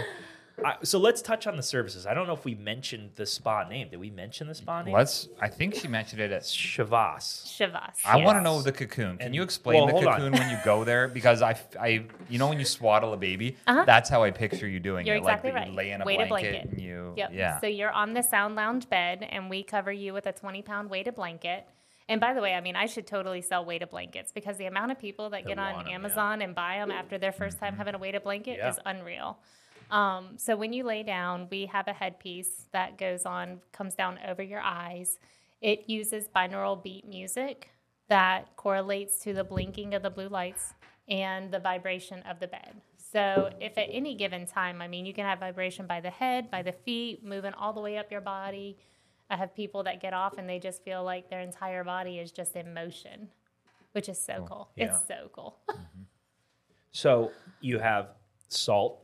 I, 0.64 0.76
so 0.84 0.98
let's 0.98 1.20
touch 1.20 1.46
on 1.46 1.56
the 1.56 1.62
services. 1.62 2.06
I 2.06 2.14
don't 2.14 2.26
know 2.26 2.32
if 2.32 2.46
we 2.46 2.54
mentioned 2.54 3.10
the 3.16 3.26
spa 3.26 3.68
name. 3.68 3.90
Did 3.90 4.00
we 4.00 4.08
mention 4.08 4.48
the 4.48 4.54
spa 4.54 4.80
name? 4.82 4.94
Let's. 4.94 5.28
I 5.38 5.48
think 5.48 5.74
she 5.74 5.86
mentioned 5.86 6.22
it 6.22 6.32
as. 6.32 6.46
Shvaas. 6.46 7.44
Shvaas. 7.46 7.96
I 8.06 8.16
want 8.24 8.38
to 8.38 8.42
know 8.42 8.62
the 8.62 8.72
cocoon. 8.72 9.18
Can 9.18 9.26
And- 9.26 9.34
you 9.34 9.42
explain 9.42 9.76
well, 9.80 9.86
the 9.88 9.92
hold 9.92 10.06
on. 10.06 10.12
cocoon 10.14 10.32
when 10.32 10.48
you 10.48 10.56
go 10.64 10.82
there? 10.84 11.08
Because 11.16 11.42
I, 11.42 11.58
I, 11.78 12.06
you 12.30 12.38
know, 12.38 12.48
when 12.48 12.58
you 12.58 12.64
swaddle 12.64 13.12
a 13.12 13.18
baby, 13.18 13.56
that's 13.66 14.08
how 14.08 14.22
I 14.22 14.30
picture 14.30 14.66
you 14.66 14.80
doing 14.80 15.00
Uh-huh. 15.06 15.08
You're 15.08 15.16
it. 15.16 15.18
exactly 15.18 15.50
like 15.50 15.54
that 15.56 15.60
right. 15.60 15.70
you 15.70 15.76
lay 15.76 15.90
in 15.90 16.00
a 16.00 16.04
Weighted 16.06 16.28
blanket, 16.28 16.52
blanket. 16.52 16.70
and 16.72 16.80
you, 16.80 17.12
Yep. 17.18 17.30
yeah. 17.34 17.60
So 17.60 17.66
you're 17.66 17.92
on 17.92 18.14
the 18.14 18.22
sound 18.22 18.54
lounge 18.56 18.88
bed, 18.88 19.26
and 19.28 19.50
we 19.50 19.62
cover 19.62 19.92
you 19.92 20.14
with 20.14 20.24
a 20.26 20.32
20 20.32 20.62
pound 20.62 20.88
weighted 20.88 21.14
blanket. 21.16 21.66
And 22.08 22.20
by 22.20 22.34
the 22.34 22.40
way, 22.40 22.54
I 22.54 22.60
mean, 22.60 22.76
I 22.76 22.86
should 22.86 23.06
totally 23.06 23.42
sell 23.42 23.64
weighted 23.64 23.90
blankets 23.90 24.30
because 24.32 24.56
the 24.56 24.66
amount 24.66 24.92
of 24.92 24.98
people 24.98 25.30
that 25.30 25.44
get 25.46 25.56
want 25.56 25.74
on 25.74 25.80
'em, 25.82 25.88
yeah. 25.88 25.94
Amazon 25.96 26.40
and 26.42 26.54
buy 26.54 26.78
them 26.78 26.90
after 26.92 27.18
their 27.18 27.32
1st 27.32 27.58
time 27.58 27.76
having 27.76 27.94
a 27.94 27.98
weighted 27.98 28.22
blanket 28.22 28.58
Yeah. 28.58 28.68
is 28.68 28.78
unreal. 28.84 29.38
Um, 29.90 30.38
so 30.38 30.56
when 30.56 30.72
you 30.72 30.84
lay 30.84 31.02
down, 31.02 31.48
we 31.50 31.66
have 31.66 31.88
a 31.88 31.92
headpiece 31.92 32.68
that 32.72 32.96
goes 32.96 33.24
on, 33.26 33.60
comes 33.72 33.94
down 33.94 34.18
over 34.26 34.42
your 34.42 34.60
eyes. 34.60 35.18
It 35.60 35.88
uses 35.88 36.28
binaural 36.28 36.80
beat 36.80 37.06
music 37.06 37.70
that 38.08 38.54
correlates 38.56 39.18
to 39.20 39.32
the 39.32 39.42
blinking 39.44 39.94
of 39.94 40.02
the 40.02 40.10
blue 40.10 40.28
lights 40.28 40.74
and 41.08 41.50
the 41.52 41.58
vibration 41.58 42.22
of 42.22 42.38
the 42.38 42.46
bed. 42.46 42.80
So 42.96 43.50
if 43.60 43.78
at 43.78 43.88
any 43.90 44.14
given 44.14 44.46
time, 44.46 44.82
I 44.82 44.88
mean, 44.88 45.06
you 45.06 45.14
can 45.14 45.24
have 45.24 45.38
vibration 45.40 45.86
by 45.86 46.00
the 46.00 46.10
head, 46.10 46.50
by 46.50 46.62
the 46.62 46.72
feet, 46.72 47.24
moving 47.24 47.54
all 47.54 47.72
the 47.72 47.80
way 47.80 47.96
up 47.98 48.10
your 48.12 48.20
body. 48.20 48.76
I 49.30 49.36
have 49.36 49.54
people 49.54 49.82
that 49.84 50.00
get 50.00 50.12
off 50.14 50.38
and 50.38 50.48
they 50.48 50.58
just 50.58 50.84
feel 50.84 51.02
like 51.02 51.28
their 51.30 51.40
entire 51.40 51.82
body 51.84 52.18
is 52.18 52.30
just 52.32 52.54
in 52.56 52.72
motion, 52.74 53.28
which 53.92 54.08
is 54.08 54.18
so 54.20 54.44
cool. 54.48 54.70
Yeah. 54.76 54.86
It's 54.86 55.06
so 55.06 55.30
cool. 55.32 55.56
Mm-hmm. 55.70 55.80
So 56.92 57.30
you 57.60 57.78
have 57.78 58.12
salt, 58.48 59.02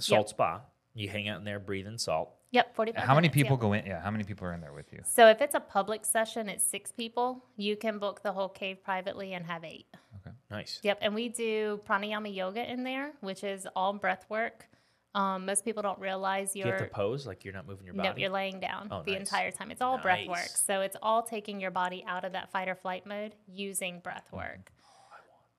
salt 0.00 0.26
Yep. 0.26 0.28
spa. 0.30 0.60
You 0.94 1.08
hang 1.08 1.28
out 1.28 1.38
in 1.38 1.44
there 1.44 1.60
breathing 1.60 1.96
salt. 1.96 2.30
yep, 2.50 2.74
45 2.74 3.00
how 3.04 3.14
many 3.14 3.26
minutes, 3.26 3.36
yeah. 3.36 3.42
people 3.44 3.56
go 3.56 3.72
in? 3.74 3.86
Yeah, 3.86 4.00
how 4.02 4.10
many 4.10 4.24
people 4.24 4.44
are 4.48 4.52
in 4.54 4.60
there 4.60 4.72
with 4.72 4.92
you? 4.92 5.02
So 5.04 5.28
if 5.28 5.40
it's 5.40 5.54
a 5.54 5.60
public 5.60 6.04
session, 6.04 6.48
it's 6.48 6.64
six 6.64 6.90
people. 6.90 7.44
You 7.56 7.76
can 7.76 7.98
book 8.00 8.24
the 8.24 8.32
whole 8.32 8.48
cave 8.48 8.82
privately 8.82 9.34
and 9.34 9.46
have 9.46 9.62
eight. 9.62 9.86
Okay, 10.16 10.34
Nice. 10.50 10.80
Yep, 10.82 10.98
and 11.00 11.14
we 11.14 11.28
do 11.28 11.80
pranayama 11.88 12.34
yoga 12.34 12.68
in 12.68 12.82
there, 12.82 13.12
which 13.20 13.44
is 13.44 13.68
all 13.76 13.92
breath 13.92 14.26
work. 14.28 14.66
Um, 15.14 15.44
most 15.44 15.64
people 15.64 15.82
don't 15.82 15.98
realize 15.98 16.52
Do 16.52 16.60
you 16.60 16.64
you're 16.66 16.74
have 16.78 16.88
to 16.88 16.94
pose 16.94 17.26
like 17.26 17.44
you're 17.44 17.52
not 17.52 17.66
moving 17.66 17.84
your 17.84 17.94
body? 17.94 18.08
no, 18.08 18.14
you're 18.16 18.30
laying 18.30 18.60
down 18.60 18.88
Oh, 18.90 19.02
the 19.04 19.12
nice. 19.12 19.20
entire 19.20 19.50
time. 19.50 19.70
It's 19.70 19.82
all 19.82 19.98
breath 19.98 20.26
work. 20.26 20.48
So 20.54 20.80
it's 20.80 20.96
all 21.02 21.22
taking 21.22 21.60
your 21.60 21.70
body 21.70 22.02
out 22.08 22.24
of 22.24 22.32
that 22.32 22.50
fight 22.50 22.68
or 22.68 22.74
flight 22.74 23.06
mode 23.06 23.34
using 23.46 24.00
breath 24.00 24.24
Mm-hmm. 24.28 24.36
work. 24.36 24.72
Oh, 24.82 24.88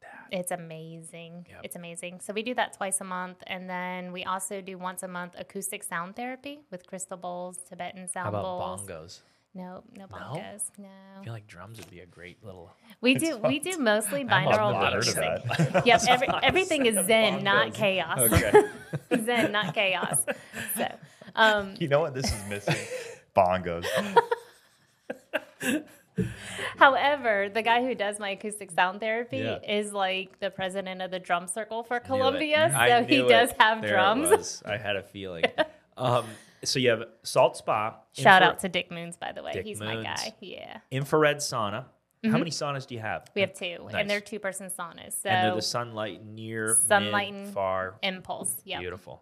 that. 0.02 0.38
It's 0.40 0.52
amazing. 0.52 1.46
Yep. 1.50 1.60
It's 1.64 1.76
amazing. 1.76 2.22
So 2.22 2.34
we 2.34 2.42
do 2.42 2.56
that 2.56 2.74
twice 2.74 3.00
a 3.02 3.04
month, 3.04 3.38
and 3.46 3.70
then 3.70 4.12
we 4.12 4.24
also 4.24 4.60
do 4.62 4.78
once 4.80 5.04
a 5.04 5.08
month 5.08 5.36
acoustic 5.38 5.84
sound 5.84 6.16
therapy 6.16 6.62
with 6.72 6.88
crystal 6.88 7.18
bowls, 7.18 7.58
Tibetan 7.70 8.08
sound 8.08 8.34
How 8.34 8.42
about 8.42 8.44
bowls. 8.44 8.82
bongos? 8.88 9.20
No, 9.56 9.84
no 9.96 10.08
bongos. 10.08 10.72
No. 10.80 10.88
I 11.20 11.24
feel 11.24 11.32
like 11.34 11.46
drums 11.48 11.78
would 11.78 11.90
be 11.92 12.00
a 12.00 12.06
great 12.08 12.44
little. 12.44 12.72
We 13.02 13.14
do 13.24 13.38
we 13.38 13.60
do 13.60 13.78
mostly 13.78 14.24
must 14.24 14.48
binaural 14.48 14.74
have 14.74 14.94
heard 14.94 15.08
of 15.08 15.50
music. 15.62 15.86
yep, 15.86 16.02
every, 16.10 16.28
everything 16.42 16.86
is 16.88 17.06
zen, 17.06 17.44
not 17.44 17.74
chaos. 17.74 18.18
Okay. 18.18 18.52
zen, 19.24 19.52
not 19.52 19.76
chaos. 19.76 20.26
So, 20.76 20.88
um, 21.36 21.76
You 21.80 21.88
know 21.88 22.00
what 22.00 22.14
this 22.16 22.26
is 22.34 22.50
missing? 22.50 22.76
Bongos. 23.36 23.86
however, 26.78 27.50
the 27.54 27.62
guy 27.62 27.84
who 27.84 27.96
does 27.96 28.20
my 28.20 28.30
acoustic 28.32 28.72
sound 28.72 29.00
therapy 29.00 29.38
Yeah. 29.38 29.60
is 29.68 29.94
like 29.94 30.40
the 30.40 30.50
president 30.50 31.02
of 31.02 31.12
the 31.12 31.20
drum 31.20 31.48
circle 31.48 31.84
for 31.84 32.00
Columbia, 32.00 32.72
so 32.74 33.04
he 33.04 33.18
knew 33.22 33.28
does 33.30 33.52
have 33.60 33.82
There 33.82 33.90
it 33.92 33.94
drums. 33.94 34.30
was. 34.30 34.64
I 34.66 34.78
had 34.78 34.96
a 34.96 35.04
feeling. 35.04 35.46
um, 35.98 36.26
so 36.64 36.80
you 36.80 36.90
have 36.90 37.04
salt 37.24 37.58
spa. 37.58 37.98
Shout 38.14 38.42
infra- 38.42 38.54
out 38.54 38.60
to 38.60 38.70
Dick 38.70 38.92
Moons, 38.92 39.18
by 39.18 39.32
the 39.32 39.44
way. 39.44 39.52
Dick 39.54 39.66
He's 39.66 39.80
my 39.80 39.96
Moons. 39.96 40.06
guy. 40.08 40.34
Yeah. 40.40 40.80
infrared 40.92 41.38
sauna. 41.38 41.86
How 42.26 42.38
many 42.38 42.52
saunas 42.52 42.88
do 42.88 42.96
you 42.96 43.02
have? 43.02 43.24
Mm-hmm. 43.24 43.32
We 43.36 43.42
have 43.42 43.54
two, 43.54 43.78
Nice. 43.84 43.96
and 43.96 44.10
they're 44.10 44.22
two 44.22 44.40
person 44.40 44.70
saunas. 44.70 45.22
So 45.22 45.28
and 45.30 45.46
they're 45.48 45.56
the 45.56 45.62
sunlight 45.62 46.24
near, 46.26 46.78
Sunlight 46.88 47.34
mid, 47.34 47.48
far. 47.54 47.96
mPulse. 48.02 48.62
Yep. 48.64 48.80
Beautiful. 48.80 49.22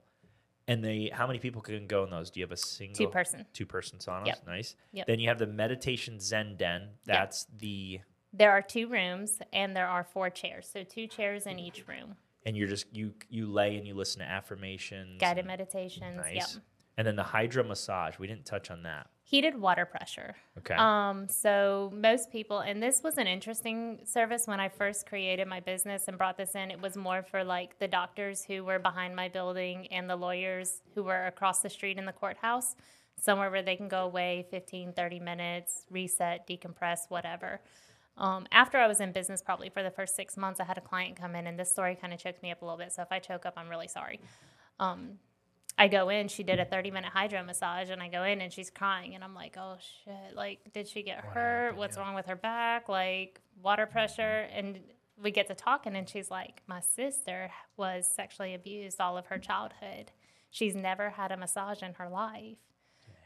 And 0.67 0.83
they, 0.83 1.09
how 1.11 1.25
many 1.25 1.39
people 1.39 1.63
can 1.63 1.87
go 1.87 2.03
in 2.03 2.11
those? 2.11 2.29
Do 2.29 2.39
you 2.39 2.43
have 2.45 2.51
a 2.51 2.57
single 2.57 2.95
Two 2.95 3.07
person. 3.11 3.47
two 3.53 3.65
person 3.65 3.97
saunas? 3.97 4.27
Yep. 4.27 4.43
Nice. 4.45 4.75
Yep. 4.93 5.07
Then 5.07 5.19
you 5.19 5.29
have 5.29 5.39
the 5.39 5.47
meditation 5.47 6.19
Zen 6.19 6.57
Den. 6.57 6.89
That's 7.03 7.47
the 7.57 8.01
There 8.33 8.51
are 8.51 8.61
two 8.61 8.87
rooms 8.87 9.39
and 9.51 9.75
there 9.75 9.87
are 9.87 10.03
four 10.03 10.29
chairs. 10.29 10.69
So 10.71 10.83
two 10.83 11.07
chairs 11.07 11.47
in 11.47 11.57
each 11.57 11.87
room. 11.87 12.15
and 12.45 12.55
you're 12.55 12.67
just 12.67 12.85
you 12.95 13.13
you 13.29 13.47
lay 13.47 13.77
and 13.77 13.87
you 13.87 13.95
listen 13.95 14.19
to 14.19 14.27
affirmations. 14.29 15.19
Guided 15.19 15.47
meditations. 15.47 16.17
Nice. 16.17 16.35
Yep. 16.35 16.63
And 16.97 17.07
then 17.07 17.15
the 17.15 17.23
hydro 17.23 17.63
massage. 17.63 18.19
We 18.19 18.27
didn't 18.27 18.45
touch 18.45 18.69
on 18.69 18.83
that. 18.83 19.07
Heated 19.23 19.59
water 19.59 19.85
pressure. 19.85 20.35
Okay. 20.57 20.75
Um, 20.75 21.27
so 21.29 21.91
most 21.95 22.31
people, 22.31 22.59
and 22.59 22.83
this 22.83 23.01
was 23.01 23.17
an 23.17 23.27
interesting 23.27 23.99
service 24.03 24.45
when 24.45 24.59
I 24.59 24.67
first 24.67 25.07
created 25.07 25.47
my 25.47 25.61
business 25.61 26.09
and 26.09 26.17
brought 26.17 26.37
this 26.37 26.53
in. 26.53 26.69
It 26.69 26.81
was 26.81 26.97
more 26.97 27.23
for 27.23 27.43
like 27.43 27.79
the 27.79 27.87
doctors 27.87 28.43
who 28.43 28.65
were 28.65 28.77
behind 28.77 29.15
my 29.15 29.29
building 29.29 29.87
and 29.87 30.09
the 30.09 30.17
lawyers 30.17 30.81
who 30.93 31.03
were 31.03 31.27
across 31.27 31.61
the 31.61 31.69
street 31.69 31.97
in 31.97 32.05
the 32.05 32.11
courthouse, 32.11 32.75
somewhere 33.17 33.49
where 33.49 33.63
they 33.63 33.77
can 33.77 33.87
go 33.87 34.03
away 34.03 34.45
15, 34.51 34.91
30 34.93 35.19
minutes, 35.21 35.85
reset, 35.89 36.45
decompress, 36.45 37.09
whatever. 37.09 37.61
Um, 38.17 38.45
after 38.51 38.77
I 38.77 38.87
was 38.87 38.99
in 38.99 39.13
business, 39.13 39.41
probably 39.41 39.69
for 39.69 39.81
the 39.81 39.91
first 39.91 40.15
six 40.15 40.35
months, 40.35 40.59
I 40.59 40.65
had 40.65 40.77
a 40.77 40.81
client 40.81 41.15
come 41.15 41.35
in, 41.35 41.47
and 41.47 41.57
this 41.57 41.71
story 41.71 41.95
kind 41.95 42.13
of 42.13 42.19
choked 42.19 42.43
me 42.43 42.51
up 42.51 42.61
a 42.61 42.65
little 42.65 42.77
bit. 42.77 42.91
So 42.91 43.01
if 43.01 43.11
I 43.11 43.19
choke 43.19 43.45
up, 43.45 43.53
I'm 43.55 43.69
really 43.69 43.87
sorry. 43.87 44.19
Um, 44.79 45.19
I 45.77 45.87
go 45.87 46.09
in, 46.09 46.27
she 46.27 46.43
did 46.43 46.59
a 46.59 46.65
30 46.65 46.91
minute 46.91 47.11
hydro 47.11 47.43
massage, 47.43 47.89
and 47.89 48.01
I 48.01 48.09
go 48.09 48.23
in 48.23 48.41
and 48.41 48.51
she's 48.51 48.69
crying. 48.69 49.15
And 49.15 49.23
I'm 49.23 49.33
like, 49.33 49.55
oh 49.57 49.77
shit, 50.03 50.35
like, 50.35 50.59
did 50.73 50.87
she 50.87 51.03
get 51.03 51.19
hurt? 51.19 51.75
What's 51.75 51.97
wrong 51.97 52.13
with 52.13 52.27
her 52.27 52.35
back? 52.35 52.89
Like, 52.89 53.41
water 53.61 53.85
pressure. 53.85 54.47
And 54.53 54.79
we 55.21 55.31
get 55.31 55.47
to 55.47 55.55
talking, 55.55 55.95
and 55.95 56.09
she's 56.09 56.29
like, 56.31 56.61
my 56.67 56.81
sister 56.81 57.51
was 57.77 58.07
sexually 58.07 58.53
abused 58.53 58.99
all 58.99 59.17
of 59.17 59.27
her 59.27 59.37
childhood. 59.37 60.11
She's 60.49 60.75
never 60.75 61.11
had 61.11 61.31
a 61.31 61.37
massage 61.37 61.81
in 61.81 61.93
her 61.93 62.09
life. 62.09 62.57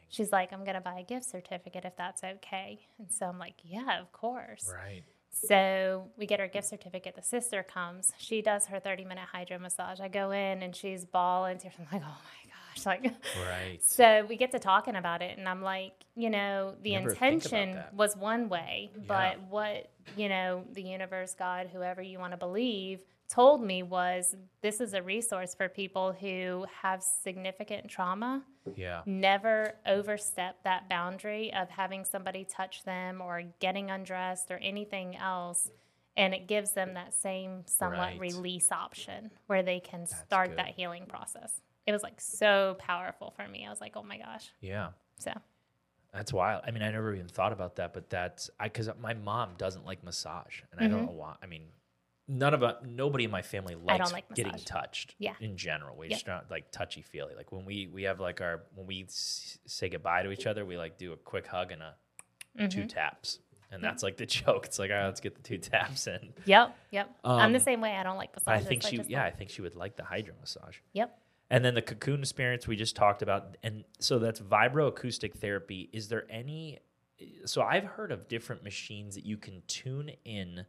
She's 0.09 0.31
like, 0.31 0.53
I'm 0.53 0.63
going 0.63 0.75
to 0.75 0.81
buy 0.81 0.99
a 0.99 1.03
gift 1.03 1.25
certificate 1.25 1.83
if 1.83 1.95
that's 1.97 2.23
okay. 2.23 2.79
And 2.99 3.11
so 3.11 3.25
I'm 3.25 3.39
like, 3.39 3.55
yeah, 3.63 3.99
of 3.99 4.11
course. 4.11 4.71
right. 4.73 5.03
So 5.35 6.09
we 6.17 6.25
get 6.25 6.39
her 6.39 6.47
gift 6.47 6.67
certificate. 6.67 7.15
The 7.15 7.21
sister 7.21 7.61
comes. 7.63 8.13
She 8.17 8.41
does 8.41 8.65
her 8.67 8.79
30 8.79 9.05
minute 9.05 9.25
hydro 9.31 9.59
massage. 9.59 9.99
I 9.99 10.07
go 10.07 10.31
in 10.31 10.63
and 10.63 10.75
she's 10.75 11.05
bawling 11.05 11.57
tears. 11.57 11.73
I'm 11.79 11.87
like, 11.91 12.01
oh 12.03 12.07
my 12.07 12.49
gosh. 12.49 12.51
Like, 12.85 13.03
Right. 13.47 13.79
so 13.81 14.25
we 14.27 14.35
get 14.35 14.51
to 14.51 14.59
talking 14.59 14.95
about 14.97 15.21
it. 15.21 15.37
And 15.37 15.47
I'm 15.47 15.61
like, 15.61 15.93
you 16.15 16.29
know, 16.29 16.75
the 16.83 16.91
Never 16.93 17.09
intention 17.09 17.79
was 17.95 18.17
one 18.17 18.49
way, 18.49 18.91
Yeah. 18.95 19.01
but 19.07 19.39
what, 19.49 19.89
you 20.17 20.27
know, 20.27 20.65
the 20.73 20.81
universe, 20.83 21.33
God, 21.39 21.69
whoever 21.71 22.01
you 22.01 22.19
want 22.19 22.31
to 22.33 22.37
believe, 22.37 22.99
told 23.27 23.63
me 23.63 23.81
was 23.83 24.35
this 24.61 24.79
is 24.79 24.93
a 24.93 25.01
resource 25.01 25.55
for 25.55 25.67
people 25.67 26.11
who 26.13 26.65
have 26.81 27.01
significant 27.01 27.87
trauma 27.87 28.43
Yeah. 28.75 29.01
never 29.05 29.73
overstep 29.85 30.63
that 30.63 30.87
boundary 30.89 31.51
of 31.53 31.69
having 31.69 32.05
somebody 32.05 32.45
touch 32.45 32.83
them 32.83 33.21
or 33.21 33.43
getting 33.59 33.89
undressed 33.89 34.51
or 34.51 34.57
anything 34.57 35.15
else 35.15 35.71
and 36.17 36.33
it 36.33 36.47
gives 36.47 36.71
them 36.71 36.93
that 36.93 37.13
same 37.13 37.63
somewhat 37.65 38.11
Right. 38.11 38.19
release 38.19 38.71
option 38.71 39.31
where 39.47 39.63
they 39.63 39.79
can 39.79 40.05
start 40.05 40.49
good. 40.49 40.59
that 40.59 40.69
healing 40.69 41.05
process 41.07 41.61
it 41.87 41.91
was 41.91 42.03
like 42.03 42.21
so 42.21 42.75
powerful 42.79 43.31
for 43.35 43.47
me 43.47 43.65
i 43.65 43.69
was 43.69 43.81
like 43.81 43.93
oh 43.95 44.03
my 44.03 44.17
gosh 44.17 44.51
Yeah. 44.61 44.89
so 45.17 45.31
That's 46.13 46.31
wild. 46.31 46.61
I 46.65 46.71
mean, 46.71 46.81
I 46.81 46.91
never 46.91 47.13
even 47.13 47.27
thought 47.27 47.51
about 47.51 47.75
that, 47.75 47.93
but 47.93 48.09
that's 48.09 48.49
I 48.57 48.69
because 48.69 48.89
my 49.01 49.13
mom 49.13 49.49
doesn't 49.57 49.85
like 49.85 50.01
massage, 50.01 50.61
and 50.71 50.79
I 50.79 50.87
don't 50.87 50.99
mm-hmm. 51.01 51.07
know 51.07 51.19
why. 51.19 51.35
I 51.43 51.45
mean, 51.45 51.63
none 52.27 52.53
of 52.53 52.63
us, 52.63 52.75
nobody 52.85 53.23
in 53.25 53.31
my 53.31 53.41
family. 53.41 53.75
Likes 53.75 54.11
like 54.11 54.25
getting 54.33 54.51
massage. 54.53 54.65
touched. 54.65 55.15
Yeah. 55.19 55.33
In 55.39 55.57
general, 55.57 55.95
we 55.97 56.07
Yeah. 56.07 56.13
just 56.15 56.27
not 56.27 56.49
like 56.49 56.71
touchy 56.71 57.01
feely. 57.01 57.35
Like 57.35 57.51
when 57.51 57.65
we 57.65 57.87
we 57.87 58.03
have 58.03 58.19
like 58.19 58.41
our 58.41 58.63
when 58.73 58.87
we 58.87 59.03
s- 59.03 59.59
say 59.65 59.89
goodbye 59.89 60.23
to 60.23 60.31
each 60.31 60.47
other, 60.47 60.65
we 60.65 60.77
like 60.77 60.97
do 60.97 61.13
a 61.13 61.17
quick 61.17 61.47
hug 61.47 61.71
and 61.71 61.81
a 61.81 61.95
Mm-hmm. 62.57 62.67
two 62.69 62.85
taps, 62.87 63.39
and 63.69 63.83
that's 63.83 64.01
like 64.01 64.15
the 64.15 64.25
joke. 64.39 64.65
It's 64.65 64.79
like, 64.79 64.89
all 64.89 64.95
right, 64.95 65.05
let's 65.07 65.19
get 65.19 65.35
the 65.35 65.41
two 65.41 65.57
taps 65.57 66.07
in. 66.07 66.33
yep 66.45 66.73
yep 66.89 67.13
i'm 67.25 67.51
the 67.51 67.59
Um, 67.59 67.63
same 67.63 67.81
way 67.81 67.91
i 67.97 68.01
don't 68.01 68.15
like 68.15 68.31
But 68.33 68.43
I 68.47 68.51
massages 68.59 68.67
think 68.69 68.83
she, 68.83 68.97
just 68.97 69.09
yeah, 69.09 69.25
I 69.25 69.31
think 69.31 69.49
she 69.49 69.61
would 69.61 69.75
like 69.75 69.97
the 69.97 70.05
hydro 70.05 70.35
massage. 70.39 70.77
yep 70.93 71.19
And 71.49 71.65
then 71.65 71.73
the 71.75 71.81
cocoon 71.81 72.21
experience 72.21 72.65
we 72.65 72.77
just 72.77 72.95
talked 72.95 73.21
about, 73.21 73.57
and 73.61 73.83
so 73.99 74.19
that's 74.19 74.39
vibroacoustic 74.39 75.33
therapy. 75.39 75.89
Is 75.91 76.07
there 76.07 76.25
any? 76.29 76.79
So 77.45 77.61
I've 77.61 77.83
heard 77.83 78.11
of 78.13 78.27
different 78.29 78.63
machines 78.63 79.15
that 79.15 79.25
you 79.25 79.37
can 79.37 79.61
tune 79.67 80.11
in 80.23 80.65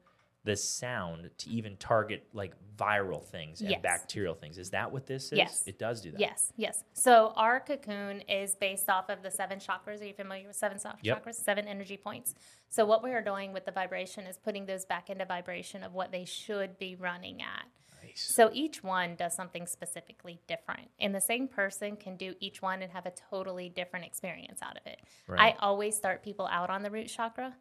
the 0.47 0.57
sound 0.57 1.29
to 1.39 1.51
even 1.51 1.77
target 1.77 2.27
like 2.33 2.55
viral 2.79 3.23
things 3.23 3.61
and 3.61 3.71
Yes. 3.71 3.81
bacterial 3.83 4.35
things. 4.35 4.59
Is 4.59 4.71
that 4.71 4.91
what 4.91 5.07
this 5.07 5.33
is? 5.33 5.39
Yes. 5.39 5.65
it 5.67 5.79
does 5.79 6.01
do 6.01 6.13
that. 6.13 6.21
Yes, 6.21 6.53
yes. 6.57 6.85
So 6.95 7.33
our 7.37 7.59
cocoon 7.61 8.21
is 8.23 8.55
based 8.55 8.89
off 8.89 9.11
of 9.11 9.23
the 9.23 9.31
seven 9.31 9.59
chakras. 9.59 10.01
Are 10.01 10.05
you 10.05 10.15
familiar 10.15 10.47
with 10.47 10.57
seven 10.57 10.79
Yep. 11.03 11.25
chakras? 11.25 11.35
Seven 11.35 11.67
energy 11.67 11.97
points. 11.97 12.35
So 12.69 12.85
what 12.87 13.03
we 13.03 13.13
are 13.13 13.23
doing 13.23 13.53
with 13.53 13.65
the 13.65 13.73
vibration 13.73 14.25
is 14.27 14.39
putting 14.39 14.67
those 14.67 14.85
back 14.85 15.11
into 15.11 15.25
vibration 15.25 15.83
of 15.83 15.93
what 15.95 16.13
they 16.13 16.25
should 16.25 16.79
be 16.79 16.95
running 16.95 17.43
at. 17.43 17.67
Nice. 18.03 18.21
So 18.21 18.51
each 18.53 18.85
one 18.85 19.17
does 19.17 19.35
something 19.35 19.67
specifically 19.67 20.39
different. 20.47 20.91
And 21.01 21.15
the 21.15 21.21
same 21.21 21.49
person 21.49 21.97
can 21.97 22.17
do 22.17 22.35
each 22.41 22.63
one 22.63 22.83
and 22.83 22.93
have 22.93 23.07
a 23.07 23.13
totally 23.31 23.69
different 23.69 24.07
experience 24.07 24.61
out 24.63 24.77
of 24.77 24.87
it. 24.87 25.01
Right. 25.27 25.55
I 25.55 25.59
always 25.59 25.97
start 25.97 26.23
people 26.23 26.47
out 26.47 26.71
on 26.71 26.83
the 26.83 26.91
root 26.91 27.09
chakra 27.09 27.55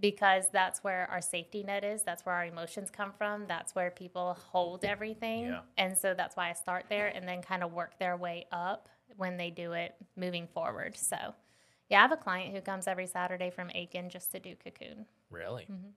because 0.00 0.44
that's 0.52 0.82
where 0.82 1.08
our 1.10 1.20
safety 1.20 1.62
net 1.62 1.84
is. 1.84 2.02
That's 2.02 2.24
where 2.24 2.34
our 2.34 2.46
emotions 2.46 2.90
come 2.90 3.12
from. 3.16 3.46
That's 3.46 3.74
where 3.74 3.90
people 3.90 4.36
hold 4.50 4.84
everything. 4.84 5.46
Yeah. 5.46 5.60
And 5.76 5.96
so 5.96 6.14
that's 6.14 6.36
why 6.36 6.50
I 6.50 6.54
start 6.54 6.86
there 6.88 7.08
and 7.08 7.28
then 7.28 7.42
kind 7.42 7.62
of 7.62 7.72
work 7.72 7.98
their 7.98 8.16
way 8.16 8.46
up 8.50 8.88
when 9.16 9.36
they 9.36 9.50
do 9.50 9.72
it 9.72 9.94
moving 10.16 10.46
forward. 10.46 10.96
So, 10.96 11.16
yeah, 11.88 11.98
I 11.98 12.02
have 12.02 12.12
a 12.12 12.16
client 12.16 12.54
who 12.54 12.60
comes 12.60 12.86
every 12.86 13.06
Saturday 13.06 13.50
from 13.50 13.70
Aiken 13.74 14.08
just 14.08 14.32
to 14.32 14.40
do 14.40 14.54
cocoon. 14.62 15.06
Really? 15.30 15.64
Mm-hmm. 15.64 15.90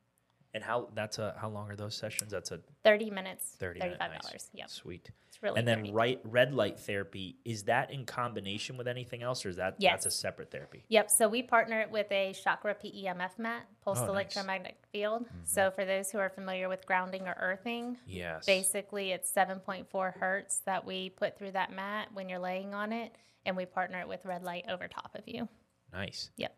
And 0.56 0.64
how 0.64 0.90
that's 0.94 1.18
a 1.18 1.36
how 1.42 1.50
long 1.50 1.70
are 1.72 1.76
those 1.76 1.96
sessions? 1.96 2.30
That's 2.32 2.52
a 2.52 2.60
30 2.84 3.10
minutes, 3.10 3.56
thirty 3.60 3.80
minute, 3.80 3.98
$35. 4.00 4.32
nice. 4.32 4.50
Yep. 4.54 4.70
Sweet. 4.70 5.10
It's 5.28 5.42
really 5.42 5.58
and 5.58 5.68
then 5.68 5.80
30. 5.80 5.92
right 5.94 6.20
red 6.24 6.54
light 6.54 6.80
therapy 6.80 7.38
is 7.44 7.64
that 7.64 7.90
in 7.90 8.06
combination 8.06 8.78
with 8.78 8.88
anything 8.88 9.24
else, 9.24 9.44
or 9.46 9.50
is 9.50 9.56
that 9.56 9.76
Yes. 9.80 9.92
that's 9.94 10.06
a 10.06 10.12
separate 10.12 10.52
therapy? 10.52 10.86
Yep. 10.90 11.10
So 11.10 11.28
we 11.28 11.42
partner 11.42 11.80
it 11.82 11.90
with 11.90 12.12
a 12.12 12.34
chakra 12.34 12.76
PEMF 12.76 13.40
mat, 13.40 13.66
pulsed 13.84 14.02
Oh, 14.04 14.06
nice. 14.06 14.12
electromagnetic 14.14 14.78
field. 14.92 15.26
Mm-hmm. 15.26 15.38
So 15.44 15.72
for 15.72 15.86
those 15.86 16.12
who 16.12 16.20
are 16.20 16.30
familiar 16.30 16.70
with 16.70 16.86
grounding 16.86 17.28
or 17.28 17.36
earthing, 17.40 17.98
Yes. 18.06 18.46
basically 18.46 19.12
it's 19.12 19.32
7.4 19.32 20.12
hertz 20.20 20.58
that 20.66 20.86
we 20.86 21.10
put 21.10 21.36
through 21.36 21.54
that 21.54 21.72
mat 21.72 22.10
when 22.14 22.30
you're 22.30 22.38
laying 22.38 22.76
on 22.76 22.94
it, 22.94 23.16
and 23.44 23.58
we 23.58 23.66
partner 23.66 24.00
it 24.02 24.08
with 24.08 24.24
red 24.24 24.44
light 24.44 24.66
over 24.70 24.88
top 24.88 25.16
of 25.16 25.24
you. 25.28 25.50
Nice. 25.92 26.30
Yep. 26.38 26.56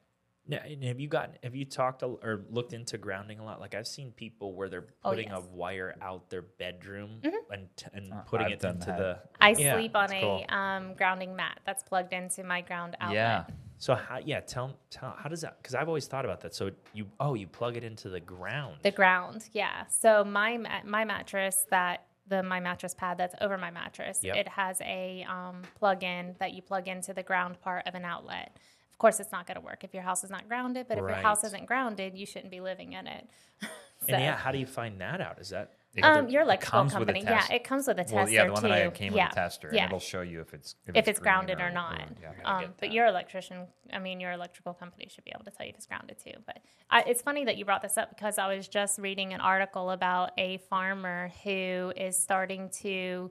Now, 0.47 0.59
and 0.63 0.83
have 0.83 0.99
you 0.99 1.07
gotten 1.07 1.35
have 1.43 1.55
you 1.55 1.65
talked 1.65 2.03
a, 2.03 2.05
or 2.05 2.45
looked 2.51 2.73
into 2.73 2.97
grounding 2.97 3.39
a 3.39 3.43
lot? 3.43 3.59
Like 3.59 3.73
I've 3.73 3.87
seen 3.87 4.11
people 4.11 4.53
where 4.53 4.69
they're 4.69 4.85
Oh, 5.03 5.09
putting 5.09 5.29
yes. 5.29 5.37
Mm-hmm. 5.39 5.53
a 5.53 5.55
wire 5.57 5.95
out 6.01 6.29
their 6.29 6.43
bedroom 6.43 7.19
and 7.51 7.67
t- 7.75 7.87
and 7.93 8.13
putting 8.27 8.47
I've 8.47 8.51
it 8.53 8.59
done 8.59 8.75
into 8.75 8.87
that. 8.87 8.97
the. 8.97 9.19
I 9.41 9.49
Yeah, 9.57 9.73
sleep 9.75 9.95
on 9.95 10.13
a 10.13 10.21
cool. 10.21 10.45
um, 10.49 10.93
grounding 10.93 11.35
mat 11.35 11.59
that's 11.65 11.81
plugged 11.83 12.13
into 12.13 12.43
my 12.43 12.61
ground 12.61 12.95
outlet. 12.99 13.15
Yeah. 13.15 13.43
So 13.77 13.95
how 13.95 14.19
yeah 14.23 14.39
tell 14.39 14.77
tell 14.89 15.15
how 15.17 15.29
does 15.29 15.41
that 15.41 15.57
because 15.61 15.73
I've 15.75 15.87
always 15.87 16.05
thought 16.07 16.25
about 16.25 16.41
that. 16.41 16.53
So 16.53 16.69
you 16.93 17.07
oh 17.19 17.33
you 17.33 17.47
plug 17.47 17.75
it 17.75 17.83
into 17.83 18.09
the 18.09 18.19
ground. 18.19 18.77
The 18.83 18.91
ground, 18.91 19.49
yeah. 19.51 19.85
So 19.87 20.23
my 20.23 20.57
my 20.85 21.05
mattress 21.05 21.65
that 21.71 22.05
the 22.27 22.41
my 22.41 22.59
mattress 22.59 22.93
pad 22.95 23.17
that's 23.17 23.35
over 23.41 23.57
my 23.57 23.69
mattress, 23.71 24.19
Yep. 24.23 24.35
it 24.37 24.47
has 24.47 24.79
a 24.81 25.25
um, 25.29 25.61
plug-in 25.77 26.35
that 26.39 26.53
you 26.53 26.61
plug 26.61 26.87
into 26.87 27.13
the 27.13 27.21
ground 27.21 27.59
part 27.61 27.85
of 27.87 27.93
an 27.95 28.03
outlet. 28.05 28.57
Of 28.95 28.99
course, 28.99 29.19
it's 29.19 29.33
not 29.33 29.45
going 29.45 29.55
to 29.55 29.61
work 29.61 29.83
if 29.83 29.93
your 29.93 30.03
house 30.03 30.23
is 30.23 30.29
not 30.29 30.47
grounded. 30.47 30.87
But 30.87 30.97
if 30.97 31.01
your 31.01 31.11
house 31.15 31.43
isn't 31.43 31.65
grounded, 31.65 32.17
you 32.17 32.25
shouldn't 32.25 32.49
be 32.49 32.61
living 32.61 32.93
in 32.93 33.07
it. 33.07 33.27
so, 33.61 33.67
and 34.07 34.23
yeah, 34.23 34.37
how 34.37 34.53
do 34.53 34.57
you 34.57 34.65
find 34.65 35.01
that 35.01 35.19
out? 35.19 35.37
Is 35.37 35.49
that 35.49 35.73
um, 36.01 36.29
your 36.29 36.43
electrical 36.43 36.79
comes 36.79 36.93
with 36.93 37.09
a 37.09 37.13
company, 37.13 37.25
yeah, 37.29 37.53
it 37.53 37.65
comes 37.65 37.87
with 37.87 37.97
a 37.97 38.03
tester 38.03 38.15
Well, 38.15 38.29
yeah, 38.29 38.45
the 38.45 38.53
one 38.53 38.61
too. 38.61 38.69
that 38.69 38.87
I 38.87 38.89
came 38.91 39.13
yeah. 39.13 39.25
with 39.25 39.33
a 39.33 39.35
tester, 39.35 39.69
yeah. 39.73 39.83
and 39.83 39.89
it'll 39.89 39.99
show 39.99 40.21
you 40.21 40.39
if 40.39 40.53
it's 40.53 40.75
if 40.87 41.09
it's 41.09 41.19
green 41.19 41.33
grounded 41.33 41.59
or, 41.59 41.71
not. 41.71 41.99
yeah. 42.21 42.31
Um, 42.45 42.73
but 42.79 42.93
your 42.93 43.05
electrician, 43.05 43.67
I 43.91 43.99
mean, 43.99 44.21
your 44.21 44.31
electrical 44.31 44.73
company 44.73 45.09
should 45.13 45.25
be 45.25 45.33
able 45.35 45.43
to 45.43 45.51
tell 45.51 45.65
you 45.65 45.71
if 45.71 45.75
it's 45.75 45.87
grounded 45.87 46.17
too. 46.23 46.39
But 46.45 46.59
I, 46.89 47.01
it's 47.01 47.21
funny 47.21 47.43
that 47.43 47.57
you 47.57 47.65
brought 47.65 47.81
this 47.81 47.97
up 47.97 48.11
because 48.11 48.37
I 48.37 48.55
was 48.55 48.69
just 48.69 48.97
reading 48.97 49.33
an 49.33 49.41
article 49.41 49.91
about 49.91 50.31
a 50.37 50.59
farmer 50.69 51.33
who 51.43 51.91
is 51.97 52.17
starting 52.17 52.69
to 52.81 53.29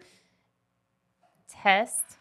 test 1.49 2.19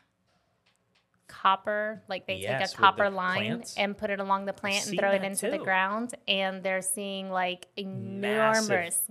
copper, 1.41 2.01
like 2.07 2.27
they 2.27 2.36
Yes, 2.38 2.71
take 2.71 2.79
a 2.79 2.81
copper 2.81 3.09
line 3.09 3.45
plants. 3.57 3.75
and 3.77 3.97
put 3.97 4.09
it 4.09 4.19
along 4.19 4.45
the 4.45 4.53
plant 4.53 4.88
and 4.88 4.99
throw 4.99 5.11
it 5.11 5.23
into 5.23 5.49
the 5.49 5.57
ground, 5.57 6.13
and 6.27 6.61
they're 6.61 6.81
seeing 6.81 7.29
like 7.31 7.67
Massive. 7.77 8.69
enormous 8.71 9.01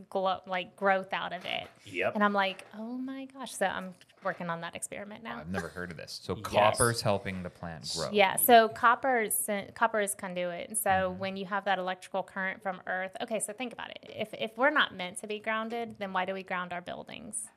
like 0.47 0.77
growth 0.77 1.13
out 1.13 1.33
of 1.33 1.45
it. 1.45 1.67
Yep. 1.87 2.15
And 2.15 2.23
I'm 2.25 2.33
like, 2.33 2.65
oh 2.79 2.97
my 2.97 3.27
gosh! 3.27 3.53
So 3.55 3.67
I'm 3.67 3.93
working 4.23 4.49
on 4.51 4.61
that 4.61 4.77
experiment 4.77 5.25
now. 5.25 5.39
I've 5.39 5.51
never 5.51 5.67
heard 5.69 5.91
of 5.91 5.97
this. 5.97 6.21
So 6.23 6.35
Yes. 6.37 6.45
copper's 6.45 7.03
helping 7.03 7.43
the 7.43 7.51
plant 7.51 7.93
grow. 7.97 8.09
Yeah, 8.13 8.37
so 8.37 8.69
copper 8.69 9.23
is 9.23 9.49
copper 9.75 10.01
is 10.01 10.15
conduit. 10.15 10.69
And 10.69 10.79
so 10.79 10.91
Mm-hmm. 10.91 11.19
when 11.19 11.37
you 11.37 11.47
have 11.47 11.65
that 11.65 11.79
electrical 11.79 12.23
current 12.23 12.63
from 12.63 12.81
Earth, 12.87 13.17
okay, 13.21 13.41
so 13.41 13.53
think 13.53 13.73
about 13.73 13.91
it. 13.91 13.99
If 14.17 14.33
if 14.35 14.57
we're 14.57 14.71
not 14.71 14.95
meant 14.95 15.19
to 15.19 15.27
be 15.27 15.39
grounded, 15.41 15.97
then 15.99 16.13
why 16.13 16.25
do 16.25 16.35
we 16.35 16.43
ground 16.45 16.73
our 16.73 16.81
buildings? 16.81 17.49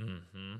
Mm-hmm. 0.00 0.56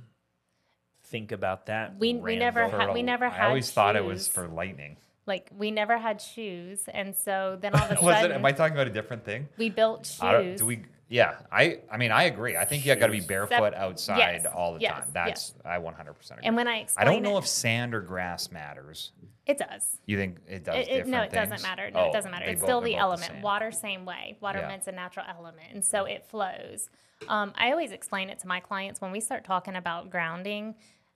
Think 1.05 1.33
about 1.33 1.67
that. 1.67 1.97
We- 1.99 2.15
we 2.15 2.37
never 2.37 2.63
had- 2.69 2.71
For 2.89 2.93
we 2.93 3.01
a- 3.01 3.05
never 3.05 3.27
I 3.27 3.31
had 3.31 3.47
always 3.49 3.71
thought 3.71 3.97
it 3.97 4.05
was 4.05 4.27
for 4.29 4.49
lightning. 4.49 4.97
Like 5.27 5.51
we 5.57 5.71
never 5.71 5.97
had 5.97 6.21
shoes, 6.21 6.85
and 6.93 7.17
so 7.17 7.57
then 7.61 7.75
all 7.75 7.83
of 7.85 7.91
a 7.91 7.95
Was 8.05 8.17
it? 8.17 8.21
sudden 8.21 8.33
Am 8.37 8.45
I 8.45 8.53
talking 8.53 8.75
about 8.75 8.89
a 8.89 8.91
different 8.91 9.25
thing? 9.25 9.49
we 9.57 9.71
built 9.71 10.07
shoes. 10.07 10.59
do 10.59 10.67
we? 10.67 10.83
Yeah, 11.09 11.37
I. 11.53 11.81
I 11.91 11.97
mean, 11.99 12.11
I 12.11 12.25
agree. 12.25 12.57
I 12.57 12.65
think 12.65 12.85
you 12.85 12.95
got 12.97 13.07
to 13.07 13.13
be 13.13 13.21
barefoot 13.21 13.75
outside 13.75 14.19
yes, 14.43 14.47
all 14.47 14.75
the 14.75 14.81
yes, 14.81 14.93
time. 14.93 15.05
That's 15.13 15.55
I 15.65 15.79
100 15.79 16.13
percent 16.15 16.41
agree. 16.41 16.49
and 16.49 16.57
when 16.57 16.67
I 16.69 16.87
I 16.97 17.05
don't 17.05 17.23
know 17.23 17.37
it, 17.37 17.41
if 17.41 17.47
sand 17.47 17.95
or 17.95 18.01
grass 18.01 18.51
matters. 18.51 19.13
it 19.47 19.57
does. 19.59 19.99
You 20.07 20.17
think 20.19 20.39
it 20.49 20.65
does? 20.65 20.77
It, 20.77 20.89
it, 20.89 21.07
no, 21.07 21.23
it 21.23 21.31
doesn't 21.33 21.63
matter. 21.63 21.91
No, 21.91 22.01
Oh, 22.01 22.09
it 22.09 22.13
doesn't 22.13 22.31
matter. 22.31 22.47
It's 22.47 22.61
both- 22.61 22.69
still 22.69 22.81
they're 22.81 22.89
the 22.91 22.97
element. 22.97 23.31
same. 23.33 23.43
Water, 23.43 23.71
same 23.73 24.05
way. 24.07 24.37
Water 24.41 24.59
Yeah. 24.61 24.77
is 24.77 24.89
a 24.89 24.93
natural 24.93 25.25
element, 25.29 25.69
and 25.73 25.85
so 25.85 26.05
it 26.05 26.25
flows. 26.27 26.89
Um, 27.29 27.53
I 27.57 27.71
always 27.71 27.93
explain 27.93 28.29
it 28.29 28.41
to 28.41 28.49
my 28.49 28.61
clients 28.61 29.01
when 29.01 29.11
we 29.13 29.21
start 29.21 29.45
talking 29.45 29.77
about 29.77 30.11
grounding. 30.11 30.75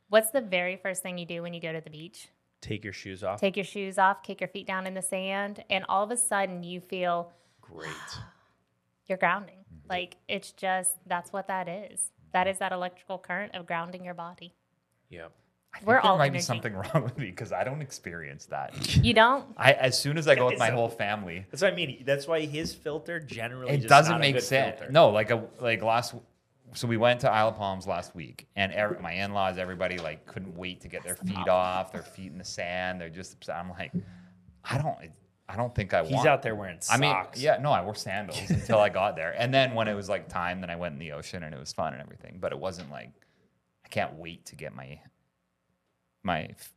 What's 0.08 0.30
the 0.30 0.40
very 0.40 0.76
first 0.76 1.02
thing 1.02 1.18
you 1.18 1.26
do 1.26 1.42
when 1.42 1.52
you 1.52 1.60
go 1.60 1.72
to 1.72 1.80
the 1.80 1.90
beach? 1.90 2.28
Take 2.60 2.82
your 2.82 2.92
shoes 2.92 3.22
off. 3.22 3.40
Take 3.40 3.56
your 3.56 3.64
shoes 3.64 3.98
off, 3.98 4.22
kick 4.22 4.40
your 4.40 4.48
feet 4.48 4.66
down 4.66 4.86
in 4.86 4.94
the 4.94 5.02
sand, 5.02 5.62
and 5.70 5.84
all 5.88 6.02
of 6.02 6.10
a 6.10 6.16
sudden 6.16 6.62
you 6.62 6.80
feel 6.80 7.30
Great. 7.60 7.90
you're 9.06 9.18
grounding. 9.18 9.56
Mm-hmm. 9.58 9.90
Like 9.90 10.16
it's 10.28 10.52
just 10.52 10.96
that's 11.06 11.32
what 11.32 11.46
that 11.48 11.68
is. 11.68 12.10
That 12.32 12.46
is 12.46 12.58
that 12.58 12.72
electrical 12.72 13.18
current 13.18 13.54
of 13.54 13.66
grounding 13.66 14.04
your 14.04 14.14
body. 14.14 14.54
Yep. 15.10 15.30
I 15.74 15.78
think 15.78 15.88
We're 15.88 15.94
there 15.94 16.06
all 16.06 16.18
might 16.18 16.32
be 16.32 16.40
something 16.40 16.74
wrong 16.94 17.04
with 17.04 17.18
me 17.18 17.26
because 17.26 17.52
I 17.52 17.62
don't 17.62 17.82
experience 17.82 18.46
that. 18.46 18.74
You 19.04 19.12
don't? 19.14 19.44
I 19.56 19.74
as 19.74 19.98
soon 19.98 20.18
as 20.18 20.26
I 20.26 20.34
go 20.34 20.46
with 20.46 20.58
my 20.58 20.70
whole 20.70 20.88
family, 20.88 21.44
That's 21.50 21.62
what 21.62 21.72
I 21.72 21.76
mean. 21.76 22.02
That's 22.04 22.26
why 22.26 22.46
his 22.46 22.74
filter 22.74 23.20
generally 23.20 23.72
it 23.74 23.76
just 23.78 23.88
doesn't 23.88 24.12
not 24.12 24.20
a 24.20 24.20
make 24.20 24.34
good 24.36 24.42
sense. 24.42 24.78
filter. 24.78 24.92
No, 24.92 25.10
like 25.10 25.30
a 25.30 25.44
like 25.60 25.82
last. 25.82 26.14
So 26.74 26.86
we 26.86 26.96
went 26.96 27.20
to 27.20 27.30
Isle 27.30 27.48
of 27.48 27.56
Palms 27.56 27.86
last 27.86 28.14
week, 28.14 28.46
and 28.56 28.72
every, 28.72 28.98
my 29.00 29.12
in-laws, 29.12 29.58
everybody 29.58 29.98
like 29.98 30.26
couldn't 30.26 30.56
wait 30.56 30.80
to 30.82 30.88
get 30.88 31.02
their 31.02 31.16
feet 31.16 31.48
off, 31.48 31.92
their 31.92 32.02
feet 32.02 32.30
in 32.32 32.38
the 32.38 32.44
sand. 32.44 33.00
They're 33.00 33.08
just. 33.08 33.34
upset. 33.34 33.56
I'm 33.56 33.70
like, 33.70 33.92
I 34.64 34.78
don't. 34.78 34.96
I 35.50 35.56
don't 35.56 35.74
think 35.74 35.94
I 35.94 36.02
want 36.02 36.08
He's 36.08 36.16
want. 36.16 36.28
out 36.28 36.42
there 36.42 36.54
wearing 36.54 36.78
I 36.90 36.98
mean, 36.98 37.10
socks. 37.10 37.40
yeah, 37.40 37.56
no, 37.56 37.72
I 37.72 37.82
wore 37.82 37.94
sandals 37.94 38.38
until 38.50 38.80
I 38.80 38.90
got 38.90 39.16
there, 39.16 39.34
and 39.38 39.52
then 39.52 39.74
when 39.74 39.88
it 39.88 39.94
was 39.94 40.08
like 40.08 40.28
time, 40.28 40.60
then 40.60 40.68
I 40.68 40.76
went 40.76 40.92
in 40.92 40.98
the 40.98 41.12
ocean, 41.12 41.42
and 41.42 41.54
it 41.54 41.58
was 41.58 41.72
fun 41.72 41.94
and 41.94 42.02
everything. 42.02 42.36
But 42.38 42.52
it 42.52 42.58
wasn't 42.58 42.90
like 42.90 43.12
I 43.84 43.88
can't 43.88 44.14
wait 44.16 44.44
to 44.46 44.56
get 44.56 44.74
my 44.74 45.00
my 46.22 46.48
f- 46.50 46.72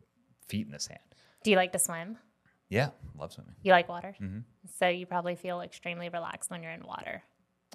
feet 0.47 0.65
in 0.65 0.71
the 0.71 0.79
sand. 0.79 0.99
Do 1.43 1.51
you 1.51 1.57
like 1.57 1.73
to 1.73 1.79
swim? 1.79 2.17
Yeah, 2.69 2.91
love 3.17 3.33
swimming. 3.33 3.55
You 3.63 3.73
like 3.73 3.89
water? 3.89 4.15
Mm-hmm. 4.21 4.39
So 4.79 4.87
you 4.87 5.05
probably 5.05 5.35
feel 5.35 5.59
extremely 5.59 6.07
relaxed 6.07 6.49
when 6.49 6.63
you're 6.63 6.71
in 6.71 6.85
water. 6.85 7.23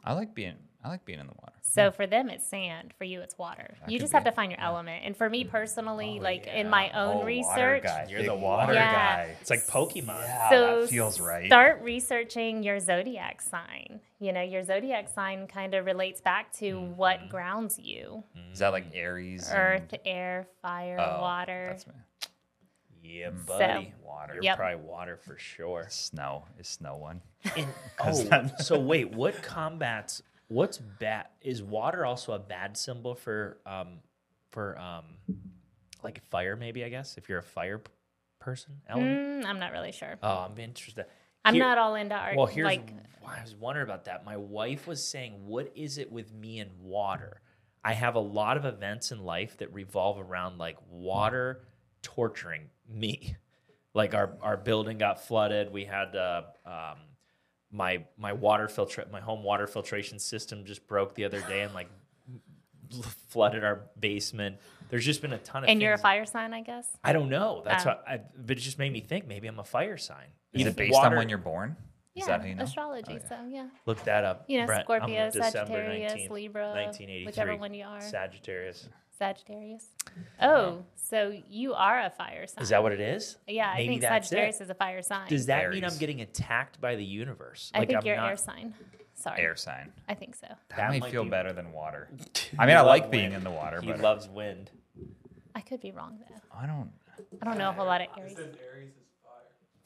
I 0.06 0.12
like 0.12 0.34
being 0.34 0.54
I 0.84 0.88
like 0.88 1.04
being 1.04 1.18
in 1.18 1.26
the 1.26 1.32
water. 1.42 1.52
So 1.62 1.90
for 1.90 2.06
them, 2.06 2.30
it's 2.30 2.46
sand. 2.46 2.94
For 2.96 3.02
you, 3.02 3.20
it's 3.20 3.36
water. 3.36 3.74
you 3.88 3.98
just 3.98 4.12
have 4.12 4.22
to 4.24 4.30
find 4.30 4.52
your 4.52 4.60
element. 4.60 5.02
And 5.04 5.16
for 5.16 5.28
me 5.28 5.42
personally, 5.42 6.18
Oh, 6.20 6.22
like 6.22 6.46
in 6.46 6.70
my 6.70 6.90
own 6.90 7.14
Oh, 7.14 7.18
water 7.18 7.26
research, 7.26 7.82
guy. 7.82 8.06
You're 8.08 8.22
the 8.22 8.34
water 8.36 8.72
Yeah. 8.72 8.92
guy. 9.26 9.36
It's 9.40 9.50
like 9.50 9.66
Pokemon. 9.66 10.06
Yeah, 10.20 10.48
so 10.50 10.80
that 10.82 10.88
feels 10.90 11.18
right. 11.20 11.46
Start 11.46 11.82
researching 11.82 12.62
your 12.62 12.78
zodiac 12.78 13.42
sign. 13.42 14.00
You 14.20 14.32
know, 14.32 14.42
your 14.42 14.62
zodiac 14.64 15.08
sign 15.08 15.48
kind 15.48 15.74
of 15.74 15.84
relates 15.86 16.20
back 16.20 16.52
to 16.58 16.64
Mm-hmm. 16.76 16.96
what 16.96 17.28
grounds 17.28 17.80
you: 17.80 18.22
Is 18.52 18.60
that 18.60 18.68
like 18.72 18.86
Aries? 18.94 19.50
and- 19.50 19.58
earth, 19.58 19.94
air, 20.04 20.46
fire, 20.62 20.98
Oh, 21.00 21.20
water. 21.20 21.66
That's 21.70 21.86
me. 21.88 21.94
Yeah, 23.06 23.30
So- 23.46 23.58
buddy. 23.58 23.94
Water. 24.02 24.34
You're 24.34 24.42
Yep. 24.44 24.56
probably 24.56 24.84
water 24.88 25.16
for 25.16 25.36
sure. 25.38 25.86
Snow 25.88 26.44
is 26.58 26.68
snow 26.68 26.96
one. 26.96 27.20
And, 27.56 27.66
oh, 28.00 28.50
so 28.58 28.78
wait, 28.80 29.12
what 29.12 29.42
combats? 29.42 30.22
What's 30.48 30.78
bad? 30.78 31.26
Is 31.42 31.62
water 31.62 32.04
also 32.06 32.32
a 32.32 32.38
bad 32.38 32.76
symbol 32.76 33.14
for 33.14 33.58
um 33.66 33.98
for 34.50 34.78
um 34.78 35.04
like 36.02 36.22
fire? 36.30 36.56
Maybe 36.56 36.84
I 36.84 36.88
guess 36.88 37.16
if 37.18 37.28
you're 37.28 37.38
a 37.38 37.42
fire 37.42 37.78
p- 37.78 37.90
person 38.40 38.80
element. 38.88 39.44
Mm, 39.44 39.48
I'm 39.48 39.58
not 39.58 39.72
really 39.72 39.92
sure. 39.92 40.16
Oh, 40.22 40.46
I'm 40.50 40.58
interested. 40.58 41.06
I'm 41.44 41.54
Here- 41.54 41.62
not 41.64 41.78
all 41.78 41.94
into 41.94 42.14
art. 42.14 42.36
Well, 42.36 42.46
here's 42.46 42.64
like 42.64 42.90
why 43.20 43.38
I 43.38 43.42
was 43.42 43.54
wondering 43.54 43.84
about 43.86 44.04
that. 44.06 44.24
My 44.24 44.36
wife 44.36 44.86
was 44.86 45.04
saying, 45.04 45.46
"What 45.46 45.72
is 45.74 45.98
it 45.98 46.10
with 46.10 46.32
me 46.32 46.60
and 46.60 46.70
water? 46.80 47.40
I 47.84 47.92
have 47.92 48.14
a 48.14 48.20
lot 48.20 48.56
of 48.56 48.64
events 48.64 49.12
in 49.12 49.24
life 49.24 49.58
that 49.58 49.72
revolve 49.72 50.18
around 50.18 50.58
like 50.58 50.76
water 50.90 51.66
torturing 52.02 52.70
me. 52.88 53.36
Like 53.94 54.14
our 54.14 54.36
our 54.42 54.56
building 54.56 54.98
got 54.98 55.24
flooded. 55.26 55.72
We 55.72 55.84
had 55.84 56.14
uh, 56.14 56.42
um, 56.66 56.98
my 57.72 58.04
my 58.18 58.32
water 58.34 58.68
filter 58.68 59.04
my 59.10 59.20
home 59.20 59.42
water 59.42 59.66
filtration 59.66 60.18
system 60.18 60.64
just 60.64 60.86
broke 60.86 61.14
the 61.14 61.24
other 61.24 61.40
day 61.42 61.62
and 61.62 61.72
like 61.74 61.88
flooded 63.28 63.64
our 63.64 63.86
basement. 63.98 64.56
There's 64.88 65.04
just 65.04 65.20
been 65.22 65.32
a 65.32 65.38
ton 65.38 65.64
of 65.64 65.70
and 65.70 65.80
you're 65.82 65.94
a 65.94 65.98
fire 65.98 66.24
sign, 66.26 66.54
I 66.54 66.60
guess. 66.60 66.86
I 67.02 67.12
don't 67.12 67.28
know. 67.28 67.62
That's 67.64 67.84
Oh. 67.84 67.90
what 67.90 68.04
I, 68.06 68.20
but 68.36 68.56
it 68.58 68.60
just 68.60 68.78
made 68.78 68.92
me 68.92 69.00
think 69.00 69.26
maybe 69.26 69.48
I'm 69.48 69.58
a 69.58 69.64
fire 69.64 69.96
sign. 69.96 70.26
Is 70.52 70.62
If 70.62 70.68
it 70.68 70.76
based 70.76 70.92
water- 70.94 71.08
on 71.10 71.16
when 71.16 71.28
you're 71.28 71.38
born? 71.38 71.76
Is 72.14 72.20
yeah, 72.22 72.26
that 72.28 72.40
how 72.42 72.46
you 72.46 72.54
know? 72.54 72.62
astrology. 72.64 73.12
Oh, 73.12 73.14
yeah. 73.22 73.28
So 73.28 73.36
yeah, 73.48 73.66
Look 73.84 74.02
that 74.04 74.24
up. 74.24 74.44
you 74.48 74.60
know, 74.60 74.66
Brett. 74.66 74.78
I'm 74.80 74.84
Scorpio, 74.84 75.30
Sagittarius, 75.30 76.12
19th, 76.14 76.30
Libra, 76.30 76.62
1983. 76.68 77.26
whichever 77.26 77.56
one 77.56 77.74
you 77.74 77.84
are. 77.84 78.00
Sagittarius. 78.00 78.88
Sagittarius. 79.18 79.86
Oh, 80.40 80.84
so 80.94 81.38
you 81.48 81.74
are 81.74 82.00
a 82.00 82.10
fire 82.10 82.46
sign. 82.46 82.62
Is 82.62 82.68
that 82.70 82.82
what 82.82 82.92
it 82.92 83.00
is? 83.00 83.36
Yeah, 83.46 83.70
I 83.70 83.78
think 83.86 84.00
that's 84.00 84.28
Sagittarius 84.28 84.60
it. 84.60 84.64
is 84.64 84.70
a 84.70 84.74
fire 84.74 85.02
sign. 85.02 85.28
Does 85.28 85.46
that 85.46 85.70
mean 85.70 85.84
I'm 85.84 85.96
getting 85.98 86.20
attacked 86.20 86.80
by 86.80 86.96
the 86.96 87.04
universe? 87.04 87.70
I 87.74 87.84
think 87.84 87.98
I'm 87.98 88.06
you're 88.06 88.16
not- 88.16 88.30
air 88.30 88.36
sign. 88.36 88.74
Sorry. 89.14 89.40
Air 89.40 89.56
sign. 89.56 89.92
I 90.08 90.14
think 90.14 90.34
so. 90.34 90.46
That, 90.48 90.76
That 90.76 90.88
might 90.90 91.00
might 91.00 91.10
feel 91.10 91.24
be- 91.24 91.30
better 91.30 91.52
than 91.52 91.72
water. 91.72 92.08
I 92.58 92.66
mean, 92.66 92.76
I 92.76 92.82
loves 92.82 93.00
like 93.00 93.10
being 93.10 93.24
wind. 93.30 93.34
in 93.36 93.44
the 93.44 93.50
water, 93.50 93.76
but. 93.76 93.84
He 93.86 93.92
but 93.92 94.00
loves 94.02 94.28
wind. 94.28 94.70
I 95.54 95.60
could 95.62 95.80
be 95.80 95.90
wrong 95.90 96.18
though. 96.28 96.36
I 96.58 96.66
don't. 96.66 96.90
I 97.40 97.46
don't 97.46 97.56
know 97.56 97.70
a 97.70 97.72
whole 97.72 97.86
lot 97.86 98.02
of 98.02 98.08
Aries. 98.18 98.36
Aries 98.38 98.88
is 98.90 98.94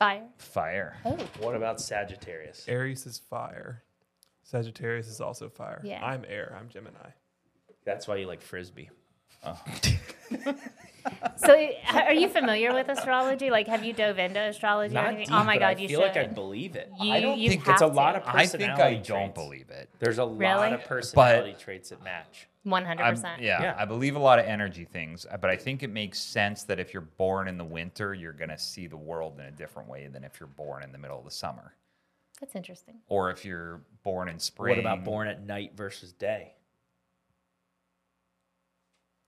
Fire. 0.00 0.24
Fire. 0.38 0.96
Oh, 1.04 1.16
What 1.38 1.54
about 1.54 1.80
Sagittarius? 1.80 2.64
Aries 2.66 3.06
is 3.06 3.18
fire. 3.18 3.84
Sagittarius 4.42 5.06
is 5.06 5.20
also 5.20 5.48
fire. 5.48 5.80
Yeah. 5.84 6.04
I'm 6.04 6.24
air. 6.26 6.56
I'm 6.58 6.68
Gemini. 6.68 7.10
That's 7.84 8.08
why 8.08 8.16
you 8.16 8.26
like 8.26 8.40
frisbee. 8.40 8.90
so 11.36 11.68
are 11.94 12.12
you 12.14 12.28
familiar 12.28 12.74
with 12.74 12.88
astrology? 12.88 13.50
Like, 13.50 13.66
have 13.68 13.82
you 13.84 13.92
dove 13.92 14.18
into 14.18 14.38
astrology 14.40 14.94
or 14.96 15.00
anything? 15.00 15.26
deep, 15.26 15.34
oh 15.34 15.44
my 15.44 15.58
god, 15.58 15.78
I 15.78 15.80
you 15.80 15.88
feel 15.88 16.00
should. 16.00 16.06
like 16.08 16.16
I 16.16 16.26
believe 16.26 16.76
it. 16.76 16.90
you, 17.00 17.12
I 17.12 17.20
don't 17.20 17.38
you 17.38 17.48
think 17.48 17.64
have 17.64 17.74
it's 17.74 17.82
a 17.82 17.86
to. 17.88 17.92
lot 17.92 18.16
of 18.16 18.22
I 18.26 18.46
think 18.46 18.62
I 18.64 18.66
Personality 18.68 18.94
don't 19.08 19.18
traits. 19.34 19.34
believe 19.34 19.70
it. 19.70 19.88
There's 19.98 20.18
a 20.18 20.24
lot 20.24 20.72
of 20.72 20.84
personality 20.84 21.56
traits 21.58 21.88
that 21.88 22.02
match. 22.04 22.46
One 22.64 22.84
hundred 22.84 23.04
percent. 23.08 23.40
yeah, 23.40 23.62
Yeah. 23.62 23.74
I 23.78 23.86
believe 23.86 24.16
a 24.16 24.18
lot 24.18 24.38
of 24.38 24.44
energy 24.44 24.84
things, 24.84 25.24
uh, 25.30 25.38
but 25.38 25.48
I 25.48 25.56
think 25.56 25.82
it 25.82 25.88
makes 25.88 26.18
sense 26.20 26.64
that 26.64 26.78
if 26.78 26.92
you're 26.92 27.00
born 27.16 27.48
in 27.48 27.56
the 27.56 27.64
winter, 27.64 28.12
you're 28.12 28.34
going 28.34 28.50
to 28.50 28.58
see 28.58 28.86
the 28.86 28.98
world 28.98 29.38
in 29.40 29.46
a 29.46 29.50
different 29.50 29.88
way 29.88 30.06
than 30.08 30.24
if 30.24 30.38
you're 30.38 30.46
born 30.48 30.82
in 30.82 30.92
the 30.92 30.98
middle 30.98 31.18
of 31.18 31.24
the 31.24 31.30
summer, 31.30 31.72
That's 32.38 32.54
interesting. 32.54 32.96
or 33.08 33.30
if 33.30 33.46
you're 33.46 33.80
born 34.04 34.28
in 34.28 34.38
spring. 34.38 34.72
What 34.76 34.78
about 34.78 35.04
born 35.04 35.26
at 35.28 35.42
night 35.46 35.72
versus 35.74 36.12
day? 36.12 36.52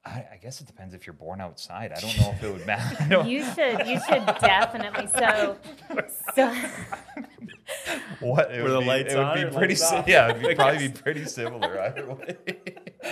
I, 0.05 0.25
I 0.33 0.39
guess 0.43 0.61
it 0.61 0.67
depends 0.67 0.95
if 0.95 1.07
you're 1.07 1.15
born 1.15 1.41
outside. 1.41 1.93
I 1.93 2.01
don't 2.01 2.19
know 2.19 2.31
if 2.37 2.43
it 2.43 2.53
would 2.53 2.67
matter. 2.67 3.23
I 3.23 3.27
You 3.27 3.45
should. 3.55 3.87
You 3.87 4.01
should 4.09 4.27
definitely. 4.41 5.07
So, 5.17 5.57
so 6.35 6.53
what 8.21 8.51
it 8.53 8.59
Were 8.63 8.71
would 8.71 8.73
the 8.75 8.81
be, 8.81 8.87
lights 8.87 9.15
it 9.15 9.19
would 9.19 9.35
be 9.35 9.57
pretty. 9.57 9.75
lights 9.75 9.89
si- 9.89 10.03
Yeah, 10.11 10.31
it'd 10.31 10.43
be, 10.43 10.55
probably 10.57 10.89
be 10.89 10.95
pretty 10.95 11.25
similar 11.25 11.81
either 11.81 12.07
way. 12.15 12.37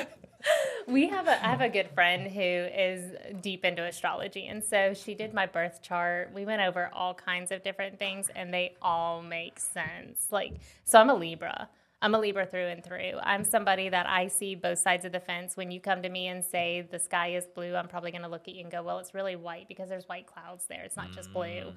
we 0.89 1.09
have 1.09 1.29
a 1.29 1.33
I 1.45 1.49
have 1.51 1.61
a 1.61 1.69
good 1.69 1.91
friend 1.91 2.31
who 2.31 2.41
is 2.41 3.13
deep 3.41 3.65
into 3.65 3.85
astrology, 3.85 4.47
and 4.49 4.63
so 4.63 4.93
she 4.95 5.15
did 5.15 5.33
my 5.33 5.47
birth 5.47 5.83
chart. 5.83 6.33
We 6.35 6.45
went 6.45 6.63
over 6.63 6.91
all 6.93 7.15
kinds 7.15 7.53
of 7.53 7.63
different 7.63 7.99
things, 7.99 8.29
and 8.35 8.53
they 8.53 8.75
all 8.83 9.23
make 9.23 9.61
sense. 9.61 10.27
Like, 10.31 10.55
so 10.85 11.01
I'm 11.01 11.11
a 11.11 11.15
Libra. 11.15 11.69
I'm 12.03 12.15
a 12.15 12.19
Libra 12.19 12.47
through 12.47 12.69
and 12.69 12.83
through. 12.83 13.13
I'm 13.23 13.45
somebody 13.45 13.89
that 13.91 14.09
I 14.09 14.29
see 14.29 14.55
both 14.55 14.79
sides 14.79 15.05
of 15.05 15.13
the 15.13 15.21
fence. 15.21 15.57
When 15.57 15.71
you 15.71 15.81
come 15.81 16.03
to 16.03 16.09
me 16.09 16.29
and 16.29 16.45
say 16.45 16.87
the 16.91 16.99
sky 16.99 17.35
is 17.35 17.47
blue, 17.47 17.75
I'm 17.75 17.89
probably 17.89 18.11
going 18.11 18.23
to 18.23 18.29
look 18.29 18.49
at 18.49 18.55
you 18.55 18.63
and 18.63 18.71
go, 18.71 18.83
"Well, 18.83 18.99
it's 18.99 19.15
really 19.15 19.37
white 19.37 19.69
because 19.69 19.89
there's 19.89 20.09
white 20.09 20.27
clouds 20.27 20.65
there. 20.69 20.83
It's 20.83 20.97
not 20.97 21.13
just 21.13 21.33
blue." 21.33 21.73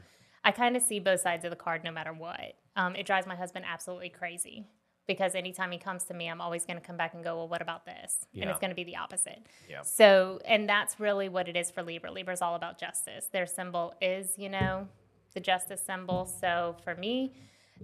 I 0.45 0.51
kind 0.51 0.75
of 0.75 0.83
see 0.83 0.99
both 0.99 1.21
sides 1.21 1.45
of 1.45 1.51
the 1.51 1.55
card 1.55 1.83
no 1.83 1.91
matter 1.91 2.13
what. 2.13 2.55
Um, 2.75 2.95
it 2.95 3.05
drives 3.05 3.25
my 3.27 3.35
husband 3.35 3.65
absolutely 3.67 4.09
crazy 4.09 4.65
because 5.07 5.35
anytime 5.35 5.71
he 5.71 5.77
comes 5.77 6.05
to 6.05 6.13
me, 6.13 6.29
I'm 6.29 6.41
always 6.41 6.65
going 6.65 6.79
to 6.79 6.85
come 6.85 6.97
back 6.97 7.13
and 7.13 7.23
go, 7.23 7.35
well, 7.35 7.47
what 7.47 7.61
about 7.61 7.85
this? 7.85 8.25
And 8.33 8.49
it's 8.49 8.59
going 8.59 8.71
to 8.71 8.75
be 8.75 8.83
the 8.83 8.97
opposite. 8.97 9.45
Yeah. 9.69 9.81
So, 9.81 10.39
and 10.45 10.67
that's 10.67 10.99
really 10.99 11.29
what 11.29 11.47
it 11.49 11.57
is 11.57 11.71
for 11.71 11.83
Libra. 11.83 12.11
Libra 12.11 12.33
is 12.33 12.41
all 12.41 12.55
about 12.55 12.79
justice. 12.79 13.27
Their 13.31 13.45
symbol 13.45 13.93
is, 14.01 14.33
you 14.37 14.49
know, 14.49 14.87
the 15.33 15.39
justice 15.39 15.81
symbol. 15.85 16.25
So 16.25 16.77
for 16.83 16.95
me, 16.95 17.33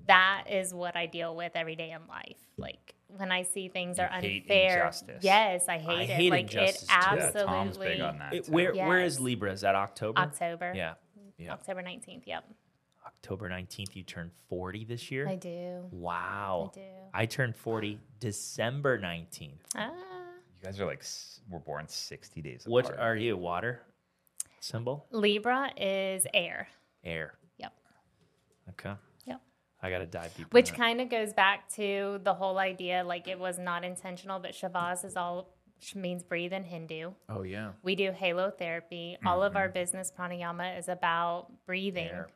that 0.08 0.46
is 0.50 0.74
what 0.74 0.96
I 0.96 1.06
deal 1.06 1.36
with 1.36 1.52
every 1.56 1.76
day 1.76 1.92
in 1.92 2.08
life. 2.08 2.38
Like 2.58 2.96
when 3.08 3.32
I 3.32 3.44
see 3.44 3.68
things 3.70 4.00
are 4.00 4.10
unfair. 4.12 4.80
injustice. 4.82 5.24
Yes, 5.24 5.66
I 5.68 5.78
hate 5.78 5.90
I 5.90 6.02
it. 6.04 6.10
hate 6.10 6.32
like 6.32 6.42
injustice 6.42 6.84
it 6.84 6.88
too. 6.88 6.94
Yeah, 6.96 7.06
absolutely. 7.26 7.44
Tom's 7.54 7.78
big 7.78 8.02
on 8.02 8.18
that. 8.20 8.34
It- 8.34 8.50
where 8.50 8.74
where 8.74 9.02
Yes. 9.02 9.14
is 9.14 9.20
Libra? 9.20 9.52
Is 9.52 9.62
that 9.62 9.76
October? 9.76 10.20
October. 10.20 10.74
Yeah. 10.76 10.94
Yeah. 11.38 11.54
October 11.54 11.82
19th. 11.82 12.24
Yep. 12.28 12.44
October 13.06 13.50
19th, 13.50 13.96
you 13.96 14.04
turned 14.04 14.32
40 14.50 14.84
this 14.86 15.10
year? 15.10 15.28
I 15.28 15.36
do. 15.36 15.86
Wow. 15.92 16.72
I 16.74 16.76
do. 16.80 16.86
I 17.14 17.26
turned 17.26 17.56
40 17.56 18.00
December 18.20 19.00
19th. 19.00 19.54
Ah. 19.76 19.90
You 19.90 20.66
guys 20.66 20.80
are 20.80 20.86
like 20.86 21.04
we're 21.50 21.60
born 21.60 21.88
sixty 21.88 22.42
days 22.42 22.66
apart. 22.66 22.86
What 22.86 23.00
are 23.00 23.16
you? 23.16 23.38
Water 23.38 23.82
symbol? 24.60 25.08
Libra 25.12 25.72
is 25.78 26.28
air. 26.34 26.68
Air. 27.04 27.34
Yep. 27.58 27.74
Okay. 28.72 28.94
Yep. 29.82 29.88
I 29.88 29.90
got 29.90 30.00
to 30.00 30.06
dive 30.06 30.36
deeper. 30.36 30.50
Which 30.52 30.74
kind 30.74 31.02
of 31.02 31.10
goes 31.10 31.34
back 31.34 31.70
to 31.76 32.20
the 32.24 32.34
whole 32.34 32.58
idea 32.58 33.04
like 33.04 33.28
it 33.28 33.40
was 33.40 33.58
not 33.58 33.84
intentional, 33.84 34.40
but 34.40 34.52
Shvaas 34.52 35.06
is 35.06 35.16
all 35.16 35.50
means 35.96 36.24
breathe 36.24 36.52
in 36.52 36.66
Hindu. 36.66 37.12
Oh, 37.30 37.44
yeah. 37.44 37.72
We 37.84 37.96
do 37.96 38.12
halotherapy. 38.12 39.18
All 39.26 39.42
of 39.44 39.56
our 39.56 39.68
mm-hmm. 39.68 39.74
business 39.74 40.12
pranayama 40.18 40.78
is 40.78 40.90
about 40.90 41.48
breathing. 41.66 42.10
Air. 42.10 42.28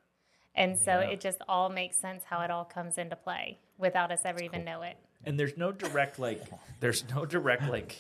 And 0.56 0.78
so 0.78 1.00
Yeah. 1.00 1.10
it 1.10 1.20
just 1.20 1.42
all 1.50 1.70
makes 1.70 1.98
sense 1.98 2.24
how 2.24 2.42
it 2.42 2.52
all 2.52 2.64
comes 2.64 2.98
into 2.98 3.16
play 3.16 3.60
without 3.78 4.12
us 4.12 4.22
ever 4.24 4.42
even 4.42 4.64
know 4.64 4.82
it. 4.84 4.98
And 5.26 5.40
there's 5.40 5.58
no 5.58 5.72
direct, 5.72 6.20
like, 6.20 6.42
there's 6.80 7.04
no 7.10 7.26
direct, 7.26 7.68
like, 7.70 7.98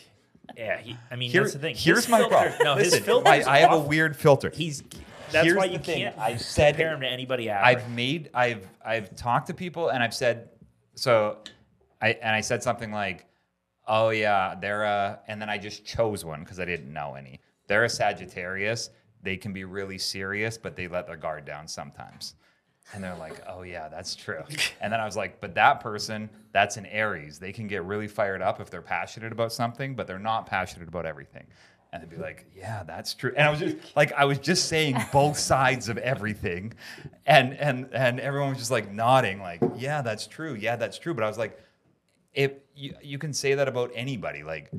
yeah. 0.57 0.77
He, 0.79 0.97
I 1.11 1.15
mean, 1.15 1.31
Here- 1.31 1.41
that's 1.41 1.53
the 1.53 1.59
thing. 1.59 1.75
Here's 1.75 1.99
His 2.05 2.09
my 2.09 2.19
filter- 2.19 2.35
problem. 2.35 2.55
No, 2.63 2.75
his 2.75 2.91
Listen, 2.91 3.03
filter. 3.03 3.29
I, 3.29 3.43
I 3.47 3.57
have 3.59 3.73
a 3.73 3.79
weird 3.79 4.15
filter. 4.15 4.49
He's. 4.53 4.83
That's 5.31 5.45
Here's 5.45 5.57
why 5.57 5.65
you 5.65 5.79
can't 5.79 6.15
I've 6.19 6.41
said- 6.41 6.75
compare 6.75 6.93
him 6.93 7.01
to 7.01 7.07
anybody 7.07 7.49
average. 7.49 7.77
I've 7.83 7.89
made 7.89 8.29
I've 8.35 8.67
I've 8.85 9.15
talked 9.15 9.47
to 9.47 9.53
people 9.55 9.89
and 9.89 10.03
I've 10.03 10.13
said 10.13 10.49
so 10.93 11.37
I 12.01 12.09
and 12.21 12.35
I 12.35 12.41
said 12.41 12.61
something 12.61 12.91
like, 12.91 13.25
"Oh 13.87 14.09
yeah, 14.09 14.53
they're 14.59 14.83
a," 14.83 15.19
and 15.27 15.41
then 15.41 15.49
I 15.49 15.57
just 15.57 15.85
chose 15.85 16.23
one 16.23 16.41
because 16.43 16.59
I 16.59 16.65
didn't 16.65 16.93
know 16.93 17.15
any. 17.15 17.39
They're 17.67 17.85
a 17.85 17.89
Sagittarius. 17.89 18.91
They 19.23 19.37
can 19.37 19.53
be 19.53 19.63
really 19.63 19.97
serious, 19.97 20.55
but 20.57 20.75
they 20.75 20.87
let 20.87 21.07
their 21.07 21.15
guard 21.17 21.45
down 21.45 21.67
sometimes. 21.67 22.35
And 22.93 23.03
they're 23.03 23.15
like, 23.15 23.41
"Oh 23.47 23.61
yeah, 23.63 23.87
that's 23.87 24.15
true." 24.15 24.43
And 24.81 24.91
then 24.91 24.99
I 24.99 25.05
was 25.05 25.15
like, 25.15 25.39
"But 25.39 25.55
that 25.55 25.79
person, 25.79 26.29
that's 26.51 26.77
an 26.77 26.85
Aries. 26.87 27.39
They 27.39 27.53
can 27.53 27.67
get 27.67 27.83
really 27.85 28.07
fired 28.07 28.41
up 28.41 28.59
if 28.59 28.69
they're 28.69 28.81
passionate 28.81 29.31
about 29.31 29.53
something, 29.53 29.95
but 29.95 30.07
they're 30.07 30.19
not 30.19 30.45
passionate 30.45 30.87
about 30.87 31.05
everything." 31.05 31.45
And 31.91 32.01
they'd 32.01 32.09
be 32.09 32.17
like, 32.17 32.45
"Yeah, 32.55 32.83
that's 32.83 33.13
true." 33.13 33.33
And 33.37 33.47
I 33.47 33.51
was 33.51 33.59
just 33.59 33.77
like, 33.95 34.11
I 34.13 34.25
was 34.25 34.39
just 34.39 34.67
saying 34.67 34.97
both 35.11 35.37
sides 35.53 35.89
of 35.89 35.97
everything, 35.99 36.73
and 37.25 37.53
and 37.53 37.87
and 37.93 38.19
everyone 38.19 38.49
was 38.49 38.57
just 38.59 38.71
like 38.71 38.91
nodding, 38.91 39.39
like, 39.39 39.61
"Yeah, 39.77 40.01
that's 40.01 40.27
true. 40.27 40.53
Yeah, 40.55 40.75
that's 40.75 40.97
true." 40.99 41.13
But 41.13 41.23
I 41.23 41.27
was 41.27 41.37
like, 41.37 41.57
if 42.33 42.51
you 42.75 42.95
you 43.01 43.17
can 43.17 43.33
say 43.33 43.53
that 43.55 43.67
about 43.67 43.91
anybody, 43.95 44.43
like 44.43 44.71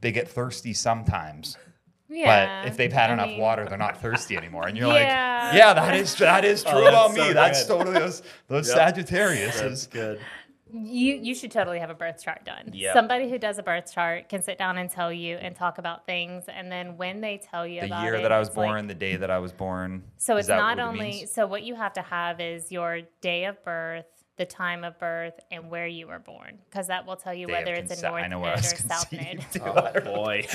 they 0.00 0.12
get 0.12 0.28
thirsty 0.28 0.72
sometimes, 0.74 1.56
Yeah. 2.08 2.62
but 2.62 2.68
if 2.68 2.76
they've 2.76 2.92
had 2.92 3.10
I 3.10 3.14
enough 3.14 3.28
mean, 3.28 3.40
water, 3.40 3.66
they're 3.68 3.76
not 3.78 4.00
thirsty 4.00 4.36
anymore. 4.36 4.66
And 4.66 4.76
you're 4.76 4.88
Yeah. 4.88 5.48
like, 5.50 5.54
"Yeah, 5.56 5.74
that 5.74 5.94
is 5.94 6.14
that 6.16 6.44
is 6.44 6.64
oh, 6.66 6.70
true 6.70 6.84
Oh, 6.84 6.88
about 6.88 7.14
so 7.14 7.26
me. 7.26 7.32
That's 7.32 7.64
totally 7.66 7.98
those 7.98 8.22
those 8.48 8.68
Yep. 8.68 8.76
Sagittarius." 8.76 9.60
That's 9.60 9.86
good. 9.86 10.20
You 10.70 11.14
you 11.14 11.34
should 11.34 11.50
totally 11.50 11.78
have 11.78 11.88
a 11.88 11.94
birth 11.94 12.22
chart 12.22 12.44
done. 12.44 12.70
Yep. 12.74 12.92
Somebody 12.92 13.30
who 13.30 13.38
does 13.38 13.56
a 13.58 13.62
birth 13.62 13.90
chart 13.92 14.28
can 14.28 14.42
sit 14.42 14.58
down 14.58 14.76
and 14.76 14.90
tell 14.90 15.10
you 15.10 15.36
and 15.36 15.56
talk 15.56 15.78
about 15.78 16.04
things, 16.04 16.44
and 16.46 16.70
then 16.70 16.98
when 16.98 17.22
they 17.22 17.38
tell 17.38 17.66
you 17.66 17.78
about. 17.80 17.88
The 17.88 17.94
about 17.94 18.04
year 18.04 18.14
it, 18.16 18.22
that 18.22 18.32
I 18.32 18.38
was 18.38 18.48
it's 18.48 18.56
like- 18.56 18.66
born, 18.68 18.86
the 18.86 18.94
day 18.94 19.16
that 19.16 19.30
I 19.30 19.38
was 19.38 19.52
born. 19.52 20.02
so 20.18 20.36
it's 20.36 20.46
not 20.48 20.76
what 20.76 20.78
it 20.78 20.82
only 20.88 21.26
so 21.26 21.46
what 21.46 21.62
you 21.62 21.74
have 21.74 21.94
to 21.94 22.02
have 22.02 22.38
is 22.40 22.70
your 22.70 23.00
day 23.22 23.44
of 23.46 23.62
birth, 23.64 24.04
the 24.38 24.46
time 24.46 24.84
of 24.84 24.98
birth, 24.98 25.38
and 25.50 25.68
where 25.70 25.86
you 25.86 26.06
were 26.06 26.18
born, 26.18 26.58
because 26.70 26.86
that 26.86 27.04
will 27.06 27.16
tell 27.16 27.34
you 27.34 27.46
Day 27.46 27.52
whether 27.52 27.74
it's 27.74 27.92
a 27.92 27.96
conce- 27.96 28.02
north 28.02 28.22
I 28.22 28.26
oh, 28.26 28.28
know 28.28 28.36
node 28.38 28.42
where 28.42 28.50
I 28.52 28.54
or 28.54 28.56
was 28.56 28.78
south 28.78 29.10
conceived, 29.10 29.60
node. 29.64 29.96
Oh 30.06 30.14
boy. 30.14 30.46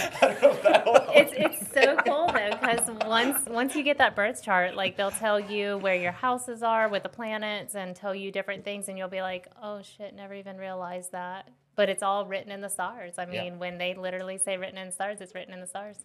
it's 1.14 1.34
it's 1.36 1.72
so 1.74 1.96
cool 1.98 2.28
though 2.34 2.50
because 2.52 3.08
once 3.08 3.46
once 3.48 3.76
you 3.76 3.84
get 3.84 3.98
that 4.00 4.16
birth 4.16 4.44
chart, 4.44 4.76
like 4.76 4.98
they'll 4.98 5.12
tell 5.12 5.40
you 5.40 5.78
where 5.78 5.96
your 5.96 6.12
houses 6.12 6.64
are 6.64 6.90
with 6.90 7.04
the 7.04 7.10
planets 7.10 7.76
and 7.76 7.96
tell 7.96 8.16
you 8.16 8.32
different 8.32 8.64
things, 8.66 8.88
and 8.90 8.98
you'll 8.98 9.08
be 9.10 9.22
like, 9.22 9.48
oh 9.62 9.82
shit, 9.82 10.16
never 10.16 10.34
even 10.34 10.58
realized 10.58 11.12
that. 11.12 11.50
But 11.76 11.90
it's 11.90 12.04
all 12.04 12.26
written 12.26 12.52
in 12.52 12.62
the 12.62 12.70
stars. 12.70 13.14
I 13.18 13.26
Yeah. 13.32 13.44
mean, 13.44 13.60
when 13.60 13.78
they 13.78 13.94
literally 13.96 14.38
say 14.38 14.58
written 14.58 14.78
in 14.78 14.88
the 14.88 14.92
stars, 14.94 15.22
it's 15.22 15.34
written 15.36 15.54
in 15.54 15.60
the 15.60 15.68
stars. 15.68 15.98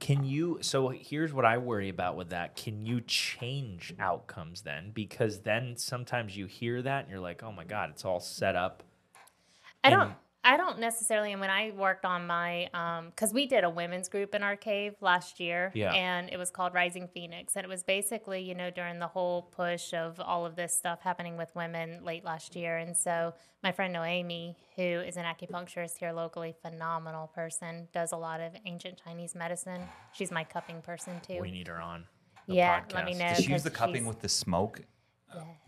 Can 0.00 0.24
you? 0.24 0.58
So 0.60 0.88
here's 0.88 1.32
what 1.32 1.44
I 1.44 1.58
worry 1.58 1.88
about 1.88 2.16
with 2.16 2.30
that. 2.30 2.56
Can 2.56 2.86
you 2.86 3.00
change 3.00 3.94
outcomes 3.98 4.62
then? 4.62 4.92
Because 4.94 5.40
then 5.40 5.76
sometimes 5.76 6.36
you 6.36 6.46
hear 6.46 6.82
that 6.82 7.04
and 7.04 7.10
you're 7.10 7.20
like, 7.20 7.42
oh 7.42 7.52
my 7.52 7.64
god, 7.64 7.90
it's 7.90 8.04
all 8.04 8.20
set 8.20 8.54
up. 8.54 8.82
I 9.82 9.90
don't. 9.90 10.12
I 10.44 10.56
don't 10.56 10.78
necessarily. 10.78 11.32
And 11.32 11.40
when 11.40 11.50
I 11.50 11.72
worked 11.76 12.04
on 12.04 12.26
my, 12.26 12.68
um, 12.72 13.06
because 13.10 13.34
we 13.34 13.46
did 13.46 13.64
a 13.64 13.70
women's 13.70 14.08
group 14.08 14.34
in 14.34 14.42
our 14.42 14.56
cave 14.56 14.94
last 15.00 15.40
year, 15.40 15.72
Yeah. 15.74 15.92
and 15.92 16.30
it 16.32 16.36
was 16.38 16.50
called 16.50 16.72
Rising 16.74 17.08
Phoenix, 17.08 17.56
and 17.56 17.64
it 17.64 17.68
was 17.68 17.82
basically, 17.82 18.40
you 18.42 18.54
know, 18.54 18.70
during 18.70 18.98
the 18.98 19.08
whole 19.08 19.42
push 19.42 19.92
of 19.92 20.18
all 20.20 20.46
of 20.46 20.54
this 20.56 20.74
stuff 20.74 21.02
happening 21.02 21.36
with 21.36 21.54
women 21.54 22.02
late 22.04 22.24
last 22.24 22.54
year, 22.56 22.78
and 22.78 22.96
so 22.96 23.34
my 23.62 23.72
friend 23.72 23.92
Noemi, 23.92 24.56
who 24.76 24.82
is 24.82 25.16
an 25.16 25.24
acupuncturist 25.24 25.98
here 25.98 26.12
locally, 26.12 26.54
phenomenal 26.62 27.26
person, 27.26 27.88
does 27.92 28.12
a 28.12 28.16
lot 28.16 28.40
of 28.40 28.52
ancient 28.64 29.02
Chinese 29.04 29.34
medicine. 29.34 29.82
She's 30.12 30.30
my 30.30 30.44
cupping 30.44 30.80
person 30.82 31.20
too. 31.20 31.40
We 31.40 31.50
need 31.50 31.66
her 31.66 31.80
on. 31.80 32.06
the 32.46 32.54
yeah, 32.54 32.82
let 32.94 33.04
me 33.04 33.12
know. 33.12 33.28
Does 33.34 33.44
she 33.44 33.52
use 33.52 33.64
the 33.64 33.70
cupping 33.70 34.06
with 34.06 34.20
the 34.20 34.28
smoke? 34.28 34.80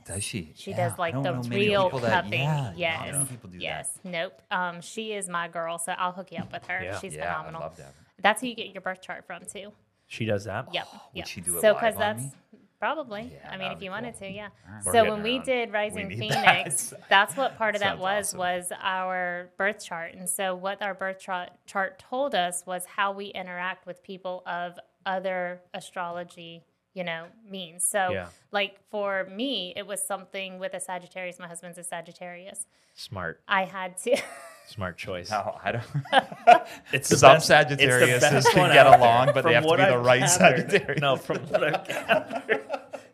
Does 0.06 0.24
she? 0.24 0.52
She 0.56 0.70
Yeah, 0.70 0.88
does 0.88 0.98
like 0.98 1.14
the 1.22 1.34
real 1.48 1.84
people 1.84 1.98
that- 2.00 2.24
cupping. 2.24 2.40
yeah, 2.40 2.62
not 2.64 2.76
yes. 2.78 3.12
many 3.12 3.24
people 3.26 3.50
do 3.50 3.58
that. 3.58 3.62
yes. 3.62 3.98
Nope. 4.02 4.42
Um, 4.50 4.80
she 4.80 5.12
is 5.12 5.28
my 5.28 5.48
girl, 5.48 5.78
so 5.78 5.92
I'll 5.92 6.12
hook 6.12 6.32
you 6.32 6.38
up 6.38 6.52
with 6.52 6.66
her. 6.66 6.82
Yeah. 6.82 6.98
She's 6.98 7.14
Yeah, 7.14 7.24
I'd 7.24 7.36
phenomenal. 7.36 7.60
love 7.60 7.76
to 7.76 7.82
have 7.84 7.94
her. 7.94 8.06
That's 8.22 8.40
who 8.40 8.48
you 8.48 8.54
get 8.54 8.68
your 8.74 8.80
birth 8.80 9.02
chart 9.02 9.26
from 9.26 9.42
too. 9.44 9.72
She 10.06 10.24
does 10.24 10.44
that. 10.44 10.72
Yep. 10.74 10.88
Would 10.92 11.00
yep. 11.14 11.26
she 11.28 11.40
do 11.40 11.56
it 11.56 11.60
so 11.60 11.74
because 11.74 11.96
that's 11.96 12.22
me? 12.22 12.32
probably. 12.80 13.30
Yeah, 13.32 13.50
I 13.50 13.56
mean, 13.56 13.70
if 13.70 13.78
be 13.78 13.84
you 13.84 13.90
wanted 13.92 14.16
to, 14.18 14.28
yeah. 14.28 14.48
We're 14.84 14.92
So 14.92 15.04
when 15.04 15.18
her 15.18 15.22
we 15.22 15.38
on. 15.38 15.44
did 15.44 15.72
Rising 15.72 16.08
need 16.08 16.18
Phoenix, 16.18 16.88
that. 16.90 17.00
that's 17.08 17.36
what 17.36 17.56
part 17.56 17.76
of 17.76 17.82
that 17.82 17.98
was 17.98 18.28
awesome. 18.34 18.38
was 18.38 18.72
our 18.82 19.50
birth 19.56 19.84
chart. 19.84 20.14
And 20.14 20.28
so 20.28 20.54
what 20.56 20.82
our 20.82 20.94
birth 20.94 21.20
chart 21.20 21.50
chart 21.66 21.98
told 22.00 22.34
us 22.34 22.64
was 22.66 22.84
how 22.86 23.12
we 23.12 23.26
interact 23.26 23.86
with 23.86 24.02
people 24.02 24.42
of 24.46 24.78
other 25.06 25.60
astrology, 25.72 26.64
you 26.94 27.04
know, 27.04 27.26
means. 27.48 27.84
So 27.84 28.10
Yeah. 28.10 28.26
like 28.52 28.78
for 28.90 29.24
me, 29.30 29.72
it 29.76 29.86
was 29.86 30.04
something 30.04 30.58
with 30.58 30.74
a 30.74 30.80
Sagittarius. 30.80 31.38
My 31.38 31.46
husband's 31.48 31.78
a 31.78 31.84
Sagittarius. 31.84 32.66
Smart. 32.94 33.40
I 33.48 33.64
had 33.64 33.96
to. 33.98 34.16
Smart 34.66 34.96
choice. 34.98 35.30
No, 35.30 35.56
I 35.64 35.72
don't. 35.72 35.84
It's 36.92 37.08
the 37.08 37.16
Some 37.16 37.34
best- 37.36 37.46
Sagittarius 37.46 38.20
best 38.20 38.50
can 38.50 38.72
get 38.72 38.86
along, 38.86 39.30
but 39.34 39.44
they 39.44 39.54
have 39.54 39.64
to 39.64 39.70
be 39.70 39.76
the 39.76 39.94
I've 39.94 40.04
right 40.04 40.20
gathered- 40.20 40.70
Sagittarius. 40.70 41.00
No, 41.00 41.16
from 41.16 41.38
what 41.48 41.64
I've 41.64 41.88
gathered, 41.88 42.64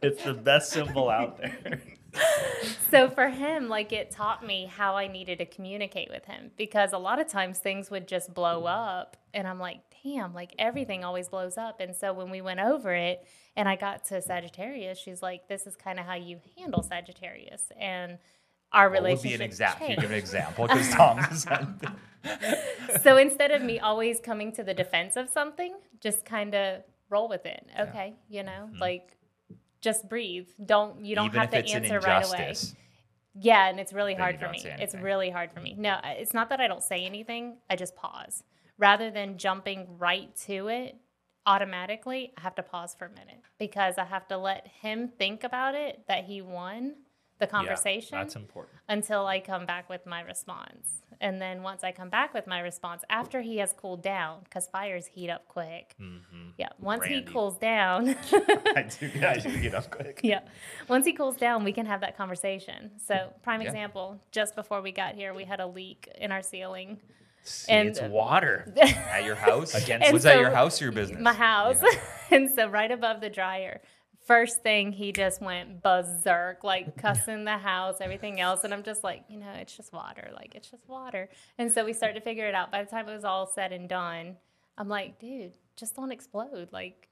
it's 0.03 0.23
the 0.25 0.35
best 0.35 0.71
symbol 0.71 1.09
out 1.09 1.39
there. 1.39 1.81
so 2.91 3.09
for 3.11 3.29
him, 3.29 3.69
like 3.69 3.93
it 3.93 4.11
taught 4.11 4.45
me 4.45 4.67
how 4.67 4.97
I 4.97 5.07
needed 5.07 5.39
to 5.39 5.47
communicate 5.47 6.09
with 6.11 6.25
him 6.25 6.51
because 6.57 6.93
a 6.93 6.99
lot 6.99 7.19
of 7.21 7.29
times 7.29 7.59
things 7.59 7.91
would 7.91 8.09
just 8.09 8.33
blow 8.35 8.65
up. 8.65 9.17
And 9.35 9.47
I'm 9.47 9.59
like, 9.59 9.81
damn, 10.03 10.33
like 10.35 10.55
everything 10.59 11.05
always 11.05 11.29
blows 11.29 11.59
up. 11.59 11.81
And 11.81 11.95
so 11.95 12.13
when 12.13 12.31
we 12.31 12.41
went 12.41 12.61
over 12.61 12.95
it 12.95 13.27
and 13.57 13.69
I 13.69 13.77
got 13.77 14.05
to 14.07 14.21
Sagittarius, 14.21 14.99
she's 14.99 15.23
like, 15.23 15.49
this 15.49 15.67
is 15.67 15.75
kind 15.77 15.99
of 15.99 16.07
how 16.07 16.15
you 16.15 16.41
handle 16.59 16.83
Sagittarius. 16.83 17.65
And 17.79 18.19
our 18.73 18.91
What 18.91 18.93
would 18.93 19.09
relationship 19.09 19.39
be 19.39 19.45
an 19.45 19.49
example? 19.49 19.89
You 19.89 19.97
give 19.97 20.11
an 20.11 20.17
example? 20.17 20.67
Because 20.67 20.91
Tom's 20.91 21.47
so 23.03 23.17
instead 23.17 23.51
of 23.53 23.63
me 23.63 23.79
always 23.79 24.21
coming 24.21 24.53
to 24.53 24.63
the 24.63 24.75
defense 24.75 25.17
of 25.17 25.29
something, 25.31 25.75
just 26.01 26.25
kind 26.25 26.55
of 26.55 26.83
roll 27.09 27.29
with 27.29 27.47
it. 27.47 27.67
Okay, 27.79 28.15
you 28.29 28.43
know, 28.43 28.69
hmm. 28.73 28.79
like 28.79 29.17
just 29.81 30.09
breathe. 30.09 30.49
Don't 30.65 31.05
you 31.05 31.15
don't 31.15 31.27
even 31.27 31.41
have 31.41 31.51
to 31.51 31.65
answer 31.65 32.01
right 32.01 32.27
away. 32.27 32.55
Yeah, 33.39 33.69
and 33.69 33.79
it's 33.79 33.93
really 33.93 34.15
Then 34.15 34.21
hard 34.21 34.41
for 34.41 34.49
me. 34.49 34.61
It's 34.65 34.95
really 34.95 35.31
hard 35.31 35.53
for 35.53 35.61
me. 35.61 35.75
No, 35.79 35.99
it's 36.05 36.35
not 36.35 36.49
that 36.49 36.61
I 36.61 36.67
don't 36.67 36.83
say 36.83 37.05
anything. 37.05 37.59
I 37.71 37.77
just 37.77 37.95
pause. 37.95 38.43
Rather 38.79 39.11
than 39.11 39.39
jumping 39.39 39.87
right 39.99 40.35
to 40.47 40.69
it 40.69 40.97
automatically, 41.47 42.33
I 42.37 42.41
have 42.43 42.55
to 42.57 42.63
pause 42.63 42.95
for 42.99 43.07
a 43.07 43.11
minute 43.11 43.41
because 43.59 43.99
I 43.99 44.05
have 44.05 44.27
to 44.29 44.37
let 44.37 44.67
him 44.81 45.09
think 45.19 45.45
about 45.45 45.75
it 45.75 46.03
that 46.09 46.25
he 46.25 46.43
won 46.43 46.97
the 47.39 47.47
conversation 47.47 48.17
Yeah, 48.17 48.25
that's 48.25 48.37
important. 48.37 48.79
until 48.89 49.27
I 49.27 49.41
come 49.41 49.67
back 49.67 49.89
with 49.91 50.07
my 50.07 50.23
response. 50.23 51.03
And 51.21 51.41
then 51.41 51.63
once 51.63 51.85
I 51.85 51.93
come 51.93 52.09
back 52.11 52.33
with 52.35 52.47
my 52.47 52.61
response, 52.61 53.03
after 53.11 53.41
he 53.43 53.59
has 53.59 53.73
cooled 53.75 54.03
down, 54.03 54.41
because 54.45 54.67
fires 54.69 55.07
heat 55.07 55.31
up 55.31 55.47
quick. 55.49 55.95
Mm-hmm. 56.01 56.49
Yeah, 56.59 56.69
once 56.79 57.05
he 57.05 57.23
cools 57.23 57.59
down, 57.59 58.09
I 58.33 58.87
do, 59.01 59.11
I 59.27 59.39
do 59.39 59.59
get 59.61 59.75
up 59.75 59.91
quick. 59.91 60.21
yeah, 60.23 60.41
once 60.89 61.07
he 61.07 61.13
cools 61.13 61.37
down, 61.37 61.63
we 61.65 61.73
can 61.73 61.87
have 61.87 62.01
that 62.03 62.17
conversation. 62.17 62.91
So, 63.07 63.31
prime 63.43 63.61
Yeah. 63.63 63.69
example, 63.69 64.19
just 64.31 64.55
before 64.55 64.81
we 64.83 64.93
got 64.93 65.15
here, 65.15 65.33
we 65.35 65.45
had 65.45 65.61
a 65.61 65.67
leak 65.67 66.09
in 66.19 66.33
our 66.33 66.43
ceiling. 66.43 67.01
See, 67.47 67.73
And- 67.73 67.89
it's 67.91 68.01
water. 68.03 68.73
At 68.83 69.25
your 69.25 69.35
house? 69.37 69.75
Against- 69.75 70.13
Was 70.13 70.25
And 70.25 70.35
that 70.35 70.41
your 70.41 70.51
house 70.51 70.81
or 70.81 70.85
your 70.87 70.93
business? 70.93 71.21
My 71.21 71.33
house. 71.33 71.79
Yeah. 71.83 72.01
and 72.37 72.51
so, 72.51 72.69
right 72.69 72.91
above 72.91 73.21
the 73.21 73.31
dryer, 73.31 73.81
first 74.27 74.63
thing 74.63 74.91
he 74.93 75.13
just 75.13 75.41
went 75.41 75.83
berserk, 75.83 76.65
like 76.65 76.97
cussing 77.01 77.45
the 77.45 77.59
house, 77.59 77.97
everything 78.01 78.41
else. 78.41 78.65
And 78.65 78.75
I'm 78.75 78.83
just 78.83 79.05
like, 79.05 79.23
you 79.29 79.39
know, 79.39 79.51
it's 79.53 79.77
just 79.77 79.93
water. 79.93 80.31
Like, 80.35 80.55
it's 80.55 80.69
just 80.71 80.89
water. 80.89 81.29
And 81.59 81.71
so 81.71 81.85
we 81.85 81.93
started 81.93 82.15
to 82.15 82.21
figure 82.21 82.49
it 82.49 82.55
out. 82.55 82.73
By 82.73 82.83
the 82.83 82.91
time 82.91 83.09
it 83.09 83.15
was 83.15 83.25
all 83.25 83.47
said 83.47 83.73
and 83.73 83.89
done, 83.89 84.37
I'm 84.77 84.89
like, 84.89 85.19
dude, 85.21 85.53
just 85.77 85.95
don't 85.95 86.11
explode. 86.11 86.71
Like, 86.73 87.09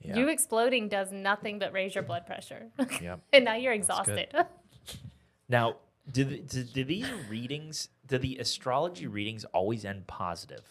Yeah. 0.00 0.16
you 0.16 0.28
exploding 0.28 0.88
does 0.88 1.12
nothing 1.12 1.58
but 1.58 1.72
raise 1.74 1.94
your 1.94 2.04
blood 2.04 2.26
pressure. 2.26 2.70
Yep. 3.02 3.20
and 3.34 3.44
now 3.44 3.54
you're 3.56 3.72
exhausted. 3.74 4.34
Now, 5.48 5.76
do, 6.10 6.24
the, 6.24 6.38
do, 6.38 6.62
do 6.64 6.84
these 6.84 7.06
readings, 7.28 7.88
do 8.06 8.18
the 8.18 8.38
astrology 8.38 9.06
readings 9.06 9.44
always 9.46 9.84
end 9.84 10.06
positive? 10.06 10.64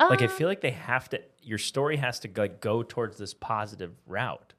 Like, 0.00 0.22
I 0.22 0.26
Um, 0.26 0.30
feel 0.30 0.48
like 0.48 0.60
they 0.60 0.72
have 0.72 1.08
to, 1.10 1.22
your 1.40 1.58
story 1.58 1.96
has 1.98 2.18
to 2.20 2.30
like, 2.36 2.60
go 2.60 2.82
towards 2.82 3.16
this 3.16 3.32
positive 3.32 3.92
route. 4.06 4.52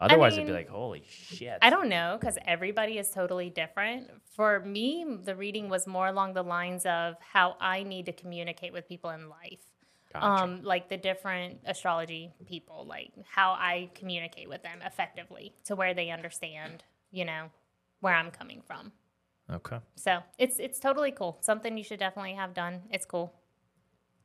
Otherwise, 0.00 0.32
it'd 0.32 0.46
be 0.46 0.52
like, 0.52 0.68
holy 0.68 1.04
shit. 1.08 1.58
I 1.62 1.70
don't 1.70 1.88
know 1.88 2.16
because 2.18 2.36
everybody 2.44 2.98
is 2.98 3.10
totally 3.10 3.50
different. 3.50 4.10
For 4.34 4.58
me, 4.58 5.06
the 5.22 5.36
reading 5.36 5.68
was 5.68 5.86
more 5.86 6.08
along 6.08 6.34
the 6.34 6.42
lines 6.42 6.84
of 6.84 7.14
how 7.20 7.56
I 7.60 7.84
need 7.84 8.06
to 8.06 8.12
communicate 8.12 8.72
with 8.72 8.88
people 8.88 9.10
in 9.10 9.28
life. 9.28 9.60
Gotcha. 10.12 10.26
Um, 10.26 10.62
like 10.64 10.88
the 10.88 10.96
different 10.96 11.60
astrology 11.64 12.34
people, 12.46 12.84
like 12.84 13.12
how 13.30 13.52
I 13.52 13.90
communicate 13.94 14.48
with 14.48 14.62
them 14.64 14.80
effectively 14.84 15.54
to 15.66 15.76
where 15.76 15.94
they 15.94 16.10
understand, 16.10 16.82
you 17.12 17.24
know, 17.24 17.50
where 18.00 18.14
I'm 18.14 18.32
coming 18.32 18.62
from. 18.66 18.90
Okay. 19.52 19.78
So 19.96 20.20
it's 20.38 20.58
it's 20.58 20.78
totally 20.78 21.12
cool. 21.12 21.38
Something 21.40 21.76
you 21.76 21.84
should 21.84 21.98
definitely 21.98 22.34
have 22.34 22.54
done. 22.54 22.82
It's 22.90 23.04
cool. 23.04 23.32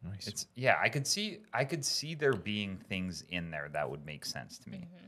Nice. 0.04 0.28
It's 0.28 0.48
yeah, 0.56 0.78
I 0.82 0.90
could 0.90 1.06
see 1.06 1.40
I 1.54 1.66
could 1.66 1.84
see 1.84 2.16
there 2.16 2.34
being 2.34 2.78
things 2.90 3.24
in 3.30 3.52
there 3.52 3.70
that 3.74 3.90
would 3.90 4.06
make 4.06 4.26
sense 4.26 4.58
to 4.60 4.70
me. 4.70 4.78
Mm-hmm. 4.78 5.06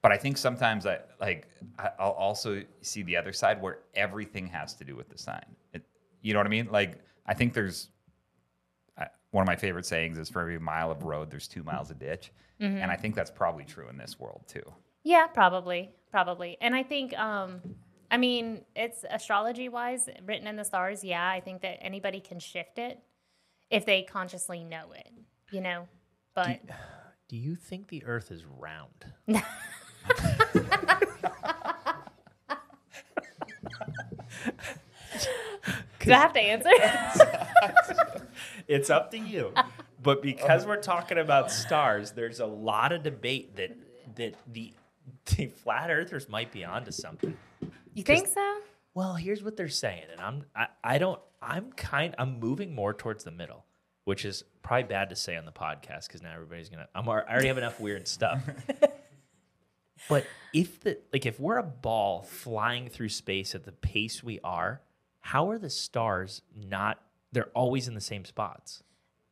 But 0.00 0.10
I 0.10 0.16
think 0.16 0.36
sometimes 0.36 0.86
I 0.86 0.98
like 1.20 1.48
I- 1.78 1.92
I'll 1.98 2.12
also 2.12 2.62
see 2.80 3.02
the 3.02 3.16
other 3.16 3.32
side 3.32 3.60
where 3.62 3.80
everything 3.94 4.46
has 4.48 4.74
to 4.74 4.84
do 4.84 4.96
with 4.96 5.08
the 5.08 5.18
sign. 5.18 5.44
It, 5.72 5.82
you 6.22 6.32
know 6.32 6.40
what 6.40 6.46
I 6.46 6.50
mean? 6.50 6.68
Like 6.70 6.98
I 7.26 7.34
think 7.34 7.52
there's 7.52 7.90
I, 8.98 9.06
one 9.30 9.42
of 9.42 9.46
my 9.46 9.56
favorite 9.56 9.86
sayings 9.86 10.18
is 10.18 10.28
for 10.28 10.40
every 10.40 10.58
mile 10.58 10.90
of 10.90 11.04
road 11.04 11.30
there's 11.30 11.48
2 11.48 11.62
miles 11.62 11.90
of 11.90 11.98
ditch. 11.98 12.32
Mm-hmm. 12.60 12.78
And 12.78 12.90
I 12.90 12.96
think 12.96 13.14
that's 13.14 13.30
probably 13.30 13.64
true 13.64 13.88
in 13.88 13.96
this 13.96 14.18
world 14.18 14.42
too. 14.46 14.62
Yeah, 15.04 15.26
probably, 15.26 15.90
probably. 16.10 16.56
And 16.60 16.74
I 16.74 16.84
think, 16.84 17.18
um, 17.18 17.60
I 18.12 18.18
mean, 18.18 18.60
it's 18.76 19.06
astrology 19.10 19.70
wise, 19.70 20.06
written 20.26 20.46
in 20.46 20.56
the 20.56 20.64
stars. 20.64 21.02
Yeah, 21.02 21.26
I 21.26 21.40
think 21.40 21.62
that 21.62 21.78
anybody 21.80 22.20
can 22.20 22.38
shift 22.38 22.78
it 22.78 22.98
if 23.70 23.86
they 23.86 24.02
consciously 24.02 24.64
know 24.64 24.92
it, 24.94 25.08
you 25.50 25.62
know. 25.62 25.88
But 26.34 26.60
Do 27.28 27.36
you 27.38 27.56
think 27.56 27.88
the 27.88 28.04
earth 28.04 28.30
is 28.30 28.44
round? 28.44 29.06
do 29.26 29.42
I 36.06 36.16
have 36.16 36.34
to 36.34 36.40
answer? 36.40 36.70
It's 38.68 38.90
up 38.90 39.10
to 39.10 39.18
you. 39.18 39.52
But 40.02 40.22
because 40.22 40.64
we're 40.64 40.80
talking 40.80 41.18
about 41.18 41.50
stars, 41.50 42.12
there's 42.12 42.40
a 42.40 42.46
lot 42.46 42.92
of 42.92 43.02
debate 43.02 43.56
that 43.56 43.76
that 44.16 44.36
the, 44.50 44.72
the 45.36 45.46
flat 45.48 45.90
earthers 45.90 46.28
might 46.28 46.52
be 46.52 46.64
onto 46.64 46.90
something. 46.90 47.36
You 47.94 48.02
think 48.02 48.28
so? 48.28 48.58
Well, 48.94 49.14
here's 49.14 49.42
what 49.42 49.56
they're 49.56 49.68
saying, 49.68 50.04
and 50.12 50.20
I'm 50.20 50.44
I, 50.54 50.66
I 50.84 50.98
don't 50.98 51.20
I'm 51.40 51.72
kind 51.72 52.14
I'm 52.18 52.38
moving 52.38 52.74
more 52.74 52.92
towards 52.94 53.24
the 53.24 53.30
middle, 53.30 53.64
which 54.04 54.24
is 54.24 54.44
probably 54.62 54.84
bad 54.84 55.10
to 55.10 55.16
say 55.16 55.36
on 55.36 55.44
the 55.44 55.52
podcast 55.52 56.06
because 56.08 56.22
now 56.22 56.32
everybody's 56.34 56.68
gonna 56.68 56.88
I'm 56.94 57.08
I 57.08 57.12
already 57.22 57.48
have 57.48 57.58
enough 57.58 57.80
weird 57.80 58.06
stuff. 58.06 58.42
but 60.08 60.26
if 60.52 60.80
the 60.80 60.98
like 61.12 61.26
if 61.26 61.40
we're 61.40 61.58
a 61.58 61.62
ball 61.62 62.22
flying 62.22 62.88
through 62.88 63.08
space 63.08 63.54
at 63.54 63.64
the 63.64 63.72
pace 63.72 64.22
we 64.22 64.40
are, 64.44 64.82
how 65.20 65.50
are 65.50 65.58
the 65.58 65.70
stars 65.70 66.42
not? 66.54 67.00
They're 67.32 67.50
always 67.54 67.88
in 67.88 67.94
the 67.94 68.00
same 68.00 68.24
spots. 68.24 68.82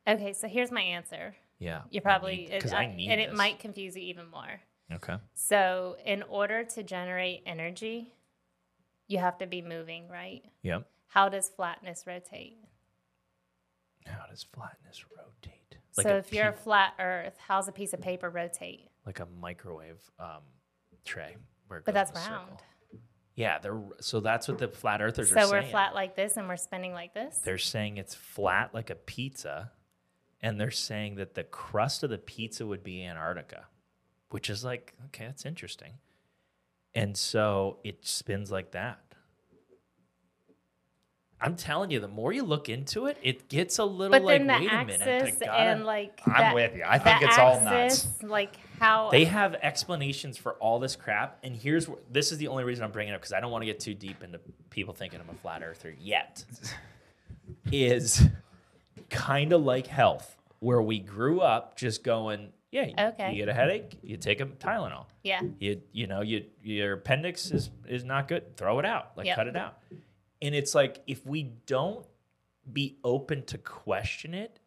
Okay, 0.07 0.33
so 0.33 0.47
here's 0.47 0.71
my 0.71 0.81
answer. 0.81 1.35
Yeah, 1.59 1.81
You're 1.91 2.01
probably 2.01 2.49
because 2.51 2.71
it- 2.71 2.75
I 2.77 2.87
need 2.87 3.09
and 3.11 3.21
it 3.21 3.35
might 3.35 3.59
confuse 3.59 3.95
you 3.95 4.01
even 4.01 4.27
more. 4.31 4.61
Okay. 4.91 5.15
So, 5.35 5.95
in 6.05 6.23
order 6.23 6.63
to 6.65 6.83
generate 6.83 7.43
energy, 7.45 8.11
you 9.11 9.19
have 9.19 9.37
to 9.39 9.47
be 9.47 9.61
moving, 9.61 10.07
right? 10.09 10.41
Yep. 10.63 10.87
How 11.07 11.29
does 11.29 11.49
flatness 11.49 12.05
rotate? 12.07 12.57
How 14.05 14.25
does 14.29 14.45
flatness 14.53 15.05
rotate? 15.15 15.57
so, 15.91 16.09
a 16.09 16.17
if 16.17 16.33
you're 16.33 16.49
a 16.49 16.53
flat 16.53 16.93
Earth, 16.99 17.37
how's 17.47 17.67
a 17.67 17.71
piece 17.71 17.93
of 17.93 18.01
paper 18.01 18.29
rotate? 18.29 18.87
like 19.05 19.19
a 19.19 19.27
microwave 19.39 19.99
um, 20.19 20.43
tray, 21.05 21.35
But 21.67 21.85
that's 21.93 22.11
round. 22.13 22.49
circle. 22.49 22.61
Yeah, 23.35 23.57
they're 23.59 23.81
so 23.99 24.19
that's 24.19 24.47
what 24.47 24.57
the 24.59 24.67
flat 24.67 25.01
earthers 25.01 25.31
So 25.31 25.39
are 25.39 25.49
we're 25.49 25.63
flat 25.63 25.95
like 25.95 26.15
this, 26.15 26.37
and 26.37 26.47
we're 26.47 26.57
spinning 26.57 26.93
like 26.93 27.13
this. 27.13 27.39
They're 27.43 27.57
saying 27.57 27.97
it's 27.97 28.13
flat 28.13 28.73
like 28.73 28.89
a 28.89 28.95
pizza, 28.95 29.71
and 30.41 30.59
they're 30.59 30.69
saying 30.69 31.15
that 31.15 31.33
the 31.33 31.43
crust 31.43 32.03
of 32.03 32.09
the 32.09 32.17
pizza 32.17 32.65
would 32.65 32.83
be 32.83 33.03
Antarctica, 33.03 33.65
which 34.29 34.49
is 34.49 34.63
like 34.63 34.93
okay, 35.07 35.25
that's 35.25 35.45
interesting. 35.45 35.93
And 36.93 37.15
so 37.15 37.77
it 37.83 38.05
spins 38.05 38.51
like 38.51 38.71
that. 38.71 38.99
I'm 41.43 41.55
telling 41.55 41.89
you, 41.89 41.99
the 41.99 42.07
more 42.07 42.31
you 42.31 42.43
look 42.43 42.69
into 42.69 43.07
it, 43.07 43.17
it 43.23 43.49
gets 43.49 43.79
a 43.79 43.83
little 43.83 44.11
but 44.11 44.21
like, 44.23 44.41
then 44.41 44.47
the 44.47 44.53
wait 44.53 44.71
a 44.71 44.85
minute, 44.85 45.39
gotta- 45.39 45.51
and 45.53 45.85
like 45.85 46.21
I'm 46.27 46.33
that- 46.33 46.53
with 46.55 46.75
you. 46.75 46.83
I 46.85 46.99
think 46.99 47.23
it's 47.23 47.37
all 47.39 47.59
nuts. 47.61 48.07
Like 48.21 48.57
how 48.79 49.09
They 49.09 49.25
have 49.25 49.55
explanations 49.55 50.37
for 50.37 50.53
all 50.53 50.77
this 50.79 50.95
crap, 50.95 51.39
and 51.41 51.55
here's 51.55 51.87
wh- 51.87 51.97
this 52.11 52.31
is 52.31 52.37
the 52.37 52.47
only 52.47 52.63
reason 52.63 52.83
I'm 52.83 52.91
bringing 52.91 53.13
it 53.13 53.15
up 53.15 53.21
because 53.21 53.33
I 53.33 53.39
don't 53.39 53.49
want 53.51 53.63
to 53.63 53.65
get 53.65 53.79
too 53.79 53.95
deep 53.95 54.21
into 54.23 54.39
people 54.69 54.93
thinking 54.93 55.19
I'm 55.19 55.29
a 55.29 55.37
flat 55.39 55.63
earther 55.63 55.95
yet. 55.99 56.43
is 57.71 58.21
kind 59.09 59.51
of 59.51 59.63
like 59.63 59.87
health, 59.87 60.37
where 60.59 60.81
we 60.81 60.99
grew 60.99 61.41
up 61.41 61.75
just 61.75 62.03
going, 62.03 62.49
yeah, 62.71 62.85
you- 62.85 62.93
Okay. 62.97 63.31
you 63.31 63.37
get 63.37 63.49
a 63.49 63.53
headache, 63.53 63.97
you 64.01 64.17
take 64.17 64.39
a 64.41 64.45
Tylenol. 64.45 65.05
yeah. 65.23 65.41
You 65.59 65.81
you 65.91 66.07
know 66.07 66.21
you 66.21 66.45
your 66.63 66.93
appendix 66.93 67.51
is 67.51 67.69
is 67.87 68.03
not 68.03 68.27
good, 68.27 68.57
throw 68.57 68.79
it 68.79 68.85
out, 68.85 69.11
like 69.17 69.27
Yep. 69.27 69.35
cut 69.35 69.47
it 69.47 69.55
out. 69.55 69.77
And 70.41 70.55
it's 70.55 70.73
like 70.73 71.01
if 71.07 71.25
we 71.25 71.43
don't 71.65 72.05
be 72.71 72.97
open 73.03 73.43
to 73.45 73.57
question 73.57 74.33
it 74.33 74.59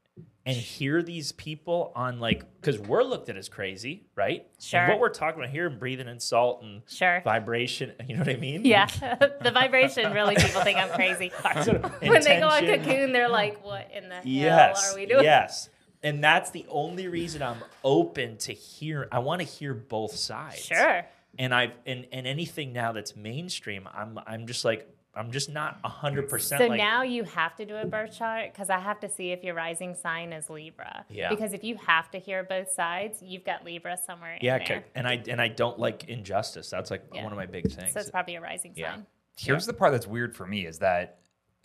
and 0.47 0.57
hear 0.57 1.03
these 1.03 1.33
people 1.33 1.91
on 1.97 2.21
like 2.21 2.45
because 2.61 2.79
we're 2.79 3.03
looked 3.03 3.29
at 3.31 3.37
as 3.37 3.49
crazy, 3.49 4.05
right? 4.15 4.47
Sure. 4.61 4.81
And 4.81 4.91
what 4.91 5.01
we're 5.01 5.09
talking 5.09 5.41
about 5.41 5.51
here, 5.51 5.67
and 5.67 5.79
breathing 5.79 6.07
in 6.07 6.21
salt 6.21 6.63
and 6.63 6.83
Sure. 6.87 7.23
vibration, 7.25 7.93
you 8.07 8.15
know 8.15 8.21
what 8.21 8.29
I 8.29 8.37
mean? 8.37 8.65
Yeah, 8.65 8.87
the 9.41 9.51
vibration 9.53 10.13
really 10.13 10.37
people 10.37 10.61
think 10.61 10.79
I'm 10.79 10.91
crazy. 10.91 11.31
Sort 11.63 11.69
of 11.83 12.03
when 12.03 12.23
they 12.23 12.39
go 12.41 12.49
on 12.49 12.61
cocoon, 12.67 13.13
they're 13.13 13.29
like, 13.31 13.65
"What 13.65 13.91
in 13.93 14.09
the 14.11 14.21
Yes. 14.25 14.85
hell 14.85 14.93
are 14.93 14.97
we 14.97 15.07
doing?" 15.07 15.25
Yes. 15.25 15.71
And 16.05 16.23
that's 16.23 16.51
the 16.51 16.67
only 16.69 17.09
reason 17.09 17.43
I'm 17.43 17.65
open 17.83 18.37
to 18.39 18.53
hear. 18.53 19.09
I 19.11 19.19
want 19.21 19.41
to 19.41 19.47
hear 19.47 19.75
both 19.75 20.15
sides. 20.15 20.59
Sure. 20.61 21.05
And 21.39 21.53
I 21.53 21.73
and 21.87 22.07
and 22.13 22.27
anything 22.27 22.73
now 22.73 22.93
that's 22.93 23.17
mainstream, 23.17 23.89
I'm 23.93 24.21
I'm 24.27 24.47
just 24.47 24.65
like 24.65 24.89
I'm 25.17 25.31
just 25.31 25.49
not 25.49 25.81
hundred 25.85 26.29
percent. 26.29 26.61
So 26.61 26.67
like, 26.69 26.79
now 26.79 27.03
you 27.03 27.25
have 27.25 27.57
to 27.57 27.65
do 27.65 27.75
a 27.77 27.87
birth 27.87 28.17
chart 28.17 28.53
because 28.53 28.69
I 28.69 28.79
have 28.79 29.01
to 29.01 29.09
see 29.09 29.33
if 29.33 29.43
your 29.43 29.55
rising 29.55 29.95
sign 29.95 30.33
is 30.33 30.51
Libra. 30.51 31.05
Yeah. 31.09 31.31
Because 31.31 31.53
if 31.53 31.65
you 31.65 31.77
have 31.87 32.11
to 32.11 32.19
hear 32.19 32.45
both 32.45 32.71
sides, 32.71 33.23
you've 33.23 33.45
got 33.45 33.65
Libra 33.65 33.97
somewhere 33.97 34.39
yeah, 34.41 34.57
in 34.57 34.65
there. 34.67 34.77
okay. 34.79 34.87
and 34.95 35.09
I 35.09 35.23
and 35.29 35.41
I 35.41 35.49
don't 35.49 35.79
like 35.79 36.05
injustice. 36.05 36.69
That's 36.71 36.91
like 36.91 37.05
Yeah. 37.13 37.25
one 37.25 37.33
of 37.33 37.39
my 37.39 37.47
big 37.47 37.71
things. 37.73 37.95
So 37.95 38.01
it's 38.01 38.11
probably 38.11 38.37
a 38.37 38.41
rising 38.41 38.75
Yeah. 38.77 38.93
sign. 38.93 39.07
Here's 39.37 39.67
the 39.67 39.73
part 39.73 39.93
that's 39.93 40.07
weird 40.07 40.37
for 40.37 40.47
me 40.47 40.67
is 40.67 40.79
that 40.81 41.19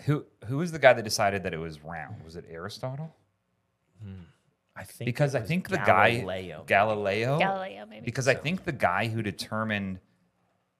who 0.05 0.25
who 0.45 0.57
was 0.57 0.71
the 0.71 0.79
guy 0.79 0.93
that 0.93 1.03
decided 1.03 1.43
that 1.43 1.53
it 1.53 1.59
was 1.59 1.83
round? 1.83 2.23
Was 2.23 2.35
it 2.35 2.45
Aristotle? 2.49 3.13
I 4.75 4.83
think 4.83 5.05
Because 5.05 5.35
I 5.35 5.41
think 5.41 5.67
the 5.67 5.77
Galileo. 5.77 6.63
guy 6.65 6.65
Galileo. 6.67 7.37
Galileo, 7.39 7.85
maybe. 7.85 8.05
Because 8.05 8.27
I 8.27 8.33
think 8.33 8.63
the 8.63 8.71
guy 8.71 9.07
who 9.07 9.21
determined 9.21 9.99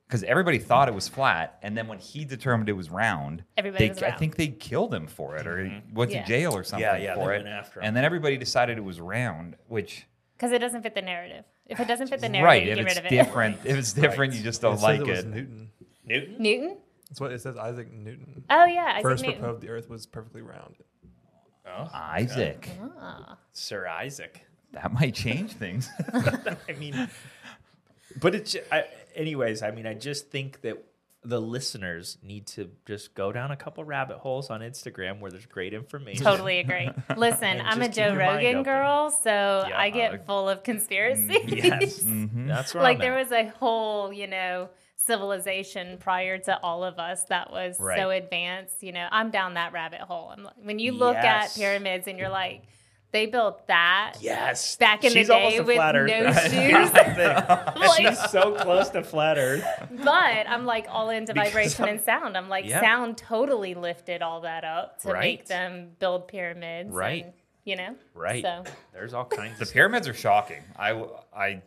because 0.08 0.24
everybody 0.24 0.58
thought 0.58 0.88
it 0.88 0.96
was 0.96 1.08
flat, 1.08 1.60
and 1.62 1.78
then 1.78 1.88
when 1.88 2.00
he 2.00 2.26
determined 2.26 2.68
it 2.68 2.74
was 2.74 2.90
round, 2.90 3.44
Everybody 3.56 3.90
they, 3.90 3.94
was 3.94 4.02
I 4.02 4.10
think 4.10 4.38
they 4.38 4.48
killed 4.48 4.92
him 4.92 5.06
for 5.06 5.36
it, 5.36 5.46
or 5.46 5.64
he 5.64 5.70
mm-hmm. 5.70 5.94
went 5.94 6.10
Yeah. 6.10 6.24
to 6.24 6.28
jail 6.28 6.56
or 6.58 6.64
something 6.64 6.82
yeah, 6.84 7.14
for 7.14 7.32
it. 7.32 7.44
went 7.44 7.48
after 7.48 7.80
him. 7.80 7.86
and 7.86 7.96
then 7.96 8.04
everybody 8.04 8.36
decided 8.36 8.80
it 8.80 8.84
was 8.84 9.00
round, 9.00 9.56
which 9.68 10.08
Because 10.36 10.52
it 10.52 10.60
doesn't 10.60 10.82
fit 10.82 10.96
the 10.96 11.04
narrative. 11.04 11.46
If 11.68 11.80
it 11.80 11.88
doesn't 11.88 12.08
fit 12.08 12.22
the 12.22 12.30
narrative, 12.30 12.46
right, 12.46 12.64
you 12.64 12.72
if 12.72 12.78
get 12.78 12.84
rid 12.86 12.90
it's 12.92 13.00
of 13.00 13.06
it. 13.06 13.10
different, 13.10 13.58
if 13.66 13.78
it's 13.78 13.94
different, 13.94 14.34
you 14.34 14.42
just 14.42 14.62
don't 14.62 14.78
it 14.78 14.82
like 14.82 15.00
says 15.02 15.08
it 15.08 15.12
was 15.12 15.20
it. 15.20 15.28
Newton. 15.28 15.70
Newton. 16.06 16.36
Newton? 16.40 16.78
That's 17.10 17.22
what 17.22 17.32
it 17.32 17.42
says. 17.42 17.56
Isaac 17.58 17.92
Newton 17.92 18.44
Oh 18.50 18.66
yeah, 18.66 18.94
Isaac 18.94 19.04
first 19.04 19.24
Newton. 19.24 19.40
proposed 19.42 19.62
the 19.62 19.70
Earth 19.70 19.90
was 19.92 20.08
perfectly 20.08 20.42
round. 20.42 20.76
Oh, 21.70 21.90
Isaac, 21.94 22.70
Ah. 23.00 23.38
Sir 23.54 23.88
Isaac. 23.88 24.46
that 24.74 24.92
might 24.94 25.14
change 25.16 25.54
things. 25.54 25.90
I 26.14 26.74
mean, 26.78 27.10
but 28.20 28.36
it's 28.36 28.56
I, 28.72 28.86
anyways. 29.16 29.62
I 29.64 29.72
mean, 29.72 29.86
I 29.88 29.94
just 29.94 30.30
think 30.30 30.62
that 30.62 30.84
the 31.24 31.40
listeners 31.42 32.18
need 32.24 32.48
to 32.48 32.70
just 32.86 33.14
go 33.14 33.32
down 33.34 33.52
a 33.52 33.58
couple 33.58 33.84
rabbit 33.84 34.18
holes 34.20 34.50
on 34.50 34.62
Instagram 34.62 35.20
where 35.20 35.30
there's 35.30 35.46
great 35.46 35.74
information. 35.74 36.24
Totally 36.24 36.60
agree. 36.66 36.90
Listen, 37.18 37.62
I'm 37.62 37.82
a 37.82 37.90
Joe 37.90 38.16
Rogan 38.16 38.64
girl, 38.64 39.12
so 39.12 39.66
Yeah, 39.68 39.78
I 39.78 39.90
get 39.90 40.14
uh, 40.14 40.18
full 40.26 40.48
of 40.48 40.64
conspiracies. 40.64 41.30
Yes, 41.48 42.00
Mhm. 42.04 42.48
that's 42.48 42.74
where 42.74 42.84
like 42.84 42.96
I'm 42.98 43.02
there 43.02 43.18
at. 43.18 43.24
was 43.26 43.32
a 43.34 43.50
whole, 43.60 44.14
you 44.14 44.28
know, 44.28 44.70
civilization 45.14 45.98
prior 46.00 46.38
to 46.38 46.60
all 46.62 46.84
of 46.84 47.00
us 47.00 47.24
that 47.26 47.52
was 47.52 47.80
Right. 47.80 47.98
so 48.00 48.10
advanced. 48.12 48.84
You 48.84 48.92
know, 48.94 49.08
I'm 49.12 49.32
down 49.32 49.56
that 49.56 49.74
rabbit 49.74 50.02
hole. 50.02 50.32
I'm 50.36 50.44
like, 50.44 50.54
when 50.62 50.80
you 50.80 50.92
look 50.92 51.16
Yes. 51.16 51.58
at 51.58 51.60
pyramids 51.62 52.08
and 52.08 52.18
you're 52.20 52.30
like, 52.30 52.62
they 53.12 53.26
built 53.26 53.66
that. 53.68 54.14
Yes, 54.22 54.76
Back 54.76 55.04
in 55.04 55.12
the 55.14 55.24
day 55.24 55.60
with 55.62 55.76
flat 55.78 55.96
no 55.96 56.02
earther. 56.02 56.32
shoes. 56.42 56.52
Here's 56.52 56.92
the 56.92 57.04
thing. 57.06 57.76
Like- 57.82 57.98
She's 58.08 58.30
so 58.30 58.54
close 58.54 58.90
to 58.90 59.04
flat 59.04 59.40
Earth. 59.40 59.66
But 59.90 60.48
I'm 60.48 60.68
like 60.68 60.86
all 60.90 61.10
into 61.10 61.34
Because 61.34 61.50
vibration 61.50 61.86
I'm- 61.86 61.96
and 61.96 62.04
sound. 62.04 62.38
I'm 62.38 62.50
like, 62.50 62.66
Yeah. 62.66 62.80
sound 62.82 63.18
totally 63.18 63.74
lifted 63.74 64.22
all 64.22 64.42
that 64.42 64.64
up 64.64 65.00
to 65.02 65.08
Right. 65.10 65.22
make 65.22 65.48
them 65.48 65.96
build 65.98 66.28
pyramids. 66.28 66.92
Right. 66.92 67.24
and, 67.26 67.34
you 67.66 67.76
know? 67.78 67.96
Right. 68.14 68.44
So 68.44 68.64
There's 68.94 69.16
all 69.16 69.26
kinds 69.26 69.58
the 69.58 69.66
pyramids 69.66 70.08
are 70.08 70.14
shocking. 70.14 70.64
I, 70.78 70.92
I, 71.36 71.62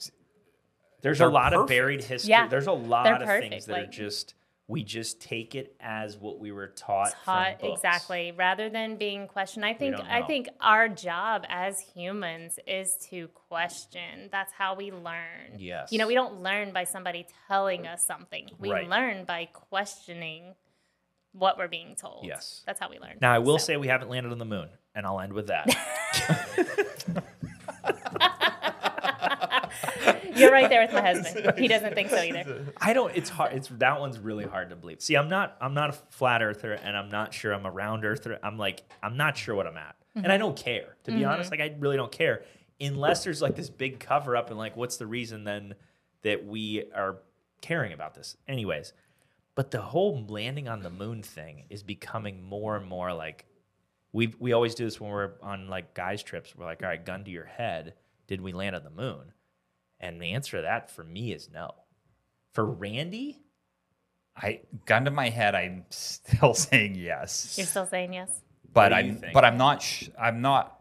There's 1.03 1.21
a 1.21 1.25
they're 1.25 1.31
lot 1.31 1.53
of 1.53 1.69
buried 1.69 2.03
history. 2.03 2.31
Yeah. 2.31 2.49
There's 2.49 2.69
a 2.69 2.73
lot 2.73 3.05
They're 3.05 3.17
of 3.17 3.23
perfect, 3.23 3.51
things 3.51 3.67
that 3.67 3.79
are 3.79 3.87
just 3.87 4.35
we 4.69 4.85
just 4.85 5.21
take 5.21 5.55
it 5.55 5.75
as 5.81 6.17
what 6.17 6.39
we 6.39 6.51
were 6.53 6.69
taught. 6.69 7.11
from 7.25 7.35
taught 7.35 7.61
books. 7.61 7.79
exactly 7.81 8.33
rather 8.33 8.71
than 8.71 8.97
being 8.97 9.27
questioned 9.27 9.67
i 9.67 9.75
think 9.75 9.97
i 10.09 10.23
think 10.23 10.49
our 10.61 10.89
job 10.89 11.45
as 11.49 11.81
humans 11.81 12.59
is 12.67 12.97
to 13.11 13.27
question 13.49 14.29
that's 14.31 14.53
how 14.53 14.75
we 14.75 14.91
learn 14.93 15.59
Yes. 15.59 15.91
you 15.93 15.99
know 15.99 16.07
we 16.07 16.15
don't 16.15 16.41
learn 16.43 16.73
by 16.73 16.85
somebody 16.85 17.27
telling 17.49 17.87
us 17.89 18.07
something 18.07 18.49
we 18.59 18.71
Right. 18.71 18.89
learn 18.89 19.25
by 19.25 19.47
questioning 19.53 20.55
what 21.33 21.59
we're 21.59 21.69
being 21.69 21.95
told 21.97 22.25
Yes. 22.25 22.63
that's 22.65 22.79
how 22.81 22.89
we 22.89 22.99
learn 23.01 23.19
Now 23.21 23.33
I 23.35 23.41
will 23.41 23.59
So- 23.59 23.67
say 23.67 23.77
we 23.77 23.89
haven't 23.89 24.09
landed 24.11 24.31
on 24.33 24.39
the 24.39 24.45
moon, 24.47 24.69
and 24.95 25.05
I'll 25.05 25.21
end 25.21 25.33
with 25.35 25.49
that. 25.49 25.67
you're 30.37 30.53
right 30.53 30.69
there 30.69 30.83
with 30.83 30.93
my 30.93 31.01
husband 31.01 31.59
he 31.59 31.69
doesn't 31.69 31.95
think 31.95 32.11
so 32.11 32.17
either 32.23 32.73
I 32.81 32.93
don't. 32.93 33.15
It's 33.17 33.31
hard. 33.31 33.53
It's 33.53 33.69
that 33.79 34.01
one's 34.01 34.19
really 34.19 34.45
hard 34.45 34.71
to 34.71 34.77
believe. 34.77 35.01
See, 35.01 35.15
I'm 35.15 35.29
not. 35.29 35.57
I'm 35.61 35.75
not 35.75 35.91
a 35.91 35.93
flat 36.11 36.43
earther, 36.43 36.73
and 36.73 36.97
I'm 36.97 37.09
not 37.09 37.33
sure 37.33 37.53
I'm 37.53 37.67
a 37.67 37.71
round 37.71 38.05
earther. 38.05 38.39
I'm 38.43 38.59
like, 38.59 38.83
I'm 39.03 39.17
not 39.17 39.37
sure 39.37 39.55
what 39.55 39.67
I'm 39.67 39.77
at, 39.77 39.95
and 40.15 40.27
I 40.27 40.31
mm-hmm. 40.31 40.39
don't 40.41 40.57
care. 40.57 40.97
To 41.05 41.13
be 41.13 41.19
mm-hmm. 41.19 41.31
honest, 41.31 41.51
like 41.51 41.61
I 41.61 41.75
really 41.79 41.97
don't 41.97 42.13
care, 42.13 42.43
unless 42.81 43.25
there's 43.25 43.41
like 43.41 43.57
this 43.57 43.71
big 43.71 44.01
cover 44.01 44.37
up, 44.37 44.51
and 44.51 44.59
like, 44.59 44.77
what's 44.77 44.97
the 44.97 45.07
reason 45.07 45.45
then 45.45 45.75
that 46.23 46.45
we 46.45 46.85
are 46.95 47.19
caring 47.61 47.93
about 47.93 48.15
this? 48.15 48.37
Anyways, 48.49 48.93
but 49.55 49.71
the 49.71 49.81
whole 49.81 50.25
landing 50.29 50.69
on 50.69 50.83
the 50.83 50.91
moon 50.91 51.23
thing 51.23 51.65
is 51.71 51.83
becoming 51.83 52.43
more 52.43 52.77
and 52.77 52.87
more 52.87 53.13
like 53.13 53.47
we 54.13 54.35
we 54.39 54.53
always 54.53 54.75
do 54.75 54.85
this 54.85 55.01
when 55.01 55.11
we're 55.11 55.33
on 55.43 55.69
like 55.69 55.95
guys 55.95 56.23
trips. 56.23 56.55
We're 56.57 56.67
like, 56.67 56.83
all 56.83 56.89
right, 56.89 57.05
gun 57.05 57.25
to 57.25 57.31
your 57.31 57.45
head. 57.45 57.95
Did 58.27 58.41
we 58.41 58.53
land 58.53 58.77
on 58.77 58.85
the 58.85 58.91
moon? 58.91 59.33
And 60.03 60.21
the 60.21 60.33
answer 60.33 60.57
to 60.59 60.63
that 60.63 60.91
for 60.91 61.05
me 61.05 61.33
is 61.33 61.49
no. 61.53 61.71
For 62.53 62.65
Randy, 62.67 63.39
I, 64.37 64.61
gun 64.85 65.05
to 65.07 65.11
my 65.11 65.29
head, 65.31 65.55
I'm 65.55 65.85
still 65.91 66.55
saying 66.55 66.97
yes. 66.97 67.55
you're 67.57 67.67
still 67.67 67.87
saying 67.87 68.13
yes 68.15 68.41
but 68.75 68.91
What 68.93 69.01
do 69.01 69.05
you 69.07 69.13
I'm 69.13 69.17
think? 69.19 69.33
but 69.35 69.45
I'm 69.45 69.59
not 69.59 69.83
sh- 69.83 70.09
I'm 70.19 70.41
not 70.41 70.81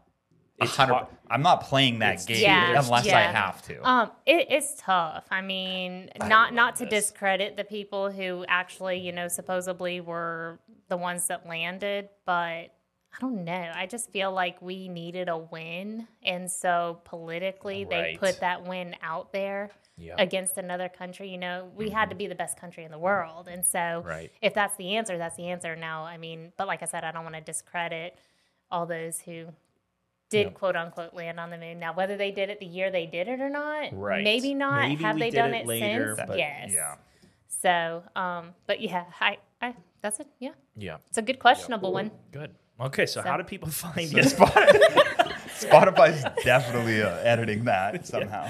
It's 0.58 0.74
hundred. 0.74 1.06
I'm 1.30 1.42
not 1.42 1.62
playing 1.64 1.98
that 2.00 2.14
It's- 2.14 2.26
game 2.26 2.42
Yeah, 2.42 2.80
unless 2.80 3.06
I 3.08 3.20
have 3.20 3.60
to. 3.62 3.86
Um, 3.88 4.10
it, 4.26 4.46
it's 4.50 4.74
tough. 4.78 5.26
I 5.30 5.40
mean, 5.42 6.08
I 6.20 6.26
not 6.28 6.54
not 6.54 6.76
to 6.76 6.84
this. 6.86 7.06
discredit 7.10 7.56
the 7.56 7.64
people 7.64 8.10
who 8.10 8.44
actually, 8.48 8.98
you 9.00 9.12
know, 9.12 9.28
supposedly 9.28 10.00
were 10.00 10.58
the 10.88 10.96
ones 10.96 11.26
that 11.28 11.46
landed, 11.46 12.08
but 12.24 12.72
I 13.14 13.20
don't 13.20 13.44
know. 13.44 13.70
I 13.74 13.86
just 13.86 14.10
feel 14.10 14.32
like 14.32 14.60
we 14.62 14.88
needed 14.88 15.28
a 15.28 15.36
win, 15.36 16.08
and 16.22 16.50
so 16.50 17.00
politically 17.04 17.84
they 17.84 18.16
put 18.18 18.40
that 18.40 18.64
win 18.66 18.96
out 19.02 19.32
there 19.32 19.70
Yeah. 19.98 20.14
against 20.18 20.56
another 20.56 20.88
country. 20.88 21.28
You 21.28 21.36
know, 21.38 21.70
we 21.76 21.90
had 21.90 22.08
to 22.10 22.16
be 22.16 22.26
the 22.26 22.34
best 22.34 22.56
country 22.58 22.84
in 22.84 22.90
the 22.90 22.98
world, 22.98 23.48
and 23.48 23.64
so 23.66 23.78
Mm-hmm. 23.78 24.08
Right. 24.08 24.32
if 24.40 24.54
that's 24.54 24.76
the 24.76 24.96
answer, 24.96 25.18
that's 25.18 25.36
the 25.36 25.48
answer. 25.48 25.76
Now, 25.76 26.04
I 26.04 26.16
mean, 26.16 26.52
but 26.56 26.66
like 26.66 26.82
I 26.82 26.86
said, 26.86 27.04
I 27.04 27.12
don't 27.12 27.22
want 27.24 27.34
to 27.36 27.42
discredit 27.42 28.16
all 28.70 28.86
those 28.86 29.20
who 29.20 29.46
did 30.30 30.44
Yep. 30.46 30.54
quote 30.54 30.76
unquote 30.76 31.12
land 31.12 31.38
on 31.38 31.50
the 31.50 31.58
moon. 31.58 31.78
Now, 31.78 31.92
whether 31.92 32.16
they 32.16 32.30
did 32.30 32.48
it 32.48 32.58
the 32.60 32.66
year 32.66 32.90
they 32.90 33.04
did 33.04 33.28
it 33.28 33.40
or 33.42 33.50
not, 33.50 33.90
Right. 33.92 34.24
maybe 34.24 34.54
not. 34.54 34.88
Maybe 34.88 35.02
Have 35.04 35.18
they 35.18 35.28
done 35.30 35.52
it 35.52 35.60
it, 35.62 35.66
later, 35.66 36.14
since? 36.16 36.26
but- 36.28 36.38
yes. 36.38 36.70
yeah. 36.72 36.96
So, 37.48 38.02
um, 38.16 38.54
but 38.66 38.80
yeah, 38.80 39.04
I, 39.20 39.36
I, 39.60 39.74
that's 40.00 40.18
it. 40.20 40.26
Yeah, 40.40 40.52
Yeah. 40.74 40.96
it's 41.08 41.18
a 41.18 41.22
good 41.22 41.38
questionable 41.38 41.92
one. 41.92 42.10
Good. 42.32 42.54
Okay, 42.86 43.06
so, 43.06 43.20
So- 43.22 43.28
how 43.28 43.36
do 43.36 43.44
people 43.44 43.68
find 43.84 44.08
So 44.08 44.16
you? 44.16 44.22
Spotify, 44.24 45.32
Spotify's 45.58 46.24
definitely 46.44 47.02
uh, 47.02 47.16
editing 47.18 47.64
that 47.64 48.06
somehow. 48.12 48.48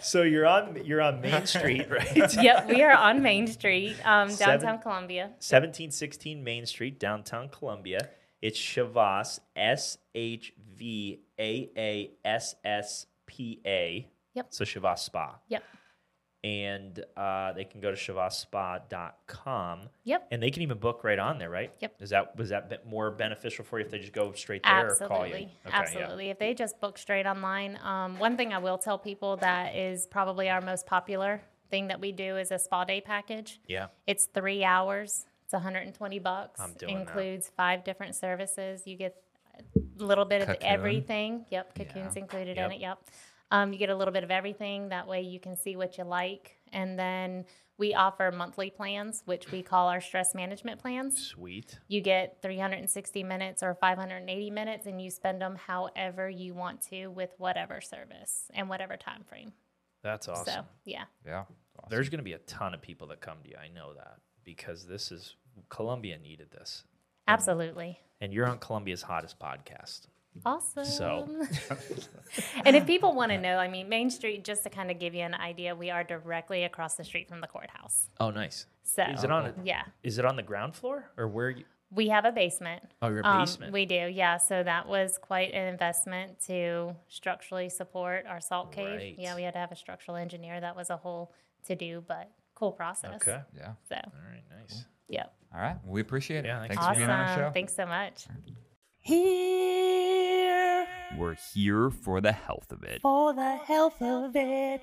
so 0.00 0.22
you're 0.22 0.46
on 0.46 0.80
you're 0.84 1.02
on 1.02 1.20
Main 1.20 1.44
Street, 1.46 1.90
right? 1.90 2.34
yep, 2.42 2.68
we 2.68 2.82
are 2.82 2.96
on 2.96 3.22
Main 3.22 3.46
Street, 3.46 3.96
um, 4.04 4.28
downtown 4.28 4.60
Seven- 4.60 4.78
Columbia. 4.80 5.22
1716 5.40 6.42
Main 6.42 6.66
Street, 6.66 6.98
downtown 6.98 7.48
Columbia. 7.48 8.08
It's 8.42 8.58
Shvaas, 8.58 9.40
S 9.56 9.98
H 10.14 10.52
V 10.76 11.20
A 11.38 11.70
A 11.76 12.10
S 12.24 12.54
S 12.64 13.06
P 13.26 13.60
A. 13.66 14.06
Yep. 14.34 14.46
So 14.50 14.64
Shvaas 14.64 14.98
Spa. 15.00 15.38
Yep, 15.48 15.62
And 16.46 17.04
uh, 17.16 17.52
they 17.54 17.64
can 17.64 17.80
go 17.80 17.90
to 17.90 17.96
shvaasspa.com. 17.96 19.80
yep. 20.04 20.28
And 20.30 20.40
they 20.40 20.50
can 20.52 20.62
even 20.62 20.78
book 20.78 21.02
right 21.02 21.18
on 21.18 21.38
there, 21.38 21.50
right? 21.50 21.72
Yep. 21.80 21.94
Is 22.00 22.10
that 22.10 22.36
was 22.36 22.50
that 22.50 22.70
bit 22.70 22.86
more 22.86 23.10
beneficial 23.10 23.64
for 23.64 23.80
you 23.80 23.84
if 23.84 23.90
they 23.90 23.98
just 23.98 24.12
go 24.12 24.30
straight 24.32 24.62
there 24.62 24.92
or 24.92 24.94
call 24.94 25.26
you? 25.26 25.34
Absolutely. 25.34 25.50
Yeah. 25.66 25.72
Absolutely. 25.72 26.30
If 26.30 26.38
they 26.38 26.54
just 26.54 26.80
book 26.80 26.98
straight 26.98 27.26
online, 27.26 27.78
um, 27.82 28.16
one 28.20 28.36
thing 28.36 28.52
I 28.52 28.58
will 28.58 28.78
tell 28.78 28.96
people 28.96 29.36
that 29.38 29.74
is 29.74 30.06
probably 30.06 30.48
our 30.48 30.60
most 30.60 30.86
popular 30.86 31.42
thing 31.68 31.88
that 31.88 32.00
we 32.00 32.12
do 32.12 32.36
is 32.36 32.52
a 32.52 32.60
spa 32.60 32.84
day 32.84 33.00
package. 33.00 33.58
Yeah. 33.66 33.88
It's 34.06 34.26
three 34.26 34.62
hours. 34.62 35.26
It's 35.46 35.52
120 35.52 36.20
bucks. 36.20 36.60
I'm 36.60 36.74
doing 36.74 36.94
that. 36.94 37.00
Includes 37.00 37.50
five 37.56 37.82
different 37.82 38.14
services. 38.14 38.82
You 38.84 38.96
get 38.96 39.16
a 40.00 40.04
little 40.04 40.24
bit 40.24 40.42
of 40.48 40.56
everything. 40.60 41.44
Yep, 41.50 41.74
cocoons 41.74 42.14
included 42.16 42.56
Yep. 42.56 42.66
in 42.66 42.72
it. 42.76 42.80
Yep. 42.80 42.98
Um, 43.50 43.72
you 43.72 43.78
get 43.78 43.90
a 43.90 43.94
little 43.94 44.12
bit 44.12 44.24
of 44.24 44.30
everything. 44.30 44.88
That 44.88 45.06
way 45.06 45.22
you 45.22 45.38
can 45.38 45.56
see 45.56 45.76
what 45.76 45.98
you 45.98 46.04
like. 46.04 46.56
And 46.72 46.98
then 46.98 47.44
we 47.78 47.94
offer 47.94 48.32
monthly 48.32 48.70
plans, 48.70 49.22
which 49.26 49.52
we 49.52 49.62
call 49.62 49.88
our 49.88 50.00
stress 50.00 50.34
management 50.34 50.80
plans 50.80 51.28
Sweet. 51.28 51.78
you 51.88 52.00
get 52.00 52.38
360 52.42 53.22
minutes 53.22 53.62
or 53.62 53.74
580 53.74 54.50
minutes 54.50 54.86
and 54.86 55.00
you 55.00 55.10
spend 55.10 55.40
them 55.40 55.56
however 55.66 56.28
you 56.28 56.54
want 56.54 56.82
to 56.88 57.08
with 57.08 57.30
whatever 57.38 57.80
service 57.80 58.50
and 58.54 58.68
whatever 58.68 58.96
time 58.96 59.22
frame 59.28 59.52
That's 60.02 60.26
awesome. 60.28 60.44
so 60.46 60.60
yeah 60.84 61.04
Yeah. 61.24 61.44
There's 61.90 62.08
going 62.08 62.18
to 62.20 62.24
be 62.24 62.32
a 62.32 62.38
ton 62.38 62.72
of 62.74 62.80
people 62.80 63.08
that 63.08 63.20
come 63.20 63.36
to 63.44 63.50
you. 63.50 63.56
I 63.62 63.68
know 63.68 63.92
that 63.94 64.16
because 64.42 64.86
this 64.86 65.12
is 65.12 65.36
Columbia 65.68 66.18
needed 66.18 66.50
this. 66.50 66.84
absolutely 67.28 68.00
And 68.20 68.32
you're 68.32 68.46
on 68.46 68.58
Columbia's 68.58 69.02
hottest 69.02 69.38
podcast. 69.38 70.06
Awesome 70.44 70.84
So- 70.84 71.28
and 72.64 72.76
if 72.76 72.86
people 72.86 73.14
want 73.14 73.32
to 73.32 73.38
know 73.38 73.56
i 73.56 73.68
mean 73.68 73.88
main 73.88 74.10
street 74.10 74.44
just 74.44 74.62
to 74.64 74.70
kind 74.70 74.90
of 74.90 74.98
give 74.98 75.14
you 75.14 75.22
an 75.22 75.34
idea 75.34 75.74
we 75.74 75.90
are 75.90 76.04
directly 76.04 76.64
across 76.64 76.94
the 76.94 77.04
street 77.04 77.28
from 77.28 77.40
the 77.40 77.46
courthouse 77.46 78.08
Oh, 78.20 78.30
nice. 78.30 78.66
so 78.82 79.02
Is 79.04 79.24
it 79.24 79.30
on? 79.30 79.46
A, 79.46 79.54
yeah 79.64 79.82
Is 80.02 80.18
it 80.18 80.24
on 80.24 80.36
the 80.36 80.42
ground 80.42 80.74
floor 80.74 81.10
or 81.16 81.28
where? 81.28 81.50
You, 81.50 81.64
we 81.92 82.08
have 82.08 82.24
a 82.24 82.32
basement 82.32 82.82
oh, 83.00 83.08
your 83.08 83.24
Um, 83.26 83.40
basement. 83.42 83.72
we 83.72 83.86
do, 83.86 83.94
yeah. 84.12 84.38
So 84.38 84.62
that 84.62 84.88
was 84.88 85.18
quite 85.18 85.52
an 85.54 85.68
investment 85.68 86.40
to 86.48 86.96
structurally 87.08 87.68
support 87.68 88.26
our 88.26 88.40
salt 88.40 88.72
cave. 88.72 88.96
Right. 88.98 89.14
Yeah, 89.16 89.36
we 89.36 89.44
had 89.44 89.52
to 89.54 89.60
have 89.60 89.70
a 89.70 89.76
structural 89.76 90.16
engineer. 90.16 90.60
That 90.60 90.74
was 90.74 90.90
a 90.90 90.96
whole 90.96 91.32
to 91.66 91.76
do, 91.76 92.02
but 92.06 92.28
cool 92.56 92.72
process. 92.72 93.14
okay. 93.22 93.40
Yeah. 93.56 93.72
So, 93.88 93.94
All 93.94 94.12
right. 94.32 94.42
Nice. 94.60 94.84
yep. 95.08 95.32
All 95.54 95.60
right. 95.60 95.76
We 95.86 96.00
appreciate 96.00 96.44
it. 96.44 96.48
Yeah, 96.48 96.58
thanks 96.66 96.74
Thanks, 96.74 96.86
for 96.88 96.92
for 96.94 96.98
being 96.98 97.10
on 97.10 97.20
our 97.28 97.36
show. 97.36 97.50
Thanks 97.52 97.74
so 97.76 97.86
much. 97.86 98.26
Here 99.06 100.84
We're 101.16 101.36
here 101.54 101.90
for 101.90 102.20
the 102.20 102.32
health 102.32 102.72
of 102.72 102.82
it. 102.82 103.02
for 103.02 103.32
the 103.32 103.54
health 103.54 104.02
of 104.02 104.34
it. 104.34 104.80